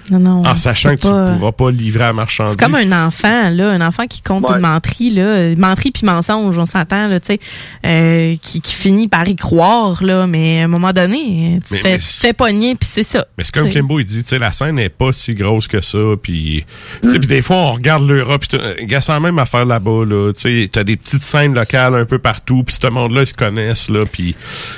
Non, 0.09 0.19
non. 0.19 0.43
en 0.45 0.55
sachant 0.55 0.95
que 0.95 1.01
pas- 1.01 1.27
tu 1.31 1.37
pourras 1.37 1.51
pas 1.51 1.71
livrer 1.71 2.05
à 2.05 2.13
marchandise. 2.13 2.55
C'est 2.57 2.63
comme 2.65 2.75
un 2.75 3.05
enfant, 3.07 3.49
là, 3.49 3.69
un 3.71 3.81
enfant 3.81 4.07
qui 4.07 4.21
compte 4.21 4.49
Ouais. 4.49 4.55
une 4.55 4.61
menterie, 4.61 5.09
là, 5.11 5.55
menterie 5.55 5.91
puis 5.91 6.05
mensonge, 6.05 6.57
on 6.57 6.65
s'entend, 6.65 7.07
là, 7.07 7.19
tu 7.19 7.27
sais, 7.27 7.39
euh, 7.85 8.35
qui, 8.41 8.61
qui 8.61 8.73
finit 8.73 9.07
par 9.07 9.27
y 9.27 9.35
croire, 9.35 10.03
là, 10.03 10.25
mais 10.27 10.61
à 10.61 10.65
un 10.65 10.67
moment 10.67 10.91
donné, 10.93 11.59
tu 11.67 11.73
Mais- 11.75 11.79
te 11.79 11.83
fais, 11.83 11.97
fais 11.99 12.33
pogner 12.33 12.75
puis 12.75 12.89
c'est 12.91 13.03
ça. 13.03 13.25
Mais 13.37 13.43
c'est 13.43 13.53
comme. 13.53 13.69
Kimbo, 13.69 13.99
il 13.99 14.05
dit, 14.05 14.23
tu 14.23 14.29
sais, 14.29 14.39
la 14.39 14.51
scène 14.51 14.75
n'est 14.75 14.89
pas 14.89 15.11
si 15.11 15.33
grosse 15.35 15.67
que 15.67 15.81
ça, 15.81 15.97
puis 16.21 16.65
tu 17.03 17.09
sais, 17.09 17.19
puis 17.19 17.27
des 17.27 17.41
fois, 17.41 17.57
on 17.57 17.71
regarde 17.73 18.07
l'Europe, 18.07 18.43
puis 18.47 18.57
il 18.81 18.89
y 18.91 18.95
a 18.95 19.01
ça 19.01 19.19
même 19.19 19.37
affaire 19.39 19.65
là-bas, 19.65 20.05
là, 20.05 20.31
tu 20.33 20.41
sais, 20.63 20.69
t'as 20.71 20.83
des 20.83 20.97
petites 20.97 21.21
scènes 21.21 21.53
locales 21.53 21.95
un 21.95 22.05
peu 22.05 22.17
partout, 22.19 22.63
puis 22.63 22.75
ce 22.81 22.87
monde-là, 22.87 23.21
ils 23.21 23.27
se 23.27 23.33
connaissent, 23.33 23.89
là, 23.89 24.05
puis 24.11 24.35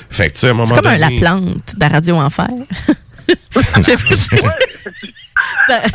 fait 0.10 0.28
que, 0.30 0.34
tu 0.34 0.40
sais, 0.40 0.48
à 0.48 0.52
un 0.52 0.54
moment 0.54 0.68
C'est 0.76 0.82
comme 0.82 0.92
un 0.92 1.00
donné... 1.00 1.20
La 1.20 1.20
Plante 1.22 1.46
de 1.76 1.80
la 1.80 1.88
Radio 1.88 2.16
Enfer. 2.18 2.48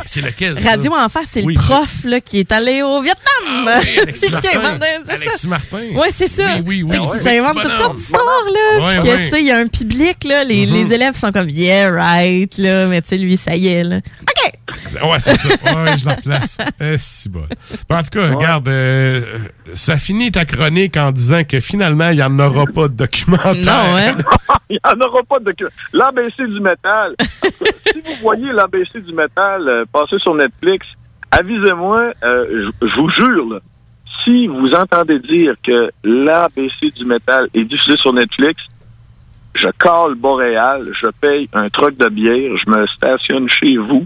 C'est 0.05 0.21
lequel, 0.21 0.61
ça? 0.61 0.71
Radio 0.71 0.93
Enfer, 0.95 1.21
c'est 1.29 1.43
Oui, 1.43 1.53
le 1.55 1.61
prof 1.61 2.03
là, 2.03 2.19
qui 2.19 2.39
est 2.39 2.51
allé 2.51 2.81
au 2.81 3.01
Vietnam. 3.01 3.65
Ah 3.67 3.79
oui, 3.81 3.99
Alexis 4.01 4.29
Martin. 4.31 4.49
invente- 4.59 4.83
c'est 5.05 5.13
Alexis 5.13 5.39
ça. 5.39 5.47
Martin. 5.47 5.87
Oui, 5.93 6.07
c'est 6.17 6.27
ça. 6.27 6.43
Oui, 6.65 6.83
Oui, 6.83 6.97
s'invente 7.19 7.53
petit 7.55 7.63
toutes 7.67 7.77
sortes 7.77 7.95
d'histoires, 7.95 8.23
là. 8.53 8.99
Puis 8.99 9.09
que, 9.09 9.29
tu 9.29 9.39
il 9.39 9.45
y 9.45 9.51
a 9.51 9.57
un 9.57 9.67
public, 9.67 10.23
là. 10.23 10.43
Les, 10.43 10.65
Mhm. 10.65 10.73
les 10.73 10.93
élèves 10.93 11.15
sont 11.15 11.31
comme, 11.31 11.49
yeah, 11.49 11.89
right, 11.89 12.57
là. 12.57 12.87
Mais, 12.87 13.01
tu 13.01 13.09
sais, 13.09 13.17
lui, 13.17 13.37
ça 13.37 13.55
y 13.55 13.67
est, 13.67 13.83
là. 13.83 13.97
OK. 14.21 15.03
Ouais, 15.03 15.19
c'est 15.19 15.37
ça. 15.37 15.47
Ouais, 15.49 15.97
je 15.97 16.05
la 16.05 16.15
place. 16.15 16.57
Eh, 16.81 16.95
si 16.97 17.29
bon. 17.29 17.43
Bon, 17.89 17.95
en 17.95 18.03
tout 18.03 18.09
cas, 18.11 18.29
regarde, 18.29 18.67
euh, 18.67 19.21
ça 19.73 19.97
finit 19.97 20.31
ta 20.31 20.45
chronique 20.45 20.97
en 20.97 21.11
disant 21.11 21.43
que 21.43 21.59
finalement, 21.59 22.09
il 22.09 22.17
n'y 22.17 22.23
en 22.23 22.37
aura 22.39 22.65
pas 22.65 22.87
de 22.87 22.93
documentaire. 22.93 23.55
Non, 23.55 23.95
hein? 23.97 24.17
Il 24.69 24.73
n'y 24.73 24.79
en 24.91 25.05
aura 25.05 25.23
pas 25.23 25.39
de... 25.39 25.53
L'ABC 25.93 26.47
du 26.47 26.59
métal. 26.59 27.15
si 27.21 28.01
vous 28.01 28.21
voyez 28.21 28.51
l'ABC 28.51 28.99
du 29.03 29.13
métal 29.13 29.67
euh, 29.67 29.85
passer 29.91 30.19
sur 30.19 30.35
Netflix, 30.35 30.85
avisez-moi, 31.31 32.13
euh, 32.23 32.69
je 32.81 32.95
vous 32.95 33.09
jure, 33.09 33.49
là, 33.49 33.59
si 34.23 34.47
vous 34.47 34.71
entendez 34.73 35.19
dire 35.19 35.55
que 35.63 35.91
l'ABC 36.03 36.93
du 36.95 37.05
métal 37.05 37.49
est 37.53 37.63
diffusé 37.63 37.97
sur 37.97 38.13
Netflix, 38.13 38.61
je 39.55 39.67
cale 39.79 40.15
Boréal, 40.15 40.83
je 40.93 41.07
paye 41.19 41.49
un 41.53 41.69
truc 41.69 41.97
de 41.97 42.07
bière, 42.09 42.55
je 42.63 42.69
me 42.69 42.85
stationne 42.87 43.49
chez 43.49 43.77
vous 43.77 44.05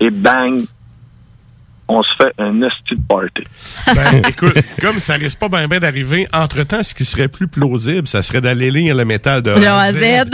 et 0.00 0.10
bang, 0.10 0.62
on 1.88 2.02
se 2.02 2.08
fait 2.16 2.32
un 2.38 2.62
esti 2.62 2.94
de 2.94 3.02
party. 3.08 3.44
Ben, 3.94 4.22
écoute, 4.28 4.56
comme 4.80 4.98
ça 5.00 5.14
risque 5.14 5.38
pas 5.38 5.48
bien 5.48 5.78
d'arriver, 5.80 6.26
entre-temps, 6.32 6.82
ce 6.82 6.94
qui 6.94 7.04
serait 7.04 7.28
plus 7.28 7.46
plausible, 7.48 8.06
ça 8.08 8.22
serait 8.22 8.40
d'aller 8.40 8.70
lire 8.70 8.94
le 8.94 9.04
métal 9.04 9.42
de, 9.42 9.50
A 9.50 9.92
Z. 9.92 10.24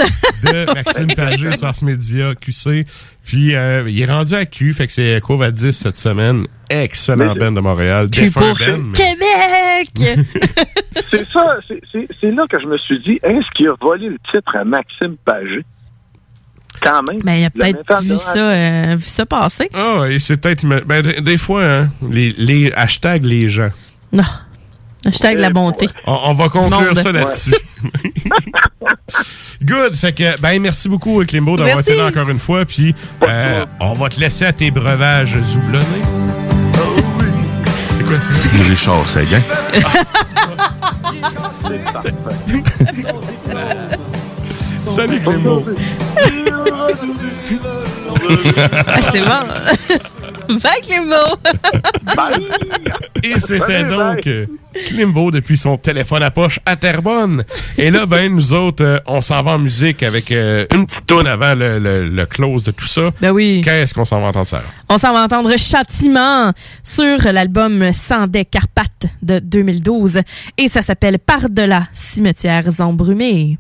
de 0.45 0.75
Maxime 0.75 1.15
Pagé, 1.15 1.51
Source 1.57 1.83
Media, 1.83 2.35
QC. 2.35 2.87
Puis, 3.25 3.55
euh, 3.55 3.85
il 3.87 4.01
est 4.01 4.07
rendu 4.07 4.35
à 4.35 4.47
Q, 4.47 4.73
fait 4.75 4.87
que 4.87 4.93
c'est 4.93 5.21
quoi 5.21 5.37
va 5.37 5.51
10 5.51 5.73
cette 5.73 5.97
semaine. 5.97 6.47
Excellent 6.71 7.35
Mais- 7.35 7.41
Ben 7.41 7.53
de 7.55 7.61
Montréal. 7.61 8.09
Q 8.11 8.31
pour 8.31 8.43
Ben, 8.59 8.77
mais- 8.81 9.85
Québec! 9.95 10.27
C'est 11.07 11.27
ça, 11.33 11.57
c'est 12.21 12.31
là 12.33 12.45
que 12.51 12.61
je 12.61 12.67
me 12.67 12.77
suis 12.79 13.01
dit, 13.03 13.21
est-ce 13.23 13.49
qu'il 13.57 13.69
a 13.69 13.75
volé 13.81 14.09
le 14.09 14.19
titre 14.33 14.57
à 14.57 14.65
Maxime 14.65 15.17
Pagé? 15.25 15.65
Quand 16.83 17.03
même. 17.03 17.21
Ben, 17.23 17.35
il 17.35 17.45
a 17.45 17.51
peut-être 17.51 18.03
vu 18.03 18.15
euh, 18.37 18.95
vu 18.97 19.05
ça 19.05 19.27
passer. 19.27 19.71
Ah, 19.75 20.05
et 20.09 20.19
c'est 20.19 20.37
peut-être. 20.39 20.65
Ben, 20.87 21.03
des- 21.03 21.21
des 21.21 21.39
fois, 21.39 21.65
hein, 21.65 21.89
les, 22.09 22.35
les 22.39 22.73
hashtags 22.73 23.25
les 23.25 23.49
gens. 23.49 23.71
Non. 24.13 24.25
Hashtag 25.07 25.39
la 25.39 25.49
bonté. 25.51 25.89
On, 26.07 26.19
on 26.27 26.35
va 26.35 26.49
conclure 26.51 26.95
ça 26.97 27.11
là-dessus. 27.11 27.55
Good. 29.63 29.95
Fait 29.97 30.13
que, 30.13 30.39
ben, 30.41 30.61
merci 30.61 30.89
beaucoup, 30.91 31.25
Climbo, 31.25 31.57
d'avoir 31.57 31.81
été 31.81 31.97
là 31.97 32.07
encore 32.07 32.29
une 32.29 32.39
fois. 32.39 32.65
Puis, 32.67 32.95
euh, 33.27 33.65
on 33.81 33.95
va 33.95 34.09
te 34.11 34.21
laisser 34.21 34.45
à 34.45 34.53
tes 34.53 34.71
breuvages 34.71 35.37
zoublonnés. 35.43 35.85
C'est 37.93 38.05
quoi 38.05 38.21
ça? 38.21 38.31
Richard 38.69 39.07
Seguin. 39.09 39.43
Salut, 44.87 45.21
Climbo. 45.21 45.65
Ah, 48.87 49.01
c'est 49.11 49.21
bon. 49.23 50.59
Bye, 50.59 50.81
Climbo! 50.83 51.15
Et 53.25 53.39
c'était 53.41 53.59
Salut, 53.83 53.91
donc 53.91 54.27
euh, 54.27 54.47
Klimbo 54.87 55.31
depuis 55.31 55.57
son 55.59 55.77
téléphone 55.77 56.23
à 56.23 56.31
poche 56.31 56.61
à 56.67 56.77
Terrebonne. 56.77 57.45
Et 57.77 57.91
là, 57.91 58.07
ben, 58.07 58.33
nous 58.33 58.53
autres, 58.53 58.85
euh, 58.85 58.99
on 59.07 59.21
s'en 59.21 59.43
va 59.43 59.53
en 59.53 59.59
musique 59.59 60.03
avec 60.03 60.31
euh, 60.33 60.67
une 60.75 60.87
petite 60.87 61.07
tonne 61.07 61.27
avant 61.27 61.55
le, 61.55 61.79
le- 61.79 62.09
le 62.09 62.27
close 62.27 62.65
de 62.65 62.71
tout 62.73 62.87
ça. 62.87 63.11
Ben 63.21 63.31
oui. 63.33 63.63
Qu'est-ce 63.65 63.95
qu'on 63.95 64.05
s'en 64.05 64.21
va 64.21 64.29
entendre, 64.29 64.47
ça? 64.47 64.63
On 64.89 64.99
s'en 64.99 65.13
va 65.13 65.25
entendre 65.25 65.57
Châtiment 65.57 66.53
sur 66.85 67.19
l'album 67.33 67.93
Sandais 67.93 68.45
Carpates 68.45 69.07
de 69.23 69.39
2012 69.41 70.21
et 70.59 70.69
ça 70.69 70.83
s'appelle 70.83 71.19
Par-delà 71.19 71.89
cimetières 71.93 72.69
embrumés. 72.81 73.59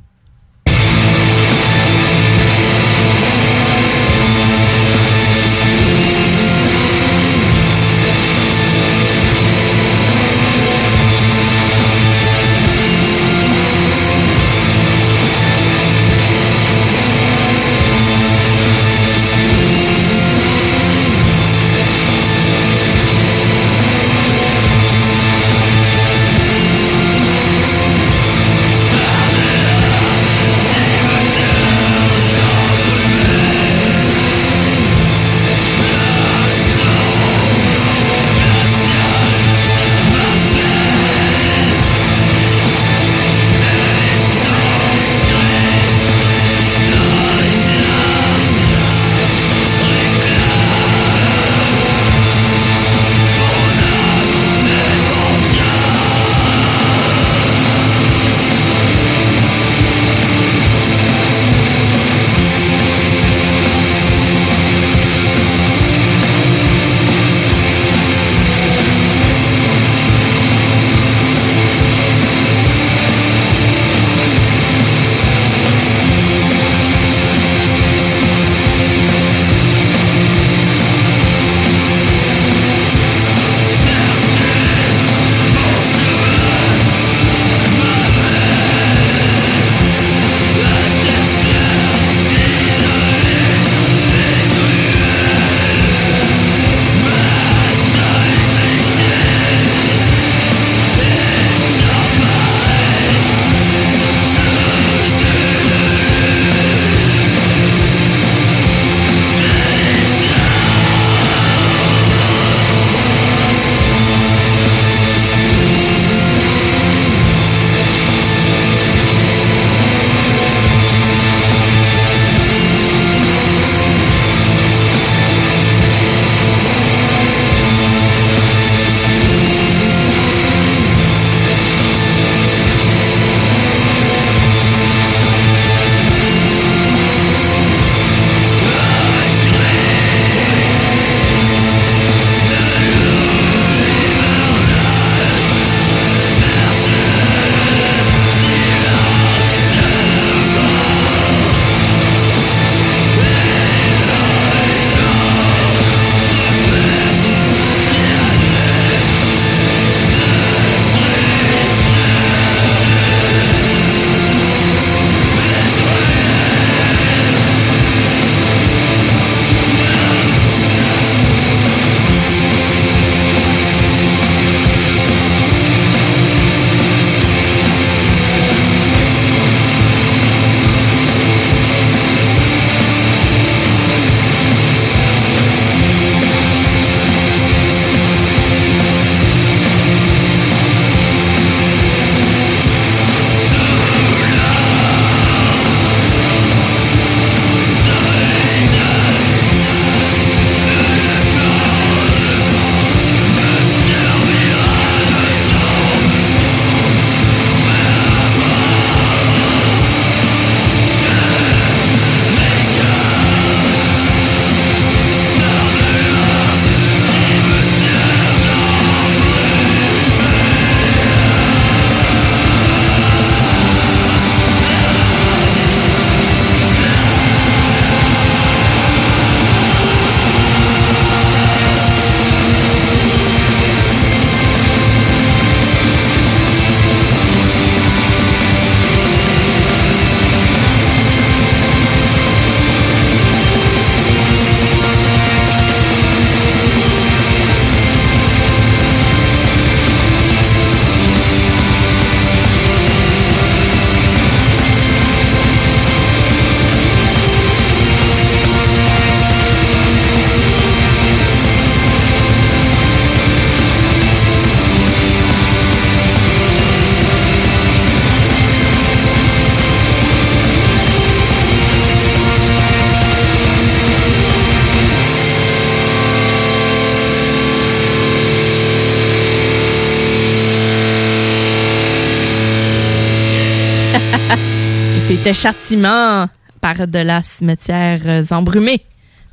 C'était 285.32 285.48
Châtiment 285.48 286.28
par 286.60 286.86
de 286.86 286.98
la 286.98 287.22
cimetière 287.22 288.00
euh, 288.06 288.22
embrumée. 288.32 288.82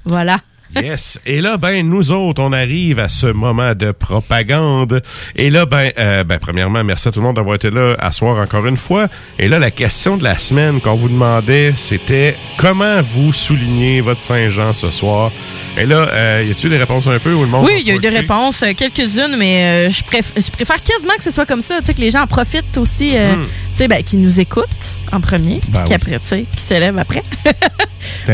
Voilà. 0.05 0.39
Yes. 0.75 1.19
Et 1.25 1.39
là, 1.41 1.57
ben, 1.57 1.87
nous 1.87 2.11
autres, 2.11 2.41
on 2.41 2.51
arrive 2.51 2.99
à 2.99 3.07
ce 3.09 3.27
moment 3.27 3.73
de 3.73 3.91
propagande. 3.91 5.01
Et 5.35 5.49
là, 5.49 5.65
ben, 5.65 5.91
euh, 5.97 6.23
ben, 6.23 6.37
premièrement, 6.39 6.83
merci 6.83 7.07
à 7.07 7.11
tout 7.11 7.19
le 7.19 7.25
monde 7.25 7.37
d'avoir 7.37 7.55
été 7.55 7.69
là 7.71 7.95
à 7.99 8.11
soir 8.11 8.37
encore 8.37 8.67
une 8.67 8.77
fois. 8.77 9.07
Et 9.39 9.47
là, 9.47 9.59
la 9.59 9.71
question 9.71 10.17
de 10.17 10.23
la 10.23 10.37
semaine 10.37 10.79
qu'on 10.81 10.95
vous 10.95 11.09
demandait, 11.09 11.73
c'était 11.77 12.35
comment 12.57 13.01
vous 13.01 13.33
soulignez 13.33 14.01
votre 14.01 14.19
Saint-Jean 14.19 14.73
ce 14.73 14.91
soir? 14.91 15.31
Et 15.79 15.85
là, 15.85 16.07
euh, 16.11 16.43
y 16.47 16.51
a-tu 16.51 16.69
des 16.69 16.77
réponses 16.77 17.07
un 17.07 17.17
peu 17.19 17.33
ou 17.33 17.41
le 17.41 17.47
monde? 17.47 17.65
Oui, 17.65 17.77
il 17.81 17.87
y 17.87 17.91
a 17.91 17.95
eu 17.95 17.99
des 17.99 18.09
réponses, 18.09 18.63
quelques-unes, 18.77 19.35
mais 19.37 19.87
euh, 19.87 19.89
je, 19.89 20.03
préf- 20.03 20.33
je 20.35 20.51
préfère 20.51 20.81
quasiment 20.83 21.13
que 21.17 21.23
ce 21.23 21.31
soit 21.31 21.45
comme 21.45 21.61
ça, 21.61 21.79
tu 21.79 21.85
sais, 21.85 21.93
que 21.93 22.01
les 22.01 22.11
gens 22.11 22.21
en 22.23 22.27
profitent 22.27 22.77
aussi, 22.77 23.15
euh, 23.15 23.35
Mhm. 23.35 23.45
Tu 23.77 23.83
sais, 23.83 23.87
ben, 23.87 24.01
qui 24.01 24.17
nous 24.17 24.39
écoutent 24.39 24.65
en 25.11 25.21
premier, 25.21 25.61
Ben 25.67 25.81
puis 25.81 25.89
qu'après, 25.89 26.17
tu 26.17 26.25
sais, 26.25 26.45
qui 26.55 26.63
s'élèvent 26.63 26.97
après. 26.97 27.21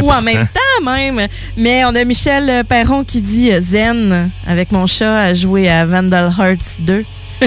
Ou 0.02 0.10
en 0.10 0.22
même 0.22 0.48
temps, 0.48 0.86
même. 0.86 1.28
Mais 1.58 1.84
on 1.84 1.94
a 1.96 2.06
Michel 2.06 2.64
Perron 2.64 3.04
qui 3.04 3.20
dit 3.20 3.52
euh, 3.52 3.60
Zen, 3.60 4.30
avec 4.48 4.72
mon 4.72 4.88
chat, 4.88 5.20
à 5.20 5.34
jouer 5.34 5.70
à 5.70 5.86
Vandal 5.86 6.34
Hearts 6.40 6.80
2. 6.80 7.04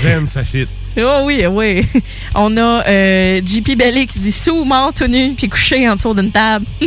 Zen, 0.00 0.26
ça 0.26 0.42
fit. 0.42 0.66
Oh 0.96 1.20
oui, 1.24 1.44
oui. 1.50 1.86
On 2.34 2.56
a 2.56 2.82
euh, 2.88 3.42
JP 3.44 3.76
Bellé 3.76 4.06
qui 4.06 4.18
dit 4.18 4.32
sous, 4.32 4.64
mort, 4.64 4.94
tout 4.94 5.06
nu, 5.06 5.34
puis 5.34 5.50
couché 5.50 5.86
en 5.86 5.96
dessous 5.96 6.14
d'une 6.14 6.30
table. 6.30 6.64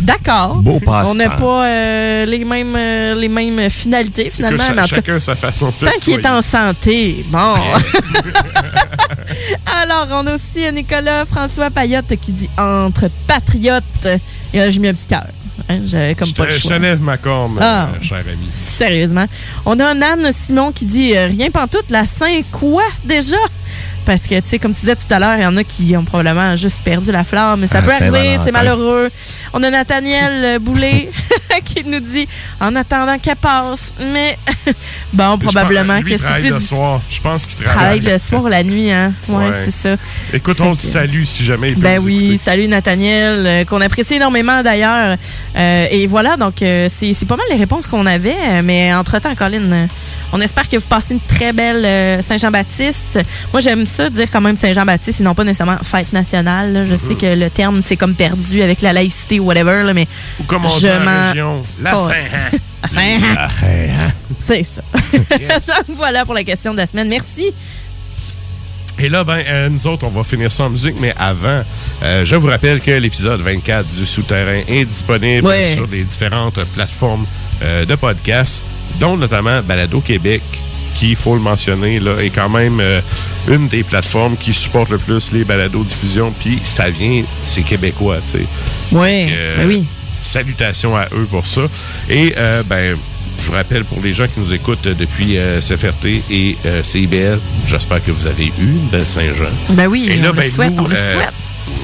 D'accord. 0.00 0.56
Beau. 0.56 0.80
On 0.86 1.14
n'a 1.14 1.30
pas 1.30 1.66
euh, 1.66 2.26
les, 2.26 2.44
mêmes, 2.44 2.74
euh, 2.76 3.14
les 3.14 3.28
mêmes 3.28 3.70
finalités, 3.70 4.30
finalement. 4.30 4.58
Cha- 4.62 4.70
tout 4.72 4.76
cas, 4.76 4.86
chacun 4.86 5.20
sa 5.20 5.34
façon 5.34 5.72
de 5.80 5.86
Tant 5.86 5.92
qu'il 6.00 6.14
est 6.14 6.26
en 6.26 6.42
santé, 6.42 7.24
bon. 7.28 7.54
Alors, 9.80 10.06
on 10.10 10.26
a 10.26 10.34
aussi 10.34 10.70
Nicolas 10.72 11.24
François 11.24 11.70
Payotte 11.70 12.14
qui 12.20 12.32
dit 12.32 12.50
entre 12.58 13.08
patriotes. 13.26 14.08
Et 14.52 14.58
là, 14.58 14.70
j'ai 14.70 14.78
mis 14.80 14.88
un 14.88 14.94
petit 14.94 15.06
cœur. 15.06 15.24
Hein, 15.68 15.78
J'avais 15.86 16.14
comme 16.14 16.28
Je 16.28 16.34
pas 16.34 16.46
le 16.46 16.50
choix. 16.58 16.76
te 16.76 16.82
lève 16.82 17.00
ma 17.00 17.16
corne, 17.16 17.58
Ah. 17.60 17.88
euh, 17.94 18.02
cher 18.02 18.18
ami. 18.18 18.48
Sérieusement. 18.52 19.26
On 19.64 19.78
a 19.80 19.94
Nan 19.94 20.30
Simon 20.44 20.72
qui 20.72 20.84
dit 20.84 21.16
rien 21.16 21.50
pantoute, 21.50 21.86
la 21.90 22.06
Saint 22.06 22.40
quoi 22.52 22.82
déjà? 23.04 23.36
Parce 24.06 24.22
que, 24.22 24.34
tu 24.40 24.48
sais, 24.48 24.58
comme 24.58 24.74
tu 24.74 24.80
disais 24.80 24.96
tout 24.96 25.12
à 25.12 25.18
l'heure, 25.18 25.36
il 25.38 25.42
y 25.42 25.46
en 25.46 25.56
a 25.56 25.64
qui 25.64 25.96
ont 25.96 26.04
probablement 26.04 26.56
juste 26.56 26.82
perdu 26.84 27.10
la 27.10 27.24
flamme, 27.24 27.60
mais 27.60 27.66
ça 27.66 27.78
Ah, 27.78 27.82
peut 27.82 27.92
arriver, 27.92 28.38
c'est 28.44 28.52
malheureux. 28.52 29.08
On 29.54 29.62
a 29.62 29.70
Nathaniel 29.70 30.44
euh, 30.44 30.58
Boulet 30.58 31.10
qui 31.64 31.84
nous 31.84 32.00
dit 32.00 32.28
en 32.60 32.74
attendant 32.76 33.18
qu'elle 33.18 33.36
passe, 33.36 33.94
mais 34.12 34.36
bon, 35.12 35.38
probablement 35.38 35.94
pense- 35.94 36.04
lui, 36.04 36.16
que 36.16 36.22
c'est 36.22 36.40
plus 36.40 36.50
le 36.50 36.60
soir. 36.60 37.00
Je 37.10 37.20
pense 37.20 37.46
qu'il 37.46 37.56
travaille 37.64 38.00
travaille. 38.00 38.12
le 38.12 38.18
soir 38.18 38.42
ou 38.44 38.48
la 38.48 38.62
nuit, 38.62 38.90
hein? 38.90 39.12
Ouais, 39.28 39.36
Ouais. 39.36 39.52
c'est 39.66 39.90
ça. 39.90 39.96
Écoute, 40.32 40.60
on 40.60 40.70
le 40.70 40.74
salue 40.74 41.24
si 41.24 41.44
jamais 41.44 41.68
il 41.68 41.74
peut 41.76 41.80
Ben 41.82 42.00
oui, 42.02 42.38
salut 42.44 42.68
Nathaniel, 42.68 43.46
euh, 43.46 43.64
qu'on 43.64 43.80
apprécie 43.80 44.14
énormément 44.14 44.62
d'ailleurs. 44.62 45.16
Euh, 45.56 45.86
et 45.90 46.06
voilà, 46.06 46.36
donc 46.36 46.60
euh, 46.62 46.88
c'est 46.94 47.14
pas 47.26 47.36
mal 47.36 47.46
les 47.50 47.56
réponses 47.56 47.86
qu'on 47.86 48.06
avait, 48.06 48.62
mais 48.62 48.92
entre-temps, 48.92 49.34
Colin, 49.34 49.86
on 50.36 50.40
espère 50.40 50.68
que 50.68 50.76
vous 50.76 50.86
passez 50.86 51.14
une 51.14 51.20
très 51.20 51.52
belle 51.52 51.84
euh, 51.84 52.20
Saint-Jean-Baptiste. 52.20 53.20
Moi, 53.52 53.60
j'aime 53.62 53.86
ça 53.86 54.10
dire 54.10 54.26
quand 54.30 54.40
même 54.40 54.56
Saint-Jean-Baptiste 54.58 55.20
et 55.20 55.22
non 55.22 55.34
pas 55.34 55.44
nécessairement 55.44 55.78
fête 55.82 56.12
nationale. 56.12 56.72
là. 56.72 56.84
Je 56.86 56.96
sais 56.96 57.14
que 57.14 57.34
le 57.38 57.48
terme, 57.50 57.80
c'est 57.86 57.96
comme 57.96 58.14
perdu 58.14 58.60
avec 58.60 58.82
la 58.82 58.92
laïcité 58.92 59.38
ou 59.40 59.44
whatever, 59.44 59.82
là, 59.84 59.94
mais 59.94 60.08
Ou 60.40 60.42
comme 60.44 60.64
on 60.66 60.68
je 60.68 60.80
dit 60.80 60.90
en 60.90 61.00
m'en- 61.00 61.28
région, 61.30 61.62
la 61.80 61.94
Oh. 61.96 62.06
Saint-Han. 62.08 62.58
La 62.82 62.88
Saint-Han. 62.90 63.34
La 63.34 63.48
Saint-Han. 63.48 64.10
C'est 64.46 64.64
ça. 64.64 64.82
Donc 65.88 65.96
voilà 65.96 66.24
pour 66.26 66.34
la 66.34 66.44
question 66.44 66.72
de 66.72 66.76
la 66.78 66.86
semaine. 66.86 67.08
Merci. 67.08 67.46
Et 68.98 69.08
là, 69.08 69.24
ben, 69.24 69.42
euh, 69.48 69.68
nous 69.70 69.86
autres, 69.88 70.04
on 70.04 70.10
va 70.10 70.22
finir 70.22 70.52
sans 70.52 70.70
musique, 70.70 70.94
mais 71.00 71.12
avant, 71.18 71.62
euh, 72.04 72.24
je 72.24 72.36
vous 72.36 72.46
rappelle 72.46 72.80
que 72.80 72.92
l'épisode 72.92 73.40
24 73.40 73.86
du 73.98 74.06
Souterrain 74.06 74.60
est 74.68 74.84
disponible 74.84 75.46
Ouais. 75.48 75.72
sur 75.74 75.86
les 75.88 76.04
différentes 76.04 76.62
plateformes 76.74 77.26
euh, 77.62 77.84
de 77.86 77.94
podcasts, 77.96 78.62
dont 79.00 79.16
notamment 79.16 79.60
Balado 79.62 80.00
Québec, 80.00 80.42
qui, 80.96 81.10
il 81.10 81.16
faut 81.16 81.34
le 81.34 81.40
mentionner, 81.40 81.98
là, 82.00 82.16
est 82.22 82.30
quand 82.30 82.48
même 82.48 82.78
euh, 82.80 83.00
une 83.48 83.68
des 83.68 83.82
plateformes 83.82 84.36
qui 84.36 84.54
supporte 84.54 84.90
le 84.90 84.98
plus 84.98 85.32
les 85.32 85.44
balados 85.44 85.82
diffusion, 85.84 86.32
puis 86.38 86.60
ça 86.62 86.88
vient, 86.90 87.22
c'est 87.44 87.62
québécois, 87.62 88.18
tu 88.24 88.38
sais. 88.38 88.46
Oui, 88.92 89.28
Euh, 89.32 89.56
ben 89.58 89.66
oui. 89.68 89.84
Salutations 90.22 90.96
à 90.96 91.06
eux 91.12 91.26
pour 91.30 91.46
ça. 91.46 91.62
Et 92.08 92.34
euh, 92.38 92.62
ben, 92.66 92.96
je 93.40 93.46
vous 93.46 93.52
rappelle 93.52 93.84
pour 93.84 94.00
les 94.02 94.12
gens 94.12 94.26
qui 94.26 94.40
nous 94.40 94.52
écoutent 94.54 94.86
depuis 94.88 95.36
euh, 95.36 95.60
CFRT 95.60 96.06
et 96.30 96.56
euh, 96.66 96.82
CIBL, 96.82 97.38
j'espère 97.66 98.02
que 98.02 98.10
vous 98.12 98.26
avez 98.26 98.46
eu 98.46 98.52
une 98.60 98.88
belle 98.90 99.06
Saint-Jean. 99.06 99.50
Ben 99.70 99.86
oui, 99.88 100.08
Et 100.10 100.16
là, 100.16 100.28
on 100.30 100.32
le 100.32 100.40
ben, 100.40 100.50
souhaite, 100.50 100.72
nous, 100.72 100.84
on 100.84 100.88
le 100.88 100.94
euh, 100.96 101.12
souhaite. 101.12 101.34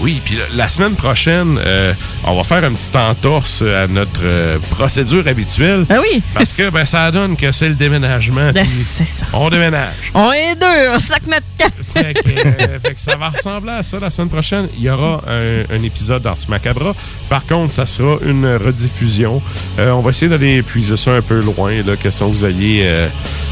Oui, 0.01 0.20
puis 0.24 0.39
la- 0.55 0.69
semaine 0.69 0.94
prochaine, 0.94 1.59
euh, 1.65 1.93
on 2.24 2.35
va 2.36 2.44
faire 2.44 2.65
un 2.65 2.73
petit 2.73 2.97
entorse 2.97 3.62
à 3.62 3.86
notre 3.86 4.20
euh, 4.23 4.59
procédure 4.70 5.27
habituelle. 5.27 5.85
Ben 5.89 5.98
oui. 6.01 6.23
Parce 6.35 6.52
que 6.52 6.70
ben, 6.70 6.86
ça 6.86 7.11
donne 7.11 7.36
que 7.36 7.51
c'est 7.52 7.69
le 7.69 7.74
déménagement. 7.74 8.51
Ben, 8.52 8.66
c'est 8.69 9.05
ça. 9.07 9.27
On 9.32 9.51
déménage. 9.51 10.11
On 10.15 10.32
est 10.32 10.55
deux, 10.55 10.90
on 10.94 10.98
sac 10.98 11.23
notre 11.27 11.47
camp. 11.59 11.73
Fait 11.93 12.15
que, 12.15 12.28
euh, 12.31 12.78
fait 12.78 12.94
que 12.94 13.01
ça 13.01 13.16
va 13.16 13.31
ressembler 13.31 13.73
à 13.73 13.82
ça 13.82 13.98
la 14.01 14.11
semaine 14.11 14.28
prochaine. 14.31 14.69
Il 14.78 14.85
y 14.85 14.90
aura 14.90 15.23
un, 15.28 15.74
un 15.77 15.82
épisode 15.82 16.23
dans 16.23 16.36
ce 16.36 16.48
Macabra. 16.48 16.93
Par 17.28 17.44
contre, 17.44 17.73
ça 17.73 17.85
sera 17.85 18.16
une 18.24 18.47
rediffusion. 18.57 19.43
On 19.78 20.01
va 20.01 20.11
essayer 20.11 20.28
d'aller 20.31 20.62
puiser 20.62 20.97
ça 20.97 21.12
un 21.12 21.23
peu 21.23 21.40
loin, 21.40 21.73
là, 21.85 21.97
que 21.97 22.11
si 22.11 22.23
vous 22.23 22.44
ayez 22.44 22.89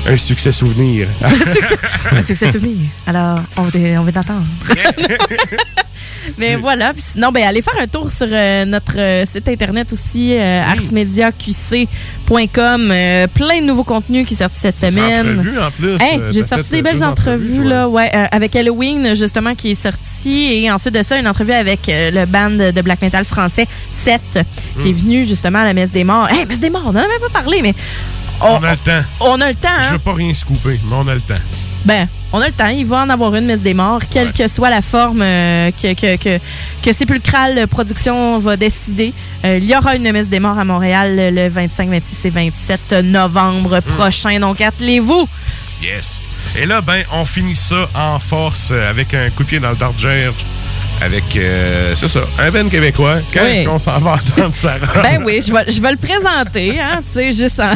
un 0.07 0.17
succès 0.17 0.53
souvenir. 0.53 1.07
Un 2.13 2.23
succès 2.23 2.51
souvenir. 2.51 2.89
Alors, 3.07 3.41
on 3.57 3.63
va, 3.65 3.79
on 4.01 4.03
va 4.05 4.13
t'attendre. 4.13 4.47
Mais 6.39 6.57
voilà. 6.57 6.93
Puis 6.93 7.03
sinon, 7.12 7.31
ben, 7.32 7.45
allez 7.45 7.62
faire 7.62 7.74
un 7.81 7.86
tour 7.86 8.11
sur 8.11 8.27
euh, 8.31 8.65
notre 8.65 8.99
euh, 8.99 9.24
site 9.32 9.49
internet 9.49 9.93
aussi, 9.93 10.35
euh, 10.36 10.62
arsmediaqc.com. 10.62 12.90
Euh, 12.93 13.27
plein 13.28 13.61
de 13.61 13.66
nouveaux 13.66 13.85
contenus 13.85 14.27
qui 14.27 14.36
sortent 14.36 14.53
cette 14.61 14.78
semaine. 14.78 15.39
entrevues, 15.39 15.59
en 15.59 15.70
plus. 15.70 15.97
Hey, 16.01 16.20
J'ai 16.31 16.45
sorti 16.47 16.70
des 16.70 16.82
belles 16.82 17.03
entrevues, 17.05 17.59
entrevues, 17.61 17.69
là, 17.69 17.89
ouais, 17.89 18.11
avec 18.31 18.55
Halloween, 18.57 19.15
justement, 19.15 19.55
qui 19.55 19.73
est 19.73 19.82
sorti. 19.82 20.62
Et 20.65 20.70
ensuite 20.70 20.95
de 20.95 21.03
ça, 21.03 21.19
une 21.19 21.28
entrevue 21.28 21.53
avec 21.53 21.81
le 21.89 22.24
band 22.27 22.51
de 22.51 22.81
black 22.82 23.03
metal 23.03 23.24
français, 23.24 23.66
Seth, 23.90 24.45
qui 24.81 24.90
est 24.90 24.93
Hmm. 24.93 24.97
venu 24.97 25.27
justement 25.27 25.61
à 25.61 25.65
la 25.65 25.74
Messe 25.74 25.90
des 25.90 26.05
Morts. 26.05 26.28
Hey, 26.31 26.45
Messe 26.47 26.61
des 26.61 26.70
Morts, 26.70 26.82
on 26.86 26.90
en 26.90 26.97
a 26.97 27.09
même 27.09 27.20
pas 27.20 27.31
parlé, 27.40 27.61
mais 27.62 27.74
On 28.40 28.62
a 28.62 28.70
le 28.73 28.77
temps. 28.77 29.03
on 29.20 29.40
a 29.40 29.49
le 29.49 29.55
temps, 29.55 29.69
Je 29.82 29.89
hein? 29.89 29.93
veux 29.93 29.99
pas 29.99 30.15
rien 30.15 30.32
scooper, 30.35 30.78
mais 30.89 30.95
on 30.97 31.09
a 31.09 31.15
le 31.15 31.20
temps. 31.20 31.35
Ben, 31.85 32.07
on 32.33 32.41
a 32.41 32.47
le 32.47 32.53
temps. 32.53 32.69
Il 32.69 32.87
va 32.87 32.99
en 32.99 33.09
avoir 33.09 33.35
une 33.35 33.47
messe 33.47 33.61
des 33.61 33.75
morts, 33.75 34.01
quelle 34.11 34.33
que 34.33 34.49
soit 34.49 34.71
la 34.71 34.83
forme 34.83 35.23
euh, 35.23 35.71
que, 35.71 35.95
que, 35.95 36.17
que, 36.17 36.39
que 36.83 36.93
Sépulcral 36.93 37.67
Production 37.69 38.39
va 38.39 38.57
décider. 38.57 39.13
Euh, 39.45 39.59
il 39.61 39.69
y 39.69 39.77
aura 39.77 39.97
une 39.97 40.11
messe 40.13 40.29
des 40.29 40.41
morts 40.41 40.59
à 40.59 40.65
Montréal 40.65 41.17
le 41.35 41.49
25, 41.49 41.89
26 41.89 42.25
et 42.27 42.31
27 42.31 42.93
novembre 43.05 43.81
prochain. 43.81 44.41
Donc, 44.41 44.61
attelez-vous. 44.61 45.29
Yes. 45.83 46.21
Et 46.57 46.67
là, 46.67 46.81
ben, 46.81 47.03
on 47.13 47.25
finit 47.25 47.57
ça 47.57 47.89
en 47.95 48.19
force 48.19 48.71
euh, 48.73 48.91
avec 48.91 49.15
un 49.15 49.31
coup 49.31 49.45
de 49.45 49.49
pied 49.49 49.61
dans 49.61 49.71
le. 49.71 49.77
Avec, 51.01 51.25
euh, 51.37 51.95
c'est 51.95 52.09
ça, 52.09 52.20
un 52.39 52.51
Ben 52.51 52.69
québécois. 52.69 53.16
Quand 53.33 53.41
Oui. 53.45 53.51
est-ce 53.51 53.69
qu'on 53.69 53.79
s'en 53.79 53.99
va 53.99 54.15
entendre 54.15 54.53
Sarah? 54.53 55.01
Ben 55.03 55.23
oui, 55.25 55.41
je 55.47 55.53
vais, 55.53 55.70
je 55.70 55.81
vais 55.81 55.93
le 55.93 55.97
présenter, 55.97 56.81
hein, 56.81 57.01
tu 57.12 57.19
sais, 57.20 57.33
juste 57.33 57.61
en... 57.61 57.73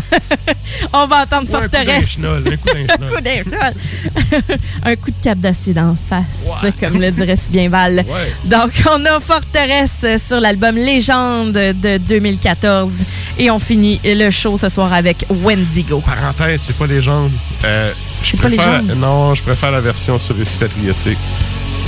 On 0.93 1.07
va 1.07 1.23
entendre 1.23 1.47
Ouais, 1.53 1.61
Forteresse. 1.61 2.16
un 2.19 2.57
coup 2.57 2.70
d'un 2.73 2.85
un 2.93 3.05
coup 3.07 3.20
d'un 3.20 3.32
chenol. 3.44 4.55
un 4.85 4.97
coup 4.97 5.11
de 5.11 5.23
cap 5.23 5.39
d'acier 5.39 5.73
d'en 5.73 5.97
face, 6.09 6.73
comme 6.81 7.01
le 7.01 7.11
dirait 7.12 7.36
si 7.36 7.53
bien 7.53 7.69
Val. 7.69 8.05
Donc, 8.44 8.70
on 8.90 9.05
a 9.05 9.20
Forteresse 9.20 10.20
sur 10.27 10.40
l'album 10.40 10.74
Légende 10.74 11.53
de 11.53 11.99
2014 11.99 12.90
et 13.39 13.51
on 13.51 13.59
finit 13.61 14.01
le 14.05 14.31
show 14.31 14.59
ce 14.59 14.69
soir 14.69 14.93
avec 14.93 15.24
Wendigo. 15.31 16.03
Parenthèse, 16.05 16.61
c'est 16.62 16.77
pas 16.77 16.86
légende. 16.86 17.31
Euh, 17.65 17.93
je 18.23 18.31
C'est 18.31 18.36
pas 18.40 18.49
préfère- 18.49 18.81
légende? 18.82 18.99
Non, 18.99 19.35
je 19.35 19.43
préfère 19.43 19.70
la 19.70 19.81
version 19.81 20.19
sur 20.19 20.36
récit 20.36 20.57
patriotique. 20.59 21.19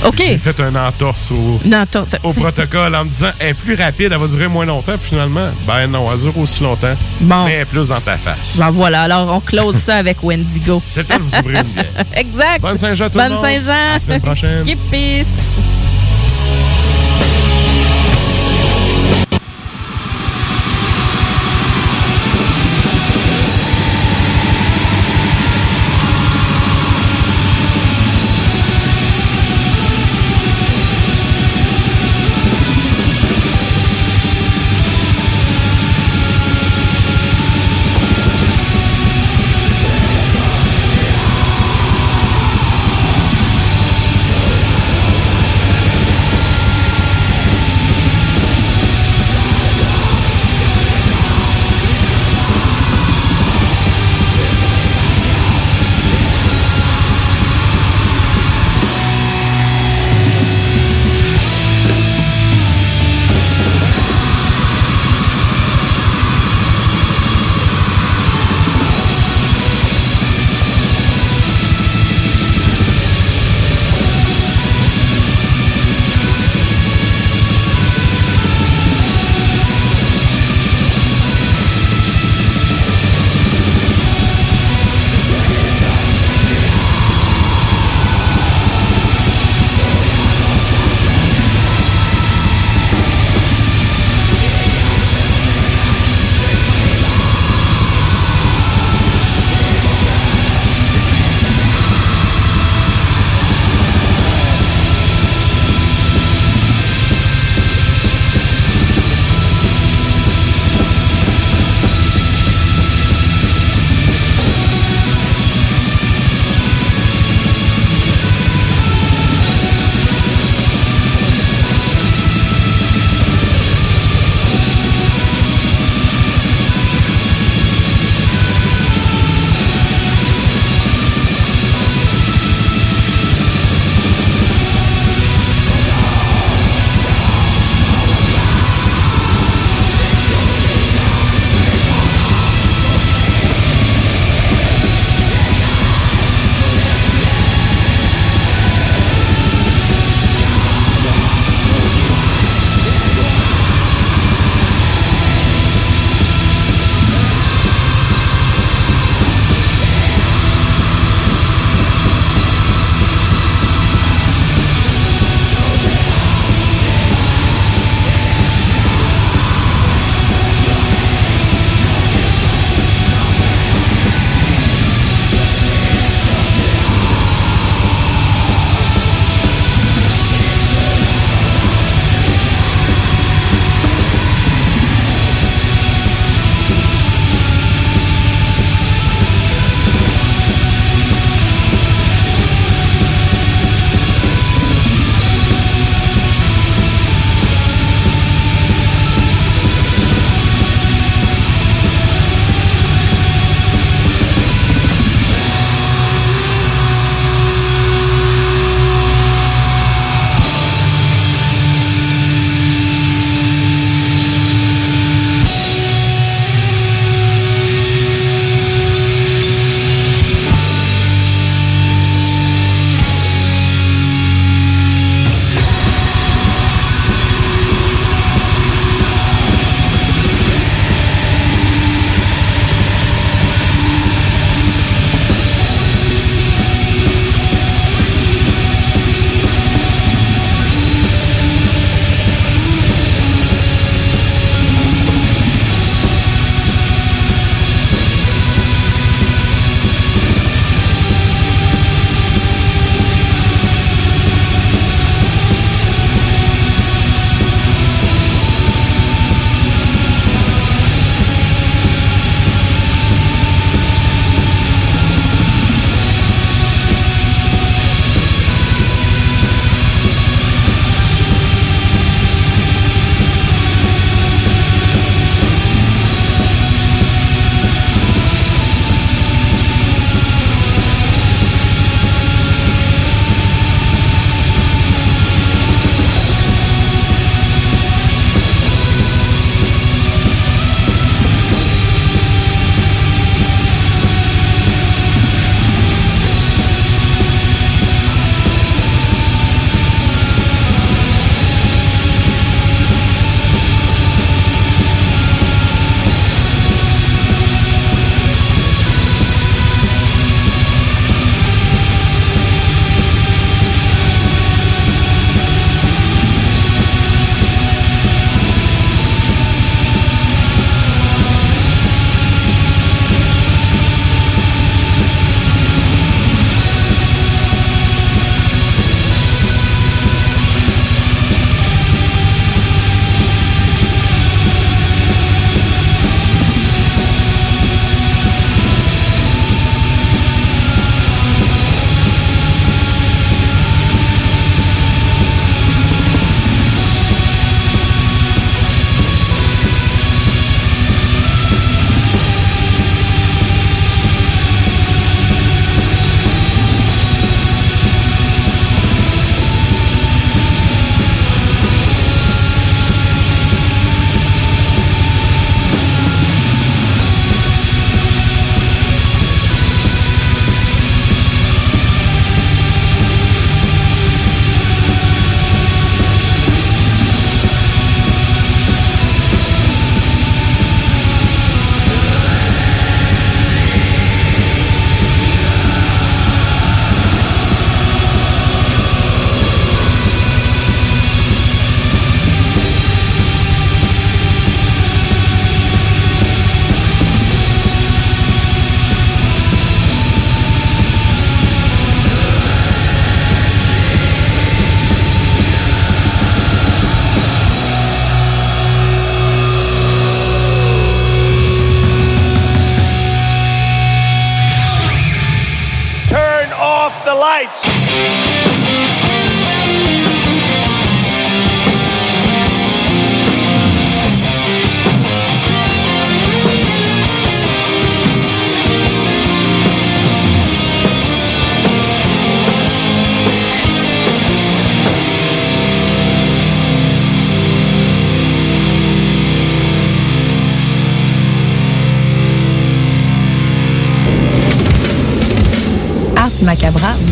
OK. 0.03 0.17
J'ai 0.17 0.37
fait 0.37 0.59
un 0.59 0.75
entorse 0.75 1.31
au, 1.31 2.33
protocole 2.33 2.95
en 2.95 3.05
me 3.05 3.09
disant 3.09 3.29
elle 3.39 3.49
est 3.49 3.53
plus 3.53 3.75
rapide, 3.75 4.09
elle 4.11 4.19
va 4.19 4.27
durer 4.27 4.47
moins 4.47 4.65
longtemps. 4.65 4.97
Puis 4.97 5.09
finalement, 5.09 5.47
ben 5.65 5.87
non, 5.87 6.05
elle 6.11 6.19
dure 6.19 6.37
aussi 6.37 6.63
longtemps. 6.63 6.95
Bon. 7.21 7.45
Mais 7.45 7.53
elle 7.53 7.61
est 7.61 7.65
plus 7.65 7.89
dans 7.89 8.01
ta 8.01 8.17
face. 8.17 8.57
Ben 8.57 8.71
voilà, 8.71 9.03
alors 9.03 9.33
on 9.33 9.39
close 9.39 9.75
ça 9.85 9.95
avec 9.95 10.23
Wendigo. 10.23 10.81
C'est 10.85 11.09
à 11.11 11.17
vous 11.17 11.35
ouvrir 11.39 11.61
une 11.61 11.67
bière. 11.67 11.85
exact. 12.15 12.61
Bonne 12.61 12.77
Saint-Jean 12.77 13.09
tout 13.09 13.17
le 13.17 13.23
Bonne 13.23 13.33
monde. 13.33 13.45
Saint-Jean. 13.45 13.73
À 13.73 13.93
la 13.93 13.99
semaine 13.99 14.21
prochaine. 14.21 14.63
Keep 14.63 14.79
peace. 14.91 15.74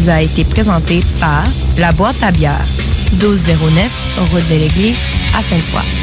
A 0.09 0.21
été 0.21 0.43
présenté 0.43 1.01
par 1.19 1.43
La 1.77 1.91
Boîte 1.91 2.21
à 2.23 2.31
bière, 2.31 2.61
1209, 3.13 4.19
route 4.31 4.49
de 4.49 4.55
l'église, 4.55 4.97
à 5.37 5.41
Sainte-Foy. 5.43 6.02